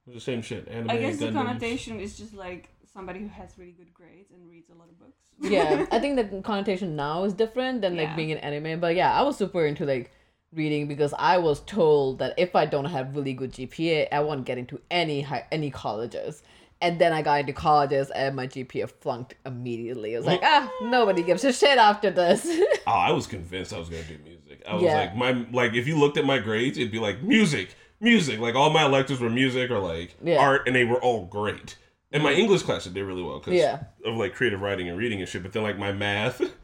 It's 0.06 0.16
the 0.16 0.22
same 0.22 0.42
shit. 0.42 0.68
Anime, 0.68 0.90
I 0.90 0.98
guess 0.98 1.18
the 1.20 1.28
Gundams. 1.28 1.34
connotation 1.34 2.00
is 2.00 2.18
just 2.18 2.34
like 2.34 2.70
somebody 2.94 3.20
who 3.20 3.28
has 3.28 3.58
really 3.58 3.72
good 3.72 3.94
grades 3.94 4.32
and 4.32 4.50
reads 4.50 4.70
a 4.70 4.74
lot 4.76 4.90
of 4.90 4.98
books. 5.00 5.22
yeah, 5.42 5.86
I 5.92 6.00
think 6.00 6.16
the 6.16 6.42
connotation 6.42 6.96
now 6.96 7.24
is 7.24 7.34
different 7.34 7.82
than 7.82 7.96
like 7.98 8.10
Yeah. 8.10 8.16
being 8.16 8.32
an 8.32 8.40
anime. 8.40 8.80
But 8.80 8.96
yeah, 8.96 9.14
I 9.14 9.22
was 9.24 9.38
super 9.38 9.66
into 9.66 9.86
like 9.86 10.12
reading 10.54 10.88
because 10.88 11.14
I 11.18 11.38
was 11.38 11.60
told 11.62 12.20
that 12.20 12.34
if 12.38 12.56
I 12.56 12.66
don't 12.66 12.86
have 12.86 13.16
really 13.16 13.34
good 13.34 13.52
GPA, 13.54 14.08
I 14.12 14.20
won't 14.22 14.46
get 14.46 14.58
into 14.58 14.80
any 14.90 15.22
high, 15.22 15.46
any 15.52 15.70
colleges. 15.72 16.42
And 16.82 16.98
then 17.00 17.12
I 17.12 17.22
got 17.22 17.42
into 17.42 17.52
colleges 17.54 18.10
and 18.12 18.36
my 18.38 18.48
GPA 18.48 18.90
flunked 19.02 19.36
immediately. 19.46 20.16
I 20.16 20.18
was 20.20 20.26
like, 20.26 20.40
ah, 20.44 20.72
nobody 20.84 21.22
gives 21.24 21.44
a 21.44 21.52
shit 21.52 21.78
after 21.78 22.10
this. 22.10 22.48
Oh, 22.88 22.92
I 22.92 23.12
was 23.12 23.28
convinced 23.28 23.72
I 23.72 23.78
was 23.78 23.88
gonna 23.88 24.02
do 24.04 24.18
music. 24.24 24.64
I 24.68 24.74
was 24.74 24.82
Yeah. 24.84 24.96
like, 24.98 25.16
my 25.16 25.46
like, 25.52 25.74
if 25.76 25.86
you 25.88 25.96
looked 26.00 26.18
at 26.18 26.26
my 26.26 26.40
grades, 26.40 26.76
it'd 26.80 26.92
be 26.92 26.98
like 26.98 27.22
music, 27.22 27.76
music. 28.00 28.40
Like 28.40 28.56
all 28.56 28.72
my 28.72 28.86
electives 28.86 29.20
were 29.20 29.30
music 29.30 29.70
or 29.70 29.78
like 29.78 30.16
Yeah. 30.24 30.38
Mm. 30.38 30.42
art, 30.42 30.62
and 30.66 30.76
they 30.76 30.86
were 30.86 31.00
all 31.00 31.26
great. 31.26 31.78
And 32.12 32.24
my 32.24 32.32
English 32.32 32.64
class 32.64 32.86
did 32.86 33.00
really 33.04 33.22
well 33.22 33.38
because 33.38 33.54
Yeah. 33.54 33.82
of 34.04 34.16
like 34.16 34.34
creative 34.34 34.62
writing 34.62 34.90
and 34.90 34.98
reading 34.98 35.20
and 35.20 35.30
shit. 35.30 35.44
But 35.44 35.54
then 35.54 35.62
like 35.62 35.78
my 35.78 35.92
math, 35.92 36.42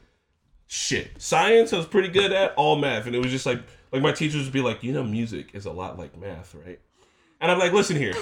shit, 0.68 1.22
science 1.22 1.74
I 1.74 1.78
was 1.78 1.86
pretty 1.86 2.10
good 2.10 2.32
at 2.32 2.54
all 2.56 2.76
math, 2.76 3.06
and 3.06 3.16
it 3.16 3.20
was 3.20 3.32
just 3.32 3.46
like 3.46 3.60
like 3.92 4.02
my 4.02 4.12
teachers 4.12 4.44
would 4.44 4.54
be 4.54 4.62
like, 4.62 4.84
you 4.84 4.94
know, 4.94 5.04
music 5.04 5.50
is 5.54 5.66
a 5.66 5.72
lot 5.72 5.98
like 5.98 6.18
math, 6.18 6.56
right? 6.66 6.80
And 7.42 7.52
I'm 7.52 7.60
like, 7.60 7.74
listen 7.74 7.96
here, 7.98 8.12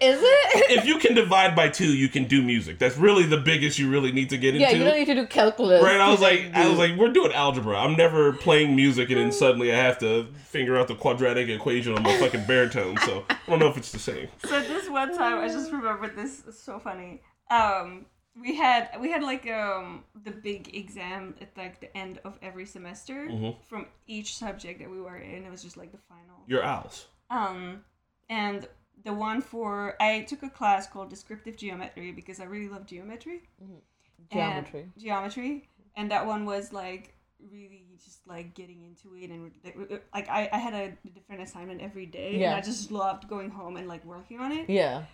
is 0.00 0.20
it? 0.22 0.70
if 0.70 0.84
you 0.84 0.98
can 0.98 1.14
divide 1.14 1.54
by 1.54 1.68
two, 1.68 1.92
you 1.94 2.08
can 2.08 2.24
do 2.24 2.42
music. 2.42 2.78
That's 2.78 2.96
really 2.96 3.24
the 3.24 3.36
biggest 3.38 3.78
you 3.78 3.88
really 3.88 4.12
need 4.12 4.30
to 4.30 4.36
get 4.38 4.54
into. 4.54 4.66
yeah, 4.66 4.72
you 4.72 4.84
don't 4.84 4.98
need 4.98 5.06
to 5.06 5.14
do 5.14 5.26
calculus. 5.26 5.82
Right, 5.82 6.00
I 6.00 6.10
was 6.10 6.20
like, 6.20 6.50
I 6.52 6.68
was 6.68 6.78
like, 6.78 6.96
we're 6.96 7.12
doing 7.12 7.32
algebra. 7.32 7.78
I'm 7.78 7.96
never 7.96 8.32
playing 8.32 8.74
music, 8.74 9.08
and 9.10 9.18
then 9.18 9.32
suddenly 9.32 9.72
I 9.72 9.76
have 9.76 9.98
to 10.00 10.26
figure 10.46 10.76
out 10.76 10.88
the 10.88 10.96
quadratic 10.96 11.48
equation 11.48 11.94
on 11.96 12.02
my 12.02 12.16
fucking 12.18 12.44
baritone. 12.46 12.96
So 12.98 13.24
I 13.30 13.36
don't 13.46 13.60
know 13.60 13.68
if 13.68 13.76
it's 13.76 13.92
the 13.92 14.00
same. 14.00 14.28
So 14.44 14.60
this 14.60 14.88
one 14.88 15.16
time, 15.16 15.38
I 15.38 15.48
just 15.48 15.70
remembered 15.70 16.16
this. 16.16 16.42
It's 16.46 16.60
so 16.60 16.80
funny. 16.80 17.22
Um, 17.50 18.06
we 18.38 18.54
had 18.54 18.90
we 19.00 19.10
had 19.10 19.22
like 19.22 19.46
um 19.48 20.04
the 20.24 20.30
big 20.30 20.74
exam 20.74 21.34
at 21.40 21.56
like 21.56 21.80
the 21.80 21.94
end 21.96 22.20
of 22.24 22.38
every 22.42 22.64
semester 22.66 23.26
Mhm. 23.28 23.56
from 23.68 23.86
each 24.06 24.36
subject 24.36 24.78
that 24.80 24.90
we 24.90 25.00
were 25.00 25.16
in. 25.18 25.44
It 25.44 25.50
was 25.50 25.62
just 25.62 25.76
like 25.76 25.92
the 25.92 25.98
final. 25.98 26.36
You're 26.46 26.62
owls. 26.64 27.08
Um, 27.28 27.84
and 28.28 28.68
the 29.04 29.12
one 29.12 29.40
for 29.40 29.96
I 30.00 30.22
took 30.22 30.42
a 30.42 30.50
class 30.50 30.86
called 30.86 31.10
descriptive 31.10 31.56
geometry 31.56 32.12
because 32.12 32.38
I 32.40 32.44
really 32.44 32.68
love 32.68 32.86
geometry. 32.86 33.42
and- 33.60 33.82
geometry. 34.30 34.92
geometry, 34.96 35.68
and 35.96 36.10
that 36.10 36.24
one 36.26 36.44
was 36.44 36.72
like 36.72 37.14
really 37.50 37.86
just 38.04 38.26
like 38.26 38.54
getting 38.54 38.82
into 38.82 39.16
it 39.16 39.30
and 39.30 39.50
like, 39.64 40.02
like 40.14 40.28
I, 40.28 40.48
I 40.52 40.58
had 40.58 40.74
a 40.74 41.08
different 41.10 41.40
assignment 41.42 41.80
every 41.80 42.04
day 42.06 42.36
Yeah. 42.38 42.48
and 42.50 42.56
I 42.56 42.60
just 42.60 42.90
loved 42.92 43.28
going 43.28 43.48
home 43.50 43.76
and 43.78 43.88
like 43.88 44.04
working 44.04 44.38
on 44.40 44.52
it 44.52 44.68
Yeah. 44.68 45.04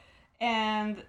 and 0.40 1.04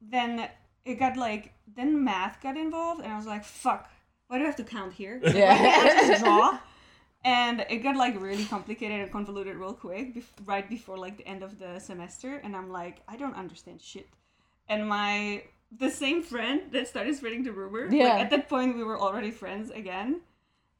then 0.00 0.48
it 0.84 0.94
got 0.98 1.16
like 1.16 1.52
then 1.76 2.04
math 2.04 2.40
got 2.42 2.56
involved 2.56 3.00
and 3.02 3.12
I 3.12 3.16
was 3.16 3.26
like 3.26 3.44
fuck 3.44 3.90
why 4.28 4.38
do 4.38 4.44
I 4.44 4.46
have 4.46 4.56
to 4.56 4.64
count 4.64 4.92
here 4.94 5.20
Yeah. 5.24 5.52
Why 5.52 5.58
can't 5.58 5.98
I 5.98 6.06
just 6.08 6.24
draw 6.24 6.58
and 7.24 7.64
it 7.70 7.78
got 7.78 7.96
like 7.96 8.20
really 8.20 8.44
complicated 8.44 9.00
and 9.00 9.10
convoluted 9.10 9.56
real 9.56 9.72
quick 9.74 10.14
bef- 10.14 10.46
right 10.46 10.68
before 10.68 10.98
like 10.98 11.16
the 11.16 11.26
end 11.26 11.42
of 11.42 11.58
the 11.58 11.78
semester 11.78 12.36
and 12.44 12.54
I'm 12.56 12.70
like 12.70 13.02
I 13.08 13.16
don't 13.16 13.34
understand 13.34 13.80
shit 13.80 14.08
and 14.68 14.88
my 14.88 15.44
the 15.76 15.90
same 15.90 16.22
friend 16.22 16.62
that 16.72 16.86
started 16.88 17.14
spreading 17.16 17.42
the 17.42 17.52
rumor 17.52 17.88
Yeah. 17.90 18.04
like 18.04 18.20
at 18.24 18.30
that 18.30 18.48
point 18.48 18.76
we 18.76 18.84
were 18.84 18.98
already 18.98 19.30
friends 19.30 19.70
again 19.70 20.20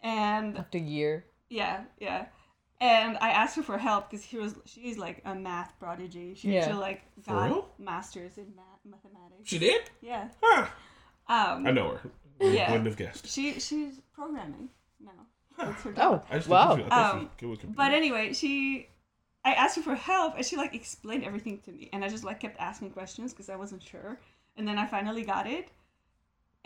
and 0.03 0.59
After 0.59 0.79
year. 0.79 1.25
yeah, 1.49 1.85
yeah. 1.99 2.27
And 2.81 3.17
I 3.21 3.31
asked 3.31 3.57
her 3.57 3.63
for 3.63 3.79
help 3.79 4.11
because 4.11 4.27
she 4.27 4.37
was 4.37 4.55
she's 4.67 4.99
like 4.99 5.23
a 5.25 5.35
math 5.35 5.73
prodigy. 5.79 6.35
She 6.35 6.53
Yeah. 6.53 6.61
actually 6.61 6.81
like 6.81 7.03
For 7.23 7.33
got 7.35 7.51
real? 7.51 7.69
masters 7.79 8.37
in 8.37 8.53
math 8.57 8.81
mathematics. 8.85 9.43
She 9.45 9.59
did? 9.59 9.83
yeah. 10.03 10.29
Huh. 10.43 10.67
Um 11.29 11.67
I 11.67 11.71
know 11.71 11.91
her. 11.91 12.11
Yeah. 12.41 12.71
Wouldn't 12.71 12.87
have 12.89 12.97
guessed. 12.97 13.27
she 13.29 13.59
she's 13.61 14.01
programming 14.13 14.69
now. 15.01 15.13
That's 15.57 15.83
her 15.85 15.91
Oh, 15.91 15.95
job. 15.95 16.27
I 16.31 16.37
just 16.37 16.49
wow. 16.49 16.77
She, 16.77 16.83
I 16.91 17.11
Um, 17.11 17.31
she 17.41 17.67
But 17.69 17.93
anyway, 17.93 18.33
she 18.33 18.89
I 19.45 19.53
asked 19.55 19.77
her 19.77 19.83
for 19.83 19.95
help 19.95 20.37
and 20.37 20.45
she 20.45 20.57
like 20.57 20.75
explained 20.75 21.25
everything 21.25 21.61
to 21.61 21.71
me 21.73 21.89
and 21.93 22.05
I 22.05 22.09
just 22.09 22.25
like 22.25 22.41
kept 22.41 22.59
asking 22.59 22.91
questions 22.91 23.33
because 23.33 23.49
I 23.49 23.57
wasn't 23.57 23.83
sure. 23.83 24.19
And 24.57 24.67
then 24.69 24.79
I 24.79 24.87
finally 24.87 25.25
got 25.25 25.47
it. 25.47 25.69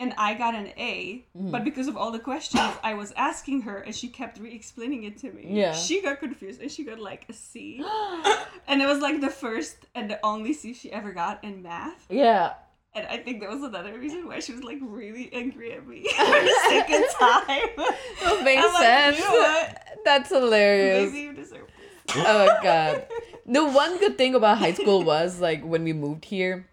And 0.01 0.13
I 0.17 0.33
got 0.35 0.55
an 0.55 0.67
A, 0.77 1.25
Mm-hmm. 1.37 1.51
but 1.51 1.63
because 1.65 1.87
of 1.87 1.97
all 1.97 2.11
the 2.11 2.19
questions 2.19 2.63
I 2.83 2.93
was 2.93 3.11
asking 3.17 3.61
her 3.63 3.79
and 3.79 3.93
she 3.93 4.07
kept 4.07 4.39
re 4.39 4.53
explaining 4.53 5.03
it 5.03 5.17
to 5.19 5.31
me, 5.31 5.43
Yeah. 5.49 5.73
she 5.73 6.01
got 6.01 6.19
confused 6.19 6.61
and 6.61 6.71
she 6.71 6.83
got 6.85 6.99
like 6.99 7.25
a 7.29 7.33
C. 7.33 7.83
and 8.67 8.81
it 8.81 8.87
was 8.87 8.99
like 8.99 9.19
the 9.21 9.29
first 9.29 9.75
and 9.95 10.09
the 10.09 10.19
only 10.23 10.53
C 10.53 10.73
she 10.73 10.91
ever 10.91 11.11
got 11.11 11.43
in 11.43 11.61
math. 11.61 12.05
Yeah. 12.09 12.53
And 12.95 13.05
I 13.07 13.17
think 13.17 13.41
that 13.41 13.49
was 13.49 13.61
another 13.61 13.99
reason 13.99 14.25
why 14.25 14.39
she 14.39 14.53
was 14.53 14.63
like 14.63 14.79
really 14.81 15.29
angry 15.33 15.73
at 15.73 15.85
me 15.85 16.03
for 16.17 16.23
the 16.25 16.55
second 16.69 17.05
time. 17.19 17.69
That 17.77 18.41
makes 18.43 18.63
I'm 18.65 18.73
like, 18.73 18.83
sense. 18.83 19.19
you 19.19 19.25
know? 19.25 19.63
That's 20.05 20.29
hilarious. 20.29 21.11
Maybe 21.11 21.23
you 21.25 21.33
deserve 21.33 21.67
this. 22.07 22.15
oh 22.25 22.47
god. 22.63 23.05
The 23.45 23.65
one 23.65 23.97
good 23.99 24.17
thing 24.17 24.33
about 24.33 24.57
high 24.59 24.73
school 24.73 25.03
was 25.03 25.39
like 25.41 25.61
when 25.63 25.83
we 25.83 25.91
moved 25.93 26.23
here. 26.25 26.67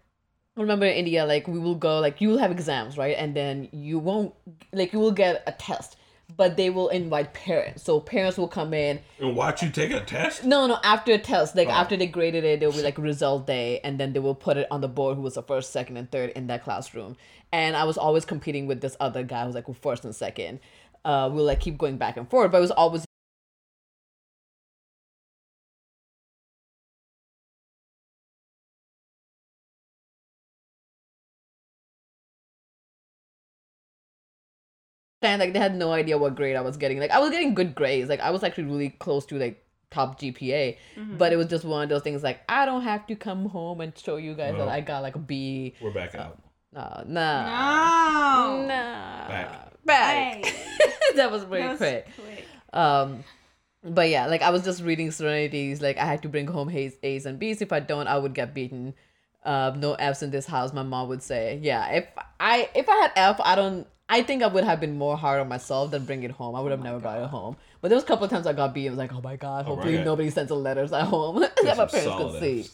Remember 0.57 0.85
in 0.85 0.93
India, 0.95 1.25
like 1.25 1.47
we 1.47 1.59
will 1.59 1.75
go, 1.75 1.99
like 1.99 2.19
you 2.19 2.29
will 2.29 2.39
have 2.39 2.51
exams, 2.51 2.97
right? 2.97 3.15
And 3.17 3.35
then 3.35 3.69
you 3.71 3.99
won't, 3.99 4.33
like 4.73 4.91
you 4.91 4.99
will 4.99 5.11
get 5.11 5.43
a 5.47 5.51
test, 5.51 5.95
but 6.35 6.57
they 6.57 6.69
will 6.69 6.89
invite 6.89 7.33
parents. 7.33 7.83
So 7.83 7.99
parents 7.99 8.37
will 8.37 8.47
come 8.47 8.73
in. 8.73 8.99
and 9.19 9.35
watch 9.35 9.61
you 9.63 9.69
take 9.69 9.91
a 9.91 10.01
test? 10.01 10.43
No, 10.43 10.67
no, 10.67 10.79
after 10.83 11.13
a 11.13 11.17
test, 11.19 11.55
like 11.55 11.67
Oh. 11.69 11.71
after 11.71 11.95
they 11.95 12.07
graded 12.07 12.43
it, 12.43 12.59
there 12.59 12.69
will 12.69 12.75
be 12.75 12.81
like 12.81 12.97
result 12.97 13.47
day, 13.47 13.79
and 13.83 13.99
then 13.99 14.13
they 14.13 14.19
will 14.19 14.35
put 14.35 14.57
it 14.57 14.67
on 14.71 14.81
the 14.81 14.87
board 14.89 15.15
who 15.15 15.21
was 15.21 15.35
the 15.35 15.43
first, 15.43 15.71
second, 15.71 15.95
and 15.97 16.11
third 16.11 16.31
in 16.31 16.47
that 16.47 16.63
classroom. 16.63 17.15
And 17.53 17.77
I 17.77 17.85
was 17.85 17.97
always 17.97 18.25
competing 18.25 18.67
with 18.67 18.81
this 18.81 18.97
other 18.99 19.23
guy 19.23 19.41
who 19.41 19.45
was 19.47 19.55
like 19.55 19.73
first 19.81 20.03
and 20.03 20.13
second. 20.15 20.59
Uh, 21.05 21.29
we'll 21.31 21.45
like 21.45 21.61
keep 21.61 21.77
going 21.77 21.97
back 21.97 22.17
and 22.17 22.29
forth, 22.29 22.51
but 22.51 22.57
it 22.57 22.61
was 22.61 22.71
always 22.71 23.05
and 35.21 35.39
like 35.39 35.53
they 35.53 35.59
had 35.59 35.75
no 35.75 35.91
idea 35.91 36.17
what 36.17 36.35
grade 36.35 36.55
I 36.55 36.61
was 36.61 36.77
getting. 36.77 36.99
Like 36.99 37.11
I 37.11 37.19
was 37.19 37.31
getting 37.31 37.53
good 37.53 37.73
grades. 37.75 38.09
Like 38.09 38.19
I 38.19 38.31
was 38.31 38.43
actually 38.43 38.65
really 38.65 38.89
close 38.89 39.25
to 39.27 39.37
like 39.37 39.63
top 39.89 40.19
GPA, 40.19 40.77
but 41.17 41.31
it 41.33 41.37
was 41.37 41.47
just 41.47 41.63
one 41.65 41.83
of 41.83 41.89
those 41.89 42.01
things. 42.03 42.23
Like 42.23 42.41
I 42.49 42.65
don't 42.65 42.81
have 42.83 43.07
to 43.07 43.15
come 43.15 43.45
home 43.49 43.81
and 43.81 43.97
show 43.97 44.17
you 44.17 44.33
guys 44.35 44.55
that 44.57 44.67
I 44.67 44.81
got 44.81 45.01
like 45.01 45.15
a 45.15 45.19
B. 45.19 45.73
We're 45.81 45.91
back 45.91 46.13
out. 46.15 46.41
No, 46.73 47.03
no, 47.07 47.13
No. 47.13 48.65
nah, 48.67 49.27
Back. 49.27 49.71
back. 49.85 50.45
Hey. 50.45 50.53
that 51.15 51.31
was 51.31 51.45
pretty 51.45 51.63
That 51.63 51.69
was 51.71 51.77
quick. 51.79 52.07
quick. 52.15 52.45
Um, 52.73 53.23
but 53.83 54.09
yeah, 54.09 54.27
like 54.27 54.41
I 54.41 54.49
was 54.49 54.63
just 54.63 54.83
reading 54.83 55.09
Serenities. 55.11 55.81
Like 55.81 55.97
I 55.97 56.05
had 56.05 56.21
to 56.23 56.29
bring 56.29 56.47
home 56.47 56.69
A's, 56.69 56.97
A's 57.03 57.25
and 57.25 57.39
B's. 57.39 57.61
If 57.61 57.71
I 57.71 57.79
don't, 57.79 58.07
I 58.07 58.17
would 58.17 58.33
get 58.33 58.53
beaten. 58.53 58.93
Um, 59.45 59.79
no 59.79 59.93
F's 59.93 60.21
in 60.21 60.31
this 60.31 60.45
house. 60.45 60.73
My 60.73 60.83
mom 60.83 61.07
would 61.07 61.23
say, 61.23 61.59
yeah. 61.63 61.87
If 61.91 62.07
I 62.39 62.69
if 62.75 62.89
I 62.89 62.95
had 62.95 63.11
F, 63.15 63.39
I 63.41 63.55
don't. 63.55 63.87
I 64.09 64.21
think 64.23 64.41
I 64.41 64.47
would 64.47 64.63
have 64.63 64.79
been 64.79 64.97
more 64.97 65.17
hard 65.17 65.41
on 65.41 65.49
myself 65.49 65.91
than 65.91 66.05
bring 66.05 66.23
it 66.23 66.31
home. 66.31 66.55
I 66.55 66.61
would 66.61 66.71
have 66.71 66.79
Oh 66.79 66.83
my 66.83 66.89
never 66.89 66.99
brought 67.01 67.21
it 67.21 67.27
home. 67.29 67.57
But 67.81 67.89
there 67.89 67.95
was 67.97 68.03
a 68.03 68.07
couple 68.07 68.23
of 68.25 68.31
times 68.31 68.47
I 68.47 68.53
got 68.53 68.73
beat. 68.73 68.87
I 68.87 68.89
was 68.91 68.97
like, 68.97 69.13
oh 69.13 69.21
my 69.21 69.35
god, 69.35 69.65
hopefully 69.65 69.97
right. 69.97 70.05
nobody 70.05 70.29
sends 70.29 70.49
a 70.51 70.55
letters 70.55 70.93
at 70.93 71.03
home 71.07 71.39
that 71.63 71.77
my 71.77 71.85
parents 71.85 71.91
could 71.91 72.03
solid 72.03 72.39
see. 72.41 72.67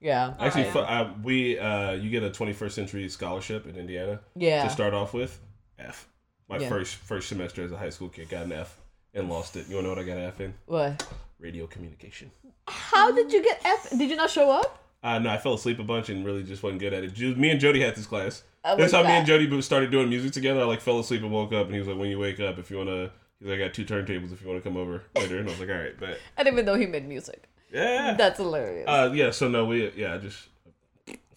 Yeah, 0.00 0.34
Actually, 0.38 0.64
yeah. 0.64 0.72
fu- 0.72 0.78
uh, 0.80 1.10
we 1.22 1.58
uh, 1.58 1.92
you 1.92 2.10
get 2.10 2.22
a 2.22 2.30
21st 2.30 2.72
century 2.72 3.08
scholarship 3.08 3.66
in 3.66 3.76
Indiana 3.76 4.20
yeah. 4.36 4.62
to 4.64 4.70
start 4.70 4.94
off 4.94 5.12
with. 5.14 5.40
F. 5.78 6.06
My 6.48 6.58
Yeah. 6.58 6.68
first 6.68 6.94
first 6.96 7.28
semester 7.28 7.64
as 7.64 7.72
a 7.72 7.76
high 7.76 7.90
school 7.90 8.08
kid 8.08 8.28
got 8.28 8.44
an 8.44 8.52
F, 8.52 8.78
and 9.14 9.28
lost 9.28 9.56
it. 9.56 9.68
You 9.68 9.76
wanna 9.76 9.88
know 9.88 9.94
what 9.94 9.98
I 10.02 10.06
got 10.06 10.18
an 10.18 10.24
F 10.24 10.40
in? 10.40 10.54
What? 10.66 11.06
Radio 11.40 11.66
communication. 11.66 12.30
How 12.68 13.10
did 13.10 13.32
you 13.32 13.42
get 13.42 13.60
F? 13.64 13.90
Did 13.90 14.08
you 14.10 14.16
not 14.16 14.30
show 14.30 14.50
up? 14.50 14.84
Uh, 15.02 15.18
no, 15.18 15.30
I 15.30 15.38
fell 15.38 15.54
asleep 15.54 15.78
a 15.78 15.84
bunch 15.84 16.08
and 16.08 16.24
really 16.24 16.42
just 16.42 16.62
wasn't 16.62 16.80
good 16.80 16.92
at 16.92 17.04
it. 17.04 17.36
Me 17.38 17.50
and 17.50 17.60
Jody 17.60 17.80
had 17.80 17.94
this 17.96 18.06
class. 18.06 18.42
That's 18.74 18.92
how 18.92 19.02
me 19.02 19.10
and. 19.10 19.26
Jody 19.26 19.62
started 19.62 19.90
doing 19.90 20.08
music 20.08 20.32
together. 20.32 20.60
I 20.60 20.64
like 20.64 20.80
fell 20.80 20.98
asleep 20.98 21.22
and 21.22 21.30
woke 21.30 21.52
up, 21.52 21.66
and 21.66 21.72
he 21.74 21.78
was 21.78 21.86
like, 21.88 21.96
"When 21.98 22.10
you 22.10 22.18
wake 22.18 22.40
up, 22.40 22.58
if 22.58 22.70
you 22.70 22.78
wanna," 22.78 23.10
he's 23.38 23.48
like, 23.48 23.60
"I 23.60 23.64
got 23.64 23.74
two 23.74 23.84
turntables 23.84 24.32
if 24.32 24.40
you 24.42 24.48
wanna 24.48 24.60
come 24.60 24.76
over 24.76 25.02
later." 25.14 25.38
And 25.38 25.48
I 25.48 25.50
was 25.52 25.60
like, 25.60 25.68
"All 25.68 25.76
right, 25.76 25.98
but 25.98 26.18
I 26.38 26.42
didn't 26.42 26.54
even 26.54 26.64
know 26.66 26.74
he 26.74 26.86
made 26.86 27.06
music. 27.06 27.48
yeah." 27.72 28.14
That's 28.18 28.38
hilarious. 28.38 28.88
Uh, 28.88 29.10
yeah. 29.14 29.30
So 29.30 29.48
no, 29.48 29.64
we 29.66 29.90
yeah, 29.96 30.14
I 30.14 30.18
just 30.18 30.48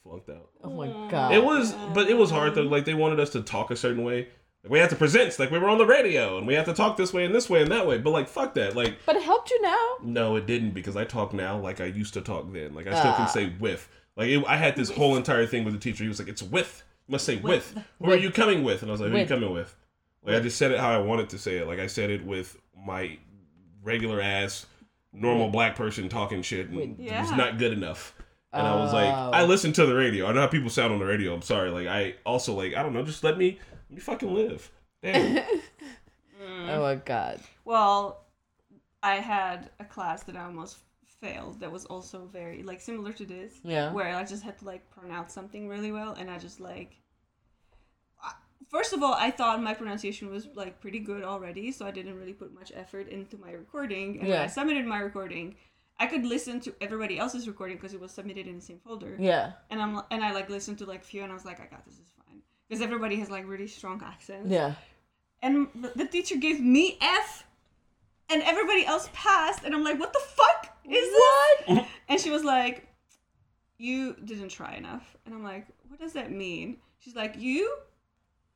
flunked 0.03 0.29
out. 0.29 0.49
oh 0.63 0.69
my 0.71 0.87
god. 1.09 1.33
It 1.33 1.43
was, 1.43 1.73
but 1.93 2.09
it 2.09 2.17
was 2.17 2.31
hard 2.31 2.55
though. 2.55 2.63
Like 2.63 2.85
they 2.85 2.93
wanted 2.93 3.19
us 3.19 3.29
to 3.31 3.41
talk 3.41 3.69
a 3.71 3.75
certain 3.75 4.03
way. 4.03 4.27
Like, 4.63 4.71
we 4.71 4.79
had 4.79 4.89
to 4.89 4.95
present, 4.97 5.37
like 5.39 5.51
we 5.51 5.59
were 5.59 5.69
on 5.69 5.77
the 5.77 5.85
radio, 5.85 6.37
and 6.37 6.45
we 6.47 6.53
had 6.53 6.65
to 6.65 6.73
talk 6.73 6.97
this 6.97 7.13
way 7.13 7.23
and 7.25 7.33
this 7.33 7.49
way 7.49 7.61
and 7.61 7.71
that 7.71 7.87
way. 7.87 7.97
But 7.97 8.09
like, 8.11 8.27
fuck 8.27 8.55
that. 8.55 8.75
Like, 8.75 8.97
But 9.05 9.15
it 9.15 9.23
helped 9.23 9.51
you 9.51 9.61
now. 9.61 9.87
no, 10.03 10.35
it 10.35 10.45
didn't 10.47 10.71
because 10.71 10.97
I 10.97 11.05
talk 11.05 11.33
now 11.33 11.57
like 11.59 11.79
I 11.79 11.85
used 11.85 12.13
to 12.15 12.21
talk 12.21 12.51
then. 12.51 12.73
Like 12.73 12.87
I 12.87 12.91
still 12.99 13.11
Ah. 13.11 13.17
can 13.17 13.27
say 13.29 13.53
with. 13.59 13.87
Like 14.17 14.27
it, 14.29 14.43
I 14.47 14.57
had 14.57 14.75
this 14.75 14.89
whole 14.89 15.15
entire 15.15 15.45
thing 15.45 15.63
with 15.63 15.73
the 15.73 15.79
teacher. 15.79 16.03
He 16.03 16.07
was 16.09 16.19
like, 16.19 16.27
"It's 16.27 16.43
with. 16.43 16.83
You 17.09 17.13
must 17.13 17.25
say 17.25 17.37
with. 17.37 17.75
Who 17.99 18.11
are 18.11 18.15
you 18.17 18.29
coming 18.29 18.63
with?" 18.63 18.83
And 18.83 18.91
I 18.91 18.93
was 18.93 19.01
like, 19.01 19.09
"Who 19.09 19.15
are 19.15 19.21
you 19.21 19.25
coming 19.25 19.51
with?" 19.51 19.75
Like 20.23 20.35
I 20.35 20.39
just 20.41 20.59
said 20.59 20.71
it 20.71 20.79
how 20.79 20.91
I 20.91 20.99
wanted 20.99 21.29
to 21.29 21.39
say 21.39 21.57
it. 21.57 21.65
Like 21.65 21.79
I 21.79 21.87
said 21.87 22.11
it 22.11 22.23
with 22.23 22.55
my 22.77 23.17
regular 23.81 24.21
ass 24.21 24.67
normal 25.11 25.49
black 25.49 25.75
person 25.75 26.07
talking 26.07 26.43
shit, 26.43 26.67
and 26.67 26.77
With. 26.77 26.99
it 26.99 27.19
was 27.19 27.31
not 27.31 27.57
good 27.57 27.73
enough. 27.73 28.13
And 28.53 28.67
I 28.67 28.75
was 28.75 28.93
like, 28.93 29.11
Oh. 29.11 29.31
I 29.31 29.43
listen 29.45 29.73
to 29.73 29.87
the 29.87 29.95
radio. 29.95 30.27
I 30.27 30.33
know 30.33 30.41
how 30.41 30.47
people 30.47 30.69
sound 30.69 30.93
on 30.93 30.99
the 30.99 31.05
radio. 31.05 31.33
I'm 31.33 31.41
sorry. 31.41 31.71
Like 31.71 31.87
I 31.87 32.13
also 32.27 32.53
like 32.53 32.75
I 32.75 32.83
don't 32.83 32.93
know. 32.93 33.03
Just 33.03 33.23
let 33.23 33.39
me 33.39 33.57
let 33.89 33.95
me 33.95 34.01
fucking 34.01 34.31
live. 34.31 34.71
Damn. 35.01 35.43
Oh 36.41 36.81
my 36.81 36.95
mm. 36.95 37.05
god. 37.05 37.39
Well, 37.65 38.25
I 39.01 39.15
had 39.15 39.71
a 39.79 39.85
class 39.85 40.23
that 40.23 40.35
I 40.35 40.45
almost 40.45 40.77
failed 41.21 41.59
that 41.59 41.71
was 41.71 41.85
also 41.85 42.27
very 42.31 42.63
like 42.63 42.81
similar 42.81 43.13
to 43.13 43.25
this. 43.25 43.53
Yeah. 43.63 43.91
Where 43.93 44.15
I 44.15 44.23
just 44.23 44.43
had 44.43 44.57
to 44.59 44.65
like 44.65 44.89
pronounce 44.89 45.33
something 45.33 45.67
really 45.67 45.91
well, 45.91 46.13
and 46.13 46.29
I 46.29 46.37
just 46.37 46.59
like. 46.59 46.95
First 48.67 48.93
of 48.93 49.01
all, 49.01 49.15
I 49.15 49.31
thought 49.31 49.63
my 49.63 49.73
pronunciation 49.73 50.29
was 50.29 50.47
like 50.53 50.79
pretty 50.79 50.99
good 50.99 51.23
already, 51.23 51.71
so 51.71 51.87
I 51.87 51.91
didn't 51.91 52.15
really 52.19 52.33
put 52.33 52.53
much 52.53 52.71
effort 52.75 53.07
into 53.07 53.35
my 53.37 53.51
recording. 53.51 54.19
And 54.19 54.27
when 54.27 54.37
Yeah. 54.37 54.43
I 54.43 54.47
submitted 54.47 54.85
my 54.85 54.99
recording, 54.99 55.55
I 55.97 56.05
could 56.05 56.23
listen 56.23 56.59
to 56.61 56.75
everybody 56.79 57.17
else's 57.17 57.47
recording 57.47 57.77
because 57.77 57.95
it 57.95 57.99
was 57.99 58.11
submitted 58.11 58.45
in 58.45 58.55
the 58.55 58.61
same 58.61 58.79
folder. 58.79 59.15
Yeah. 59.17 59.53
And 59.71 59.81
I'm 59.81 60.01
and 60.11 60.23
I 60.23 60.33
like 60.33 60.49
listened 60.51 60.77
to 60.79 60.85
like 60.85 61.03
few, 61.03 61.23
and 61.23 61.31
I 61.31 61.35
was 61.35 61.45
like, 61.45 61.59
I 61.59 61.65
got 61.65 61.83
this, 61.85 61.95
is 61.95 62.11
fine, 62.23 62.41
because 62.67 62.81
everybody 62.83 63.15
has 63.15 63.29
like 63.31 63.47
really 63.47 63.65
strong 63.67 64.03
accents 64.05 64.51
Yeah. 64.51 64.75
and 65.41 65.67
the 65.95 66.05
teacher 66.05 66.35
gave 66.35 66.59
me 66.59 66.99
F, 67.01 67.45
and 68.29 68.43
everybody 68.43 68.85
else 68.85 69.09
passed, 69.13 69.63
and 69.63 69.73
I'm 69.73 69.83
like, 69.83 69.99
what 69.99 70.13
the 70.13 70.19
fuck 70.19 70.58
is 70.89 71.67
this? 71.67 71.85
And 72.09 72.19
she 72.19 72.31
was 72.31 72.43
like, 72.43 72.87
you 73.77 74.15
didn't 74.25 74.49
try 74.49 74.73
enough, 74.75 75.15
and 75.25 75.33
I'm 75.33 75.43
like, 75.43 75.67
what 75.87 75.99
does 75.99 76.13
that 76.13 76.31
mean? 76.31 76.77
She's 76.99 77.15
like, 77.15 77.35
you 77.37 77.71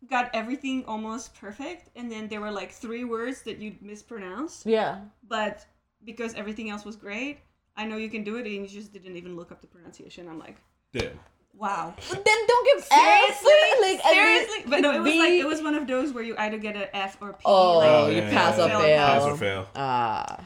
got 0.10 0.30
everything 0.34 0.84
almost 0.86 1.34
perfect, 1.40 1.90
and 1.96 2.12
then 2.12 2.28
there 2.28 2.42
were 2.42 2.52
like 2.52 2.72
three 2.72 3.04
words 3.06 3.42
that 3.44 3.60
you 3.60 3.76
mispronounced, 3.82 4.66
Yeah. 4.66 5.00
but 5.28 5.66
because 6.04 6.34
everything 6.34 6.70
else 6.70 6.84
was 6.84 6.96
great, 6.96 7.40
I 7.78 7.86
know 7.86 7.96
you 7.98 8.10
can 8.10 8.24
do 8.24 8.36
it, 8.38 8.46
and 8.46 8.56
you 8.56 8.68
just 8.68 8.92
didn't 8.92 9.16
even 9.16 9.36
look 9.38 9.52
up 9.52 9.62
the 9.62 9.68
pronunciation. 9.68 10.28
I'm 10.28 10.40
like, 10.40 10.58
Damn. 10.92 11.18
wow. 11.54 11.94
But 12.10 12.26
then 12.26 12.38
don't 12.48 12.66
give 12.76 12.84
Seriously, 12.84 13.52
F. 13.72 13.82
Like 13.82 14.02
seriously, 14.14 14.56
least- 14.58 14.70
but 14.70 14.82
no, 14.82 14.92
it 14.94 15.00
was 15.00 15.12
B- 15.14 15.20
like 15.20 15.34
it 15.34 15.46
was 15.48 15.62
one 15.62 15.76
of 15.76 15.88
those 15.88 16.12
where 16.12 16.24
you 16.24 16.36
either 16.38 16.58
get 16.58 16.76
an 16.76 16.88
F 16.94 17.18
or 17.22 17.34
P. 17.34 17.40
Oh, 17.46 17.78
like, 17.78 18.16
you 18.16 18.22
yeah, 18.24 18.30
pass 18.32 18.58
yeah, 18.58 18.66
or 18.66 18.68
yeah. 18.68 18.78
fail. 18.80 19.08
Pass 19.08 19.24
or 19.24 19.38
fail. 19.38 19.68
Ah. 19.76 20.40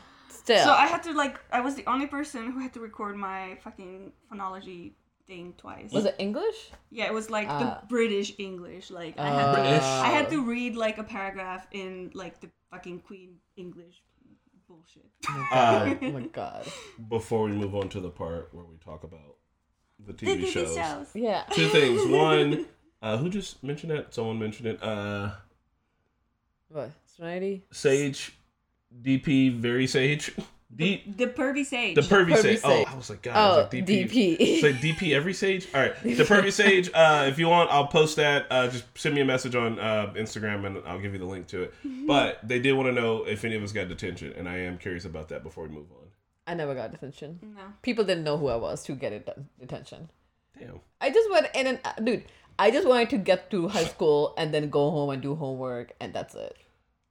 Still. 0.47 0.63
So 0.67 0.71
I 0.71 0.85
had 0.87 1.03
to 1.03 1.11
like 1.23 1.35
I 1.51 1.59
was 1.67 1.75
the 1.75 1.85
only 1.93 2.07
person 2.07 2.51
who 2.53 2.59
had 2.59 2.73
to 2.75 2.79
record 2.79 3.17
my 3.17 3.57
fucking 3.65 4.13
phonology 4.31 4.93
thing 5.27 5.53
twice. 5.57 5.91
was 5.91 6.05
it 6.05 6.15
English? 6.19 6.59
Yeah, 6.89 7.07
it 7.11 7.13
was 7.13 7.29
like 7.29 7.47
Ah. 7.49 7.59
the 7.59 7.87
British 7.87 8.29
English. 8.37 8.89
Like 8.89 9.19
I 9.19 9.27
had 9.29 9.45
to, 9.51 9.61
British? 9.61 9.83
I 9.83 10.09
had 10.17 10.29
to 10.29 10.37
read 10.53 10.75
like 10.77 10.97
a 10.99 11.03
paragraph 11.03 11.67
in 11.71 12.11
like 12.13 12.39
the 12.39 12.49
fucking 12.71 13.01
Queen 13.01 13.31
English 13.57 13.97
bullshit. 14.69 15.09
Uh, 15.51 15.95
Oh 16.01 16.11
my 16.11 16.27
god. 16.27 16.63
before 17.09 17.43
we 17.47 17.51
move 17.51 17.75
on 17.75 17.89
to 17.89 17.99
the 17.99 18.09
part 18.09 18.47
where 18.53 18.63
we 18.63 18.77
talk 18.77 19.03
about 19.03 19.35
the 19.99 20.13
TV, 20.13 20.47
shows, 20.47 20.77
Yeah. 21.13 21.43
two 21.51 21.67
things. 21.67 22.05
One, 22.07 22.65
uh, 23.01 23.17
who 23.17 23.27
just 23.29 23.61
mentioned 23.63 23.91
that? 23.91 24.13
Someone 24.13 24.39
mentioned 24.39 24.67
it. 24.69 24.81
Uh, 24.81 25.31
What? 26.69 26.91
Serenity? 27.05 27.63
Sage, 27.71 28.33
DP, 29.03 29.53
very 29.55 29.87
Sage, 29.87 30.31
D, 30.75 31.03
The 31.17 31.27
pervy 31.27 31.65
sage. 31.65 31.95
the 31.95 32.01
pervy, 32.01 32.33
Pervy 32.33 32.37
Sage. 32.37 32.59
Oh, 32.63 32.83
I 32.87 32.95
was 32.95 33.09
like, 33.09 33.21
God, 33.21 33.35
I 33.35 33.47
was 33.47 33.57
Oh, 33.57 33.61
like 33.61 33.85
DP. 33.85 34.09
DP. 34.09 34.37
It's 34.39 34.63
like 34.63 34.75
DP 34.75 35.13
every 35.15 35.33
Sage. 35.33 35.67
All 35.73 35.81
right, 35.81 35.95
the 36.03 36.23
pervy 36.23 36.51
Sage. 36.61 36.89
Uh, 36.93 37.25
if 37.29 37.39
you 37.39 37.47
want, 37.47 37.71
I'll 37.71 37.87
post 37.87 38.17
that. 38.17 38.47
Uh, 38.51 38.67
just 38.67 38.85
send 38.97 39.15
me 39.15 39.21
a 39.21 39.25
message 39.25 39.55
on 39.55 39.79
uh, 39.79 40.13
Instagram 40.15 40.65
and 40.65 40.77
I'll 40.85 40.99
give 40.99 41.13
you 41.13 41.19
the 41.19 41.25
link 41.25 41.47
to 41.47 41.63
it. 41.63 41.73
But 42.07 42.39
they 42.47 42.59
did 42.59 42.71
want 42.73 42.87
to 42.87 42.93
know 42.93 43.23
if 43.25 43.43
any 43.43 43.55
of 43.55 43.63
us 43.63 43.73
got 43.73 43.89
detention, 43.89 44.33
and 44.37 44.47
I 44.47 44.59
am 44.59 44.77
curious 44.77 45.03
about 45.03 45.27
that 45.29 45.43
before 45.43 45.65
we 45.65 45.69
move 45.69 45.87
on. 45.91 46.07
I 46.47 46.53
never 46.53 46.73
got 46.73 46.91
detention. 46.91 47.39
no. 47.41 47.61
People 47.81 48.05
didn't 48.05 48.23
know 48.23 48.37
who 48.37 48.47
I 48.47 48.55
was 48.55 48.83
to 48.85 48.93
get 48.93 49.11
it 49.11 49.27
detention. 49.59 50.09
Damn. 50.57 50.79
I 51.01 51.09
just 51.09 51.29
went 51.29 51.47
in 51.53 51.67
and 51.67 51.79
uh, 51.83 51.93
dude, 52.01 52.23
I 52.57 52.71
just 52.71 52.87
wanted 52.87 53.09
to 53.11 53.17
get 53.17 53.51
through 53.51 53.67
high 53.69 53.83
school 53.85 54.33
and 54.37 54.53
then 54.53 54.69
go 54.69 54.89
home 54.89 55.09
and 55.09 55.21
do 55.21 55.35
homework 55.35 55.91
and 55.99 56.13
that's 56.13 56.33
it. 56.35 56.55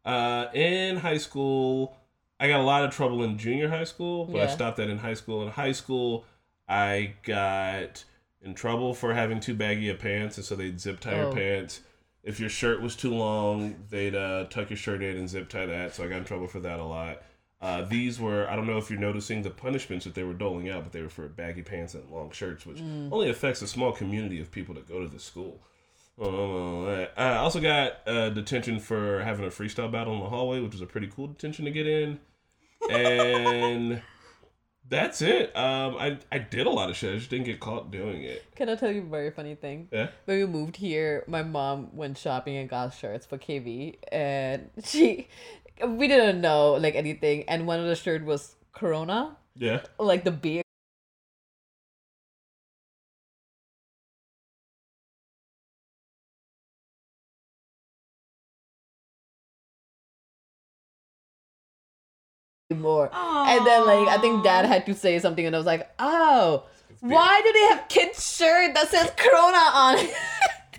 Uh, 0.06 0.46
in 0.54 0.96
high 0.98 1.18
school, 1.18 1.96
I 2.38 2.48
got 2.48 2.60
a 2.60 2.62
lot 2.62 2.84
of 2.84 2.90
trouble 2.94 3.24
in 3.24 3.36
junior 3.38 3.68
high 3.68 3.84
school, 3.84 4.24
but 4.26 4.40
I 4.40 4.46
stopped 4.46 4.76
that 4.76 4.88
in 4.88 4.98
high 4.98 5.14
school. 5.14 5.42
In 5.42 5.48
high 5.48 5.72
school, 5.72 6.24
I 6.68 7.14
got 7.24 8.04
in 8.40 8.54
trouble 8.54 8.94
for 8.94 9.12
having 9.14 9.40
too 9.40 9.54
baggy 9.54 9.88
of 9.88 9.98
pants, 9.98 10.36
and 10.36 10.44
so 10.46 10.54
they'd 10.54 10.78
zip 10.80 11.00
tie 11.00 11.16
your 11.16 11.26
Oh. 11.26 11.34
pants. 11.34 11.80
If 12.22 12.38
your 12.40 12.48
shirt 12.48 12.80
was 12.82 12.94
too 12.96 13.12
long, 13.14 13.76
they'd 13.90 14.14
uh, 14.14 14.44
tuck 14.44 14.70
your 14.70 14.76
shirt 14.76 15.02
in 15.02 15.16
and 15.16 15.28
zip 15.28 15.48
tie 15.48 15.66
that. 15.66 15.94
So 15.94 16.04
I 16.04 16.08
got 16.08 16.18
in 16.18 16.24
trouble 16.24 16.46
for 16.46 16.60
that 16.60 16.78
a 16.78 16.84
lot. 16.84 17.22
Uh, 17.60 17.82
these 17.82 18.20
were, 18.20 18.48
I 18.50 18.54
don't 18.54 18.66
know 18.66 18.76
if 18.78 18.90
you're 18.90 18.98
noticing 19.00 19.42
the 19.42 19.50
punishments 19.50 20.04
that 20.04 20.14
they 20.14 20.22
were 20.24 20.34
doling 20.34 20.68
out, 20.68 20.82
but 20.84 20.92
they 20.92 21.02
were 21.02 21.08
for 21.08 21.26
baggy 21.28 21.62
pants 21.62 21.94
and 21.94 22.08
long 22.10 22.30
shirts, 22.30 22.66
which 22.66 22.80
only 23.10 23.30
affects 23.30 23.62
a 23.62 23.66
small 23.66 23.92
community 23.92 24.40
of 24.40 24.50
people 24.52 24.74
that 24.74 24.86
go 24.88 25.00
to 25.00 25.08
the 25.08 25.18
school. 25.18 25.60
I 26.18 27.36
also 27.36 27.60
got 27.60 28.06
uh, 28.06 28.30
detention 28.30 28.80
for 28.80 29.22
having 29.22 29.44
a 29.46 29.50
freestyle 29.50 29.90
battle 29.90 30.14
in 30.14 30.20
the 30.20 30.28
hallway, 30.28 30.60
which 30.60 30.72
was 30.72 30.80
a 30.80 30.86
pretty 30.86 31.08
cool 31.08 31.26
detention 31.28 31.64
to 31.64 31.70
get 31.70 31.86
in. 31.86 32.18
And 32.90 34.02
that's 34.88 35.20
it. 35.22 35.56
Um, 35.56 35.96
I, 35.96 36.18
I 36.30 36.38
did 36.38 36.66
a 36.66 36.70
lot 36.70 36.90
of 36.90 36.96
shit. 36.96 37.14
I 37.14 37.18
just 37.18 37.30
didn't 37.30 37.46
get 37.46 37.60
caught 37.60 37.90
doing 37.90 38.22
it. 38.22 38.44
Can 38.54 38.68
I 38.68 38.74
tell 38.76 38.90
you 38.90 39.02
a 39.02 39.04
very 39.04 39.30
funny 39.30 39.54
thing? 39.54 39.88
Yeah. 39.92 40.08
When 40.24 40.38
we 40.38 40.46
moved 40.46 40.76
here, 40.76 41.24
my 41.26 41.42
mom 41.42 41.94
went 41.96 42.16
shopping 42.18 42.56
and 42.56 42.68
got 42.68 42.94
shirts 42.94 43.26
for 43.26 43.38
KV 43.38 43.96
and 44.12 44.70
she 44.84 45.28
we 45.86 46.08
didn't 46.08 46.40
know 46.40 46.72
like 46.74 46.94
anything 46.94 47.44
and 47.48 47.66
one 47.66 47.80
of 47.80 47.86
the 47.86 47.94
shirt 47.96 48.24
was 48.24 48.56
Corona, 48.72 49.36
Yeah. 49.54 49.80
like 49.98 50.24
the 50.24 50.30
beer. 50.30 50.62
More 62.74 63.08
and 63.14 63.64
then 63.66 63.86
like 63.86 64.08
i 64.08 64.18
think 64.20 64.42
dad 64.42 64.64
had 64.64 64.84
to 64.86 64.92
say 64.94 65.18
something 65.20 65.46
and 65.46 65.54
i 65.54 65.58
was 65.58 65.66
like 65.66 65.88
oh 66.00 66.64
why 67.00 67.40
do 67.44 67.52
they 67.52 67.66
have 67.76 67.86
kids 67.88 68.34
shirt 68.36 68.74
that 68.74 68.88
says 68.88 69.12
corona 69.16 69.56
on 69.74 69.98
it 69.98 70.14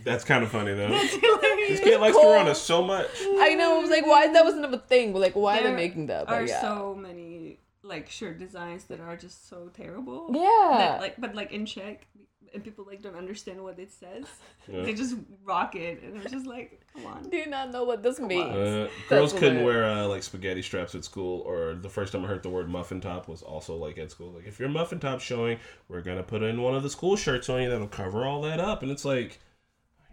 That's 0.04 0.24
kind 0.24 0.42
of 0.42 0.50
funny, 0.50 0.74
though. 0.74 0.88
This 1.68 1.82
kid 1.82 2.00
likes 2.00 2.16
cool. 2.16 2.24
Corona 2.32 2.56
so 2.56 2.82
much. 2.82 3.08
i 3.40 3.54
know 3.56 3.78
i 3.78 3.82
was 3.82 3.90
like 3.90 4.06
why 4.06 4.32
that 4.32 4.46
wasn't 4.46 4.74
a 4.74 4.78
thing 4.78 5.14
like 5.14 5.34
why 5.36 5.60
are 5.60 5.64
they 5.64 5.74
making 5.74 6.06
that 6.08 6.30
are 6.30 6.44
yeah 6.46 6.62
so 6.62 6.96
many 6.96 7.60
like 7.84 8.10
shirt 8.10 8.38
designs 8.40 8.86
that 8.86 9.00
are 9.02 9.18
just 9.18 9.50
so 9.50 9.70
terrible. 9.74 10.28
yeah 10.34 10.78
That, 10.78 11.02
like, 11.02 11.16
but 11.20 11.36
like 11.36 11.52
in 11.52 11.66
Czech, 11.66 12.06
and 12.54 12.64
people 12.64 12.86
like 12.88 13.02
don't 13.02 13.16
understand 13.16 13.62
what 13.64 13.80
it 13.80 13.91
says. 13.91 14.26
Yeah. 14.70 14.82
They 14.84 14.93
just 14.93 15.16
rock 15.45 15.76
it, 15.76 16.04
and 16.04 16.18
it's 16.22 16.30
just 16.34 16.45
like, 16.45 16.82
come 16.93 17.06
on. 17.06 17.30
do 17.30 17.38
you 17.38 17.45
not 17.48 17.72
know 17.72 17.86
what 17.86 18.04
this 18.04 18.20
means 18.20 18.54
Uh, 18.54 18.89
girls 19.08 19.32
couldn't 19.32 19.60
hilarious. 19.60 19.66
wear 19.66 19.86
uh, 19.86 20.06
like 20.08 20.24
spaghetti 20.24 20.62
straps 20.62 20.93
at 20.93 21.06
school, 21.06 21.39
or 21.45 21.76
the 21.76 21.88
first 21.88 22.12
time 22.12 22.26
I 22.26 22.28
heard 22.28 22.43
the 22.43 22.50
word 22.50 22.68
muffin 22.70 23.00
top 23.00 23.30
was 23.30 23.41
also 23.41 23.78
like 23.78 23.98
at 23.98 24.12
school. 24.12 24.32
Like 24.34 24.45
if 24.45 24.60
your 24.60 24.68
muffin 24.68 25.00
top 25.00 25.22
showing, 25.22 25.58
we're 25.88 26.02
gonna 26.02 26.22
put 26.24 26.43
in 26.43 26.62
one 26.62 26.76
of 26.76 26.84
the 26.84 26.89
school 26.89 27.16
shirts 27.16 27.48
on 27.48 27.62
you 27.62 27.70
that'll 27.70 27.88
cover 27.88 28.26
all 28.26 28.41
that 28.41 28.60
up, 28.60 28.82
and 28.84 28.91
it's 28.91 29.06
like, 29.06 29.39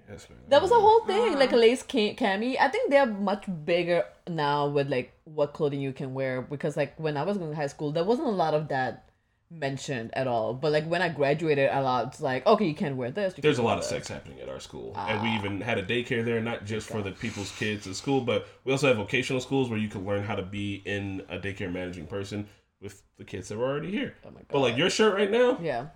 yes, 0.08 0.28
man. 0.30 0.38
that 0.50 0.62
was 0.62 0.70
a 0.70 0.74
whole 0.86 1.04
thing 1.04 1.34
like 1.34 1.52
a 1.52 1.56
lace 1.56 1.82
ca- 1.82 2.14
cami 2.14 2.56
i 2.60 2.68
think 2.68 2.90
they're 2.90 3.06
much 3.06 3.44
bigger 3.64 4.04
now 4.28 4.68
with 4.68 4.88
like 4.88 5.12
what 5.24 5.52
clothing 5.54 5.80
you 5.80 5.92
can 5.92 6.12
wear 6.14 6.42
because 6.42 6.76
like 6.76 6.92
when 7.00 7.16
i 7.16 7.22
was 7.22 7.38
going 7.38 7.50
to 7.50 7.56
high 7.56 7.66
school 7.66 7.90
there 7.90 8.04
wasn't 8.04 8.26
a 8.28 8.30
lot 8.30 8.52
of 8.54 8.68
that 8.68 9.08
mentioned 9.50 10.10
at 10.14 10.26
all. 10.26 10.54
But 10.54 10.72
like 10.72 10.86
when 10.86 11.02
I 11.02 11.08
graduated, 11.08 11.70
a 11.72 11.82
lot 11.82 12.20
like, 12.20 12.46
okay, 12.46 12.66
you 12.66 12.74
can't 12.74 12.96
wear 12.96 13.10
this. 13.10 13.34
There's 13.34 13.58
a 13.58 13.62
lot 13.62 13.78
of 13.78 13.84
sex 13.84 14.08
happening 14.08 14.40
at 14.40 14.48
our 14.48 14.60
school, 14.60 14.94
and 14.96 15.22
we 15.22 15.28
Ah. 15.28 15.38
even 15.38 15.60
had 15.60 15.78
a 15.78 15.82
daycare 15.82 16.24
there, 16.24 16.40
not 16.40 16.64
just 16.64 16.88
for 16.88 17.02
the 17.02 17.12
people's 17.12 17.52
kids 17.56 17.86
at 17.86 17.94
school, 17.96 18.20
but 18.20 18.46
we 18.64 18.72
also 18.72 18.88
have 18.88 18.96
vocational 18.96 19.40
schools 19.40 19.68
where 19.70 19.78
you 19.78 19.88
can 19.88 20.04
learn 20.04 20.24
how 20.24 20.34
to 20.34 20.42
be 20.42 20.82
in 20.84 21.22
a 21.28 21.38
daycare 21.38 21.72
managing 21.72 22.06
person 22.06 22.46
with 22.80 23.02
the 23.18 23.24
kids 23.24 23.48
that 23.48 23.56
were 23.58 23.64
already 23.66 23.90
here. 23.90 24.14
Oh 24.24 24.30
my 24.30 24.40
god. 24.40 24.46
But 24.50 24.58
like 24.60 24.76
your 24.76 24.90
shirt 24.90 25.14
right 25.14 25.30
now, 25.30 25.58
yeah. 25.62 25.86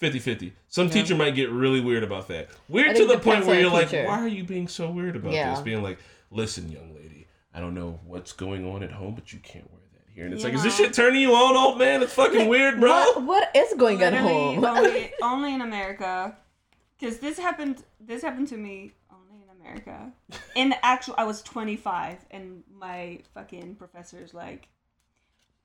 50-50. 0.00 0.52
Some 0.68 0.88
teacher 0.88 1.14
might 1.14 1.34
get 1.34 1.50
really 1.50 1.80
weird 1.80 2.02
about 2.02 2.28
that. 2.28 2.48
Weird 2.68 2.96
to 2.96 3.06
the 3.06 3.18
point 3.18 3.44
where 3.44 3.60
you're 3.60 3.70
like, 3.70 3.90
teacher. 3.90 4.06
why 4.06 4.18
are 4.20 4.28
you 4.28 4.44
being 4.44 4.66
so 4.66 4.90
weird 4.90 5.16
about 5.16 5.32
Yeah. 5.32 5.50
this? 5.50 5.60
Being 5.60 5.82
like, 5.82 5.98
listen, 6.30 6.70
young 6.70 6.94
lady, 6.94 7.26
I 7.52 7.60
don't 7.60 7.74
know 7.74 8.00
what's 8.06 8.32
going 8.32 8.64
on 8.64 8.82
at 8.82 8.92
home, 8.92 9.14
but 9.14 9.32
you 9.34 9.40
can't 9.40 9.70
wear 9.70 9.79
here. 10.14 10.24
And 10.24 10.34
it's 10.34 10.42
You 10.42 10.48
like, 10.48 10.56
is 10.56 10.62
this 10.62 10.76
shit 10.76 10.92
turning 10.92 11.20
you 11.22 11.34
on, 11.34 11.56
old 11.56 11.78
man? 11.78 12.02
It's 12.02 12.12
fucking 12.14 12.48
weird, 12.54 12.80
bro. 12.80 12.90
What 12.90 13.22
what 13.22 13.56
is 13.56 13.74
going 13.74 14.02
on 14.02 14.12
home? 14.14 14.64
only, 14.64 15.12
only 15.22 15.54
in 15.54 15.60
America, 15.62 16.36
because 16.98 17.18
this 17.18 17.38
happened. 17.38 17.82
This 18.00 18.22
happened 18.22 18.48
to 18.48 18.56
me 18.56 18.92
only 19.10 19.42
in 19.42 19.48
America. 19.60 20.12
In 20.54 20.74
actual, 20.82 21.14
I 21.18 21.24
was 21.24 21.42
25, 21.42 22.18
and 22.30 22.62
my 22.72 23.20
fucking 23.34 23.76
professor's 23.76 24.34
like, 24.34 24.68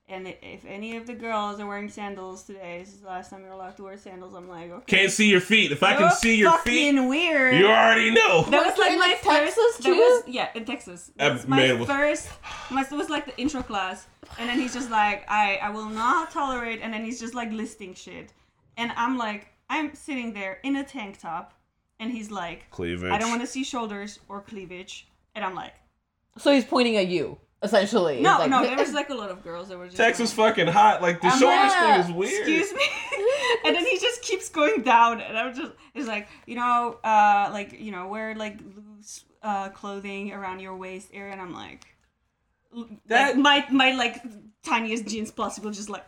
and 0.08 0.28
if 0.40 0.64
any 0.64 0.96
of 0.96 1.06
the 1.06 1.14
girls 1.14 1.58
are 1.58 1.66
wearing 1.66 1.88
sandals 1.88 2.44
today, 2.44 2.78
this 2.84 2.94
is 2.94 3.00
the 3.00 3.08
last 3.08 3.30
time 3.30 3.42
you're 3.42 3.50
allowed 3.52 3.76
to 3.76 3.82
wear 3.82 3.96
sandals. 3.96 4.34
I'm 4.34 4.48
like, 4.48 4.70
okay, 4.70 4.96
Can't 4.98 5.10
see 5.12 5.28
your 5.28 5.40
feet. 5.40 5.72
If 5.72 5.82
I 5.82 5.92
can 5.94 6.02
you're 6.02 6.10
see 6.10 6.36
your 6.36 6.50
fucking 6.52 6.96
feet, 6.96 7.08
weird. 7.08 7.54
you 7.56 7.66
already 7.66 8.10
know. 8.10 8.44
That 8.44 8.64
was 8.64 8.72
Was 8.72 8.78
like 8.78 8.92
in, 8.92 8.98
my 9.00 9.06
like, 9.08 9.16
first. 9.18 9.56
Texas, 9.56 9.76
that 9.78 9.82
too? 9.82 9.94
was 9.96 10.22
yeah, 10.28 10.48
in 10.54 10.64
Texas. 10.64 11.10
That 11.16 11.32
was 11.32 11.48
my 11.48 11.56
man, 11.56 11.78
was- 11.80 11.88
first. 11.88 12.28
My, 12.70 12.82
it 12.82 12.90
was 12.92 13.10
like 13.10 13.26
the 13.26 13.36
intro 13.36 13.62
class, 13.62 14.06
and 14.38 14.48
then 14.48 14.58
he's 14.60 14.72
just 14.74 14.90
like, 14.90 15.24
I 15.28 15.56
I 15.56 15.70
will 15.70 15.88
not 15.88 16.30
tolerate, 16.30 16.80
and 16.82 16.92
then 16.92 17.04
he's 17.04 17.18
just 17.18 17.34
like 17.34 17.50
listing 17.52 17.94
shit, 17.94 18.32
and 18.76 18.92
I'm 18.96 19.18
like, 19.18 19.48
I'm 19.68 19.94
sitting 19.96 20.32
there 20.32 20.58
in 20.62 20.76
a 20.76 20.84
tank 20.84 21.18
top, 21.20 21.52
and 21.98 22.12
he's 22.12 22.30
like, 22.30 22.70
Cleavage. 22.70 23.10
I 23.10 23.18
don't 23.18 23.30
want 23.30 23.40
to 23.40 23.46
see 23.48 23.64
shoulders 23.64 24.20
or 24.28 24.40
cleavage, 24.40 25.08
and 25.34 25.44
I'm 25.44 25.54
like, 25.56 25.74
So 26.38 26.52
he's 26.52 26.64
pointing 26.64 26.96
at 26.96 27.08
you, 27.08 27.38
essentially. 27.62 28.20
no, 28.20 28.32
It's 28.32 28.40
like, 28.40 28.50
no, 28.50 28.62
there 28.62 28.76
was 28.76 28.92
like 29.00 29.10
a 29.10 29.14
lot 29.14 29.30
of 29.30 29.42
girls 29.42 29.68
that 29.68 29.78
were 29.78 29.86
just. 29.86 29.96
Texas 29.96 30.36
like, 30.36 30.54
fucking 30.56 30.72
hot. 30.72 31.02
Like 31.02 31.20
the 31.20 31.28
I'm 31.28 31.38
shoulders 31.38 31.72
like, 31.72 32.04
thing 32.04 32.10
is 32.10 32.12
weird. 32.16 32.48
Excuse 32.48 32.72
me, 32.72 32.84
and 33.64 33.74
then 33.76 33.84
he 33.84 33.98
just 33.98 34.22
keeps 34.22 34.48
going 34.48 34.82
down, 34.82 35.20
and 35.20 35.36
I'm 35.38 35.54
just, 35.54 35.72
it's 35.94 36.06
like, 36.08 36.28
you 36.46 36.56
know, 36.56 36.98
uh, 37.04 37.50
like 37.52 37.72
you 37.80 37.92
know, 37.92 38.08
wear 38.08 38.34
like 38.34 38.58
loose 38.76 39.24
uh 39.42 39.68
clothing 39.70 40.32
around 40.32 40.60
your 40.60 40.76
waist 40.76 41.08
area, 41.12 41.32
and 41.32 41.40
I'm 41.40 41.52
like, 41.54 41.86
That- 43.06 43.36
like, 43.36 43.38
my 43.38 43.66
my 43.70 43.92
like 43.96 44.22
tiniest 44.62 45.06
jeans 45.06 45.30
possible, 45.30 45.70
just 45.70 45.88
like, 45.88 46.04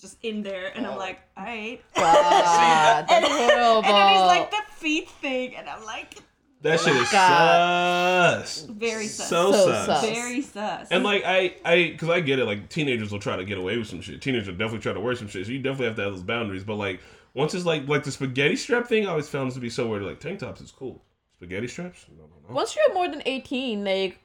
just 0.00 0.18
in 0.22 0.42
there, 0.42 0.72
and 0.74 0.86
I'm 0.86 0.94
Oh. 0.94 0.98
like, 0.98 1.20
alright. 1.38 1.82
God, 1.94 3.06
that's 3.08 3.12
and, 3.12 3.24
horrible. 3.24 3.84
and 3.84 3.94
then 3.96 4.12
it's 4.12 4.26
like 4.26 4.50
the 4.50 4.72
feet 4.76 5.08
thing, 5.08 5.54
and 5.56 5.68
I'm 5.68 5.84
like, 5.84 6.14
That 6.62 6.80
shit 6.80 6.94
is 6.96 7.10
God. 7.10 8.46
sus. 8.46 8.62
very 8.66 9.06
sus, 9.06 9.28
So, 9.28 9.52
So 9.52 9.66
sus. 9.66 9.86
sus. 9.86 10.04
very 10.06 10.40
sus. 10.42 10.88
And 10.90 11.02
like 11.04 11.24
I, 11.24 11.54
I, 11.64 11.88
because 11.90 12.08
I 12.08 12.20
get 12.20 12.38
it. 12.38 12.44
Like 12.46 12.68
teenagers 12.68 13.10
will 13.12 13.18
try 13.18 13.36
to 13.36 13.44
get 13.44 13.58
away 13.58 13.76
with 13.78 13.88
some 13.88 14.00
shit. 14.00 14.20
Teenagers 14.22 14.46
will 14.48 14.54
definitely 14.54 14.80
try 14.80 14.92
to 14.92 15.00
wear 15.00 15.14
some 15.16 15.28
shit. 15.28 15.46
So 15.46 15.52
you 15.52 15.58
definitely 15.58 15.86
have 15.86 15.96
to 15.96 16.02
have 16.02 16.12
those 16.12 16.22
boundaries. 16.22 16.64
But 16.64 16.76
like 16.76 17.00
once 17.34 17.54
it's 17.54 17.64
like 17.64 17.88
like 17.88 18.04
the 18.04 18.12
spaghetti 18.12 18.56
strap 18.56 18.86
thing, 18.86 19.06
I 19.06 19.10
always 19.10 19.28
found 19.28 19.48
this 19.48 19.54
to 19.54 19.60
be 19.60 19.70
so 19.70 19.88
weird. 19.88 20.02
Like 20.02 20.20
tank 20.20 20.38
tops 20.38 20.60
is 20.60 20.70
cool. 20.70 21.02
Spaghetti 21.34 21.66
straps? 21.66 22.06
No, 22.16 22.24
no, 22.24 22.30
no. 22.48 22.54
Once 22.54 22.76
you're 22.76 22.94
more 22.94 23.08
than 23.08 23.22
18, 23.26 23.84
like, 23.84 24.20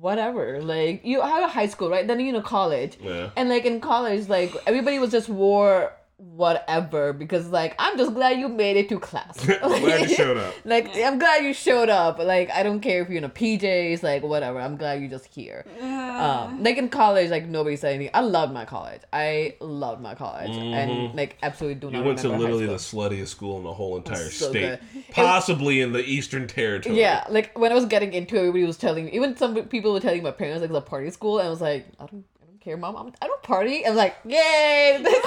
whatever. 0.00 0.60
Like, 0.62 1.02
you 1.04 1.22
have 1.22 1.42
a 1.42 1.48
high 1.48 1.66
school, 1.66 1.88
right? 1.88 2.06
Then 2.06 2.20
you 2.20 2.32
know 2.32 2.42
college. 2.42 2.98
Yeah. 3.00 3.30
And 3.36 3.48
like 3.48 3.64
in 3.64 3.80
college, 3.80 4.28
like 4.28 4.54
everybody 4.66 4.98
was 4.98 5.10
just 5.10 5.28
wore 5.30 5.92
whatever 6.18 7.12
because 7.12 7.48
like 7.48 7.74
I'm 7.78 7.96
just 7.96 8.12
glad 8.12 8.38
you 8.38 8.48
made 8.48 8.76
it 8.76 8.88
to 8.88 8.98
class. 8.98 9.44
Glad 9.46 10.08
you 10.10 10.14
showed 10.16 10.36
up. 10.36 10.52
Like 10.64 10.90
I'm 10.96 11.18
glad 11.18 11.44
you 11.44 11.54
showed 11.54 11.88
up. 11.88 12.18
Like 12.18 12.50
I 12.50 12.62
don't 12.64 12.80
care 12.80 13.00
if 13.02 13.08
you're 13.08 13.18
in 13.18 13.24
a 13.24 13.28
PJs, 13.28 14.02
like 14.02 14.22
whatever. 14.24 14.58
I'm 14.60 14.76
glad 14.76 15.00
you're 15.00 15.10
just 15.10 15.26
here. 15.26 15.64
Uh, 15.80 15.84
Um, 16.18 16.62
like 16.64 16.76
in 16.76 16.88
college, 16.88 17.30
like 17.30 17.46
nobody 17.46 17.76
said 17.76 17.94
anything. 17.94 18.10
I 18.14 18.20
loved 18.20 18.52
my 18.52 18.64
college. 18.64 19.00
I 19.12 19.54
loved 19.60 20.02
my 20.02 20.14
college, 20.16 20.50
and 20.50 21.14
like 21.14 21.38
absolutely 21.42 21.76
do 21.80 21.90
not. 21.90 21.98
You 22.00 22.04
went 22.04 22.18
to 22.20 22.28
literally 22.28 22.66
the 22.66 22.74
sluttiest 22.74 23.28
school 23.28 23.58
in 23.58 23.62
the 23.64 23.72
whole 23.72 23.96
entire 23.96 24.28
So 24.30 24.50
state, 24.50 24.80
good. 24.92 25.04
possibly 25.12 25.80
in 25.80 25.92
the 25.92 26.04
Eastern 26.04 26.48
Territory. 26.48 26.98
Yeah, 26.98 27.24
like 27.30 27.56
when 27.56 27.70
I 27.70 27.76
was 27.76 27.86
getting 27.86 28.12
into 28.12 28.34
it, 28.36 28.40
everybody 28.40 28.64
was 28.64 28.76
telling 28.76 29.04
me. 29.04 29.12
Even 29.12 29.36
some 29.36 29.54
people 29.68 29.92
were 29.92 30.00
telling 30.00 30.22
my 30.24 30.32
parents 30.32 30.60
like 30.62 30.70
it's 30.70 30.78
a 30.78 30.80
party 30.82 31.10
school, 31.10 31.38
and 31.38 31.46
I 31.46 31.50
was 31.50 31.60
like, 31.60 31.86
I 32.00 32.06
don't 32.06 32.24
care, 32.68 32.76
mom. 32.76 32.96
I'm, 32.96 33.12
I 33.22 33.26
don't 33.26 33.42
party. 33.42 33.86
I'm 33.86 33.96
like, 33.96 34.16
yay, 34.24 34.98
the 35.02 35.08
college. 35.10 35.18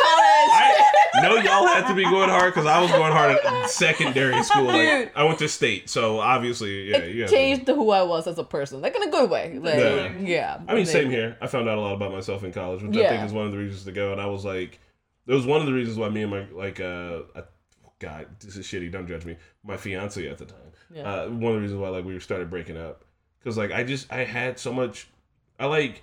I 1.13 1.19
know 1.23 1.35
y'all 1.35 1.67
had 1.67 1.87
to 1.87 1.95
be 1.95 2.03
going 2.03 2.29
hard 2.29 2.53
because 2.53 2.65
I 2.67 2.79
was 2.81 2.91
going 2.91 3.11
hard 3.11 3.37
at 3.37 3.69
secondary 3.69 4.41
school. 4.43 4.63
Like. 4.65 5.11
I 5.15 5.23
went 5.23 5.39
to 5.39 5.49
state, 5.49 5.89
so 5.89 6.19
obviously, 6.19 6.89
yeah, 6.89 7.03
you 7.03 7.03
it 7.03 7.21
have 7.21 7.29
to- 7.29 7.35
changed 7.35 7.67
who 7.67 7.91
I 7.91 8.03
was 8.03 8.27
as 8.27 8.37
a 8.37 8.43
person, 8.43 8.81
like 8.81 8.95
in 8.95 9.03
a 9.03 9.11
good 9.11 9.29
way. 9.29 9.57
Like, 9.59 9.75
Yeah. 9.75 10.17
yeah. 10.19 10.61
I 10.67 10.75
mean, 10.75 10.85
same 10.85 11.09
here. 11.09 11.37
I 11.41 11.47
found 11.47 11.67
out 11.67 11.77
a 11.77 11.81
lot 11.81 11.93
about 11.93 12.11
myself 12.11 12.43
in 12.43 12.53
college, 12.53 12.81
which 12.83 12.95
I 12.97 13.09
think 13.09 13.23
is 13.25 13.33
one 13.33 13.45
of 13.45 13.51
the 13.51 13.57
reasons 13.57 13.83
to 13.85 13.91
go. 13.91 14.11
And 14.11 14.21
I 14.21 14.27
was 14.27 14.45
like, 14.45 14.79
it 15.27 15.33
was 15.33 15.45
one 15.45 15.59
of 15.61 15.67
the 15.67 15.73
reasons 15.73 15.97
why 15.97 16.09
me 16.09 16.21
and 16.21 16.31
my 16.31 16.45
like, 16.53 16.79
uh, 16.79 17.21
I, 17.35 17.43
God, 17.99 18.27
this 18.39 18.55
is 18.57 18.65
shitty. 18.65 18.91
Don't 18.91 19.07
judge 19.07 19.25
me. 19.25 19.37
My 19.63 19.77
fiance 19.77 20.27
at 20.27 20.37
the 20.37 20.45
time. 20.45 20.57
Yeah. 20.93 21.03
Uh, 21.03 21.29
one 21.29 21.51
of 21.51 21.55
the 21.57 21.61
reasons 21.61 21.79
why 21.79 21.89
like 21.89 22.05
we 22.05 22.19
started 22.19 22.49
breaking 22.49 22.77
up 22.77 23.05
because 23.39 23.57
like 23.57 23.71
I 23.71 23.83
just 23.83 24.11
I 24.11 24.23
had 24.23 24.59
so 24.59 24.73
much. 24.73 25.07
I 25.59 25.65
like. 25.65 26.01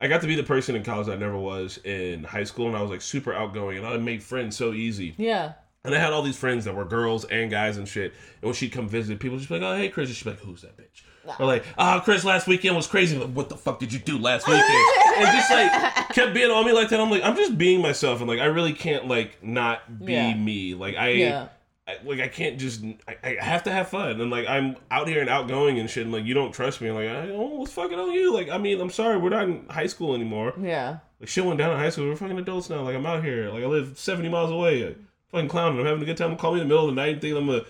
I 0.00 0.08
got 0.08 0.20
to 0.20 0.26
be 0.26 0.34
the 0.34 0.42
person 0.42 0.76
in 0.76 0.82
college 0.84 1.08
I 1.08 1.16
never 1.16 1.36
was 1.38 1.78
in 1.84 2.24
high 2.24 2.44
school, 2.44 2.66
and 2.68 2.76
I 2.76 2.82
was 2.82 2.90
like 2.90 3.00
super 3.02 3.32
outgoing, 3.32 3.78
and 3.78 3.86
I 3.86 3.96
made 3.96 4.22
friends 4.22 4.56
so 4.56 4.72
easy. 4.72 5.14
Yeah. 5.16 5.54
And 5.84 5.94
I 5.94 5.98
had 5.98 6.12
all 6.12 6.22
these 6.22 6.36
friends 6.36 6.64
that 6.64 6.74
were 6.74 6.84
girls 6.84 7.24
and 7.26 7.48
guys 7.50 7.76
and 7.76 7.86
shit. 7.88 8.12
And 8.40 8.42
when 8.48 8.54
she'd 8.54 8.72
come 8.72 8.88
visit, 8.88 9.20
people 9.20 9.38
just 9.38 9.48
be 9.48 9.58
like, 9.58 9.62
"Oh, 9.62 9.76
hey, 9.76 9.88
Chris," 9.88 10.08
and 10.08 10.16
she'd 10.16 10.24
be 10.24 10.30
like, 10.30 10.40
"Who's 10.40 10.62
that 10.62 10.76
bitch?" 10.76 11.02
Or 11.40 11.46
like, 11.46 11.64
"Oh, 11.78 12.00
Chris, 12.04 12.24
last 12.24 12.46
weekend 12.48 12.74
was 12.76 12.86
crazy." 12.88 13.16
Like, 13.16 13.30
what 13.30 13.48
the 13.48 13.56
fuck 13.56 13.78
did 13.78 13.92
you 13.92 13.98
do 14.00 14.18
last 14.18 14.46
weekend? 14.48 14.64
and 15.16 15.26
just 15.28 15.50
like 15.50 16.08
kept 16.10 16.34
being 16.34 16.50
on 16.50 16.66
me 16.66 16.72
like 16.72 16.88
that. 16.90 17.00
I'm 17.00 17.08
like, 17.10 17.22
I'm 17.22 17.36
just 17.36 17.56
being 17.56 17.80
myself, 17.80 18.18
and 18.20 18.28
like 18.28 18.40
I 18.40 18.46
really 18.46 18.72
can't 18.72 19.06
like 19.08 19.42
not 19.44 20.04
be 20.04 20.12
Yeah. 20.14 20.34
me. 20.34 20.74
Like 20.74 20.96
I, 20.96 21.08
Yeah. 21.10 21.48
I, 21.88 21.98
like 22.04 22.20
I 22.20 22.28
can't 22.28 22.58
just. 22.58 22.82
I, 23.06 23.16
I 23.22 23.44
have 23.44 23.62
to 23.64 23.70
have 23.70 23.88
fun, 23.88 24.20
and 24.20 24.30
like 24.30 24.48
I'm 24.48 24.76
out 24.90 25.06
here 25.06 25.20
and 25.20 25.30
outgoing 25.30 25.78
and 25.78 25.88
shit. 25.88 26.02
And 26.02 26.12
like 26.12 26.24
you 26.24 26.34
don't 26.34 26.52
trust 26.52 26.80
me, 26.80 26.88
and 26.88 26.96
like 26.96 27.08
I 27.08 27.30
oh, 27.30 27.58
what's 27.58 27.72
fucking 27.72 27.98
on 27.98 28.12
you? 28.12 28.34
Like 28.34 28.48
I 28.48 28.58
mean, 28.58 28.80
I'm 28.80 28.90
sorry, 28.90 29.18
we're 29.18 29.30
not 29.30 29.44
in 29.44 29.66
high 29.68 29.86
school 29.86 30.14
anymore. 30.14 30.54
Yeah. 30.60 30.98
Like 31.20 31.28
shit 31.28 31.44
went 31.44 31.58
down 31.58 31.72
in 31.72 31.78
high 31.78 31.90
school. 31.90 32.08
We're 32.08 32.16
fucking 32.16 32.38
adults 32.38 32.68
now. 32.68 32.82
Like 32.82 32.96
I'm 32.96 33.06
out 33.06 33.22
here. 33.22 33.50
Like 33.50 33.62
I 33.62 33.66
live 33.66 33.98
70 33.98 34.28
miles 34.28 34.50
away. 34.50 34.84
Like, 34.84 34.98
fucking 35.28 35.48
clowning. 35.48 35.78
I'm 35.78 35.86
having 35.86 36.02
a 36.02 36.06
good 36.06 36.16
time. 36.16 36.36
Call 36.36 36.54
me 36.54 36.60
in 36.60 36.66
the 36.66 36.68
middle 36.68 36.88
of 36.88 36.94
the 36.94 37.00
night 37.00 37.12
and 37.12 37.20
think 37.20 37.36
I'm 37.36 37.46
gonna 37.46 37.64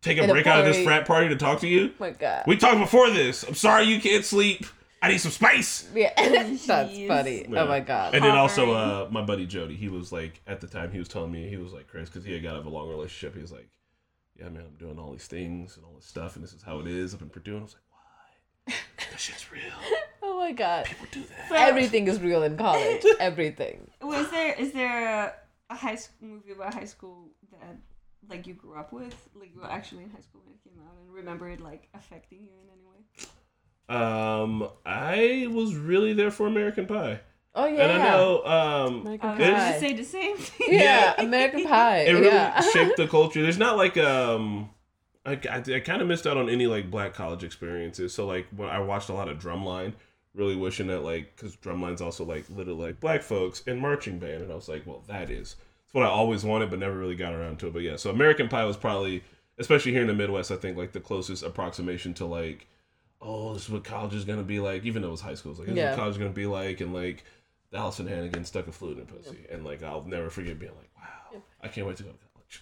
take 0.00 0.18
a 0.18 0.24
In 0.24 0.30
a 0.30 0.32
break 0.32 0.46
out 0.46 0.60
of 0.60 0.66
this 0.66 0.84
frat 0.84 1.06
party 1.06 1.28
to 1.28 1.36
talk 1.36 1.60
to 1.60 1.68
you. 1.68 1.88
Oh 1.88 1.94
my 1.98 2.10
God. 2.10 2.44
We 2.46 2.56
talked 2.56 2.78
before 2.78 3.10
this. 3.10 3.42
I'm 3.42 3.54
sorry 3.54 3.84
you 3.84 4.00
can't 4.00 4.24
sleep. 4.24 4.64
I 5.02 5.08
need 5.10 5.18
some 5.18 5.30
space. 5.32 5.88
yeah. 5.94 6.12
That's 6.16 6.66
Jeez. 6.66 7.06
funny. 7.06 7.46
Yeah. 7.48 7.62
Oh 7.62 7.68
my 7.68 7.80
God. 7.80 8.14
And 8.14 8.24
then 8.24 8.34
also, 8.34 8.66
Hovering. 8.74 9.08
uh, 9.08 9.10
my 9.10 9.22
buddy 9.22 9.46
Jody, 9.46 9.76
he 9.76 9.88
was 9.88 10.10
like, 10.10 10.40
at 10.46 10.60
the 10.60 10.66
time, 10.66 10.90
he 10.90 10.98
was 10.98 11.08
telling 11.08 11.30
me, 11.30 11.48
he 11.48 11.56
was 11.58 11.72
like, 11.72 11.86
Chris, 11.88 12.08
because 12.08 12.24
he 12.24 12.32
had 12.32 12.42
got 12.42 12.54
out 12.54 12.60
of 12.60 12.66
a 12.66 12.70
long 12.70 12.88
relationship. 12.88 13.34
He 13.34 13.42
was 13.42 13.52
like, 13.52 13.68
yeah, 14.38 14.48
man, 14.48 14.64
I'm 14.66 14.74
doing 14.76 14.98
all 14.98 15.12
these 15.12 15.26
things 15.26 15.76
and 15.76 15.84
all 15.84 15.92
this 15.94 16.04
stuff, 16.06 16.34
and 16.36 16.42
this 16.44 16.52
is 16.52 16.62
how 16.62 16.80
it 16.80 16.86
is 16.86 17.14
up 17.14 17.22
in 17.22 17.28
Purdue. 17.28 17.52
And 17.52 17.60
I 17.60 17.64
was 17.64 17.74
like, 17.74 17.82
why? 17.90 18.74
That 19.10 19.20
shit's 19.20 19.50
real. 19.52 19.62
oh 20.22 20.38
my 20.38 20.52
God. 20.52 20.86
People 20.86 21.06
do 21.10 21.22
that. 21.24 21.48
So- 21.50 21.54
Everything 21.54 22.08
is 22.08 22.20
real 22.20 22.42
in 22.42 22.56
college. 22.56 23.04
Everything. 23.20 23.90
Was 24.02 24.30
there 24.30 24.54
is 24.54 24.72
there 24.72 25.24
a, 25.26 25.34
a 25.72 25.76
high 25.76 25.94
school 25.94 26.28
movie 26.28 26.52
about 26.52 26.74
high 26.74 26.84
school 26.84 27.28
that 27.52 27.76
like 28.28 28.46
you 28.46 28.54
grew 28.54 28.74
up 28.74 28.92
with, 28.92 29.14
like 29.38 29.54
you 29.54 29.60
were 29.60 29.70
actually 29.70 30.02
in 30.04 30.10
high 30.10 30.20
school 30.20 30.42
when 30.44 30.54
it 30.54 30.64
came 30.64 30.82
out, 30.84 30.92
and 31.00 31.14
remember 31.14 31.48
it 31.48 31.60
like 31.60 31.88
affecting 31.94 32.40
you 32.40 32.50
in 32.62 32.68
any 32.72 32.84
way? 32.84 33.28
Um, 33.88 34.68
I 34.84 35.48
was 35.50 35.76
really 35.76 36.12
there 36.12 36.30
for 36.30 36.46
American 36.46 36.86
Pie. 36.86 37.20
Oh 37.54 37.66
yeah. 37.66 37.82
And 37.88 38.02
I 38.02 38.08
know, 38.08 38.44
um, 38.44 39.00
American 39.02 39.28
I 39.28 39.32
was 39.32 39.40
It's- 39.40 39.64
gonna 39.68 39.78
say 39.80 39.92
the 39.94 40.04
same 40.04 40.36
thing. 40.36 40.68
yeah, 40.74 41.14
Yeah. 41.18 41.22
American 41.24 41.64
Pie. 41.64 41.98
it 42.00 42.12
really 42.12 42.26
yeah. 42.26 42.60
shaped 42.72 42.96
the 42.96 43.06
culture. 43.06 43.42
There's 43.42 43.58
not 43.58 43.76
like 43.76 43.96
um, 43.96 44.70
I, 45.24 45.38
I, 45.50 45.62
I 45.76 45.80
kind 45.80 46.02
of 46.02 46.08
missed 46.08 46.26
out 46.26 46.36
on 46.36 46.50
any 46.50 46.66
like 46.66 46.90
black 46.90 47.14
college 47.14 47.44
experiences. 47.44 48.12
So 48.12 48.26
like 48.26 48.46
when 48.54 48.68
I 48.68 48.80
watched 48.80 49.08
a 49.08 49.14
lot 49.14 49.28
of 49.28 49.38
Drumline, 49.38 49.94
really 50.34 50.56
wishing 50.56 50.88
that 50.88 51.00
like 51.00 51.34
because 51.36 51.56
Drumline's 51.56 52.02
also 52.02 52.24
like 52.24 52.44
literally 52.50 52.86
like 52.88 53.00
black 53.00 53.22
folks 53.22 53.62
in 53.62 53.78
marching 53.80 54.18
band, 54.18 54.42
and 54.42 54.52
I 54.52 54.54
was 54.54 54.68
like, 54.68 54.84
well, 54.86 55.02
that 55.08 55.30
is 55.30 55.56
it's 55.84 55.94
what 55.94 56.04
I 56.04 56.08
always 56.08 56.44
wanted, 56.44 56.68
but 56.70 56.78
never 56.80 56.98
really 56.98 57.16
got 57.16 57.32
around 57.32 57.58
to 57.60 57.68
it. 57.68 57.72
But 57.72 57.82
yeah, 57.82 57.96
so 57.96 58.10
American 58.10 58.48
Pie 58.48 58.64
was 58.64 58.76
probably, 58.76 59.22
especially 59.58 59.92
here 59.92 60.02
in 60.02 60.08
the 60.08 60.14
Midwest, 60.14 60.50
I 60.50 60.56
think 60.56 60.76
like 60.76 60.92
the 60.92 61.00
closest 61.00 61.42
approximation 61.44 62.12
to 62.14 62.26
like. 62.26 62.66
Oh, 63.26 63.54
this 63.54 63.64
is 63.64 63.70
what 63.70 63.82
college 63.82 64.14
is 64.14 64.24
gonna 64.24 64.42
be 64.42 64.60
like. 64.60 64.84
Even 64.84 65.02
though 65.02 65.08
it 65.08 65.12
was 65.12 65.20
high 65.20 65.34
school, 65.34 65.52
it's 65.52 65.58
like 65.58 65.68
this 65.68 65.76
is 65.76 65.84
what 65.84 65.96
college 65.96 66.12
is 66.12 66.18
gonna 66.18 66.30
be 66.30 66.46
like, 66.46 66.80
and 66.80 66.94
like 66.94 67.24
Alyson 67.74 68.06
Hannigan 68.06 68.44
stuck 68.44 68.68
a 68.68 68.72
flute 68.72 68.98
in 68.98 69.06
her 69.06 69.12
pussy, 69.12 69.46
and 69.50 69.64
like 69.64 69.82
I'll 69.82 70.04
never 70.04 70.30
forget 70.30 70.58
being 70.58 70.72
like, 70.76 70.90
"Wow, 70.96 71.42
I 71.62 71.68
can't 71.68 71.86
wait 71.86 71.96
to 71.96 72.04
go 72.04 72.10
to 72.10 72.16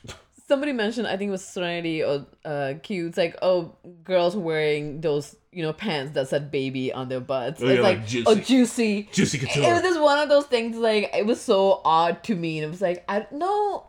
college." 0.07 0.19
somebody 0.47 0.73
mentioned 0.73 1.07
I 1.07 1.17
think 1.17 1.29
it 1.29 1.33
was 1.33 1.45
Serenity 1.45 2.03
or 2.03 2.27
uh 2.45 2.75
Q. 2.83 3.09
It's 3.09 3.19
like 3.19 3.37
oh 3.43 3.77
girls 4.03 4.37
wearing 4.37 5.01
those 5.01 5.37
you 5.53 5.63
know 5.63 5.73
pants 5.73 6.13
that 6.15 6.29
said 6.29 6.51
baby 6.51 6.93
on 6.93 7.09
their 7.09 7.21
butts. 7.21 7.63
Oh, 7.63 7.67
it's 7.67 7.77
yeah, 7.77 7.83
like, 7.83 7.99
like 7.99 8.07
juicy. 8.07 8.27
oh 8.27 8.35
juicy. 8.35 9.09
Juicy 9.13 9.39
It 9.39 9.73
was 9.73 9.83
just 9.83 10.01
one 10.01 10.19
of 10.19 10.29
those 10.29 10.47
things 10.47 10.77
like 10.77 11.11
it 11.15 11.27
was 11.27 11.41
so 11.41 11.81
odd 11.85 12.23
to 12.25 12.35
me 12.35 12.59
and 12.59 12.67
it 12.67 12.71
was 12.71 12.81
like 12.81 13.05
I 13.09 13.21
don't 13.21 13.33
know 13.33 13.87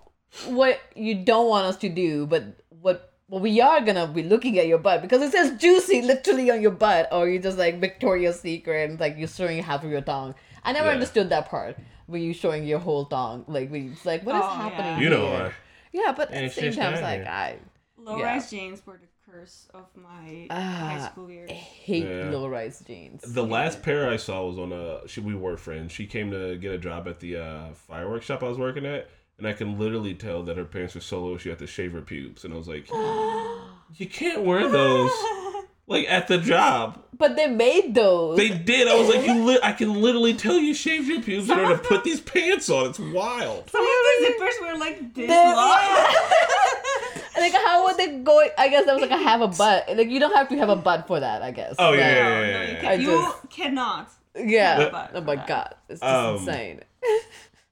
what 0.47 0.79
you 0.95 1.15
don't 1.15 1.47
want 1.47 1.65
us 1.67 1.77
to 1.77 1.89
do, 1.89 2.25
but 2.25 2.43
what 2.69 3.13
well, 3.27 3.41
we 3.41 3.59
are 3.61 3.81
gonna 3.81 4.07
be 4.07 4.23
looking 4.23 4.59
at 4.59 4.67
your 4.67 4.77
butt 4.77 5.01
because 5.01 5.21
it 5.21 5.31
says 5.31 5.59
juicy 5.59 6.01
literally 6.01 6.51
on 6.51 6.61
your 6.61 6.71
butt, 6.71 7.07
or 7.11 7.27
you're 7.27 7.41
just 7.41 7.57
like 7.57 7.79
Victoria's 7.79 8.39
Secret 8.39 8.89
and 8.89 8.99
like 8.99 9.17
you're 9.17 9.27
showing 9.27 9.61
half 9.63 9.83
of 9.83 9.89
your 9.89 10.01
tongue. 10.01 10.35
I 10.63 10.71
never 10.73 10.87
Yeah. 10.87 10.93
understood 10.93 11.29
that 11.29 11.49
part 11.49 11.77
when 12.07 12.21
you're 12.21 12.33
showing 12.33 12.65
your 12.65 12.79
whole 12.79 13.05
tongue. 13.05 13.45
Like, 13.47 13.71
we 13.71 13.87
it's 13.89 14.05
like, 14.05 14.23
what 14.25 14.35
is 14.35 14.41
Oh, 14.45 14.49
yeah. 14.49 14.69
happening? 14.69 15.03
You 15.03 15.09
know 15.09 15.25
why? 15.31 15.51
Yeah, 15.91 16.13
but 16.15 16.29
And 16.31 16.45
at 16.45 16.53
the 16.53 16.61
same 16.61 16.73
time, 16.73 16.93
it's 16.93 17.01
like. 17.01 17.25
I, 17.25 17.57
Low 17.97 18.17
Yeah. 18.19 18.33
rise 18.33 18.51
jeans 18.51 18.85
were 18.85 18.99
the 19.01 19.31
curse 19.31 19.67
of 19.73 19.85
my 19.95 20.47
high 20.51 20.97
Ah, 20.99 21.09
school 21.11 21.31
years. 21.31 21.49
I 21.49 21.53
hate 21.53 22.05
Yeah. 22.05 22.29
low 22.29 22.47
rise 22.47 22.83
jeans. 22.85 23.21
The 23.23 23.43
last 23.43 23.81
pair 23.81 24.07
I 24.09 24.17
saw 24.17 24.45
was 24.45 24.59
on 24.59 24.71
a. 24.71 25.07
She, 25.07 25.21
we 25.21 25.33
were 25.33 25.57
friends. 25.57 25.91
She 25.91 26.05
came 26.05 26.29
to 26.29 26.55
get 26.57 26.71
a 26.73 26.77
job 26.77 27.07
at 27.07 27.19
the 27.19 27.37
uh, 27.37 27.73
fireworks 27.73 28.25
shop 28.25 28.43
I 28.43 28.47
was 28.49 28.59
working 28.59 28.85
at, 28.85 29.09
and 29.37 29.47
I 29.47 29.53
can 29.53 29.77
literally 29.79 30.13
tell 30.13 30.43
that 30.43 30.57
her 30.57 30.65
parents 30.65 30.95
were 30.95 31.01
so 31.01 31.23
low 31.25 31.37
she 31.37 31.49
had 31.49 31.59
to 31.59 31.67
shave 31.67 31.91
her 31.93 32.01
pubes, 32.01 32.43
and 32.45 32.53
I 32.53 32.57
was 32.57 32.67
like, 32.67 32.87
you 33.97 34.07
can't 34.09 34.43
wear 34.43 34.67
those 34.69 35.11
like 35.87 36.05
at 36.09 36.27
the 36.27 36.37
job. 36.37 37.01
But 37.17 37.35
they 37.37 37.47
made 37.47 37.95
those. 37.95 38.35
They 38.37 38.49
did. 38.49 38.87
I 38.89 38.95
was 38.99 39.07
like, 39.15 39.25
you. 39.25 39.33
Li- 39.45 39.59
I 39.63 39.71
can 39.71 40.01
literally 40.01 40.33
tell 40.33 40.57
you 40.57 40.73
shaved 40.73 41.07
your 41.07 41.21
pubes 41.21 41.49
in 41.49 41.57
order 41.57 41.77
to 41.77 41.83
put 41.83 42.03
these 42.03 42.19
pants 42.19 42.69
on. 42.69 42.89
It's 42.89 42.99
wild. 42.99 43.69
Some 43.69 43.81
of 43.81 43.87
the 43.87 44.27
zippers 44.27 44.61
were 44.73 44.77
like 44.77 45.13
this 45.13 45.27
They- 45.29 45.53
long. 45.53 46.15
like 47.37 47.53
how 47.53 47.85
would 47.85 47.97
they 47.97 48.17
go? 48.19 48.41
I 48.57 48.67
guess 48.69 48.85
that 48.85 48.93
was 48.93 49.01
like 49.01 49.11
a 49.11 49.17
have 49.17 49.41
a 49.41 49.47
butt. 49.47 49.85
Like 49.95 50.09
you 50.09 50.19
don't 50.19 50.33
have 50.35 50.49
to 50.49 50.57
have 50.57 50.69
a 50.69 50.75
butt 50.75 51.07
for 51.07 51.19
that. 51.19 51.41
I 51.41 51.51
guess. 51.51 51.75
Oh, 51.79 51.93
yeah, 51.93 51.99
Like, 51.99 52.15
yeah, 52.15 52.23
No, 52.23 52.29
yeah, 52.29 52.39
no, 52.39 52.61
yeah, 52.63 52.69
you, 52.71 52.77
can, 52.77 52.85
I 52.85 52.93
you 52.95 53.07
just- 53.07 53.49
cannot. 53.49 54.11
Yeah. 54.37 54.75
Have 54.79 54.87
a 54.87 54.91
butt 54.91 55.11
Oh 55.13 55.21
my 55.21 55.35
that. 55.37 55.47
god, 55.47 55.75
it's 55.87 56.01
just 56.01 56.13
Um, 56.13 56.35
insane. 56.35 56.81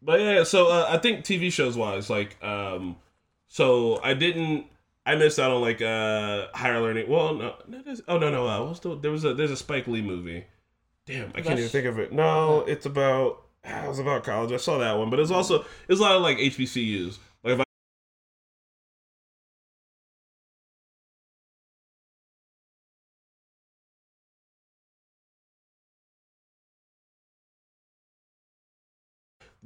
But 0.04 0.20
yeah, 0.20 0.44
so 0.44 0.68
uh, 0.68 0.88
I 0.90 0.98
think 0.98 1.24
TV 1.24 1.52
shows 1.52 1.78
wise, 1.78 2.10
like, 2.10 2.42
um, 2.44 2.98
so 3.48 4.02
I 4.04 4.14
didn't, 4.14 4.66
I 5.06 5.16
missed 5.16 5.40
out 5.40 5.52
on 5.52 5.62
like 5.62 5.82
uh 5.82 6.48
higher 6.54 6.82
learning. 6.82 7.10
Well, 7.10 7.34
no, 7.36 7.56
no 7.68 7.82
oh 8.08 8.18
no, 8.18 8.30
no, 8.30 8.48
uh, 8.48 8.66
what's 8.66 8.80
the, 8.82 8.96
there 8.98 9.12
was 9.12 9.24
a 9.24 9.34
there's 9.34 9.52
a 9.52 9.58
Spike 9.58 9.88
Lee 9.88 10.02
movie. 10.02 10.46
Damn, 11.06 11.32
I 11.36 11.42
can't 11.42 11.60
even 11.60 11.70
think 11.70 11.86
of 11.86 12.00
it. 12.00 12.14
No, 12.14 12.62
it's 12.62 12.86
about 12.86 13.44
ah, 13.66 13.86
it 13.86 13.88
was 13.88 14.00
about 14.00 14.24
college. 14.24 14.52
I 14.52 14.58
saw 14.58 14.78
that 14.78 14.98
one, 14.98 15.10
but 15.10 15.20
it's 15.20 15.32
also 15.32 15.66
it's 15.88 16.00
a 16.00 16.04
lot 16.04 16.16
of 16.16 16.22
like 16.22 16.38
HBCUs. 16.38 17.18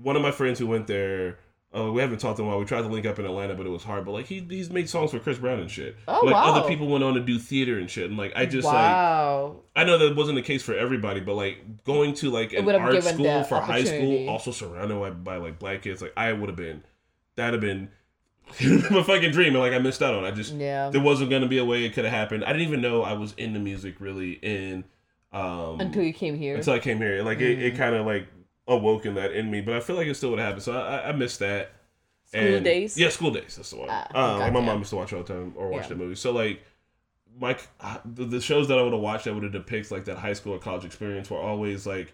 One 0.02 0.16
of 0.16 0.22
my 0.22 0.32
friends 0.32 0.60
who 0.60 0.68
went 0.68 0.88
there. 0.88 1.39
Uh, 1.76 1.91
we 1.91 2.02
haven't 2.02 2.20
talked 2.20 2.39
in 2.39 2.45
a 2.45 2.48
while. 2.48 2.58
We 2.58 2.66
tried 2.66 2.84
to 2.84 2.88
link 2.88 3.06
up 3.06 3.20
in 3.20 3.26
Atlanta, 3.26 3.54
but 3.54 3.66
it 3.66 3.70
was 3.70 3.84
hard. 3.84 4.06
But 4.06 4.12
like 4.12 4.26
he 4.26 4.39
he's 4.50 4.70
made 4.70 4.89
songs 4.89 5.12
for 5.12 5.20
Chris 5.20 5.38
Brown 5.38 5.60
and 5.60 5.70
shit. 5.70 5.98
Oh, 6.08 6.22
like 6.26 6.34
wow. 6.34 6.56
other 6.56 6.68
people 6.68 6.88
went 6.88 7.04
on 7.04 7.16
to 7.16 7.20
do 7.20 7.38
theater 7.38 7.78
and 7.78 7.89
shit. 7.89 8.10
And 8.10 8.18
like 8.18 8.32
I 8.36 8.45
just 8.45 8.66
like 8.66 8.74
wow. 8.74 9.58
I 9.76 9.84
know 9.84 9.98
that 9.98 10.16
wasn't 10.16 10.38
the 10.38 10.41
case 10.41 10.64
for 10.64 10.74
everybody, 10.74 11.20
but 11.20 11.36
like 11.36 11.84
going 11.84 12.14
to 12.16 12.30
like 12.32 12.54
an 12.54 12.68
art 12.70 13.04
school 13.04 13.43
for 13.43 13.60
high 13.60 13.84
school, 13.84 14.30
also 14.30 14.52
surrounded 14.52 14.98
by, 15.00 15.10
by 15.10 15.38
like 15.38 15.60
black 15.60 15.82
kids, 15.82 16.02
like 16.02 16.14
I 16.16 16.32
would 16.32 16.48
have 16.48 16.56
been, 16.56 16.84
that'd 17.36 17.54
have 17.54 17.62
been 17.62 17.89
my 18.89 19.04
fucking 19.04 19.32
dream, 19.32 19.54
and 19.54 19.60
like 19.60 19.74
I 19.74 19.80
missed 19.80 20.02
out 20.02 20.14
on. 20.14 20.24
it. 20.24 20.30
I 20.30 20.32
just 20.32 20.54
yeah. 20.54 20.89
there 20.89 21.02
wasn't 21.02 21.30
gonna 21.30 21.50
be 21.50 21.58
a 21.58 21.66
way 21.66 21.84
it 21.84 21.93
could 21.93 22.06
have 22.06 22.14
happened. 22.14 22.45
I 22.45 22.54
didn't 22.54 22.68
even 22.70 22.82
know 22.82 23.04
I 23.04 23.14
was 23.14 23.34
into 23.34 23.60
music 23.60 23.95
really 24.00 24.32
in 24.41 24.86
um 25.34 25.82
Until 25.82 26.04
you 26.04 26.14
came 26.14 26.38
here. 26.38 26.56
until 26.56 26.74
I 26.74 26.80
came 26.80 26.98
here. 26.98 27.24
Like 27.24 27.39
it, 27.41 27.62
it 27.62 27.74
Mm. 27.74 27.78
kind 27.78 27.95
of 27.95 28.06
like 28.06 28.28
awoken 28.68 29.15
that 29.15 29.32
in 29.32 29.49
me, 29.49 29.61
but 29.61 29.74
I 29.76 29.80
feel 29.80 29.95
like 29.95 30.07
it 30.07 30.15
still 30.15 30.30
would 30.32 30.39
have 30.39 30.47
happened. 30.47 30.63
So 30.63 30.74
I, 30.74 31.09
I, 31.09 31.11
missed 31.13 31.39
that. 31.39 31.72
School 32.26 32.59
Daze? 32.59 32.97
Yeah, 32.97 33.09
School 33.09 33.32
Daze. 33.32 33.55
That's 33.55 33.70
the 33.70 33.78
one. 33.78 33.88
Ah, 33.89 34.07
uh, 34.13 34.39
like 34.39 34.53
my 34.53 34.59
mom 34.59 34.80
used 34.80 34.89
to 34.89 34.97
watch 34.97 35.13
all 35.13 35.24
the 35.24 35.34
time 35.34 35.53
or 35.55 35.70
watch 35.70 35.84
Yeah. 35.84 35.89
the 35.89 35.95
movie. 35.95 36.15
So 36.15 36.32
like, 36.32 36.61
my 37.39 37.57
uh, 37.80 37.99
the, 38.03 38.26
the 38.26 38.41
shows 38.41 38.68
that 38.68 38.78
I 38.78 38.82
would 38.82 38.93
have 38.93 39.01
watched 39.01 39.26
that 39.26 39.34
would 39.34 39.43
have 39.43 39.51
depicted 39.53 39.91
like 39.91 40.05
that 40.05 40.18
high 40.18 40.34
school 40.34 40.53
or 40.53 40.59
college 40.59 40.84
experience 40.86 41.30
were 41.30 41.39
always 41.39 41.86
like 41.86 42.13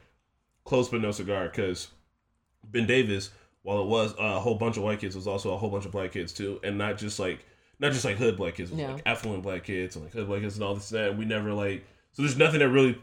close 0.65 0.89
but 0.89 1.01
no 1.01 1.11
cigar 1.11 1.45
because 1.45 1.87
Ben 2.65 2.85
Davis, 2.85 3.31
while 3.63 3.81
it 3.81 3.87
was 3.87 4.13
a 4.19 4.39
whole 4.39 4.55
bunch 4.55 4.77
of 4.77 4.83
white 4.83 4.99
kids, 4.99 5.15
was 5.15 5.27
also 5.27 5.53
a 5.53 5.57
whole 5.57 5.69
bunch 5.69 5.85
of 5.85 5.91
black 5.91 6.11
kids 6.11 6.33
too, 6.33 6.59
and 6.63 6.77
not 6.77 6.97
just 6.97 7.19
like 7.19 7.45
not 7.79 7.91
just 7.93 8.05
like 8.05 8.17
hood 8.17 8.37
black 8.37 8.55
kids, 8.55 8.69
it 8.69 8.73
was 8.73 8.81
Yeah. 8.81 8.93
like 8.93 9.03
affluent 9.05 9.43
black 9.43 9.63
kids 9.63 9.95
and 9.95 10.05
like 10.05 10.13
hood 10.13 10.27
black 10.27 10.41
kids 10.41 10.55
and 10.55 10.63
all 10.63 10.75
this 10.75 10.91
and 10.91 10.99
that. 10.99 11.09
And 11.11 11.19
we 11.19 11.25
never 11.25 11.53
like 11.53 11.85
so 12.11 12.21
there's 12.21 12.37
nothing 12.37 12.59
that 12.59 12.69
really 12.69 12.97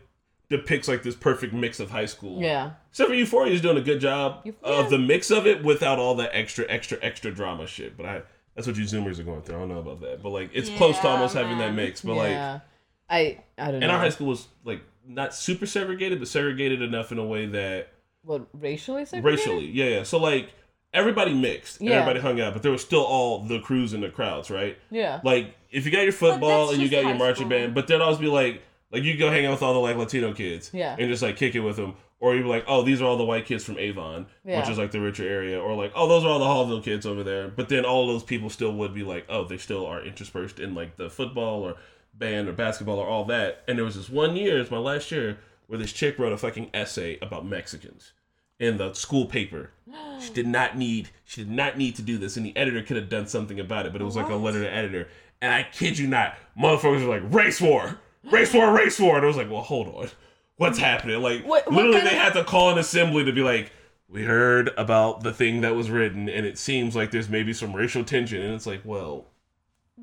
depicts 0.51 0.88
like 0.88 1.03
this 1.03 1.14
perfect 1.14 1.55
mix 1.55 1.80
of 1.80 1.90
high 1.90 2.07
school. 2.07 2.42
yeah. 2.42 2.72
Except 2.90 3.09
for 3.09 3.14
Euphoria 3.14 3.53
is 3.53 3.61
doing 3.61 3.76
a 3.78 3.80
good 3.82 4.01
job 4.01 4.46
of 4.62 4.90
the 4.90 4.98
mix 4.98 5.30
of 5.30 5.46
it 5.46 5.62
without 5.64 5.98
all 5.98 6.16
that 6.16 6.30
extra, 6.34 6.66
extra, 6.68 6.98
extra 7.01 7.30
drama 7.32 7.66
shit. 7.66 7.96
But 7.96 8.07
I 8.07 8.22
that's 8.55 8.66
what 8.66 8.76
you 8.76 8.82
Zoomers 8.84 9.18
are 9.18 9.22
going 9.22 9.42
through. 9.42 9.57
I 9.57 9.59
don't 9.61 9.68
know 9.68 9.78
about 9.78 10.01
that. 10.01 10.22
But 10.22 10.30
like 10.30 10.51
it's 10.53 10.68
close 10.70 10.98
to 10.98 11.07
Yeah, 11.07 11.12
almost 11.14 11.34
having 11.34 11.57
that 11.59 11.72
mix. 11.72 12.03
But 12.03 12.14
like. 12.16 12.61
I 13.09 13.38
I 13.59 13.70
don't 13.70 13.80
know. 13.80 13.84
and 13.84 13.90
our 13.90 13.98
high 13.98 14.11
school 14.11 14.26
was 14.28 14.46
like 14.64 14.82
not 15.07 15.34
super 15.34 15.66
segregated, 15.66 16.18
but 16.18 16.28
segregated 16.28 16.82
enough 16.82 17.11
in 17.11 17.18
a 17.18 17.24
way 17.24 17.46
that 17.46 17.88
what 18.22 18.46
racially 18.53 19.05
segregated? 19.05 19.38
racially, 19.48 19.66
yeah, 19.70 19.86
yeah. 19.86 20.03
So 20.05 20.18
like 20.18 20.51
everybody 20.92 21.32
mixed, 21.34 21.80
Yeah. 21.80 21.92
everybody 21.94 22.20
hung 22.20 22.40
out, 22.40 22.53
but 22.53 22.62
there 22.62 22.70
was 22.72 22.82
still 22.82 23.03
all 23.05 23.40
the 23.44 23.61
crews 23.61 23.92
and 23.94 24.03
the 24.03 24.11
crowds, 24.11 24.51
right? 24.51 24.76
Yeah. 24.90 25.20
Like 25.24 25.55
if 25.70 25.86
you 25.86 25.92
got 25.92 26.03
your 26.03 26.12
football 26.12 26.70
and 26.70 26.80
you 26.82 26.88
got 26.88 27.05
your 27.05 27.14
marching 27.14 27.46
school. 27.46 27.51
band, 27.51 27.74
but 27.74 27.86
there'd 27.88 28.01
always 28.03 28.18
be 28.18 28.26
like 28.28 28.62
like 28.93 29.03
you 29.03 29.16
go 29.16 29.30
hang 29.30 29.47
out 29.47 29.53
with 29.53 29.62
all 29.62 29.72
the 29.74 29.78
like 29.80 29.97
Latino 29.97 30.32
kids, 30.32 30.70
Yeah. 30.72 30.97
and 30.99 31.09
just 31.09 31.22
like 31.22 31.36
kick 31.36 31.55
it 31.55 31.61
with 31.61 31.76
them, 31.76 31.95
or 32.18 32.34
you'd 32.34 32.43
be 32.43 32.49
like, 32.49 32.64
oh, 32.66 32.82
these 32.82 33.01
are 33.01 33.05
all 33.07 33.16
the 33.16 33.24
white 33.24 33.47
kids 33.47 33.64
from 33.64 33.78
Avon, 33.78 34.26
Yeah. 34.45 34.61
which 34.61 34.68
is 34.68 34.78
like 34.78 34.91
the 34.91 35.01
richer 35.01 35.26
area, 35.28 35.61
or 35.61 35.74
like, 35.74 35.93
oh, 35.95 36.09
those 36.09 36.24
are 36.24 36.28
all 36.28 36.38
the 36.38 36.45
Haughville 36.45 36.82
kids 36.84 37.07
over 37.07 37.22
there. 37.22 37.49
But 37.49 37.68
then 37.68 37.84
all 37.84 38.07
those 38.07 38.24
people 38.24 38.51
still 38.51 38.72
would 38.74 38.93
be 38.95 39.03
like, 39.05 39.26
oh, 39.28 39.45
they 39.45 39.57
still 39.59 39.86
are 39.86 40.03
interspersed 40.05 40.59
in 40.61 40.74
like 40.74 40.97
the 40.97 41.09
football 41.11 41.62
or 41.62 41.76
band 42.14 42.49
or 42.49 42.53
basketball 42.53 42.99
or 42.99 43.07
all 43.07 43.24
that. 43.26 43.62
And 43.68 43.78
there 43.78 43.84
was 43.84 43.97
this 43.97 44.11
one 44.11 44.36
year, 44.36 44.59
it's 44.59 44.70
my 44.70 44.78
last 44.78 45.11
year, 45.11 45.38
where 45.68 45.78
this 45.78 45.93
chick 45.93 46.18
wrote 46.18 46.32
a 46.32 46.36
fucking 46.38 46.70
essay 46.74 47.16
about 47.22 47.47
Mexicans 47.47 48.12
in 48.59 48.76
the 48.76 48.93
school 48.93 49.26
paper. 49.26 49.70
She 50.20 50.34
did 50.34 50.47
not 50.49 50.76
need 50.76 51.09
she 51.24 51.43
did 51.43 51.51
not 51.51 51.78
need 51.78 51.97
to 51.97 52.03
do 52.03 52.18
this, 52.18 52.36
and 52.36 52.45
the 52.45 52.55
editor 52.55 52.82
could 52.82 52.97
have 52.97 53.09
done 53.09 53.26
something 53.26 53.59
about 53.59 53.86
it, 53.86 53.93
but 53.93 54.03
it 54.03 54.05
was 54.05 54.16
like 54.16 54.28
a 54.28 54.34
letter 54.34 54.61
to 54.62 54.70
editor. 54.70 55.09
And 55.41 55.51
I 55.55 55.62
kid 55.72 55.97
you 55.97 56.07
not, 56.07 56.34
motherfuckers 56.61 57.07
were 57.07 57.18
like 57.18 57.32
race 57.32 57.59
war, 57.59 57.99
race 58.25 58.53
war, 58.53 58.73
race 58.73 58.99
war, 59.01 59.16
and 59.16 59.25
I 59.25 59.29
was 59.29 59.37
like, 59.37 59.51
well, 59.51 59.62
hold 59.62 59.89
on, 59.89 60.09
what's 60.57 60.79
happening? 60.79 61.21
Like 61.23 61.45
What- 61.47 61.66
what 61.71 61.85
literally, 61.87 62.01
they 62.01 62.16
of- 62.16 62.23
had 62.23 62.33
to 62.35 62.45
call 62.45 62.71
an 62.71 62.79
assembly 62.79 63.25
to 63.25 63.33
be 63.33 63.43
like. 63.43 63.73
We 64.12 64.25
heard 64.25 64.71
about 64.77 65.23
the 65.23 65.33
thing 65.33 65.61
that 65.61 65.77
was 65.77 65.89
written, 65.89 66.29
and 66.29 66.45
it 66.45 66.59
seems 66.59 66.97
like 66.97 67.12
there's 67.12 67.29
maybe 67.29 67.53
some 67.53 67.73
racial 67.73 68.03
tension. 68.03 68.43
And 68.43 68.53
it's 68.55 68.66
like, 68.66 68.81
well, 68.85 69.27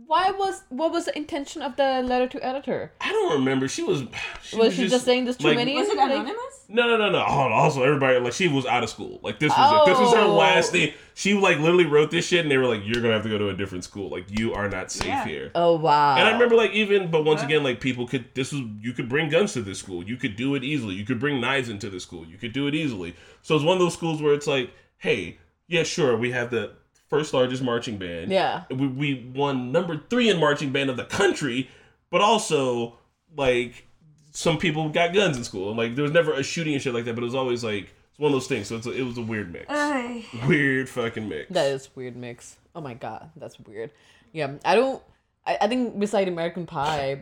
Why 0.06 0.32
was 0.32 0.64
what 0.70 0.92
was 0.92 1.06
the 1.06 1.18
intention 1.18 1.62
of 1.62 1.76
the 1.76 2.02
letter 2.04 2.28
to 2.28 2.46
editor? 2.46 2.92
I 3.02 3.12
don't 3.12 3.34
remember. 3.40 3.68
She 3.68 3.84
was. 3.84 4.04
She 4.44 4.56
was 4.58 4.74
she 4.76 4.88
just, 4.88 5.04
saying 5.06 5.26
this 5.26 5.38
too 5.38 5.48
like- 5.48 5.58
many? 5.58 5.76
Was 5.76 5.90
it 5.90 5.98
Like- 5.98 6.12
anonymous? 6.12 6.38
No, 6.70 6.86
no, 6.86 6.98
no, 6.98 7.10
no. 7.10 7.22
Hold. 7.24 7.52
Also, 7.54 7.82
everybody 7.84 8.20
like 8.20 8.34
she 8.34 8.48
was 8.50 8.66
out 8.66 8.84
of 8.84 8.90
school. 8.90 9.20
Like 9.24 9.40
this 9.40 9.50
was 9.58 9.88
this 9.88 9.98
was 9.98 10.14
her 10.14 10.22
Oh. 10.22 10.36
last 10.36 10.72
thing. 10.74 10.94
She 11.14 11.34
like 11.34 11.60
literally 11.60 11.86
wrote 11.86 12.12
this 12.12 12.28
shit, 12.28 12.42
and 12.42 12.52
they 12.52 12.58
were 12.58 12.66
like, 12.68 12.82
"You're 12.86 13.02
gonna 13.02 13.14
have 13.14 13.24
to 13.24 13.30
go 13.30 13.38
to 13.38 13.50
a 13.50 13.54
different 13.54 13.86
school. 13.86 14.10
Like 14.10 14.26
you 14.38 14.54
are 14.54 14.68
not 14.70 14.92
safe 14.92 15.08
Yeah. 15.08 15.26
here." 15.26 15.52
Oh 15.56 15.78
wow. 15.78 16.16
And 16.18 16.28
I 16.28 16.32
remember 16.34 16.56
like 16.56 16.72
even, 16.72 17.10
but 17.10 17.24
once 17.24 17.40
Huh? 17.42 17.48
again, 17.48 17.64
like 17.64 17.80
people 17.80 18.06
could. 18.06 18.26
This 18.34 18.52
was 18.52 18.62
you 18.82 18.92
could 18.94 19.08
bring 19.10 19.30
guns 19.30 19.54
to 19.54 19.62
this 19.62 19.80
school. 19.80 20.04
You 20.04 20.18
could 20.18 20.36
do 20.36 20.56
it 20.56 20.64
easily. 20.64 20.96
You 20.96 21.06
could 21.06 21.20
bring 21.20 21.40
knives 21.40 21.70
into 21.70 21.90
the 21.90 22.00
school. 22.02 22.26
You 22.26 22.38
could 22.38 22.52
do 22.54 22.68
it 22.68 22.76
easily. 22.76 23.16
So 23.42 23.56
it's 23.56 23.64
one 23.66 23.78
of 23.78 23.80
those 23.80 23.94
schools 23.94 24.22
where 24.22 24.34
it's 24.34 24.48
like, 24.48 24.72
hey, 24.98 25.38
yeah, 25.70 25.84
sure, 25.84 26.18
we 26.18 26.32
have 26.32 26.50
the 26.52 26.72
first 27.10 27.34
largest 27.34 27.64
marching 27.64 27.98
band. 27.98 28.32
Yeah. 28.32 28.64
we, 28.70 28.88
we 28.88 29.32
won 29.34 29.72
number 29.72 30.02
three 30.10 30.30
in 30.30 30.40
marching 30.40 30.72
band 30.72 30.90
of 30.90 30.98
the 30.98 31.06
country, 31.06 31.70
but 32.10 32.22
also 32.22 32.98
like 33.36 33.88
some 34.32 34.58
people 34.58 34.90
got 34.90 35.14
guns 35.14 35.38
in 35.38 35.44
school, 35.44 35.70
and 35.70 35.78
like 35.78 35.96
there 35.96 36.04
was 36.04 36.12
never 36.12 36.34
a 36.34 36.44
shooting 36.44 36.74
and 36.74 36.82
shit 36.82 36.94
like 36.94 37.06
that. 37.06 37.16
But 37.16 37.24
it 37.24 37.26
was 37.26 37.36
always 37.36 37.64
like 37.64 37.94
it's 38.12 38.20
one 38.20 38.32
of 38.32 38.34
those 38.34 38.48
things. 38.48 38.68
So 38.68 38.76
it's 38.76 38.88
a, 38.88 38.92
it 38.92 39.04
was 39.04 39.18
a 39.18 39.22
weird 39.22 39.52
mix, 39.52 39.66
Ay. 39.70 40.26
weird 40.48 40.90
fucking 40.90 41.28
mix. 41.28 41.50
That 41.52 41.68
is 41.72 41.90
weird 41.96 42.16
mix. 42.16 42.58
Oh 42.76 42.82
my 42.82 42.94
god, 42.94 43.30
that's 43.36 43.60
weird. 43.60 43.92
Yeah, 44.34 44.54
I 44.64 44.76
don't. 44.76 45.02
I, 45.46 45.58
I 45.62 45.68
think 45.68 45.98
beside 45.98 46.28
American 46.28 46.66
Pie, 46.66 47.22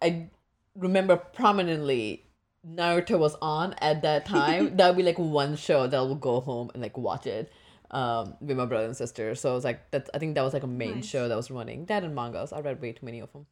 I 0.00 0.28
remember 0.74 1.16
prominently 1.16 2.24
Naruto 2.66 3.18
was 3.18 3.36
on 3.42 3.74
at 3.74 4.02
that 4.02 4.26
time. 4.26 4.76
that 4.78 4.88
would 4.88 4.96
be 4.96 5.02
like 5.02 5.18
one 5.18 5.56
show 5.56 5.86
that 5.86 5.96
I 5.96 6.02
would 6.02 6.20
go 6.20 6.40
home 6.40 6.70
and 6.74 6.82
like 6.82 6.96
watch 6.96 7.26
it 7.26 7.52
um 7.90 8.34
with 8.40 8.56
my 8.56 8.66
brother 8.66 8.86
and 8.86 8.96
sister. 8.96 9.34
So 9.34 9.50
it 9.52 9.54
was 9.54 9.64
like 9.64 9.90
that. 9.92 10.08
I 10.14 10.18
think 10.18 10.34
that 10.34 10.42
was 10.42 10.52
like 10.54 10.62
a 10.64 10.66
main 10.66 10.96
Nice. 10.96 11.06
show 11.06 11.28
that 11.28 11.36
was 11.36 11.50
running. 11.50 11.86
That 11.86 12.04
and 12.04 12.14
mangas. 12.14 12.52
I 12.52 12.60
read 12.60 12.80
way 12.80 12.92
too 12.92 13.04
many 13.06 13.20
of 13.20 13.32
them. 13.32 13.46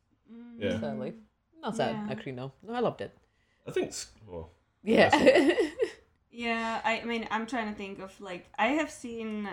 Yeah. 0.58 0.80
Sadly, 0.80 1.14
not 1.62 1.76
sad 1.76 1.94
Yeah. 1.94 2.12
actually. 2.12 2.32
No, 2.32 2.52
no, 2.62 2.74
I 2.74 2.80
loved 2.80 3.00
it. 3.00 3.12
I 3.66 3.70
think. 3.70 3.88
s- 3.88 4.10
Well, 4.26 4.50
Yeah. 4.82 5.10
Yeah, 6.30 6.80
I, 6.84 7.00
I 7.00 7.04
mean, 7.04 7.28
I'm 7.30 7.46
trying 7.46 7.68
to 7.70 7.74
think 7.78 8.00
of 8.00 8.10
like 8.20 8.48
I 8.58 8.68
have 8.68 8.90
seen 8.90 9.48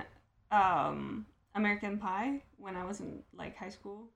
um 0.52 1.26
American 1.54 1.98
Pie 2.00 2.42
when 2.58 2.76
I 2.76 2.84
was 2.86 3.00
in 3.02 3.22
like 3.38 3.56
high 3.56 3.70
school, 3.70 4.10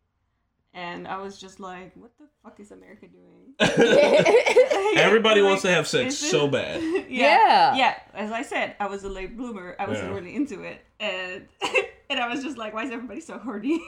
and 0.75 1.07
I 1.07 1.17
was 1.17 1.39
just 1.39 1.59
like, 1.59 1.93
"What 1.95 2.11
the 2.19 2.25
fuck 2.43 2.59
is 2.59 2.71
America 2.71 3.07
doing?" 3.07 3.55
Everybody 4.97 5.41
Like, 5.41 5.49
wants 5.49 5.61
to 5.63 5.69
have 5.71 5.87
sex 5.87 6.15
so 6.15 6.47
bad. 6.47 6.81
Yeah. 7.09 7.75
yeah. 7.75 7.95
As 8.13 8.31
I 8.31 8.41
said, 8.41 8.75
I 8.79 8.87
was 8.87 9.03
a 9.03 9.09
late 9.09 9.37
bloomer. 9.37 9.75
I 9.79 9.87
wasn't 9.87 10.09
Yeah. 10.09 10.15
really 10.15 10.35
into 10.35 10.61
it, 10.63 10.81
and 10.99 11.45
and 12.09 12.19
I 12.19 12.27
was 12.27 12.43
just 12.43 12.57
like, 12.57 12.73
"Why 12.73 12.83
is 12.83 12.91
everybody 12.91 13.21
so 13.21 13.37
horny?" 13.37 13.79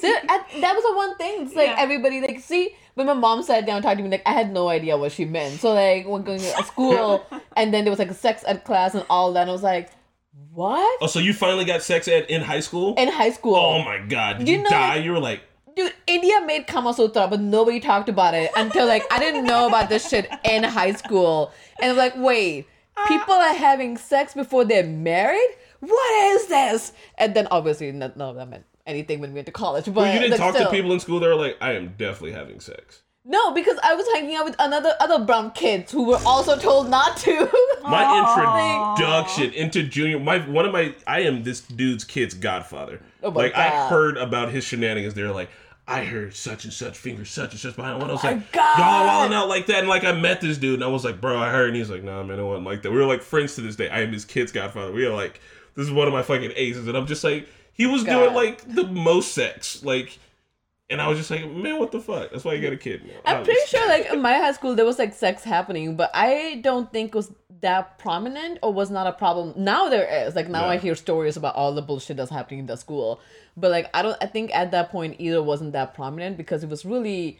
So, 0.00 0.08
I, 0.08 0.44
that 0.60 0.74
was 0.74 0.84
the 0.84 0.96
one 0.96 1.16
thing. 1.16 1.42
It's 1.46 1.54
like 1.56 1.68
Yeah. 1.68 1.76
everybody 1.78 2.20
like 2.20 2.40
see 2.40 2.74
when 2.94 3.06
my 3.06 3.12
mom 3.14 3.42
sat 3.42 3.66
down 3.66 3.76
and 3.76 3.82
talked 3.82 3.96
to 3.98 4.02
me 4.02 4.08
like 4.10 4.22
I 4.26 4.32
had 4.32 4.52
no 4.52 4.68
idea 4.68 4.96
what 4.96 5.12
she 5.12 5.24
meant. 5.24 5.60
So 5.60 5.72
like 5.74 6.06
when 6.06 6.22
going 6.22 6.38
to 6.38 6.46
school 6.64 7.26
and 7.56 7.74
then 7.74 7.84
there 7.84 7.90
was 7.90 7.98
like 7.98 8.10
a 8.10 8.14
sex 8.14 8.44
ed 8.46 8.64
class 8.64 8.94
and 8.94 9.04
all 9.10 9.32
that, 9.32 9.42
and 9.42 9.50
I 9.50 9.52
was 9.52 9.62
like, 9.62 9.90
what? 10.52 10.98
Oh, 11.02 11.06
so 11.06 11.18
you 11.18 11.32
finally 11.34 11.64
got 11.64 11.82
sex 11.82 12.06
ed 12.08 12.26
in 12.28 12.40
high 12.42 12.60
school? 12.60 12.94
In 12.96 13.08
high 13.08 13.30
school. 13.30 13.56
oh 13.56 13.82
my 13.84 13.98
god! 13.98 14.38
Did 14.38 14.48
You 14.48 14.56
you, 14.58 14.62
know, 14.62 14.70
die? 14.70 14.96
like- 14.96 15.04
you 15.04 15.12
were 15.12 15.20
like, 15.20 15.40
Dude, 15.76 15.94
India 16.06 16.40
made 16.44 16.66
Kama 16.66 16.94
Sutra, 16.94 17.28
but 17.28 17.40
nobody 17.40 17.80
talked 17.80 18.08
about 18.08 18.34
it 18.34 18.50
until 18.56 18.86
like 18.86 19.02
I 19.10 19.18
didn't 19.18 19.44
know 19.44 19.68
about 19.68 19.88
this 19.88 20.08
shit 20.08 20.28
in 20.44 20.62
high 20.62 20.92
school. 20.92 21.52
And 21.80 21.92
I'm 21.92 21.96
like, 21.96 22.14
wait, 22.16 22.66
uh. 22.96 23.06
people 23.06 23.34
are 23.34 23.54
having 23.54 23.96
sex 23.96 24.34
before 24.34 24.64
they're 24.64 24.84
married? 24.84 25.50
What 25.80 26.24
is 26.32 26.46
this? 26.48 26.92
And 27.18 27.34
then 27.34 27.46
obviously 27.50 27.90
none 27.92 28.12
of 28.20 28.36
that 28.36 28.48
meant 28.48 28.64
anything 28.86 29.20
when 29.20 29.30
we 29.30 29.34
went 29.36 29.46
to 29.46 29.52
college. 29.52 29.86
But 29.86 29.94
well, 29.94 30.14
you 30.14 30.20
didn't 30.20 30.38
talk 30.38 30.56
to 30.56 30.70
people 30.70 30.92
in 30.92 31.00
school 31.00 31.20
that 31.20 31.26
were 31.26 31.34
like, 31.34 31.56
I 31.60 31.72
am 31.72 31.94
definitely 31.96 32.32
having 32.32 32.60
sex. 32.60 33.02
No, 33.24 33.52
because 33.52 33.78
I 33.82 33.94
was 33.94 34.06
hanging 34.14 34.34
out 34.34 34.46
with 34.46 34.56
another 34.58 34.94
other 34.98 35.22
brown 35.24 35.50
kids 35.50 35.92
who 35.92 36.04
were 36.04 36.20
also 36.24 36.58
told 36.58 36.88
not 36.88 37.18
to. 37.18 37.50
My 37.82 38.02
Aw. 38.04 38.94
introduction 38.94 39.52
into 39.52 39.82
junior, 39.82 40.18
my 40.18 40.38
one 40.38 40.64
of 40.64 40.72
my, 40.72 40.94
I 41.06 41.20
am 41.20 41.42
this 41.42 41.60
dude's 41.60 42.04
kid's 42.04 42.34
godfather. 42.34 43.00
Oh 43.22 43.30
my 43.30 43.42
like 43.44 43.54
I 43.54 43.88
heard 43.88 44.16
about 44.16 44.50
his 44.50 44.64
shenanigans. 44.64 45.14
They're 45.14 45.32
like, 45.32 45.50
I 45.88 46.04
heard 46.04 46.34
such 46.34 46.64
and 46.64 46.72
such 46.72 46.96
finger, 46.96 47.24
such 47.24 47.50
and 47.52 47.60
such 47.60 47.74
behind 47.76 48.00
one. 48.00 48.10
I 48.10 48.12
was 48.12 48.22
my 48.22 48.32
like, 48.32 48.52
God. 48.52 48.78
y'all 48.78 49.06
wilding 49.06 49.36
out 49.36 49.48
like 49.48 49.66
that. 49.66 49.80
And 49.80 49.88
like 49.88 50.04
I 50.04 50.12
met 50.12 50.40
this 50.40 50.56
dude, 50.56 50.74
and 50.74 50.84
I 50.84 50.88
was 50.88 51.04
like, 51.04 51.20
bro, 51.20 51.38
I 51.38 51.50
heard. 51.50 51.68
And 51.68 51.76
he's 51.76 51.90
like, 51.90 52.04
nah, 52.04 52.22
man, 52.22 52.38
it 52.38 52.44
wasn't 52.44 52.66
like 52.66 52.82
that. 52.82 52.90
We 52.90 52.98
were 52.98 53.06
like 53.06 53.22
friends 53.22 53.54
to 53.56 53.60
this 53.60 53.76
day. 53.76 53.88
I 53.88 54.00
am 54.00 54.12
his 54.12 54.24
kid's 54.24 54.52
godfather. 54.52 54.92
We 54.92 55.04
are 55.06 55.14
like, 55.14 55.40
this 55.74 55.84
is 55.86 55.92
one 55.92 56.06
of 56.06 56.12
my 56.12 56.22
fucking 56.22 56.52
aces, 56.54 56.86
and 56.86 56.96
I'm 56.96 57.06
just 57.06 57.24
like, 57.24 57.48
he 57.72 57.86
was 57.86 58.04
God. 58.04 58.12
doing 58.20 58.34
like 58.34 58.74
the 58.74 58.86
most 58.86 59.32
sex, 59.34 59.82
like. 59.84 60.18
And 60.90 61.00
I 61.00 61.06
was 61.08 61.18
just 61.18 61.30
like, 61.30 61.48
man, 61.50 61.78
what 61.78 61.92
the 61.92 62.00
fuck? 62.00 62.30
That's 62.32 62.44
why 62.44 62.54
you 62.54 62.62
got 62.62 62.72
a 62.72 62.76
kid 62.76 63.04
now. 63.06 63.14
I'm 63.24 63.44
pretty 63.44 63.60
sure 63.66 63.86
like 63.88 64.12
in 64.12 64.20
my 64.20 64.34
high 64.34 64.52
school 64.52 64.74
there 64.74 64.84
was 64.84 64.98
like 64.98 65.14
sex 65.14 65.44
happening, 65.44 65.96
but 65.96 66.10
I 66.14 66.60
don't 66.64 66.92
think 66.92 67.10
it 67.10 67.14
was 67.14 67.32
that 67.60 67.98
prominent 67.98 68.58
or 68.62 68.72
was 68.72 68.90
not 68.90 69.06
a 69.06 69.12
problem. 69.12 69.52
Now 69.56 69.88
there 69.88 70.26
is. 70.26 70.34
Like 70.34 70.48
now 70.48 70.66
I 70.66 70.78
hear 70.78 70.94
stories 70.96 71.36
about 71.36 71.54
all 71.54 71.72
the 71.74 71.82
bullshit 71.82 72.16
that's 72.16 72.30
happening 72.30 72.60
in 72.60 72.66
the 72.66 72.76
school. 72.76 73.20
But 73.56 73.70
like 73.70 73.88
I 73.94 74.02
don't 74.02 74.16
I 74.20 74.26
think 74.26 74.50
at 74.54 74.72
that 74.72 74.90
point 74.90 75.16
either 75.18 75.42
wasn't 75.42 75.72
that 75.72 75.94
prominent 75.94 76.36
because 76.36 76.64
it 76.64 76.68
was 76.70 76.84
really 76.84 77.38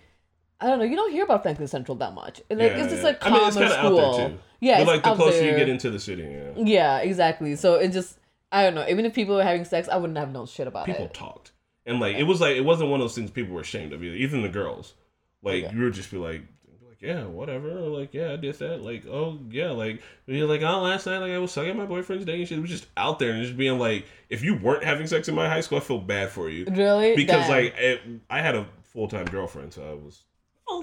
I 0.61 0.67
don't 0.67 0.79
know, 0.79 0.85
you 0.85 0.95
don't 0.95 1.11
hear 1.11 1.25
about 1.25 1.43
Franklin 1.43 1.69
Central 1.69 1.97
that 1.97 2.15
much. 2.15 2.43
Like 2.51 2.59
Yeah, 2.59 2.67
it's 2.67 2.91
just 2.91 2.97
yeah. 2.99 3.03
like 3.03 3.27
I 3.27 3.31
mean, 3.31 3.41
common 3.41 3.63
it's 3.65 3.75
school. 3.75 3.99
out 4.01 4.17
there 4.17 4.29
too. 4.29 4.39
Yeah, 4.61 4.75
but 4.75 4.81
it's 4.83 4.89
like 4.89 5.03
the 5.03 5.09
out 5.09 5.17
closer 5.17 5.37
you 5.39 5.43
there. 5.51 5.59
get 5.59 5.69
into 5.71 5.91
the 5.91 5.99
city, 5.99 6.23
yeah. 6.23 6.53
Yeah, 6.57 6.99
exactly. 6.99 7.57
So 7.57 7.75
it 7.77 7.89
just 7.89 8.19
I 8.53 8.63
don't 8.63 8.75
know. 8.75 8.87
Even 8.89 9.07
if 9.07 9.15
people 9.15 9.35
were 9.37 9.43
having 9.43 9.65
sex, 9.65 9.89
I 9.89 9.97
wouldn't 9.97 10.19
have 10.19 10.33
known 10.33 10.47
shit 10.47 10.67
about 10.67 10.87
people 10.87 11.07
it. 11.07 11.13
People 11.15 11.29
talked, 11.29 11.53
and 11.87 12.01
like 12.01 12.17
it 12.17 12.25
was 12.25 12.41
like 12.41 12.57
it 12.57 12.65
wasn't 12.65 12.91
one 12.91 13.01
of 13.01 13.05
those 13.05 13.15
things 13.15 13.31
people 13.31 13.55
were 13.55 13.61
ashamed 13.63 13.93
of 13.93 14.03
either. 14.03 14.15
Even 14.17 14.43
the 14.43 14.49
girls, 14.49 14.95
like 15.43 15.63
Yeah. 15.65 15.73
you 15.73 15.83
would 15.85 15.95
just 15.95 16.11
be 16.11 16.17
like, 16.19 16.43
like 16.87 17.01
yeah, 17.01 17.25
whatever, 17.25 17.71
or 17.71 17.89
like 17.89 18.13
yeah, 18.15 18.33
I 18.33 18.37
did 18.37 18.55
that, 18.57 18.83
like 18.83 19.07
oh 19.07 19.39
yeah, 19.51 19.71
like 19.71 20.03
you're 20.27 20.47
like 20.49 20.63
oh 20.63 20.83
last 20.83 21.07
night 21.07 21.19
like 21.19 21.33
I 21.33 21.39
was 21.39 21.53
sucking 21.53 21.77
my 21.77 21.87
boyfriend's 21.87 22.25
dick 22.25 22.37
and 22.39 22.47
shit. 22.49 22.59
It 22.59 22.61
was 22.61 22.71
just 22.71 22.87
out 22.97 23.19
there 23.19 23.33
and 23.33 23.43
just 23.45 23.57
being 23.57 23.79
like, 23.79 24.07
if 24.29 24.43
you 24.43 24.57
weren't 24.57 24.85
having 24.85 25.07
sex 25.07 25.29
in 25.29 25.35
my 25.35 25.49
high 25.49 25.61
school, 25.63 25.79
I 25.79 25.81
feel 25.81 25.99
bad 25.99 26.31
for 26.31 26.49
you 26.51 26.67
Really? 26.71 27.17
because 27.17 27.47
Damn. 27.47 27.51
like 27.51 27.75
it, 27.79 28.01
I 28.29 28.41
had 28.41 28.55
a 28.55 28.67
full 28.83 29.09
time 29.09 29.25
girlfriend, 29.27 29.73
so 29.73 29.83
I 29.83 29.95
was 30.05 30.23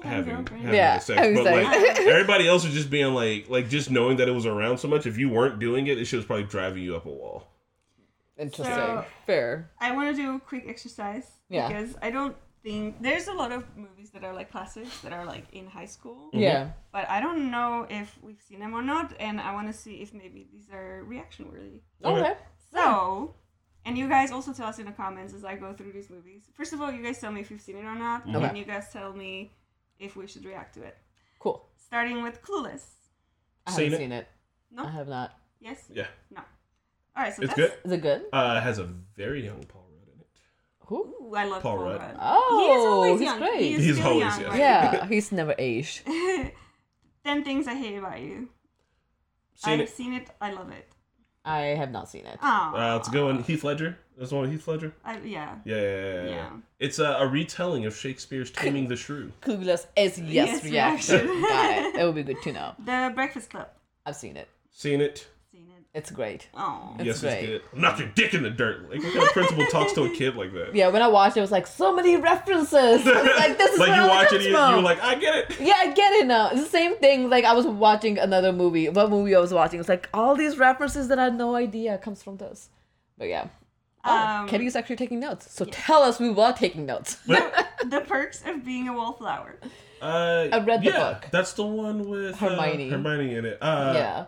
having, 0.03 0.45
having 0.47 0.73
Yeah, 0.73 0.99
sex, 0.99 1.19
I 1.19 1.29
was 1.29 1.39
but 1.39 1.45
like- 1.45 1.65
like 1.65 1.99
everybody 2.01 2.47
else 2.47 2.65
was 2.65 2.73
just 2.73 2.89
being 2.89 3.13
like 3.13 3.49
like 3.49 3.69
just 3.69 3.89
knowing 3.91 4.17
that 4.17 4.27
it 4.27 4.33
was 4.33 4.45
around 4.45 4.79
so 4.79 4.87
much. 4.87 5.05
If 5.05 5.17
you 5.17 5.29
weren't 5.29 5.59
doing 5.59 5.87
it, 5.87 5.97
it 5.97 6.05
shit 6.05 6.17
was 6.17 6.25
probably 6.25 6.45
driving 6.45 6.83
you 6.83 6.95
up 6.95 7.05
a 7.05 7.09
wall. 7.09 7.47
Interesting. 8.37 8.75
So- 8.75 9.05
Fair. 9.25 9.71
I 9.79 9.91
want 9.95 10.15
to 10.15 10.21
do 10.21 10.35
a 10.35 10.39
quick 10.39 10.65
exercise 10.67 11.27
Yeah. 11.49 11.67
because 11.67 11.95
I 12.01 12.11
don't 12.11 12.35
think 12.63 13.01
there's 13.01 13.27
a 13.27 13.33
lot 13.33 13.51
of 13.51 13.63
movies 13.77 14.09
that 14.11 14.23
are 14.23 14.33
like 14.33 14.51
classics 14.51 15.01
that 15.01 15.13
are 15.13 15.25
like 15.25 15.45
in 15.53 15.67
high 15.67 15.85
school, 15.85 16.29
Mhm. 16.33 16.41
Yeah. 16.41 16.71
but 16.91 17.09
I 17.09 17.19
don't 17.21 17.49
know 17.51 17.85
if 17.89 18.17
we've 18.21 18.41
seen 18.41 18.59
them 18.59 18.73
or 18.73 18.81
not, 18.81 19.13
and 19.19 19.39
I 19.39 19.53
want 19.53 19.67
to 19.67 19.73
see 19.73 20.01
if 20.01 20.13
maybe 20.13 20.47
these 20.51 20.69
are 20.71 21.03
reaction 21.03 21.49
worthy. 21.51 21.81
Okay. 22.03 22.19
Okay. 22.31 22.37
So, 22.73 23.35
and 23.85 23.97
you 23.97 24.07
guys 24.09 24.31
also 24.31 24.53
tell 24.53 24.67
us 24.67 24.79
in 24.79 24.85
the 24.85 24.91
comments 24.91 25.33
as 25.33 25.45
I 25.45 25.55
go 25.55 25.73
through 25.73 25.93
these 25.93 26.09
movies. 26.09 26.49
First 26.53 26.73
of 26.73 26.81
all, 26.81 26.91
you 26.91 27.01
guys 27.03 27.19
tell 27.19 27.31
me 27.31 27.41
if 27.41 27.49
you've 27.49 27.61
seen 27.61 27.77
it 27.77 27.85
or 27.85 27.95
not, 27.95 28.23
Mhm. 28.25 28.35
and 28.35 28.45
Okay. 28.45 28.59
you 28.59 28.65
guys 28.65 28.91
tell 28.91 29.13
me 29.13 29.51
if 29.99 30.15
we 30.15 30.27
should 30.27 30.45
react 30.45 30.73
to 30.75 30.83
it. 30.83 30.97
Cool. 31.39 31.69
Starting 31.77 32.21
with 32.21 32.41
Clueless. 32.41 32.85
I 33.65 33.71
Seen 33.71 33.85
haven't 33.91 33.93
it? 33.93 34.03
seen 34.03 34.11
it. 34.11 34.27
No? 34.71 34.83
I 34.85 34.91
have 34.91 35.07
not. 35.07 35.39
Yes. 35.59 35.89
Yeah, 35.89 36.07
No. 36.29 36.41
All 37.17 37.23
right. 37.23 37.33
So 37.35 37.41
it's 37.43 37.53
good. 37.55 37.73
Is 37.83 37.91
it 37.91 38.01
good? 38.01 38.21
Uh, 38.31 38.55
it 38.57 38.63
has 38.63 38.77
a 38.79 38.85
very 39.15 39.43
young 39.43 39.63
Paul 39.63 39.87
Rudd 39.91 40.07
in 40.13 40.19
it. 40.21 40.27
Who? 40.85 41.15
Ooh, 41.29 41.35
I 41.35 41.45
love 41.45 41.63
Paul 41.63 41.77
Paul, 41.77 41.85
Rudd. 41.85 41.99
Rudd. 42.01 42.17
Oh, 42.21 42.59
he 42.59 42.73
is 42.73 42.85
always 42.85 43.19
he's 43.19 43.27
young. 43.27 43.39
great. 43.39 43.61
He 43.61 43.73
is 43.73 43.83
He's 43.85 43.95
still 43.97 44.07
always 44.07 44.23
young, 44.25 44.41
young. 44.41 44.49
right? 44.51 44.59
Yeah, 44.59 45.05
he's 45.09 45.31
never 45.31 45.55
aged. 45.57 46.01
Ten 47.25 47.43
things 47.43 47.67
I 47.67 47.73
hate 47.75 47.97
about 47.97 48.21
you. 48.21 48.47
Seen 49.55 49.73
I've 49.73 49.79
it. 49.81 49.89
seen 49.89 50.13
it. 50.13 50.29
I 50.39 50.51
love 50.53 50.69
it. 50.71 50.87
I 51.43 51.59
have 51.81 51.91
not 51.91 52.09
seen 52.09 52.25
it. 52.25 52.37
Oh. 52.43 52.73
Uh, 52.75 52.97
it's 52.99 53.07
a 53.07 53.11
good 53.11 53.23
one. 53.25 53.41
Heath 53.43 53.63
Ledger. 53.63 53.97
That's 54.17 54.31
one 54.31 54.41
with 54.41 54.51
Heath 54.51 54.67
Ledger. 54.67 54.93
I, 55.05 55.17
yeah. 55.19 55.55
Yeah, 55.65 55.75
yeah, 55.75 55.81
yeah. 55.81 56.13
yeah, 56.23 56.29
Yeah. 56.29 56.49
It's 56.79 56.99
a, 56.99 57.05
a 57.19 57.27
retelling 57.27 57.85
of 57.85 57.95
Shakespeare's 57.95 58.51
Taming 58.51 58.87
the 58.87 58.95
Shrew. 58.95 59.31
Clueless 59.41 59.85
is 59.95 60.19
yes, 60.19 60.63
Yes 60.63 60.63
reaction. 60.65 61.15
reaction. 61.27 61.41
Got 61.41 61.71
it. 61.85 61.95
That 61.95 62.05
would 62.05 62.15
be 62.15 62.23
good 62.23 62.41
to 62.43 62.51
know. 62.51 62.75
The 62.85 63.11
Breakfast 63.15 63.49
Club. 63.49 63.69
I've 64.05 64.15
seen 64.15 64.35
it. 64.37 64.47
Seen 64.71 64.99
it? 65.01 65.27
Seen 65.97 66.03
it. 66.03 66.07
It's 66.07 66.11
great. 66.11 66.47
Oh. 66.53 66.95
It's 66.99 67.05
yes, 67.05 67.21
great. 67.21 67.49
it's 67.49 67.63
good. 67.69 67.79
Knock 67.81 67.99
your 67.99 68.07
dick 68.09 68.33
in 68.33 68.43
the 68.43 68.49
dirt. 68.49 68.89
Like 68.89 69.03
what 69.03 69.13
kind 69.13 69.23
of 69.25 69.33
principal 69.33 69.65
talks 69.67 69.93
to 69.93 70.03
a 70.03 70.09
kid 70.09 70.35
like 70.35 70.53
that? 70.53 70.75
Yeah, 70.75 70.89
when 70.89 71.01
I 71.01 71.07
watched 71.07 71.35
it, 71.37 71.39
it 71.39 71.41
was 71.41 71.51
like 71.51 71.67
so 71.67 71.95
many 71.95 72.15
references. 72.17 73.05
Like 73.05 73.57
this 73.57 73.73
is 73.73 73.79
like 73.79 73.89
where 73.89 73.95
you 73.97 74.01
all 74.03 74.07
watch 74.09 74.31
it 74.33 74.41
it, 74.41 74.47
you, 74.47 74.51
from. 74.53 74.73
you're 74.73 74.83
like, 74.83 75.01
I 75.01 75.15
get 75.15 75.35
it. 75.35 75.59
Yeah, 75.59 75.73
I 75.77 75.93
get 75.93 76.13
it 76.13 76.27
now. 76.27 76.49
It's 76.51 76.63
the 76.63 76.69
same 76.69 76.95
thing. 76.97 77.29
Like 77.29 77.45
I 77.45 77.53
was 77.53 77.65
watching 77.65 78.17
another 78.17 78.53
movie. 78.53 78.89
What 78.89 79.09
movie 79.09 79.35
I 79.35 79.39
was 79.39 79.53
watching? 79.53 79.79
It's 79.79 79.89
like 79.89 80.09
all 80.13 80.35
these 80.35 80.57
references 80.57 81.07
that 81.09 81.19
I 81.19 81.25
had 81.25 81.35
no 81.37 81.55
idea 81.55 81.97
comes 81.97 82.23
from 82.23 82.37
this. 82.37 82.69
But 83.17 83.27
yeah. 83.29 83.47
Oh, 84.05 84.15
Um, 84.41 84.47
Kenny's 84.47 84.75
actually 84.75 84.95
taking 84.95 85.19
notes. 85.19 85.51
So 85.51 85.65
tell 85.65 86.01
us 86.03 86.19
we 86.19 86.29
were 86.29 86.53
taking 86.53 86.85
notes. 86.85 87.15
the 87.25 88.03
perks 88.07 88.41
of 88.45 88.63
being 88.63 88.87
a 88.87 88.93
wallflower. 88.93 89.57
Uh, 90.01 90.47
I 90.51 90.59
read 90.59 90.81
the 90.81 90.91
yeah, 90.91 91.13
book. 91.13 91.27
That's 91.31 91.53
the 91.53 91.65
one 91.65 92.07
with 92.07 92.35
uh, 92.35 92.37
Hermione. 92.37 92.89
Hermione 92.89 93.35
in 93.35 93.45
it. 93.45 93.57
Uh, 93.59 93.93
yeah. 93.95 94.25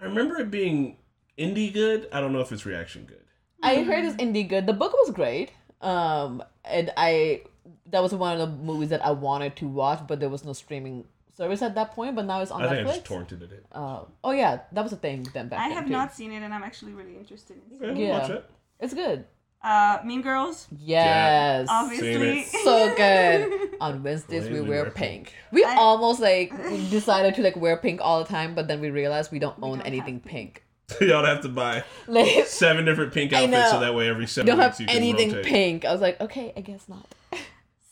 I 0.00 0.04
remember 0.04 0.38
it 0.38 0.50
being 0.50 0.96
indie 1.38 1.72
good. 1.72 2.08
I 2.12 2.20
don't 2.20 2.32
know 2.32 2.40
if 2.40 2.52
it's 2.52 2.64
reaction 2.66 3.04
good. 3.04 3.24
I 3.62 3.82
heard 3.82 4.04
it's 4.04 4.16
indie 4.16 4.48
good. 4.48 4.66
The 4.66 4.72
book 4.72 4.92
was 4.92 5.10
great. 5.10 5.50
Um, 5.80 6.42
and 6.64 6.90
I 6.96 7.42
that 7.86 8.02
was 8.02 8.12
one 8.14 8.38
of 8.38 8.48
the 8.48 8.56
movies 8.64 8.88
that 8.90 9.04
I 9.04 9.10
wanted 9.12 9.56
to 9.56 9.68
watch, 9.68 10.00
but 10.06 10.20
there 10.20 10.28
was 10.28 10.44
no 10.44 10.52
streaming 10.52 11.04
service 11.36 11.62
at 11.62 11.74
that 11.76 11.92
point. 11.92 12.16
But 12.16 12.26
now 12.26 12.40
it's 12.40 12.50
on 12.50 12.62
I 12.62 12.68
think 12.68 12.86
I 12.86 12.90
Netflix. 12.90 12.94
just 12.94 13.04
torrented 13.06 13.42
it. 13.52 13.64
Uh, 13.72 14.04
oh 14.24 14.30
yeah, 14.32 14.60
that 14.72 14.82
was 14.82 14.92
a 14.92 14.96
thing 14.96 15.26
then 15.34 15.48
back 15.48 15.58
then. 15.58 15.60
I 15.60 15.68
then 15.68 15.76
have 15.76 15.86
too. 15.86 15.92
not 15.92 16.14
seen 16.14 16.32
it, 16.32 16.42
and 16.42 16.52
I'm 16.54 16.62
actually 16.62 16.92
really 16.92 17.16
interested 17.16 17.56
in 17.56 17.76
it. 17.76 17.82
Okay, 17.82 17.92
we'll 17.94 18.02
Yeah. 18.08 18.18
watch 18.20 18.30
it. 18.30 18.50
It's 18.80 18.94
good. 18.94 19.24
Uh, 19.62 19.98
Mean 20.04 20.22
Girls. 20.22 20.68
Yes. 20.78 21.66
Obviously. 21.70 22.44
So 22.44 22.94
good. 22.96 23.70
On 23.80 24.02
Wednesdays 24.02 24.44
we 24.44 24.54
Lately 24.54 24.68
wear 24.68 24.82
wear 24.84 24.90
pink. 24.92 25.34
We 25.52 25.64
I- 25.64 25.74
almost 25.76 26.20
like 26.20 26.50
decided 26.90 27.34
to 27.36 27.42
like 27.42 27.56
wear 27.56 27.76
pink 27.76 28.00
all 28.02 28.22
the 28.22 28.28
time, 28.28 28.54
but 28.54 28.68
then 28.68 28.80
we 28.80 28.90
realized 28.90 29.32
we 29.32 29.38
don't 29.40 29.56
own 29.60 29.78
don't 29.78 29.86
anything 29.86 30.14
have 30.20 30.24
pink. 30.24 30.62
Y'all 31.00 31.24
have 31.24 31.42
to 31.42 31.48
buy 31.48 31.84
Like 32.06 32.46
seven 32.46 32.84
different 32.84 33.12
pink 33.12 33.32
outfits 33.32 33.70
so 33.70 33.80
that 33.80 33.94
way 33.94 34.08
every 34.08 34.22
we 34.22 34.26
seven 34.26 34.46
don't 34.46 34.58
weeks 34.58 34.78
have 34.78 34.80
you 34.80 34.86
can 34.86 34.96
anything 34.96 35.28
rotate. 35.32 35.44
pink. 35.44 35.84
I 35.84 35.92
was 35.92 36.00
like, 36.00 36.20
okay, 36.20 36.52
I 36.56 36.60
guess 36.60 36.88
not. 36.88 37.06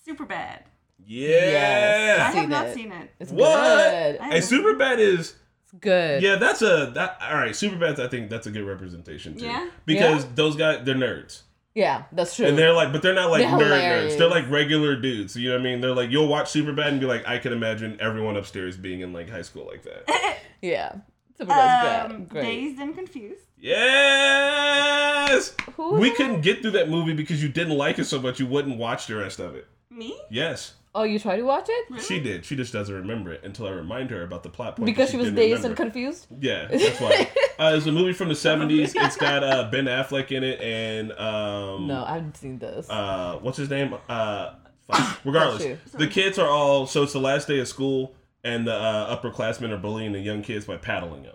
Super 0.05 0.25
bad. 0.25 0.65
Yeah. 1.05 2.17
I 2.21 2.25
have 2.31 2.35
Seen 2.35 2.49
not 2.49 2.67
it. 2.69 2.75
seen 2.75 2.93
it. 2.93 3.11
It's 3.21 3.31
What? 3.33 3.55
good. 3.57 4.19
I 4.21 4.29
Hey, 4.31 4.39
Superbad 4.39 4.99
is 4.99 5.35
good. 5.81 6.23
yeah. 6.23 6.37
That's 6.37 6.63
a 6.63 6.91
that. 6.95 7.19
All 7.21 7.35
right, 7.37 7.55
Superbad's. 7.55 8.01
I 8.01 8.09
think 8.09 8.31
that's 8.31 8.47
a 8.47 8.51
good 8.51 8.65
representation 8.65 9.37
too. 9.37 9.45
Yeah? 9.45 9.69
Because 9.85 10.25
Yeah? 10.25 10.31
those 10.35 10.57
guys, 10.57 10.81
they're 10.85 10.95
nerds, 10.95 11.43
Yeah, 11.77 12.05
that's 12.11 12.35
true. 12.35 12.47
and 12.47 12.57
they're 12.57 12.73
like, 12.73 12.91
but 12.91 13.03
they're 13.03 13.13
not 13.15 13.31
like 13.31 13.43
They're 13.43 13.51
nerd 13.51 13.61
hilarious. 13.65 14.15
nerds. 14.15 14.19
They're 14.19 14.31
like 14.31 14.49
regular 14.51 14.97
dudes. 14.97 15.37
You 15.37 15.51
know 15.51 15.57
what 15.57 15.61
I 15.61 15.65
mean? 15.65 15.81
They're 15.83 15.95
like, 15.95 16.11
you'll 16.11 16.27
watch 16.27 16.47
Superbad 16.53 16.89
and 16.89 16.99
be 17.01 17.05
like, 17.07 17.29
I 17.29 17.37
can 17.39 17.53
imagine 17.53 17.99
everyone 18.01 18.37
upstairs 18.39 18.79
being 18.79 19.01
in 19.03 19.13
like 19.13 19.29
high 19.29 19.43
school 19.43 19.67
like 19.67 19.83
that. 19.83 20.39
yeah. 20.63 20.95
Superbad's 21.39 22.15
Um. 22.15 22.25
Great. 22.25 22.43
Dazed 22.45 22.81
and 22.81 22.95
Confused. 22.95 23.45
yes. 23.59 25.55
Who 25.77 25.95
We 26.01 26.11
couldn't 26.13 26.41
get 26.41 26.63
through 26.63 26.71
that 26.73 26.89
movie 26.89 27.13
because 27.13 27.43
you 27.43 27.49
didn't 27.51 27.77
like 27.77 27.99
it 27.99 28.05
so 28.07 28.21
much 28.21 28.41
you 28.41 28.47
wouldn't 28.47 28.79
watch 28.79 29.07
the 29.07 29.17
rest 29.17 29.39
of 29.39 29.55
it. 29.55 29.67
Me? 29.91 30.19
Yes. 30.31 30.75
Oh, 30.99 31.03
you 31.03 31.19
try 31.19 31.37
to 31.37 31.43
watch 31.43 31.67
it 31.69 32.01
She 32.01 32.19
did. 32.21 32.45
She 32.47 32.57
just 32.57 32.73
doesn't 32.73 32.95
remember 32.95 33.31
it 33.33 33.43
until 33.45 33.67
I 33.67 33.71
remind 33.71 34.11
her 34.11 34.23
about 34.23 34.43
the 34.43 34.49
plot 34.49 34.77
point. 34.77 34.87
because 34.87 35.11
she 35.11 35.19
was 35.19 35.27
didn't 35.27 35.37
dazed 35.37 35.65
and 35.67 35.77
confused. 35.77 36.27
Yeah, 36.41 36.67
that's 36.69 36.99
why. 37.01 37.29
uh, 37.59 37.75
it's 37.77 37.85
a 37.85 37.93
movie 37.93 38.15
from 38.15 38.29
the 38.29 38.35
seventies. 38.35 38.95
It's 38.97 39.17
got 39.17 39.45
uh, 39.45 39.69
Ben 39.71 39.85
Affleck 39.85 40.33
in 40.33 40.43
it, 40.43 40.59
and 40.61 41.13
um, 41.13 41.87
No, 41.87 42.03
I 42.07 42.15
haven't 42.15 42.37
seen 42.39 42.59
this. 42.59 42.89
uh, 42.89 43.39
what's 43.43 43.59
his 43.59 43.69
name? 43.69 43.95
Uh, 44.09 44.55
regardless, 45.25 45.67
the 45.93 46.07
kids 46.07 46.39
are 46.39 46.49
all. 46.49 46.87
So 46.87 47.03
it's 47.03 47.13
the 47.13 47.21
last 47.21 47.47
day 47.47 47.59
of 47.59 47.69
school, 47.69 48.15
and 48.43 48.67
the 48.67 48.75
uh, 48.75 49.15
upperclassmen 49.17 49.71
are 49.73 49.77
bullying 49.79 50.13
the 50.13 50.21
young 50.21 50.41
kids 50.43 50.65
by 50.65 50.79
paddling 50.79 51.25
them. 51.25 51.35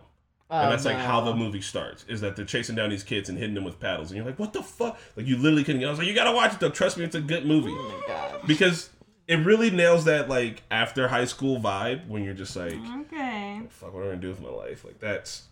Oh, 0.50 0.60
And 0.60 0.72
that's 0.72 0.86
like 0.86 0.98
how 0.98 1.22
the 1.22 1.34
movie 1.34 1.62
starts. 1.62 2.04
Is 2.10 2.20
that 2.22 2.36
they're 2.36 2.46
chasing 2.46 2.76
down 2.76 2.90
these 2.90 3.04
kids 3.04 3.30
and 3.30 3.38
hitting 3.38 3.56
them 3.56 3.64
with 3.64 3.80
paddles, 3.80 4.10
and 4.10 4.18
you're 4.18 4.26
like, 4.26 4.38
"What 4.40 4.54
the 4.54 4.62
fuck?" 4.64 4.98
Like 5.16 5.26
you 5.28 5.38
literally 5.38 5.64
couldn't. 5.64 5.84
I 5.86 5.90
was 5.90 6.00
like, 6.00 6.08
"You 6.08 6.16
gotta 6.16 6.34
watch 6.34 6.54
it 6.54 6.60
though. 6.60 6.70
Trust 6.70 6.98
me, 6.98 7.06
it's 7.06 7.16
a 7.16 7.22
good 7.22 7.46
movie." 7.46 7.72
Oh 7.74 8.02
my 8.08 8.14
God. 8.14 8.42
because 8.48 8.90
it 9.32 9.46
really 9.46 9.70
nails 9.72 10.06
that 10.06 10.28
like 10.28 10.62
after 10.70 11.08
high 11.08 11.26
school 11.26 11.60
vibe 11.60 12.08
when 12.08 12.24
you're 12.24 12.34
just 12.34 12.56
like, 12.56 12.74
Okay. 12.74 13.62
"Fuck, 13.70 13.94
what 13.94 14.02
am 14.02 14.08
I 14.08 14.10
gonna 14.12 14.22
do 14.22 14.28
with 14.30 14.42
my 14.42 14.50
life?" 14.50 14.84
Like 14.84 15.00
that's 15.00 15.44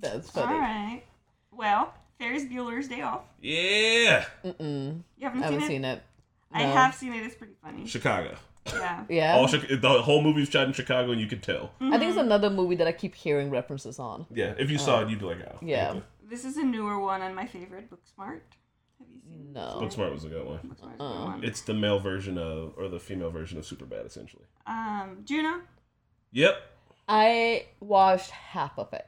That's 0.00 0.34
All 0.36 0.44
funny. 0.44 0.58
right. 0.58 1.02
Well, 1.50 1.92
Ferris 2.18 2.44
Bueller's 2.44 2.86
Day 2.88 3.02
Off. 3.02 3.22
yeah, 3.42 4.24
Mm-mm. 4.44 5.02
You 5.18 5.24
haven't, 5.28 5.42
I 5.42 5.48
seen, 5.48 5.52
haven't 5.52 5.62
it? 5.62 5.66
seen 5.66 5.84
it. 5.84 6.02
I 6.52 6.62
have 6.62 6.94
seen 6.94 7.12
it. 7.14 7.24
It's 7.24 7.34
pretty 7.34 7.54
funny. 7.62 7.86
Chicago. 7.86 8.36
Yeah. 8.66 9.04
Yeah. 9.08 9.34
All 9.36 9.48
Chi- 9.48 9.74
the 9.74 10.02
whole 10.02 10.22
movie's 10.22 10.48
shot 10.48 10.66
in 10.68 10.72
Chicago, 10.72 11.10
and 11.10 11.20
you 11.20 11.26
could 11.26 11.42
tell. 11.42 11.72
I 11.80 11.90
think 11.98 12.02
it's 12.04 12.10
mm-hmm. 12.12 12.20
another 12.20 12.50
movie 12.50 12.76
that 12.76 12.86
I 12.86 12.92
keep 12.92 13.14
hearing 13.16 13.50
references 13.50 13.98
on. 13.98 14.26
Yeah, 14.32 14.54
if 14.58 14.70
you 14.70 14.78
saw 14.78 15.00
it, 15.00 15.08
you'd 15.10 15.18
be 15.18 15.24
like, 15.26 15.38
"Oh, 15.50 15.58
Yeah. 15.62 16.00
This 16.22 16.44
is 16.44 16.56
a 16.58 16.62
newer 16.62 17.00
one 17.00 17.22
and 17.22 17.34
my 17.34 17.46
favorite, 17.46 17.90
Booksmart. 17.90 18.42
Have 19.40 19.46
you 19.46 19.52
seen 19.52 19.52
No. 19.52 19.78
Booksmart 20.06 20.12
was 20.12 20.24
a 20.24 20.28
good 20.28 20.46
one. 20.46 20.58
Booksmart? 20.58 20.94
is 20.94 21.00
a 21.00 21.02
Uh. 21.02 21.12
good 21.18 21.24
one. 21.28 21.44
It's 21.44 21.60
the 21.62 21.74
male 21.74 21.98
version 21.98 22.38
of, 22.38 22.74
or 22.76 22.88
the 22.88 23.00
female 23.00 23.30
version 23.30 23.58
of 23.58 23.64
Superbad, 23.64 24.06
essentially. 24.06 24.44
Um, 24.66 25.22
Juno. 25.24 25.60
Yep. 26.32 26.56
I 27.08 27.66
watched 27.80 28.30
half 28.30 28.78
of 28.78 28.92
it. 28.92 29.06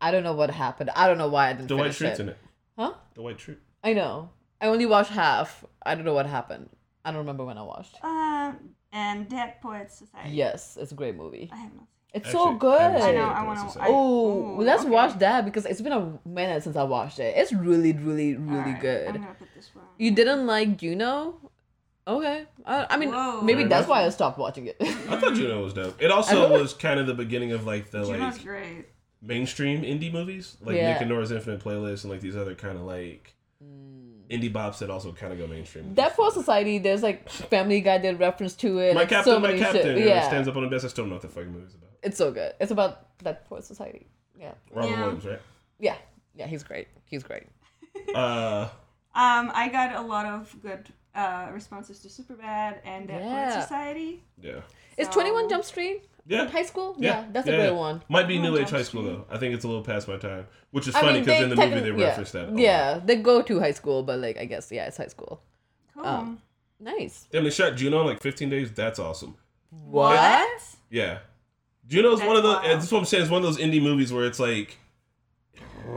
I 0.00 0.10
don't 0.10 0.24
know 0.24 0.32
what 0.34 0.50
happened. 0.50 0.90
I 0.96 1.06
don't 1.06 1.18
know 1.18 1.28
why 1.28 1.50
I 1.50 1.52
didn't 1.52 1.68
finish 1.68 1.70
it. 1.70 1.76
The 1.76 1.76
white 1.76 1.94
finish 1.94 1.98
Truth's 2.16 2.20
it. 2.20 2.22
in 2.24 2.28
it. 2.30 2.38
Huh? 2.78 2.94
The 3.14 3.22
white 3.22 3.38
truth. 3.38 3.58
I 3.84 3.92
know. 3.92 4.30
I 4.60 4.66
only 4.66 4.86
watched 4.86 5.10
half. 5.10 5.64
I 5.84 5.94
don't 5.94 6.04
know 6.04 6.14
what 6.14 6.26
happened. 6.26 6.70
I 7.04 7.10
don't 7.10 7.18
remember 7.18 7.44
when 7.44 7.56
I 7.58 7.62
watched. 7.62 8.02
Um, 8.02 8.70
and 8.92 9.28
Dead 9.28 9.60
Poets 9.62 9.96
Society. 9.96 10.30
Yes, 10.30 10.76
it's 10.80 10.92
a 10.92 10.94
great 10.94 11.14
movie. 11.16 11.48
I 11.52 11.56
have 11.56 11.74
not. 11.74 11.84
It's 12.12 12.26
Actually, 12.26 12.44
so 12.44 12.54
good. 12.54 12.80
haven't 12.80 13.02
I 13.02 13.12
know. 13.12 13.28
I 13.28 13.42
want 13.44 13.60
to. 13.60 13.66
Society. 13.68 13.92
Oh, 13.94 14.56
let's 14.58 14.82
okay. 14.82 14.90
watch 14.90 15.18
that 15.20 15.44
because 15.44 15.64
it's 15.66 15.80
been 15.80 15.92
a 15.92 16.18
minute 16.28 16.62
since 16.64 16.74
I 16.76 16.82
watched 16.82 17.18
it. 17.20 17.34
It's 17.36 17.52
really, 17.52 17.92
really, 17.92 18.34
really 18.34 18.58
Alright, 18.58 18.80
good. 18.80 19.06
I'm 19.08 19.14
gonna 19.14 19.34
put 19.38 19.48
this 19.54 19.70
one. 19.74 19.84
You 19.98 20.10
didn't 20.10 20.46
like 20.46 20.76
Juno? 20.76 21.36
Okay. 22.08 22.46
I, 22.66 22.86
I 22.90 22.96
mean, 22.96 23.10
Whoa. 23.10 23.42
maybe 23.42 23.60
Fair 23.60 23.68
that's 23.68 23.86
enough. 23.86 23.88
why 23.90 24.04
I 24.06 24.08
stopped 24.08 24.38
watching 24.38 24.66
it. 24.66 24.76
I 24.80 25.20
thought 25.20 25.34
Juno 25.34 25.62
was 25.62 25.72
dope. 25.74 26.02
It 26.02 26.10
also 26.16 26.50
was 26.50 26.74
kind 26.74 26.98
of 26.98 27.06
the 27.06 27.14
beginning 27.14 27.52
of 27.52 27.64
like 27.66 27.90
the 27.92 28.02
Juno's 28.04 28.36
like 28.36 28.44
great. 28.44 28.86
mainstream 29.22 29.82
indie 29.82 30.12
movies, 30.12 30.56
like 30.62 30.76
Yeah. 30.76 30.92
Nick 30.92 31.02
and 31.02 31.10
Nora's 31.10 31.30
Infinite 31.30 31.60
Playlist, 31.62 32.02
and 32.04 32.10
like 32.10 32.20
these 32.20 32.36
other 32.36 32.54
kind 32.54 32.76
of 32.76 32.82
like 32.84 33.34
Mm. 33.62 34.26
indie 34.30 34.50
bops 34.50 34.78
that 34.78 34.88
also 34.90 35.12
kind 35.12 35.34
of 35.34 35.38
go 35.38 35.46
mainstream. 35.46 35.92
Dead 35.92 36.14
Poets 36.14 36.34
Society, 36.34 36.78
there's 36.78 37.02
like 37.02 37.28
Family 37.28 37.82
Guy 37.82 37.98
did 37.98 38.18
reference 38.18 38.54
to 38.56 38.78
it. 38.78 38.94
my 38.94 39.00
like, 39.02 39.10
captain, 39.10 39.34
so 39.34 39.38
my 39.38 39.48
many 39.48 39.60
captain, 39.60 39.82
shit. 39.82 39.98
yeah. 39.98 40.04
Yeah, 40.06 40.28
stands 40.28 40.48
up 40.48 40.56
on 40.56 40.62
the 40.62 40.70
desk. 40.70 40.86
I 40.86 40.88
still 40.88 41.04
don't 41.04 41.10
know 41.10 41.16
what 41.16 41.22
the 41.22 41.28
fucking 41.28 41.52
movie's 41.52 41.74
about. 41.74 41.89
It's 42.02 42.16
so 42.18 42.30
good. 42.32 42.52
It's 42.60 42.70
about 42.70 43.16
that 43.24 43.46
Force 43.48 43.66
Society. 43.66 44.06
Yeah, 44.38 44.52
Robin 44.72 44.90
Yeah. 44.90 45.00
Williams, 45.00 45.24
right? 45.26 45.40
yeah, 45.78 45.96
yeah. 46.34 46.46
He's 46.46 46.62
great. 46.62 46.88
He's 47.06 47.22
great. 47.22 47.44
Uh, 48.14 48.68
Um, 49.14 49.50
I 49.54 49.68
got 49.68 49.94
a 49.96 50.00
lot 50.00 50.24
of 50.26 50.54
good 50.62 50.88
uh, 51.14 51.48
responses 51.52 51.98
to 52.00 52.08
Superbad 52.08 52.78
and 52.84 53.08
Dead 53.08 53.20
Yeah. 53.24 53.50
Poets 53.50 53.66
Society. 53.66 54.22
yeah, 54.40 54.60
Is 54.96 55.08
So- 55.08 55.12
Twenty 55.14 55.32
One 55.32 55.48
Jump 55.48 55.64
Street 55.64 56.04
yeah. 56.26 56.46
high 56.46 56.62
school? 56.64 56.94
Yeah, 56.98 57.24
that's 57.32 57.46
yeah, 57.48 57.54
a 57.54 57.56
great 57.56 57.66
yeah. 57.72 57.86
one. 57.86 58.02
Might 58.08 58.28
be 58.28 58.38
New 58.38 58.56
Age 58.56 58.70
High 58.70 58.84
School 58.84 59.02
though. 59.02 59.24
I 59.28 59.36
think 59.38 59.54
it's 59.54 59.64
a 59.64 59.68
little 59.68 59.82
past 59.82 60.06
my 60.06 60.16
time, 60.16 60.46
which 60.70 60.86
is 60.86 60.94
I 60.94 61.00
funny 61.00 61.20
because 61.20 61.42
in 61.42 61.50
the 61.50 61.56
movie 61.56 61.68
they 61.68 61.74
technically- 61.74 62.00
yeah. 62.02 62.08
reference 62.08 62.30
that. 62.32 62.44
a 62.48 62.50
lot. 62.52 62.58
Yeah, 62.58 63.00
they 63.04 63.16
go 63.16 63.42
to 63.42 63.58
high 63.60 63.72
school, 63.72 64.02
but 64.04 64.20
like 64.20 64.38
I 64.38 64.44
guess 64.44 64.70
yeah, 64.70 64.86
it's 64.86 64.96
high 64.96 65.08
school. 65.08 65.42
Cool. 65.94 66.06
Um, 66.06 66.42
Nice. 66.82 67.26
Damn, 67.30 67.44
they 67.44 67.50
shot 67.50 67.74
Juno 67.76 68.00
in 68.02 68.06
like 68.06 68.22
15 68.22 68.48
days. 68.48 68.70
That's 68.72 68.98
awesome. 68.98 69.36
What? 69.90 70.48
Yeah, 70.90 71.18
Juno's 71.90 72.20
one 72.22 72.36
of 72.36 72.42
the. 72.42 72.52
That's 72.52 72.64
wild. 72.66 72.80
That's 72.80 72.92
what 72.92 72.98
I'm 73.00 73.04
saying. 73.04 73.22
It's 73.24 73.30
one 73.30 73.42
of 73.44 73.46
those 73.48 73.58
indie 73.58 73.82
movies 73.82 74.12
where 74.12 74.24
it's 74.24 74.38
like, 74.38 74.78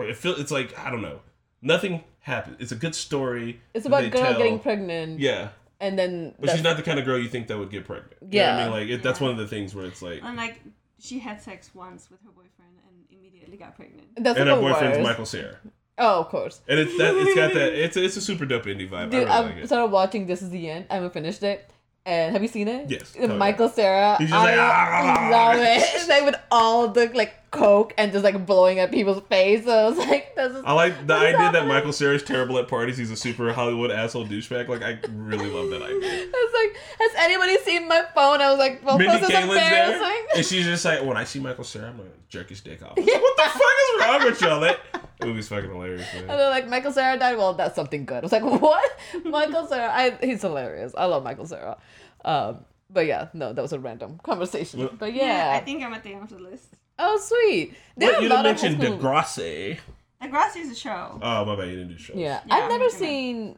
it 0.02 0.18
feel. 0.18 0.36
It's 0.36 0.52
like 0.52 0.78
I 0.78 0.90
don't 0.90 1.02
know. 1.02 1.22
Nothing 1.62 2.04
happened. 2.20 2.58
It's 2.60 2.72
a 2.72 2.76
good 2.76 2.96
story. 2.96 3.62
It's 3.74 3.86
about 3.86 4.02
they 4.02 4.10
girl 4.10 4.24
tell. 4.24 4.38
getting 4.38 4.60
pregnant. 4.60 5.20
Yeah, 5.20 5.50
and 5.80 5.98
then 5.98 6.34
but 6.40 6.50
she's 6.50 6.64
not 6.64 6.78
the 6.78 6.84
kind 6.84 7.00
of 7.00 7.06
girl 7.06 7.18
you 7.18 7.30
think 7.30 7.48
that 7.48 7.58
would 7.58 7.70
get 7.70 7.86
pregnant. 7.86 8.14
You 8.30 8.40
know 8.42 8.46
what 8.48 8.54
I 8.60 8.64
mean, 8.64 8.72
like 8.72 8.88
it, 8.90 9.04
that's 9.04 9.20
Yeah. 9.20 9.28
one 9.28 9.32
of 9.32 9.38
the 9.38 9.48
things 9.48 9.74
where 9.76 9.86
it's 9.86 10.02
like, 10.02 10.22
And 10.24 10.36
like, 10.36 10.62
she 11.00 11.20
had 11.20 11.42
sex 11.42 11.70
once 11.74 12.10
with 12.10 12.22
her 12.24 12.32
boyfriend 12.32 12.72
and 12.88 13.18
immediately 13.18 13.58
got 13.58 13.76
pregnant. 13.76 14.08
that's 14.18 14.38
and 14.40 14.50
the 14.50 14.56
her 14.56 14.62
boyfriend's 14.62 14.98
worst. 14.98 15.10
Michael 15.10 15.26
Cera, 15.26 15.56
Oh, 16.00 16.22
of 16.22 16.30
course. 16.30 16.62
and 16.68 16.80
it's 16.80 16.98
that. 16.98 17.16
It's 17.16 17.36
got 17.36 17.54
that. 17.54 17.74
It's 17.84 17.96
it's 17.98 18.18
a 18.18 18.22
super 18.22 18.46
dope 18.46 18.64
indie 18.66 18.90
vibe. 18.90 19.12
Dude, 19.12 19.28
I 19.28 19.38
I 19.38 19.40
really 19.42 19.54
like 19.56 19.64
it. 19.64 19.68
started 19.68 19.92
watching 19.92 20.26
This 20.26 20.42
Is 20.42 20.50
the 20.50 20.70
End. 20.70 20.86
I 20.90 20.96
haven't 20.96 21.14
finished 21.14 21.44
it. 21.44 21.70
And 22.06 22.34
have 22.34 22.42
you 22.42 22.50
seen 22.50 22.68
it? 22.68 22.90
Yes. 22.90 23.16
Oh, 23.18 23.22
yeah. 23.28 23.36
Michael 23.36 23.70
Cera. 23.70 24.18
I 24.20 24.24
like, 24.24 24.60
"Ah." 24.60 25.30
love 25.32 25.60
it. 25.60 26.08
Like 26.10 26.26
with 26.26 26.36
all 26.52 26.90
the 26.90 27.10
like 27.14 27.34
coke 27.54 27.94
and 27.98 28.12
just 28.12 28.24
like 28.24 28.46
blowing 28.46 28.80
up 28.80 28.92
people's 28.92 29.22
faces. 29.30 29.68
I 29.70 29.86
was 29.88 29.98
like, 29.98 30.36
this 30.36 30.52
is 30.52 30.64
I 30.66 30.74
like 30.74 31.08
the 31.08 31.14
What 31.14 31.22
is 31.24 31.28
idea 31.30 31.38
that 31.38 31.54
happening? 31.54 31.68
Michael 31.70 31.92
Cera's 31.94 32.24
terrible 32.24 32.58
at 32.58 32.68
parties. 32.68 32.98
He's 32.98 33.12
a 33.12 33.16
super 33.16 33.54
Hollywood 33.54 33.92
asshole 33.92 34.26
douchebag. 34.26 34.68
Like 34.68 34.82
I 34.82 35.00
really 35.14 35.50
love 35.50 35.70
that 35.70 35.82
idea. 35.84 36.00
I 36.34 36.50
was 36.52 36.54
like, 36.54 36.82
has 37.00 37.12
anybody 37.24 37.58
seen 37.60 37.88
my 37.88 38.04
phone? 38.16 38.42
I 38.42 38.50
was 38.50 38.60
like, 38.60 38.84
well, 38.84 38.98
Mindy 38.98 39.14
this 39.20 39.24
is 39.24 39.30
Kaling's 39.30 39.54
there, 39.56 40.26
and 40.36 40.46
she's 40.46 40.66
just 40.66 40.84
like, 40.84 41.04
when 41.04 41.16
I 41.16 41.24
see 41.24 41.40
Michael 41.40 41.64
Cera, 41.64 41.90
I'm 41.90 41.98
gonna 41.98 42.10
jerk 42.28 42.50
his 42.50 42.60
dick 42.62 42.82
off. 42.84 42.98
Like, 42.98 43.06
what 43.08 43.38
the 43.38 43.44
fuck 43.44 43.62
is 43.62 44.02
wrong 44.02 44.24
with 44.26 44.42
y'all? 44.42 44.60
That 44.60 44.80
movie's 45.22 45.48
fucking 45.48 45.70
hilarious, 45.70 46.08
And 46.16 46.28
man. 46.28 46.38
they're 46.38 46.50
like, 46.50 46.68
Michael 46.68 46.92
Cera 46.92 47.18
died. 47.18 47.38
Well, 47.38 47.54
that's 47.54 47.76
something 47.76 48.04
good. 48.06 48.18
I 48.18 48.22
was 48.22 48.32
like, 48.32 48.44
what? 48.44 49.00
Michael 49.24 49.68
Cera. 49.68 49.90
I, 49.94 50.18
he's 50.22 50.42
hilarious. 50.42 50.94
I 50.98 51.06
love 51.06 51.24
Michael 51.24 51.46
Cera. 51.46 51.78
Um, 52.26 52.66
but 52.90 53.06
yeah, 53.06 53.28
no, 53.34 53.54
that 53.54 53.62
was 53.62 53.74
a 53.74 53.80
random 53.80 54.20
conversation. 54.24 54.80
Well- 54.82 54.90
But 54.98 55.14
yeah. 55.14 55.54
I 55.56 55.60
think 55.64 55.84
I'm 55.84 55.94
at 55.94 56.04
the 56.04 56.14
end 56.14 56.24
of 56.24 56.30
the 56.30 56.40
list. 56.40 56.76
Oh, 57.00 57.18
sweet. 57.20 57.74
There 57.98 58.12
But 58.14 58.22
you 58.22 58.28
a 58.28 58.30
didn't 58.30 58.36
lot 58.38 58.44
mention 58.46 58.76
high 58.76 58.86
school- 58.86 58.98
Degrassi. 58.98 59.80
Degrassi 60.22 60.58
is 60.58 60.72
a 60.72 60.76
show. 60.76 61.20
Oh 61.22 61.46
my 61.46 61.56
bad, 61.56 61.68
you 61.70 61.76
didn't 61.78 61.90
do 61.90 61.98
shows. 61.98 62.16
Yeah, 62.18 62.42
Yeah, 62.46 62.54
I've 62.56 62.70
never 62.70 62.90
seen. 62.90 63.58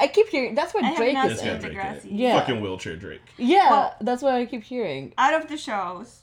I 0.00 0.08
keep 0.08 0.28
hearing. 0.28 0.54
That's 0.54 0.72
where 0.74 0.82
I 0.82 0.88
have 0.88 0.96
Drake 0.96 1.14
not 1.14 1.26
is 1.26 1.32
It's 1.32 1.42
seen 1.42 1.52
got. 1.52 1.60
Drake 1.60 1.72
it. 1.74 1.78
Degrassi. 1.78 2.08
Yeah. 2.10 2.40
Fucking 2.40 2.60
wheelchair 2.60 2.96
Drake. 2.96 3.20
Yeah, 3.36 3.70
Well- 3.70 3.94
that's 4.00 4.22
what 4.22 4.34
I 4.34 4.44
keep 4.46 4.62
hearing. 4.64 5.12
Out 5.18 5.34
of 5.34 5.48
the 5.48 5.56
shows, 5.56 6.22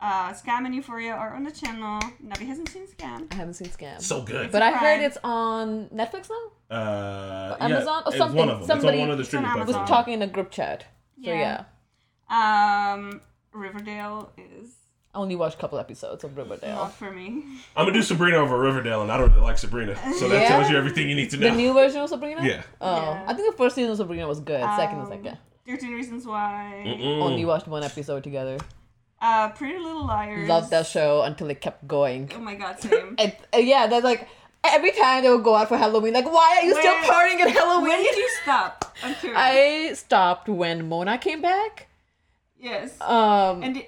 uh, 0.00 0.32
Skam 0.34 0.66
and 0.66 0.74
Euphoria 0.74 1.12
are 1.14 1.34
on 1.34 1.44
the 1.44 1.50
channel. 1.50 2.00
Navi 2.24 2.46
hasn't 2.46 2.68
seen 2.68 2.86
Skam. 2.86 3.32
I 3.32 3.34
haven't 3.36 3.54
seen 3.54 3.68
Skam. 3.68 4.00
So 4.00 4.22
good. 4.22 4.52
but 4.52 4.62
I 4.62 4.70
heard 4.72 5.00
it's 5.00 5.18
on 5.24 5.88
Netflix 5.88 6.28
now. 6.30 6.76
uh, 6.76 7.56
Amazon 7.60 7.84
yeah, 7.86 8.00
or 8.00 8.08
it's 8.08 8.16
something. 8.18 8.38
One 8.38 8.48
of 8.50 8.58
them. 8.60 8.66
Somebody 8.68 8.98
it's 8.98 9.02
on 9.02 9.08
one 9.08 9.10
of 9.10 9.16
the 9.16 9.20
was 9.20 9.26
streaming 9.28 9.50
on 9.50 9.66
Was 9.66 9.76
talking 9.88 10.14
in 10.14 10.22
a 10.22 10.26
group 10.26 10.50
chat. 10.50 10.84
So 11.24 11.30
Yeah. 11.30 11.64
yeah, 12.30 12.92
Um, 12.94 13.20
Riverdale 13.52 14.32
is 14.36 14.74
I 15.14 15.18
only 15.18 15.36
watched 15.36 15.56
a 15.56 15.58
couple 15.58 15.78
episodes 15.78 16.24
of 16.24 16.36
Riverdale. 16.36 16.74
not 16.76 16.94
for 16.94 17.10
me. 17.10 17.44
I'm 17.76 17.84
gonna 17.84 17.92
do 17.92 18.02
Sabrina 18.02 18.38
over 18.38 18.58
Riverdale, 18.58 19.02
and 19.02 19.12
I 19.12 19.18
don't 19.18 19.30
really 19.30 19.42
like 19.42 19.58
Sabrina, 19.58 19.94
so 20.14 20.28
that 20.28 20.42
Yeah? 20.42 20.48
tells 20.48 20.70
you 20.70 20.76
everything 20.78 21.08
you 21.08 21.14
need 21.14 21.30
to 21.30 21.36
know. 21.36 21.50
The 21.50 21.56
new 21.56 21.72
version 21.74 22.00
of 22.00 22.08
Sabrina. 22.08 22.42
yeah. 22.44 22.62
Oh, 22.80 22.96
Yeah. 22.96 23.24
I 23.26 23.34
think 23.34 23.50
the 23.50 23.56
first 23.58 23.74
season 23.74 23.90
of 23.90 23.98
Sabrina 23.98 24.26
was 24.26 24.40
good. 24.40 24.62
Second 24.76 24.98
was 25.00 25.08
Um, 25.08 25.14
like, 25.16 25.24
yeah. 25.24 25.36
13 25.66 25.92
Reasons 25.92 26.26
Why. 26.26 26.82
Mm-mm. 26.86 27.20
Only 27.22 27.44
watched 27.44 27.68
one 27.68 27.84
episode 27.84 28.24
together. 28.24 28.58
Uh, 29.20 29.50
Pretty 29.50 29.78
Little 29.78 30.04
Liars. 30.06 30.48
Loved 30.48 30.70
that 30.70 30.86
show 30.86 31.22
until 31.22 31.48
it 31.50 31.60
kept 31.60 31.86
going. 31.86 32.30
Oh 32.34 32.40
my 32.40 32.54
god, 32.56 32.80
same. 32.80 33.14
And 33.18 33.36
uh, 33.54 33.58
yeah, 33.58 33.86
that's 33.86 34.04
like 34.04 34.26
every 34.64 34.90
time 34.92 35.22
they 35.22 35.30
would 35.30 35.44
go 35.44 35.54
out 35.54 35.68
for 35.68 35.76
Halloween. 35.76 36.14
Like, 36.14 36.24
why 36.24 36.58
are 36.60 36.64
you 36.66 36.74
still 36.74 36.94
partying 37.04 37.38
at 37.40 37.50
Halloween? 37.50 37.88
when 37.90 38.02
did 38.02 38.16
you 38.16 38.30
stop? 38.42 38.96
I'm 39.04 39.14
curious. 39.20 39.38
I 39.40 39.92
stopped 39.92 40.48
when 40.48 40.88
Mona 40.88 41.18
came 41.18 41.40
back. 41.42 41.86
yes. 42.58 42.98
Um, 43.00 43.62
and 43.62 43.84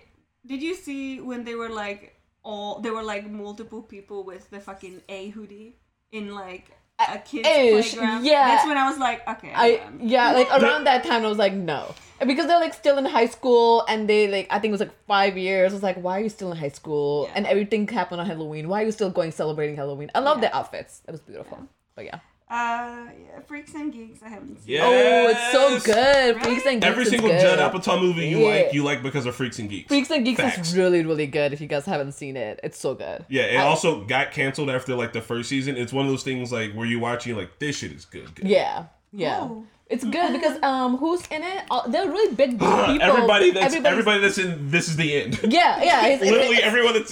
did, 0.47 0.61
did 0.61 0.62
you 0.62 0.74
see 0.74 1.20
when 1.20 1.45
they 1.45 1.55
were 1.55 1.68
like 1.70 2.14
all 2.42 2.80
there 2.80 2.92
were 2.92 3.03
like 3.03 3.28
multiple 3.30 3.82
people 3.82 4.24
with 4.24 4.49
the 4.51 4.61
fucking 4.61 5.01
A 5.09 5.28
hoodie 5.30 5.76
in 6.12 6.34
like 6.34 6.70
a 6.99 7.18
kid's 7.18 7.49
ish, 7.49 7.95
playground? 7.95 8.24
yeah. 8.24 8.47
That's 8.49 8.66
when 8.66 8.76
I 8.78 8.88
was 8.88 8.99
like, 8.99 9.26
okay. 9.28 9.49
I'm 9.51 9.57
I 9.57 9.76
done. 9.76 10.01
yeah, 10.03 10.32
like 10.32 10.49
around 10.51 10.84
that 10.84 11.03
time 11.05 11.24
I 11.24 11.28
was 11.28 11.38
like 11.38 11.53
no, 11.55 11.95
because 12.24 12.47
they're 12.47 12.61
like 12.61 12.74
still 12.74 12.99
in 12.99 13.05
high 13.05 13.26
school 13.26 13.84
and 13.88 14.09
they 14.09 14.28
like 14.28 14.47
I 14.51 14.59
think 14.61 14.70
it 14.70 14.76
was 14.78 14.80
like 14.80 14.95
five 15.07 15.36
years. 15.36 15.72
I 15.72 15.74
was 15.74 15.82
like, 15.82 15.97
why 15.97 16.18
are 16.18 16.22
you 16.22 16.28
still 16.28 16.53
in 16.53 16.57
high 16.59 16.68
school? 16.68 17.24
Yeah. 17.28 17.32
And 17.36 17.47
everything 17.47 17.88
happened 17.88 18.20
on 18.20 18.26
Halloween. 18.26 18.68
Why 18.68 18.82
are 18.82 18.86
you 18.86 18.92
still 18.92 19.11
going 19.11 19.32
celebrating 19.32 19.74
Halloween? 19.76 20.11
I 20.14 20.20
love 20.20 20.38
Yeah. 20.38 20.51
the 20.51 20.57
outfits. 20.57 21.03
It 21.09 21.11
was 21.12 21.20
beautiful. 21.20 21.66
But 21.97 22.05
yeah. 22.05 22.20
Uh, 22.49 23.07
yeah, 23.24 23.40
Freaks 23.49 23.74
and 23.74 23.90
Geeks. 23.92 24.22
I 24.22 24.28
haven't 24.28 24.59
seen. 24.61 24.74
Yeah. 24.74 24.82
Oh, 24.84 25.28
it's 25.30 25.53
so 25.53 25.80
good. 25.92 26.36
Really? 26.36 26.40
Freaks 26.40 26.66
and 26.66 26.80
Geeks 26.82 26.86
Every 26.90 27.03
is 27.05 27.09
single 27.11 27.30
good. 27.30 27.40
Judd 27.40 27.59
Apatow 27.59 28.01
movie 28.01 28.26
you 28.28 28.38
Yeah. 28.40 28.47
like, 28.64 28.72
you 28.74 28.84
like 28.84 29.03
because 29.03 29.24
of 29.26 29.34
Freaks 29.34 29.59
and 29.59 29.70
Geeks. 29.70 29.88
Freaks 29.88 30.11
and 30.11 30.24
Geeks 30.26 30.40
Facts. 30.40 30.68
is 30.68 30.76
really 30.76 31.05
really 31.05 31.26
good. 31.26 31.53
If 31.55 31.61
you 31.62 31.66
guys 31.66 31.86
haven't 31.86 32.12
seen 32.12 32.36
it, 32.36 32.61
it's 32.62 32.78
so 32.78 32.95
good. 32.95 33.24
Yeah, 33.28 33.42
it 33.45 33.57
I- 33.57 33.64
also 33.64 34.05
got 34.05 34.30
canceled 34.32 34.68
after 34.70 34.95
like 34.95 35.12
the 35.14 35.22
first 35.22 35.49
season. 35.49 35.76
It's 35.76 35.92
one 35.92 36.05
of 36.05 36.12
those 36.12 36.22
things 36.22 36.53
like 36.53 36.72
where 36.74 36.86
you 36.86 37.01
watch, 37.01 37.26
you 37.26 37.34
like 37.34 37.59
this 37.59 37.78
shit 37.78 37.92
is 37.92 38.05
good. 38.05 38.34
good. 38.34 38.47
Yeah, 38.47 38.84
yeah. 39.12 39.40
Oh. 39.42 39.64
It's 39.88 40.05
good 40.05 40.32
because 40.32 40.62
um, 40.62 40.97
who's 40.99 41.26
in 41.28 41.42
it? 41.42 41.64
Uh, 41.70 41.88
they're 41.88 42.09
really 42.09 42.34
big 42.34 42.51
people. 42.59 42.68
everybody 43.01 43.51
that's 43.53 43.74
Everybody's- 43.74 43.84
everybody 43.86 44.20
that's 44.20 44.38
in 44.38 44.70
this 44.70 44.88
is 44.88 44.97
the 44.97 45.14
end. 45.22 45.40
Yeah, 45.51 45.82
yeah. 45.82 46.07
It's, 46.09 46.22
Literally 46.30 46.57
it's- 46.57 46.62
everyone 46.66 46.92
that's 46.95 47.11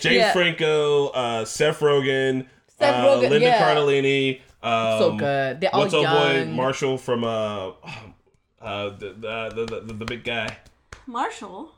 James 0.00 0.16
Yeah. 0.16 0.32
Franco, 0.32 1.08
uh, 1.08 1.44
Seth 1.44 1.80
Rogen, 1.80 2.46
Seth 2.78 2.94
uh, 3.04 3.16
Linda 3.16 3.40
yeah. 3.40 3.74
Cardellini. 3.74 4.40
Um, 4.62 4.98
so 4.98 5.16
good. 5.16 5.60
They're 5.60 5.74
all 5.74 5.80
What's 5.82 5.94
old 5.94 6.06
boy. 6.06 6.44
Marshall 6.46 6.98
from 6.98 7.24
uh, 7.24 7.68
uh 8.60 8.90
the, 8.90 9.14
the, 9.18 9.66
the, 9.66 9.80
the, 9.86 9.92
the 9.94 10.04
big 10.04 10.24
guy. 10.24 10.56
Marshall 11.06 11.72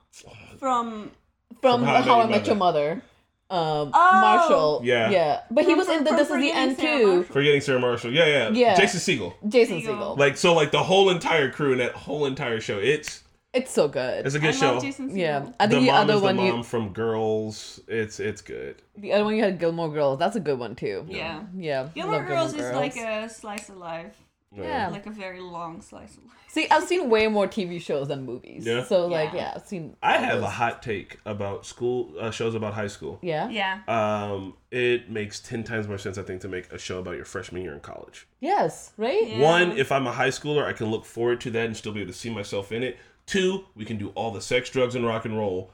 from 0.59 1.11
from 1.61 1.81
From 1.81 1.85
How 1.85 1.95
I 1.97 2.01
How, 2.03 2.17
Met 2.19 2.27
I 2.27 2.29
Met 2.31 2.39
Your 2.39 2.47
Your 2.47 2.57
Mother. 2.57 3.03
Um, 3.51 3.91
Oh. 3.95 4.21
Marshall. 4.21 4.81
Yeah. 4.85 5.11
Yeah. 5.11 5.41
But 5.51 5.65
he 5.65 5.71
From- 5.71 5.79
was 5.81 5.89
in 5.91 6.05
the 6.05 6.09
from 6.11 6.17
This 6.17 6.31
is 6.31 6.37
the 6.41 6.53
End 6.53 6.77
Sarah 6.77 6.99
too. 6.99 7.07
Marshall. 7.17 7.33
Forgetting 7.35 7.61
Sarah 7.61 7.81
Marshall. 7.81 8.13
Yeah, 8.13 8.27
yeah. 8.27 8.51
Yeah. 8.51 8.75
Jason 8.77 9.01
Segel. 9.01 9.35
Jason 9.47 9.81
Segel. 9.83 9.87
Segel. 9.99 10.19
Like 10.19 10.37
so, 10.39 10.55
like 10.55 10.71
the 10.71 10.83
whole 10.83 11.11
entire 11.11 11.51
crew 11.51 11.73
in 11.73 11.79
that 11.79 11.93
whole 11.93 12.25
entire 12.27 12.61
show. 12.61 12.79
It's 12.79 13.22
it's 13.55 13.71
so 13.71 13.89
good. 13.89 14.25
it's 14.25 14.35
a 14.35 14.39
good 14.39 14.55
show. 14.55 14.75
love 14.75 14.83
Jason 14.83 15.15
yeah. 15.17 15.47
I 15.61 15.67
think 15.67 15.83
the, 15.83 15.87
mom 15.93 15.95
other 15.97 16.15
is 16.15 16.21
the 16.21 16.25
one 16.27 16.37
mom 16.37 16.47
you 16.47 16.63
from 16.63 16.93
Girls. 16.93 17.81
It's 17.89 18.19
it's 18.21 18.41
good. 18.43 18.83
the 18.97 19.13
other 19.13 19.25
one 19.25 19.37
you 19.37 19.43
had 19.43 19.59
Gilmore 19.59 19.91
Girls. 19.93 20.19
That's 20.19 20.37
a 20.37 20.41
good 20.41 20.59
one 20.59 20.75
too. 20.75 21.05
Yeah. 21.09 21.43
Yeah. 21.57 21.89
Gilmore 21.95 22.19
love 22.21 22.29
Girls 22.29 22.55
is 22.55 22.61
Girls. 22.61 22.77
like 22.77 22.97
a 22.97 23.29
slice 23.29 23.69
of 23.69 23.77
life, 23.77 24.15
Yeah. 24.55 24.89
like 24.89 25.07
a 25.07 25.11
very 25.11 25.41
long 25.41 25.83
slice 25.83 26.17
of 26.17 26.25
life. 26.25 26.33
See, 26.49 26.69
I've 26.71 26.85
seen 26.85 27.09
way 27.09 27.29
more 27.29 27.47
TV 27.47 27.81
shows 27.81 28.09
than 28.09 28.27
movies. 28.27 28.67
Yeah. 28.67 28.85
So 28.85 29.07
like, 29.07 29.33
Yeah. 29.33 29.39
yeah, 29.41 29.53
I've 29.57 29.67
seen. 29.67 29.97
I 30.03 30.17
all 30.19 30.23
have 30.25 30.43
a 30.43 30.51
hot 30.51 30.83
take 30.83 31.19
about 31.25 31.65
school 31.65 32.13
uh, 32.21 32.31
shows 32.31 32.55
about 32.55 32.75
high 32.75 32.89
school. 32.89 33.19
Yeah. 33.23 33.49
Yeah. 33.49 33.81
Um, 33.89 34.55
it 34.71 35.11
makes 35.11 35.41
ten 35.41 35.65
times 35.65 35.89
more 35.89 35.97
sense, 35.97 36.19
I 36.19 36.23
think, 36.23 36.43
to 36.43 36.49
make 36.49 36.71
a 36.71 36.79
show 36.79 36.99
about 36.99 37.17
your 37.17 37.25
freshman 37.25 37.63
year 37.63 37.73
in 37.73 37.81
college. 37.81 38.27
Yes. 38.41 38.93
Right. 38.99 39.29
Yeah. 39.29 39.41
One, 39.41 39.73
if 39.79 39.91
I'm 39.91 40.07
a 40.07 40.13
high 40.13 40.29
schooler, 40.29 40.65
I 40.65 40.75
can 40.75 40.91
look 40.91 41.07
forward 41.07 41.41
to 41.43 41.51
that 41.53 41.65
and 41.67 41.75
still 41.77 41.93
be 41.93 42.01
able 42.03 42.13
to 42.13 42.19
see 42.19 42.29
myself 42.33 42.71
in 42.71 42.83
it. 42.83 42.99
Two, 43.27 43.65
we 43.75 43.85
can 43.85 43.97
do 43.99 44.09
all 44.15 44.31
the 44.31 44.41
sex, 44.41 44.69
drugs, 44.71 44.95
and 44.95 45.07
rock 45.07 45.25
and 45.25 45.37
roll, 45.39 45.71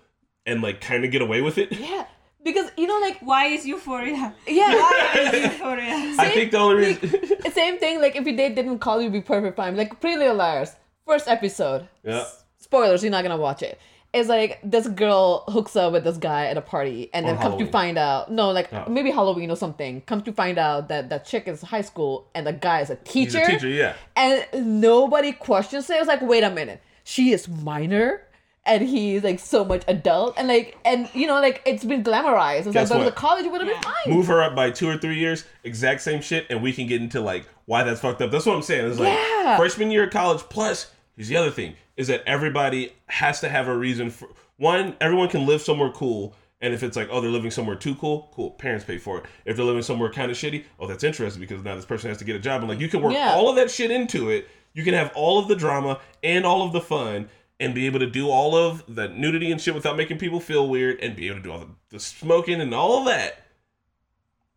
and 0.46 0.62
like 0.62 0.80
kind 0.80 1.04
of 1.04 1.10
get 1.10 1.22
away 1.22 1.40
with 1.40 1.58
it. 1.58 1.72
Yeah. 1.72 2.04
Because 2.44 2.70
you 2.76 2.86
know, 2.86 2.98
like, 3.00 3.18
Why 3.20 3.46
is 3.46 3.66
Euphoria? 3.66 4.34
yeah. 4.46 4.74
Why 4.74 5.30
is 5.32 5.42
Euphoria? 5.52 6.14
I 6.18 6.30
think 6.30 6.52
the 6.52 6.58
only 6.58 6.76
reason. 6.76 7.52
Same 7.52 7.78
thing. 7.78 8.00
Like, 8.00 8.16
if 8.16 8.24
your 8.26 8.36
date 8.36 8.54
didn't 8.54 8.78
call 8.78 9.02
you, 9.02 9.10
be 9.10 9.20
perfect 9.20 9.56
fine. 9.56 9.76
Like, 9.76 10.00
Pretty 10.00 10.18
Little 10.18 10.36
Liars, 10.36 10.74
first 11.06 11.26
episode. 11.28 11.88
yeah. 12.04 12.24
spoilers, 12.58 13.02
you're 13.02 13.10
not 13.10 13.22
gonna 13.22 13.36
watch 13.36 13.62
it. 13.62 13.78
It's 14.14 14.28
like 14.28 14.60
this 14.64 14.86
girl 14.88 15.44
hooks 15.48 15.76
up 15.76 15.92
with 15.92 16.04
this 16.04 16.16
guy 16.16 16.46
at 16.46 16.56
a 16.56 16.62
party, 16.62 17.10
and 17.12 17.26
then 17.26 17.36
On 17.36 17.42
comes 17.42 17.58
to 17.58 17.66
find 17.66 17.98
out 17.98 18.30
no, 18.32 18.50
like 18.52 18.72
Oh. 18.72 18.86
maybe 18.88 19.10
Halloween 19.10 19.50
or 19.50 19.56
something. 19.56 20.00
Comes 20.02 20.22
to 20.22 20.32
find 20.32 20.56
out 20.58 20.88
that 20.88 21.10
that 21.10 21.26
chick 21.26 21.46
is 21.48 21.60
high 21.60 21.82
school 21.82 22.30
and 22.34 22.46
the 22.46 22.52
guy 22.54 22.80
is 22.80 22.88
a 22.90 22.96
He's 23.04 23.32
teacher, 23.32 23.44
a 23.44 23.46
teacher, 23.50 23.68
yeah. 23.68 23.94
and 24.16 24.80
nobody 24.80 25.32
questions 25.32 25.90
it. 25.90 25.94
It's 25.94 26.08
like, 26.08 26.22
wait 26.22 26.42
a 26.42 26.48
minute, 26.50 26.80
she 27.08 27.32
is 27.32 27.48
minor. 27.48 28.22
And 28.66 28.86
he's 28.86 29.24
like 29.24 29.38
so 29.40 29.64
much 29.64 29.82
adult, 29.88 30.34
and 30.36 30.46
like, 30.46 30.76
and 30.84 31.08
you 31.14 31.26
know, 31.26 31.40
like 31.40 31.62
it's 31.64 31.82
been 31.84 32.04
glamorized. 32.04 32.66
It's 32.66 32.72
Guess 32.72 32.90
like, 32.90 32.98
but 32.98 32.98
what? 32.98 33.04
the 33.06 33.12
college 33.18 33.46
would 33.46 33.62
have 33.62 33.66
Yeah. 33.70 33.80
been 33.80 33.82
fine. 33.82 34.14
Move 34.14 34.26
her 34.26 34.42
up 34.42 34.54
by 34.54 34.70
two 34.70 34.86
or 34.90 34.98
three 34.98 35.16
years, 35.18 35.44
exact 35.64 36.02
same 36.02 36.20
shit, 36.20 36.44
and 36.50 36.62
we 36.62 36.74
can 36.74 36.86
get 36.86 37.00
into 37.00 37.22
like 37.22 37.46
why 37.64 37.82
that's 37.82 38.00
fucked 38.02 38.20
up. 38.20 38.30
That's 38.30 38.44
what 38.44 38.54
I'm 38.56 38.60
saying. 38.62 38.90
It's 38.90 39.00
like 39.00 39.14
Yeah. 39.14 39.56
freshman 39.56 39.90
year 39.90 40.04
of 40.04 40.10
college. 40.10 40.42
Plus, 40.50 40.90
here's 41.16 41.28
the 41.28 41.36
other 41.38 41.50
thing: 41.50 41.76
is 41.96 42.08
that 42.08 42.22
everybody 42.26 42.92
has 43.06 43.40
to 43.40 43.48
have 43.48 43.68
a 43.68 43.74
reason 43.74 44.10
for 44.10 44.28
one. 44.58 44.94
Everyone 45.00 45.30
can 45.30 45.46
live 45.46 45.62
somewhere 45.62 45.90
cool, 45.90 46.34
and 46.60 46.74
if 46.74 46.82
it's 46.82 46.94
like, 46.96 47.08
oh, 47.10 47.22
they're 47.22 47.30
living 47.30 47.50
somewhere 47.50 47.76
too 47.76 47.94
cool, 47.94 48.30
cool. 48.34 48.50
Parents 48.50 48.84
pay 48.84 48.98
for 48.98 49.16
it. 49.16 49.24
If 49.46 49.56
they're 49.56 49.64
living 49.64 49.82
somewhere 49.82 50.12
kind 50.12 50.30
of 50.30 50.36
shitty, 50.36 50.64
oh, 50.78 50.86
that's 50.86 51.04
interesting 51.04 51.40
because 51.40 51.64
now 51.64 51.74
this 51.74 51.86
person 51.86 52.10
has 52.10 52.18
to 52.18 52.24
get 52.24 52.36
a 52.36 52.40
job, 52.40 52.60
and 52.60 52.68
like 52.68 52.80
you 52.80 52.88
can 52.88 53.00
work 53.00 53.14
Yeah. 53.14 53.32
all 53.32 53.48
of 53.48 53.56
that 53.56 53.70
shit 53.70 53.90
into 53.90 54.28
it. 54.28 54.46
You 54.74 54.84
can 54.84 54.94
have 54.94 55.10
all 55.14 55.38
of 55.38 55.48
the 55.48 55.56
drama 55.56 56.00
and 56.22 56.44
all 56.46 56.62
of 56.66 56.72
the 56.72 56.80
fun. 56.80 57.28
And 57.60 57.74
be 57.74 57.86
able 57.86 57.98
to 57.98 58.06
do 58.08 58.30
all 58.30 58.54
of 58.54 58.84
the 58.86 59.08
nudity 59.08 59.50
and 59.50 59.60
shit 59.60 59.74
without 59.74 59.96
making 59.96 60.18
people 60.18 60.38
feel 60.38 60.68
weird, 60.68 61.00
and 61.00 61.16
be 61.16 61.26
able 61.26 61.38
to 61.38 61.42
do 61.42 61.50
all 61.50 61.58
the, 61.58 61.66
the 61.90 61.98
smoking 61.98 62.60
and 62.60 62.72
all 62.72 63.00
of 63.00 63.06
that. 63.06 63.42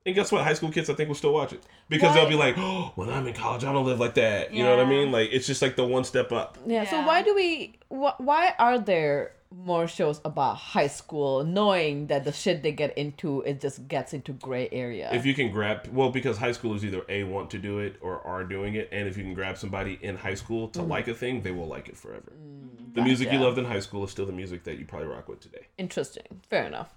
And 0.05 0.13
guess 0.13 0.31
what? 0.31 0.43
High 0.43 0.53
school 0.53 0.69
kids, 0.71 0.87
I 0.87 0.93
think, 0.93 1.07
will 1.07 1.15
still 1.15 1.33
watch 1.33 1.51
it 1.51 1.63
because 1.89 2.09
Why- 2.09 2.21
they'll 2.21 2.29
be 2.29 2.35
like, 2.35 2.55
"Oh, 2.59 2.91
when 2.95 3.09
I'm 3.09 3.25
in 3.25 3.33
college, 3.33 3.63
I'm 3.63 3.73
gonna 3.73 3.85
live 3.87 3.99
like 3.99 4.13
that." 4.15 4.53
You 4.53 4.63
know 4.63 4.75
what 4.75 4.85
I 4.85 4.87
mean? 4.89 5.11
Like 5.11 5.29
it's 5.31 5.47
just 5.47 5.63
like 5.63 5.75
the 5.75 5.83
one 5.85 6.03
step 6.03 6.31
up. 6.31 6.59
Yeah. 6.65 6.85
So 6.87 7.01
why 7.01 7.23
do 7.23 7.33
we? 7.33 7.79
Wh- 7.89 8.19
why 8.19 8.53
are 8.59 8.77
there 8.77 9.33
more 9.53 9.87
shows 9.87 10.21
about 10.23 10.55
high 10.55 10.87
school, 10.87 11.43
knowing 11.43 12.07
that 12.07 12.23
the 12.23 12.31
shit 12.31 12.63
they 12.63 12.71
get 12.71 12.97
into 12.97 13.41
it 13.41 13.59
just 13.59 13.87
gets 13.87 14.13
into 14.13 14.33
gray 14.33 14.69
area? 14.71 15.09
If 15.11 15.25
you 15.25 15.33
can 15.33 15.51
grab, 15.51 15.87
well, 15.91 16.09
because 16.09 16.37
high 16.37 16.51
schoolers 16.51 16.83
either 16.83 17.03
a 17.09 17.23
want 17.23 17.51
to 17.51 17.59
do 17.59 17.79
it 17.79 17.97
or 18.01 18.21
are 18.21 18.43
doing 18.43 18.75
it, 18.75 18.89
and 18.91 19.07
if 19.07 19.17
you 19.17 19.23
can 19.23 19.33
grab 19.33 19.57
somebody 19.57 19.99
in 20.01 20.15
high 20.15 20.35
school 20.35 20.69
to 20.69 20.79
mm. 20.79 20.87
like 20.87 21.07
a 21.07 21.13
thing, 21.13 21.41
they 21.41 21.51
will 21.51 21.67
like 21.67 21.89
it 21.89 21.97
forever. 21.97 22.31
Mm, 22.31 22.95
the 22.95 23.01
music 23.01 23.31
you 23.31 23.39
loved 23.39 23.57
in 23.57 23.65
high 23.65 23.79
school 23.79 24.03
is 24.03 24.11
still 24.11 24.25
the 24.25 24.31
music 24.31 24.63
that 24.63 24.77
you 24.77 24.85
probably 24.85 25.07
rock 25.07 25.27
with 25.27 25.39
today. 25.39 25.67
Interesting. 25.77 26.41
Fair 26.49 26.65
enough. 26.65 26.93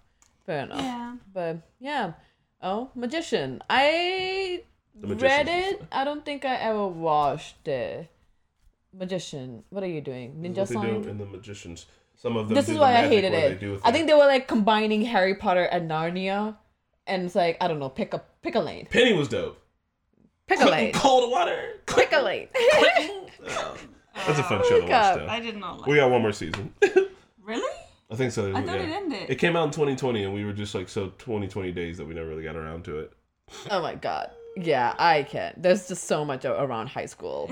Fair 0.46 0.60
enough. 0.64 0.80
Yeah. 0.80 1.16
But 1.32 1.58
yeah. 1.80 2.12
Oh, 2.62 2.90
Magician. 2.94 3.62
I 3.68 4.62
read 5.00 5.48
it. 5.48 5.82
I 5.92 6.04
don't 6.04 6.24
think 6.24 6.44
I 6.44 6.56
ever 6.56 6.86
watched 6.86 7.66
it. 7.68 8.10
Magician. 8.92 9.64
What 9.70 9.82
are 9.82 9.88
you 9.88 10.00
doing? 10.00 10.40
This 10.40 10.52
Ninja 10.52 10.62
is 10.62 10.74
what 10.74 10.82
they 10.82 10.90
do 10.92 11.08
in 11.08 11.18
the 11.18 11.26
magicians. 11.26 11.86
Some 12.24 12.38
of 12.38 12.48
them. 12.48 12.54
This 12.54 12.64
do 12.64 12.72
is 12.72 12.76
the 12.78 12.80
why 12.80 12.96
I 12.96 13.06
hated 13.06 13.34
it. 13.34 13.60
They 13.60 13.66
do 13.66 13.74
a 13.74 13.76
I 13.76 13.80
thing. 13.82 13.92
think 13.92 14.06
they 14.06 14.14
were 14.14 14.26
like 14.26 14.48
combining 14.48 15.02
Harry 15.02 15.34
Potter 15.34 15.64
and 15.64 15.90
Narnia. 15.90 16.56
And 17.06 17.26
it's 17.26 17.34
like, 17.34 17.58
I 17.60 17.68
don't 17.68 17.78
know, 17.78 17.90
pick 17.90 18.14
a 18.14 18.22
pick 18.40 18.54
a 18.54 18.60
lane. 18.60 18.86
Penny 18.90 19.12
was 19.12 19.28
dope. 19.28 19.60
Pick 20.46 20.60
a 20.60 20.64
lane. 20.64 20.94
Cold 20.94 21.30
water. 21.30 21.74
Pick 21.86 22.12
a 22.12 22.20
lane. 22.20 22.48
Um, 24.16 24.26
That's 24.28 24.38
a 24.38 24.42
fun 24.44 24.60
uh, 24.60 24.62
show 24.62 24.76
to 24.76 24.80
watch. 24.82 24.88
God. 24.88 25.18
Though. 25.20 25.26
I 25.26 25.40
did 25.40 25.56
not 25.58 25.80
like. 25.80 25.86
We 25.88 25.96
got 25.96 26.10
one 26.10 26.22
more 26.22 26.32
season. 26.32 26.72
Really? 27.42 27.78
I 28.10 28.14
think 28.14 28.32
so. 28.32 28.50
I 28.54 28.62
thought 28.62 28.76
yeah. 28.76 28.84
it 28.84 28.88
ended. 28.88 29.28
It 29.28 29.34
came 29.34 29.54
out 29.54 29.64
in 29.64 29.70
2020, 29.70 30.24
and 30.24 30.32
we 30.32 30.46
were 30.46 30.54
just 30.54 30.74
like 30.74 30.88
so 30.88 31.08
2020 31.18 31.72
days 31.72 31.98
that 31.98 32.06
we 32.06 32.14
never 32.14 32.26
really 32.26 32.42
got 32.42 32.56
around 32.56 32.84
to 32.86 33.00
it. 33.00 33.12
oh 33.70 33.82
my 33.82 33.96
god. 33.96 34.30
Yeah, 34.56 34.94
I 34.98 35.24
can't. 35.24 35.60
There's 35.62 35.88
just 35.88 36.04
so 36.04 36.24
much 36.24 36.46
around 36.46 36.86
high 36.86 37.04
school. 37.04 37.48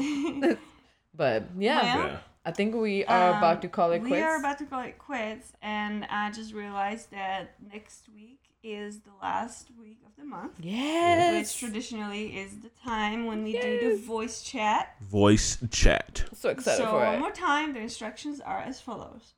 but 1.15 1.45
yeah, 1.59 1.97
Well, 1.97 2.07
Yeah. 2.07 2.19
I 2.45 2.51
think 2.51 2.75
we 2.75 3.05
are 3.05 3.31
Um, 3.33 3.39
about 3.39 3.63
to 3.63 3.69
call 3.69 3.93
it 3.93 4.01
quits. 4.01 4.13
we 4.13 4.21
are 4.21 4.37
about 4.39 4.59
to 4.59 4.67
call 4.67 4.81
it 4.81 4.99
quits, 4.99 5.53
and 5.63 6.05
I 6.07 6.31
just 6.33 6.53
realized 6.53 7.11
that 7.13 7.55
next 7.61 8.09
week 8.09 8.41
is 8.65 9.01
the 9.01 9.13
last 9.21 9.71
week 9.79 10.01
of 10.07 10.15
the 10.17 10.25
month, 10.25 10.59
Yes. 10.61 11.35
which 11.35 11.59
traditionally 11.61 12.37
is 12.37 12.61
the 12.61 12.69
time 12.85 13.27
when 13.27 13.45
we 13.45 13.53
do 13.53 13.91
the 13.91 13.97
voice 13.97 14.43
chat. 14.43 14.97
Voice 15.01 15.59
chat. 15.71 16.25
So 16.35 16.49
excited 16.51 16.79
so 16.79 16.91
for 16.91 17.03
it. 17.03 17.07
So 17.07 17.11
one 17.13 17.21
more 17.21 17.31
time, 17.33 17.75
the 17.75 17.81
instructions 17.81 18.41
are 18.41 18.59
as 18.61 18.81
follows: 18.81 19.35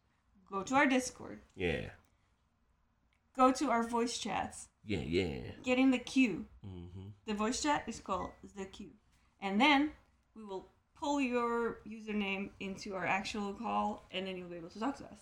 go 0.51 0.63
to 0.63 0.75
our 0.75 0.87
Discord, 0.87 1.41
Yeah. 1.55 1.91
go 3.37 3.53
to 3.53 3.71
our 3.71 3.83
voice 3.87 4.17
chats, 4.19 4.69
Yeah, 4.85 4.99
yeah. 5.01 5.51
get 5.63 5.79
in 5.79 5.91
the 5.91 5.99
queue. 5.99 6.47
Mm-hmm. 6.67 7.09
The 7.27 7.35
voice 7.35 7.63
chat 7.63 7.85
is 7.87 8.01
called 8.01 8.31
the 8.57 8.65
queue, 8.67 8.93
and 9.41 9.61
then 9.61 9.93
we 10.35 10.43
will 10.45 10.71
pull 10.99 11.21
your 11.21 11.79
username 11.87 12.51
into 12.61 12.95
our 12.95 13.05
actual 13.07 13.53
call, 13.55 14.07
and 14.13 14.27
then 14.27 14.37
you'll 14.37 14.49
be 14.49 14.57
able 14.57 14.71
to 14.71 14.81
talk 14.81 14.97
to 14.99 15.05
us. 15.05 15.21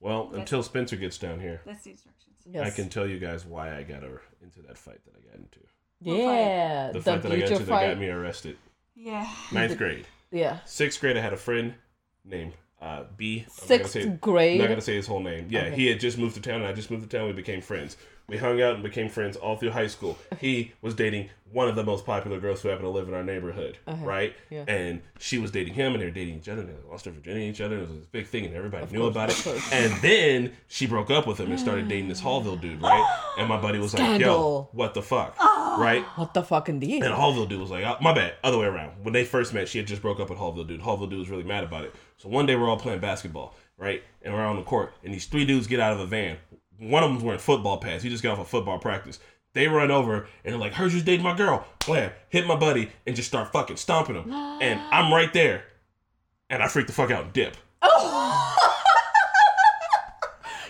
Well, 0.00 0.24
That's- 0.26 0.40
until 0.40 0.62
Spencer 0.62 0.96
gets 0.96 1.18
down 1.18 1.40
here, 1.40 1.62
That's 1.64 1.82
the 1.84 1.90
instructions. 1.92 2.36
Yes. 2.46 2.66
I 2.66 2.70
can 2.74 2.90
tell 2.90 3.06
you 3.06 3.18
guys 3.18 3.46
why 3.46 3.74
I 3.76 3.82
got 3.84 4.02
her 4.02 4.20
into 4.42 4.60
that 4.62 4.76
fight 4.76 5.00
that 5.06 5.14
I 5.16 5.20
got 5.26 5.36
into. 5.36 5.60
Yeah, 6.00 6.88
The 6.92 6.98
the, 6.98 7.02
fight 7.02 7.22
that 7.22 7.32
I 7.32 7.36
got 7.36 7.48
future 7.48 7.54
into 7.62 7.64
that 7.66 7.88
got 7.88 7.98
me 7.98 8.08
arrested. 8.08 8.58
Yeah. 8.94 9.26
Ninth 9.52 9.78
grade. 9.78 10.06
Yeah, 10.30 10.58
Sixth 10.66 11.00
grade, 11.00 11.16
I 11.16 11.20
had 11.20 11.32
a 11.32 11.36
friend 11.38 11.74
named 12.24 12.52
uh, 12.82 13.04
B. 13.16 13.38
I'm 13.38 13.44
not 13.44 13.46
gonna 13.46 13.66
sixth 13.66 13.92
say- 13.92 14.02
I'm 14.02 14.16
grade. 14.16 14.60
not 14.60 14.68
gonna 14.68 14.80
say 14.82 14.94
his 14.96 15.06
whole 15.06 15.20
name. 15.20 15.46
Yeah, 15.48 15.66
Okay. 15.66 15.76
he 15.76 15.86
had 15.86 16.00
just 16.00 16.18
moved 16.18 16.34
to 16.34 16.40
town, 16.42 16.56
and 16.56 16.66
I 16.66 16.72
just 16.72 16.90
moved 16.90 17.08
to 17.08 17.16
town. 17.16 17.26
We 17.28 17.32
became 17.32 17.62
friends. 17.62 17.96
We 18.26 18.38
hung 18.38 18.62
out 18.62 18.74
and 18.74 18.82
became 18.82 19.10
friends 19.10 19.36
all 19.36 19.56
through 19.56 19.70
high 19.72 19.86
school. 19.86 20.16
He 20.40 20.72
was 20.80 20.94
dating 20.94 21.28
one 21.52 21.68
of 21.68 21.76
the 21.76 21.84
most 21.84 22.06
popular 22.06 22.40
girls 22.40 22.62
who 22.62 22.68
happened 22.68 22.86
to 22.86 22.90
live 22.90 23.06
in 23.06 23.14
our 23.14 23.22
neighborhood, 23.22 23.76
Uh-huh. 23.86 24.04
right? 24.04 24.34
Yeah. 24.50 24.64
And 24.66 25.02
she 25.20 25.38
was 25.38 25.50
dating 25.50 25.74
him, 25.74 25.92
and 25.92 26.00
they 26.00 26.06
were 26.06 26.10
dating 26.10 26.36
each 26.36 26.48
other. 26.48 26.62
And 26.62 26.70
they 26.70 26.90
lost 26.90 27.04
their 27.04 27.12
virginity 27.12 27.44
each 27.46 27.60
other. 27.60 27.76
It 27.76 27.80
was 27.82 27.90
this 27.90 28.06
big 28.06 28.26
thing, 28.26 28.46
and 28.46 28.54
everybody 28.54 28.86
knew 28.90 29.10
course, 29.10 29.10
about 29.46 29.46
it. 29.56 29.72
And 29.72 29.92
then 30.02 30.52
she 30.68 30.86
broke 30.86 31.10
up 31.10 31.26
with 31.26 31.38
him 31.38 31.50
and 31.50 31.60
started 31.60 31.86
dating 31.86 32.08
this 32.08 32.22
Haughville 32.22 32.60
dude, 32.60 32.80
right? 32.80 33.20
And 33.38 33.48
my 33.48 33.60
buddy 33.60 33.78
was 33.80 33.92
like, 33.94 34.20
"Yo, 34.20 34.68
what 34.72 34.94
the 34.94 35.02
fuck?" 35.02 35.36
Right? 35.76 36.04
What 36.14 36.34
the 36.34 36.42
fuck 36.44 36.68
indeed? 36.68 37.02
And 37.02 37.12
Haughville 37.12 37.48
dude 37.48 37.60
was 37.60 37.68
like, 37.70 37.82
oh, 37.84 37.96
my 38.00 38.14
bad, 38.14 38.34
other 38.44 38.58
way 38.58 38.66
around. 38.66 38.92
When 39.02 39.12
they 39.12 39.24
first 39.24 39.52
met, 39.52 39.68
she 39.68 39.78
had 39.78 39.88
just 39.88 40.00
broke 40.02 40.20
up 40.20 40.30
with 40.30 40.38
Haughville 40.38 40.68
dude. 40.68 40.80
Haughville 40.80 41.10
dude 41.10 41.18
was 41.18 41.28
really 41.28 41.42
mad 41.42 41.64
about 41.64 41.82
it. 41.84 41.92
So 42.16 42.28
one 42.28 42.46
day 42.46 42.54
we're 42.54 42.68
all 42.70 42.78
playing 42.78 43.00
basketball, 43.00 43.56
right? 43.76 44.00
And 44.22 44.32
we're 44.32 44.44
on 44.46 44.54
the 44.54 44.62
court, 44.62 44.92
and 45.02 45.12
these 45.12 45.26
three 45.26 45.44
dudes 45.44 45.66
get 45.66 45.80
out 45.80 45.92
of 45.92 45.98
a 45.98 46.06
van. 46.06 46.36
One 46.78 47.02
of 47.02 47.10
them's 47.10 47.22
wearing 47.22 47.40
football 47.40 47.78
pads. 47.78 48.02
He 48.02 48.10
just 48.10 48.22
got 48.22 48.32
off 48.32 48.44
a 48.46 48.48
football 48.48 48.78
practice. 48.78 49.18
They 49.52 49.68
run 49.68 49.90
over 49.90 50.26
and 50.44 50.52
they're 50.52 50.56
like, 50.58 50.72
heard 50.72 50.92
you 50.92 51.00
dating 51.00 51.24
my 51.24 51.36
girl. 51.36 51.66
Blam, 51.86 52.10
hit 52.28 52.46
my 52.46 52.56
buddy 52.56 52.90
and 53.06 53.14
just 53.14 53.28
start 53.28 53.52
fucking 53.52 53.76
stomping 53.76 54.16
him. 54.16 54.32
And 54.32 54.80
I'm 54.90 55.12
right 55.12 55.32
there. 55.32 55.64
And 56.50 56.62
I 56.62 56.68
freak 56.68 56.86
the 56.86 56.92
fuck 56.92 57.10
out 57.10 57.24
and 57.24 57.32
dip. 57.32 57.56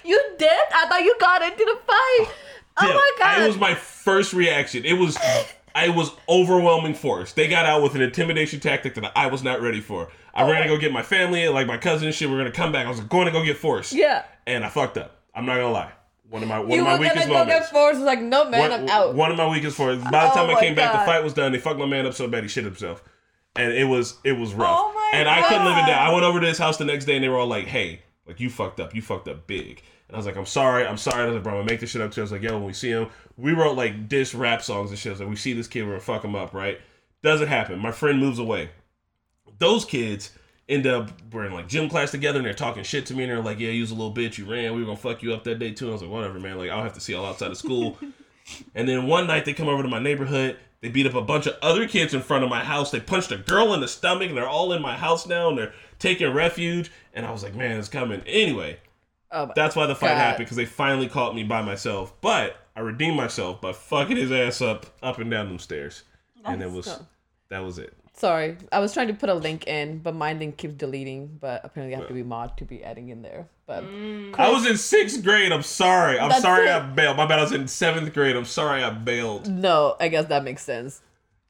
you 0.04 0.20
did? 0.38 0.50
I 0.74 0.86
thought 0.88 1.02
you 1.02 1.16
got 1.18 1.42
into 1.42 1.64
the 1.64 1.78
fight. 1.86 2.28
Oh 2.76 2.92
my 2.92 3.12
god! 3.20 3.40
It 3.40 3.46
was 3.46 3.56
my 3.56 3.72
first 3.72 4.32
reaction. 4.32 4.84
It 4.84 4.94
was 4.94 5.16
I 5.76 5.90
was 5.90 6.10
overwhelming 6.28 6.94
force. 6.94 7.32
They 7.32 7.46
got 7.46 7.66
out 7.66 7.84
with 7.84 7.94
an 7.94 8.02
intimidation 8.02 8.58
tactic 8.58 8.94
that 8.94 9.12
I 9.16 9.28
was 9.28 9.44
not 9.44 9.60
ready 9.60 9.80
for. 9.80 10.08
I 10.34 10.48
ran 10.50 10.62
to 10.62 10.68
go 10.68 10.76
get 10.76 10.92
my 10.92 11.02
family, 11.04 11.48
like 11.48 11.68
my 11.68 11.78
cousin 11.78 12.06
and 12.08 12.14
shit. 12.14 12.28
We're 12.28 12.38
gonna 12.38 12.50
come 12.50 12.72
back. 12.72 12.86
I 12.86 12.88
was 12.88 12.98
going 12.98 13.26
to 13.26 13.32
go 13.32 13.44
get 13.44 13.58
force. 13.58 13.92
Yeah. 13.92 14.24
And 14.46 14.64
I 14.64 14.70
fucked 14.70 14.98
up. 14.98 15.13
I'm 15.34 15.46
not 15.46 15.56
gonna 15.56 15.70
lie. 15.70 15.92
One 16.30 16.42
of 16.42 16.48
my 16.48 16.58
one 16.58 16.70
You 16.70 16.80
of 16.80 16.86
my 16.86 16.98
weakest 16.98 17.26
go 17.28 17.32
get 17.34 17.46
moments. 17.46 17.68
forced. 17.70 17.98
Was 17.98 18.06
like, 18.06 18.20
no 18.20 18.48
man, 18.48 18.60
One, 18.60 18.72
I'm 18.72 18.88
out. 18.88 19.14
one 19.14 19.30
of 19.30 19.36
my 19.36 19.48
weakest 19.48 19.76
force. 19.76 19.98
By 20.02 20.10
the 20.10 20.30
Oh 20.32 20.34
time 20.34 20.50
I 20.50 20.54
my 20.54 20.60
came 20.60 20.74
back, 20.74 20.92
the 20.92 20.98
fight 21.04 21.22
was 21.22 21.34
done. 21.34 21.52
They 21.52 21.58
fucked 21.58 21.78
my 21.78 21.86
man 21.86 22.06
up 22.06 22.14
so 22.14 22.26
bad 22.28 22.42
he 22.42 22.48
shit 22.48 22.64
himself, 22.64 23.02
and 23.56 23.72
it 23.72 23.84
was 23.84 24.18
it 24.24 24.32
was 24.32 24.54
rough. 24.54 24.76
Oh 24.80 24.92
my 24.94 25.18
and 25.18 25.28
I 25.28 25.46
couldn't 25.48 25.64
live 25.64 25.76
it 25.78 25.86
down. 25.86 25.98
I 26.02 26.12
went 26.12 26.24
over 26.24 26.40
to 26.40 26.46
his 26.46 26.58
house 26.58 26.76
the 26.76 26.84
next 26.84 27.04
day, 27.04 27.14
and 27.16 27.24
they 27.24 27.28
were 27.28 27.36
all 27.38 27.46
like, 27.46 27.66
"Hey, 27.66 28.02
like 28.26 28.40
you 28.40 28.48
fucked 28.50 28.80
up. 28.80 28.94
You 28.94 29.02
fucked 29.02 29.28
up 29.28 29.46
big." 29.46 29.82
And 30.08 30.14
I 30.14 30.18
was 30.18 30.26
like, 30.26 30.36
"I'm 30.36 30.46
sorry. 30.46 30.86
I'm 30.86 30.96
sorry." 30.96 31.22
I 31.22 31.26
was 31.26 31.34
like, 31.34 31.42
"Bro, 31.44 31.52
I'm 31.52 31.58
gonna 31.60 31.70
make 31.70 31.80
this 31.80 31.90
shit 31.90 32.00
up 32.02 32.10
too." 32.12 32.20
I 32.20 32.24
was 32.24 32.32
like, 32.32 32.42
"Yo, 32.42 32.54
when 32.54 32.64
we 32.64 32.72
see 32.72 32.90
him, 32.90 33.08
we 33.36 33.52
wrote 33.52 33.76
like 33.76 34.08
diss 34.08 34.34
rap 34.34 34.62
songs 34.62 34.90
and 34.90 34.98
shit. 34.98 35.10
I 35.10 35.12
was 35.12 35.20
like, 35.20 35.28
we 35.28 35.36
see 35.36 35.52
this 35.52 35.66
kid, 35.68 35.82
we're 35.82 35.90
gonna 35.90 36.00
fuck 36.00 36.24
him 36.24 36.34
up, 36.34 36.52
right?" 36.54 36.80
Doesn't 37.22 37.48
happen. 37.48 37.78
My 37.78 37.92
friend 37.92 38.18
moves 38.18 38.38
away. 38.38 38.70
Those 39.58 39.84
kids 39.84 40.30
end 40.68 40.86
up 40.86 41.10
we're 41.32 41.44
in 41.44 41.52
like 41.52 41.68
gym 41.68 41.88
class 41.90 42.10
together 42.10 42.38
and 42.38 42.46
they're 42.46 42.54
talking 42.54 42.82
shit 42.82 43.04
to 43.06 43.14
me 43.14 43.24
and 43.24 43.30
they're 43.32 43.42
like, 43.42 43.58
Yeah, 43.58 43.70
you 43.70 43.82
was 43.82 43.90
a 43.90 43.94
little 43.94 44.14
bitch, 44.14 44.38
you 44.38 44.50
ran, 44.50 44.72
we 44.74 44.80
were 44.80 44.86
gonna 44.86 44.96
fuck 44.96 45.22
you 45.22 45.34
up 45.34 45.44
that 45.44 45.58
day 45.58 45.72
too. 45.72 45.84
And 45.86 45.90
I 45.90 45.94
was 45.94 46.02
like, 46.02 46.10
Whatever, 46.10 46.40
man, 46.40 46.56
like 46.58 46.70
I'll 46.70 46.82
have 46.82 46.94
to 46.94 47.00
see 47.00 47.14
all 47.14 47.26
outside 47.26 47.50
of 47.50 47.56
school. 47.58 47.98
and 48.74 48.88
then 48.88 49.06
one 49.06 49.26
night 49.26 49.44
they 49.44 49.52
come 49.54 49.68
over 49.68 49.82
to 49.82 49.88
my 49.88 49.98
neighborhood, 49.98 50.56
they 50.80 50.88
beat 50.88 51.06
up 51.06 51.14
a 51.14 51.22
bunch 51.22 51.46
of 51.46 51.56
other 51.62 51.86
kids 51.88 52.14
in 52.14 52.20
front 52.22 52.44
of 52.44 52.50
my 52.50 52.62
house, 52.64 52.90
they 52.90 53.00
punched 53.00 53.32
a 53.32 53.38
girl 53.38 53.72
in 53.74 53.80
the 53.80 53.88
stomach, 53.88 54.28
and 54.28 54.36
they're 54.36 54.48
all 54.48 54.72
in 54.72 54.80
my 54.82 54.96
house 54.96 55.26
now 55.26 55.48
and 55.48 55.56
they're 55.58 55.72
taking 55.98 56.32
refuge. 56.32 56.90
And 57.14 57.24
I 57.26 57.30
was 57.30 57.42
like, 57.42 57.54
Man, 57.54 57.78
it's 57.78 57.88
coming. 57.88 58.22
Anyway, 58.26 58.78
Oh, 59.30 59.50
that's 59.56 59.74
why 59.74 59.86
the 59.86 59.94
fight 59.96 60.08
God. 60.10 60.16
happened, 60.18 60.44
because 60.46 60.56
they 60.56 60.64
finally 60.64 61.08
caught 61.08 61.34
me 61.34 61.42
by 61.42 61.60
myself. 61.60 62.12
But 62.20 62.56
I 62.76 62.80
redeemed 62.80 63.16
myself 63.16 63.60
by 63.60 63.72
fucking 63.72 64.16
his 64.16 64.30
ass 64.32 64.60
up 64.62 64.86
up 65.02 65.18
and 65.18 65.30
down 65.30 65.48
them 65.48 65.58
stairs. 65.58 66.04
and 66.44 66.62
it 66.62 66.70
was 66.70 66.86
Oh. 66.88 67.06
that 67.48 67.60
was 67.64 67.78
it. 67.78 67.96
Sorry, 68.16 68.56
I 68.70 68.78
was 68.78 68.94
trying 68.94 69.08
to 69.08 69.14
put 69.14 69.28
a 69.28 69.34
link 69.34 69.66
in, 69.66 69.98
but 69.98 70.14
my 70.14 70.34
link 70.34 70.56
keeps 70.56 70.74
deleting. 70.74 71.36
But 71.40 71.62
apparently, 71.64 71.96
I 71.96 71.98
have 71.98 72.06
to 72.08 72.14
be 72.14 72.22
mod 72.22 72.56
to 72.58 72.64
be 72.64 72.84
adding 72.84 73.08
in 73.08 73.22
there. 73.22 73.48
But 73.66 73.82
mm. 73.82 74.38
I 74.38 74.50
was 74.50 74.66
in 74.66 74.76
sixth 74.76 75.24
grade. 75.24 75.50
I'm 75.50 75.64
sorry. 75.64 76.18
I'm 76.18 76.28
That's 76.28 76.42
sorry 76.42 76.68
it. 76.68 76.72
I 76.72 76.80
bailed. 76.80 77.16
My 77.16 77.26
bad. 77.26 77.40
I 77.40 77.42
was 77.42 77.50
in 77.50 77.66
seventh 77.66 78.14
grade. 78.14 78.36
I'm 78.36 78.44
sorry 78.44 78.84
I 78.84 78.90
bailed. 78.90 79.50
no, 79.50 79.96
I 79.98 80.08
guess 80.08 80.26
that 80.26 80.44
makes 80.44 80.62
sense. 80.62 81.02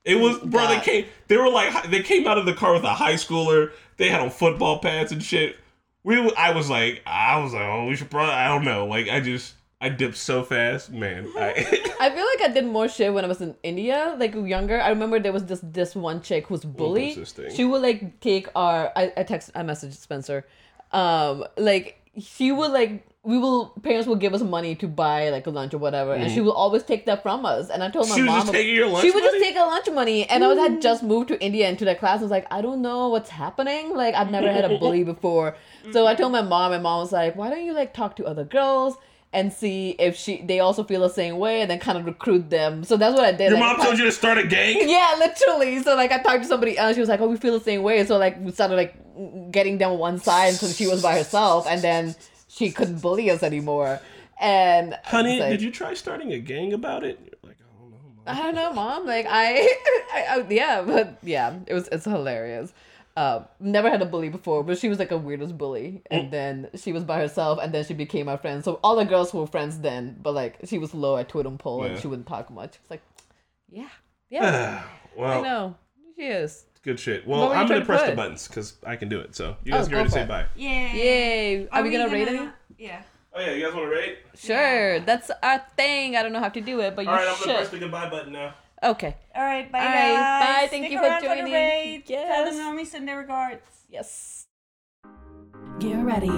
It 0.04 0.16
was 0.16 0.38
bro. 0.38 0.66
They 0.68 0.80
came. 0.80 1.06
They 1.28 1.36
were 1.36 1.50
like 1.50 1.90
they 1.90 2.02
came 2.02 2.26
out 2.26 2.38
of 2.38 2.46
the 2.46 2.54
car 2.54 2.72
with 2.72 2.84
a 2.84 2.94
high 2.94 3.14
schooler. 3.14 3.72
They 3.98 4.08
had 4.08 4.20
on 4.20 4.30
football 4.30 4.78
pads 4.78 5.12
and 5.12 5.22
shit. 5.22 5.56
We. 6.02 6.16
w- 6.16 6.34
I 6.36 6.52
was 6.52 6.70
like. 6.70 7.02
I 7.04 7.38
was 7.40 7.52
like. 7.52 7.62
Oh, 7.62 7.86
we 7.86 7.94
should 7.96 8.10
probably. 8.10 8.32
I 8.34 8.48
don't 8.48 8.64
know. 8.64 8.86
Like 8.86 9.08
I 9.08 9.20
just. 9.20 9.54
I 9.80 9.88
dipped 9.90 10.16
so 10.16 10.42
fast, 10.42 10.90
man. 10.90 11.28
I, 11.36 11.50
I 12.00 12.10
feel 12.10 12.24
like 12.24 12.50
I 12.50 12.52
did 12.52 12.64
more 12.64 12.88
shit 12.88 13.12
when 13.12 13.24
I 13.24 13.28
was 13.28 13.40
in 13.40 13.54
India, 13.62 14.16
like 14.18 14.34
younger. 14.34 14.80
I 14.80 14.88
remember 14.88 15.20
there 15.20 15.32
was 15.32 15.44
this 15.44 15.60
this 15.62 15.94
one 15.94 16.22
chick 16.22 16.46
who's 16.46 16.62
thing? 16.62 17.26
She 17.54 17.64
would 17.64 17.82
like 17.82 18.20
take 18.20 18.48
our. 18.54 18.92
I, 18.96 19.12
I 19.16 19.22
text. 19.24 19.50
I 19.54 19.62
messaged 19.62 19.94
Spencer. 19.94 20.46
Um, 20.92 21.44
like 21.58 22.00
she 22.18 22.52
would 22.52 22.70
like 22.70 23.06
we 23.24 23.38
will 23.38 23.68
parents 23.82 24.06
will 24.06 24.16
give 24.16 24.34
us 24.34 24.42
money 24.42 24.74
to 24.76 24.86
buy 24.86 25.30
like 25.30 25.46
a 25.46 25.50
lunch 25.50 25.72
or 25.74 25.78
whatever, 25.78 26.12
and 26.12 26.30
she 26.30 26.40
will 26.40 26.52
always 26.52 26.82
take 26.82 27.06
that 27.06 27.22
from 27.22 27.44
us. 27.46 27.70
And 27.70 27.82
I 27.82 27.90
told 27.90 28.08
my 28.08 28.14
Mm-hmm. 28.14 28.24
She 28.24 28.30
mom 28.30 28.40
just 28.40 28.52
taking 28.52 28.74
your 28.74 28.86
lunch 28.86 29.02
She 29.04 29.10
would 29.10 29.24
just 29.24 29.42
take 29.42 29.56
a 29.56 29.60
lunch 29.60 29.90
money, 29.90 30.28
and 30.28 30.44
I 30.44 30.48
was 30.48 30.58
had 30.58 30.80
just 30.82 31.02
moved 31.02 31.28
to 31.28 31.42
India 31.42 31.68
into 31.68 31.86
that 31.86 31.98
class. 31.98 32.18
I 32.20 32.22
was 32.22 32.30
like, 32.30 32.46
I 32.50 32.60
don't 32.60 32.82
know 32.82 33.08
what's 33.08 33.30
happening. 33.30 33.94
Like 33.94 34.14
I've 34.14 34.30
never 34.30 34.52
had 34.52 34.64
a 34.64 34.78
bully 34.82 35.04
before, 35.04 35.56
so 35.92 36.06
I 36.06 36.14
told 36.14 36.32
my 36.32 36.42
mom, 36.42 36.72
and 36.72 36.82
mom 36.82 37.00
was 37.00 37.12
like, 37.12 37.34
Why 37.34 37.48
don't 37.50 37.64
you 37.64 37.72
like 37.72 37.94
talk 37.94 38.16
to 38.16 38.26
other 38.26 38.44
girls? 38.44 38.96
And 39.34 39.52
see 39.52 39.90
if 39.98 40.14
she 40.16 40.42
they 40.42 40.60
also 40.60 40.84
feel 40.84 41.00
the 41.00 41.08
same 41.10 41.38
way, 41.38 41.60
and 41.60 41.68
then 41.68 41.80
kind 41.80 41.98
of 41.98 42.06
recruit 42.06 42.50
them. 42.50 42.84
So 42.84 42.96
that's 42.96 43.16
what 43.16 43.24
I 43.24 43.32
did. 43.32 43.50
your 43.50 43.58
Like, 43.58 43.60
mom 43.78 43.80
I- 43.80 43.84
told 43.84 43.98
you 43.98 44.04
to 44.04 44.12
start 44.12 44.38
a 44.38 44.46
gang. 44.46 44.88
yeah, 44.88 45.16
literally. 45.18 45.82
So 45.82 45.96
like 45.96 46.12
I 46.12 46.22
talked 46.22 46.42
to 46.44 46.48
somebody 46.48 46.78
else. 46.78 46.94
She 46.94 47.00
was 47.00 47.08
like, 47.08 47.20
"Oh, 47.20 47.26
we 47.26 47.36
feel 47.36 47.52
the 47.58 47.64
same 47.64 47.82
way." 47.82 48.04
So 48.06 48.16
like 48.16 48.38
we 48.40 48.52
started 48.52 48.76
like 48.76 48.94
getting 49.50 49.78
them 49.78 49.90
on 49.90 49.98
one 49.98 50.18
side 50.20 50.52
until 50.52 50.68
she 50.68 50.86
was 50.86 51.02
by 51.02 51.16
herself, 51.18 51.66
and 51.68 51.82
then 51.82 52.14
she 52.46 52.70
couldn't 52.70 53.00
bully 53.02 53.28
us 53.28 53.42
anymore. 53.42 53.98
And 54.40 54.96
Honey, 55.04 55.40
like, 55.40 55.50
did 55.50 55.62
you 55.62 55.70
try 55.72 55.94
starting 55.94 56.32
a 56.32 56.38
gang 56.38 56.72
about 56.72 57.02
it? 57.04 57.18
You're 57.24 57.50
like, 57.50 57.56
I 57.60 57.72
don't 57.80 57.90
know. 57.90 57.98
Mom. 58.24 58.36
I 58.38 58.42
don't 58.42 58.54
know, 58.54 58.72
mom. 58.72 59.06
Like 59.06 59.26
I, 59.28 59.54
I, 60.14 60.26
I 60.30 60.46
yeah, 60.48 60.82
but 60.86 61.18
yeah, 61.24 61.54
it 61.66 61.74
was 61.74 61.88
it's 61.90 62.04
hilarious. 62.04 62.72
Um, 63.16 63.44
never 63.60 63.88
had 63.88 64.02
a 64.02 64.06
bully 64.06 64.28
before, 64.28 64.64
but 64.64 64.76
she 64.76 64.88
was 64.88 64.98
like 64.98 65.12
a 65.12 65.16
weirdest 65.16 65.56
bully, 65.56 66.02
and 66.10 66.32
then 66.32 66.68
she 66.74 66.92
was 66.92 67.04
by 67.04 67.18
herself, 67.20 67.60
and 67.62 67.72
then 67.72 67.84
she 67.84 67.94
became 67.94 68.26
my 68.26 68.36
friend. 68.36 68.64
So 68.64 68.80
all 68.82 68.96
the 68.96 69.04
girls 69.04 69.32
were 69.32 69.46
friends 69.46 69.78
then, 69.78 70.16
but 70.20 70.34
like 70.34 70.56
she 70.64 70.78
was 70.78 70.92
low 70.94 71.16
at 71.16 71.28
totem 71.28 71.56
pole, 71.56 71.84
and 71.84 71.94
Yeah. 71.94 72.00
she 72.00 72.08
wouldn't 72.08 72.26
talk 72.26 72.50
much. 72.50 72.76
It's 72.80 72.90
like, 72.90 73.02
yeah, 73.70 73.88
yeah, 74.30 74.82
I 75.16 75.18
well, 75.20 75.42
know 75.42 75.76
she 76.16 76.22
is. 76.24 76.64
good 76.82 76.98
shit. 76.98 77.24
What 77.24 77.38
Well, 77.38 77.48
were 77.50 77.54
you 77.54 77.60
I'm 77.60 77.66
trying 77.68 77.78
gonna 77.78 77.80
to 77.80 77.86
press 77.86 78.00
the 78.02 78.06
put? 78.08 78.16
buttons 78.16 78.48
because 78.48 78.76
I 78.84 78.96
can 78.96 79.08
do 79.08 79.20
it. 79.20 79.36
So 79.36 79.56
you 79.62 79.72
Oh, 79.72 79.76
guys 79.78 79.86
get 79.86 79.92
go 79.92 79.96
ready 79.98 80.08
to 80.08 80.10
for 80.10 80.18
say 80.18 80.22
it. 80.22 80.28
bye. 80.28 80.46
Yay! 80.56 80.92
Yay! 80.94 81.68
Are, 81.68 81.82
we 81.84 81.90
gonna 81.90 82.08
rate 82.12 82.26
it? 82.28 82.48
Yeah. 82.78 83.02
Oh 83.32 83.40
yeah, 83.40 83.52
you 83.52 83.64
guys 83.64 83.74
want 83.74 83.86
to 83.90 83.94
rate? 83.94 84.18
Sure, 84.36 84.98
that's 85.00 85.30
our 85.42 85.62
thing. 85.76 86.16
I 86.16 86.22
don't 86.24 86.32
know 86.32 86.40
how 86.40 86.48
to 86.48 86.60
do 86.60 86.80
it, 86.80 86.96
but 86.96 87.04
you 87.04 87.10
All 87.12 87.16
right, 87.16 87.28
I'm 87.28 87.36
should. 87.36 87.46
gonna 87.46 87.58
press 87.58 87.68
the 87.70 87.78
goodbye 87.78 88.10
button 88.10 88.32
now. 88.32 88.54
Okay. 88.84 89.16
All 89.34 89.42
right. 89.42 89.70
Bye, 89.72 89.78
All 89.78 89.84
right, 89.86 89.94
guys. 90.14 90.44
bye, 90.62 90.68
thank 90.68 90.82
Stick 90.84 90.92
you 90.92 90.98
for 90.98 91.04
around 91.06 91.22
the 91.22 91.28
joining. 91.28 91.52
raid. 91.52 92.06
Tell 92.06 92.16
Yes. 92.16 92.54
the 92.54 92.60
normies 92.62 92.86
send 92.88 93.08
their 93.08 93.18
regards. 93.18 93.62
Yes. 93.88 94.46
Get 95.78 95.96
ready, 96.04 96.28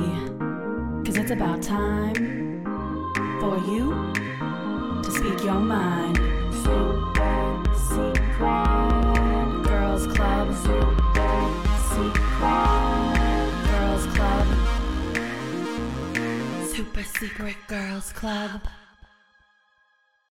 cause 1.04 1.16
it's 1.16 1.30
about 1.30 1.60
time 1.62 2.14
for 3.40 3.58
you 3.70 4.12
to 5.02 5.10
speak 5.10 5.42
your 5.44 5.60
mind. 5.60 6.16
Super 6.64 7.64
secret 7.74 9.62
girls 9.64 10.06
club. 10.06 10.54
Secret 11.90 12.46
girls 13.70 14.06
club. 14.16 14.46
Super 16.74 17.02
secret 17.02 17.56
girls 17.68 18.12
club. 18.12 18.60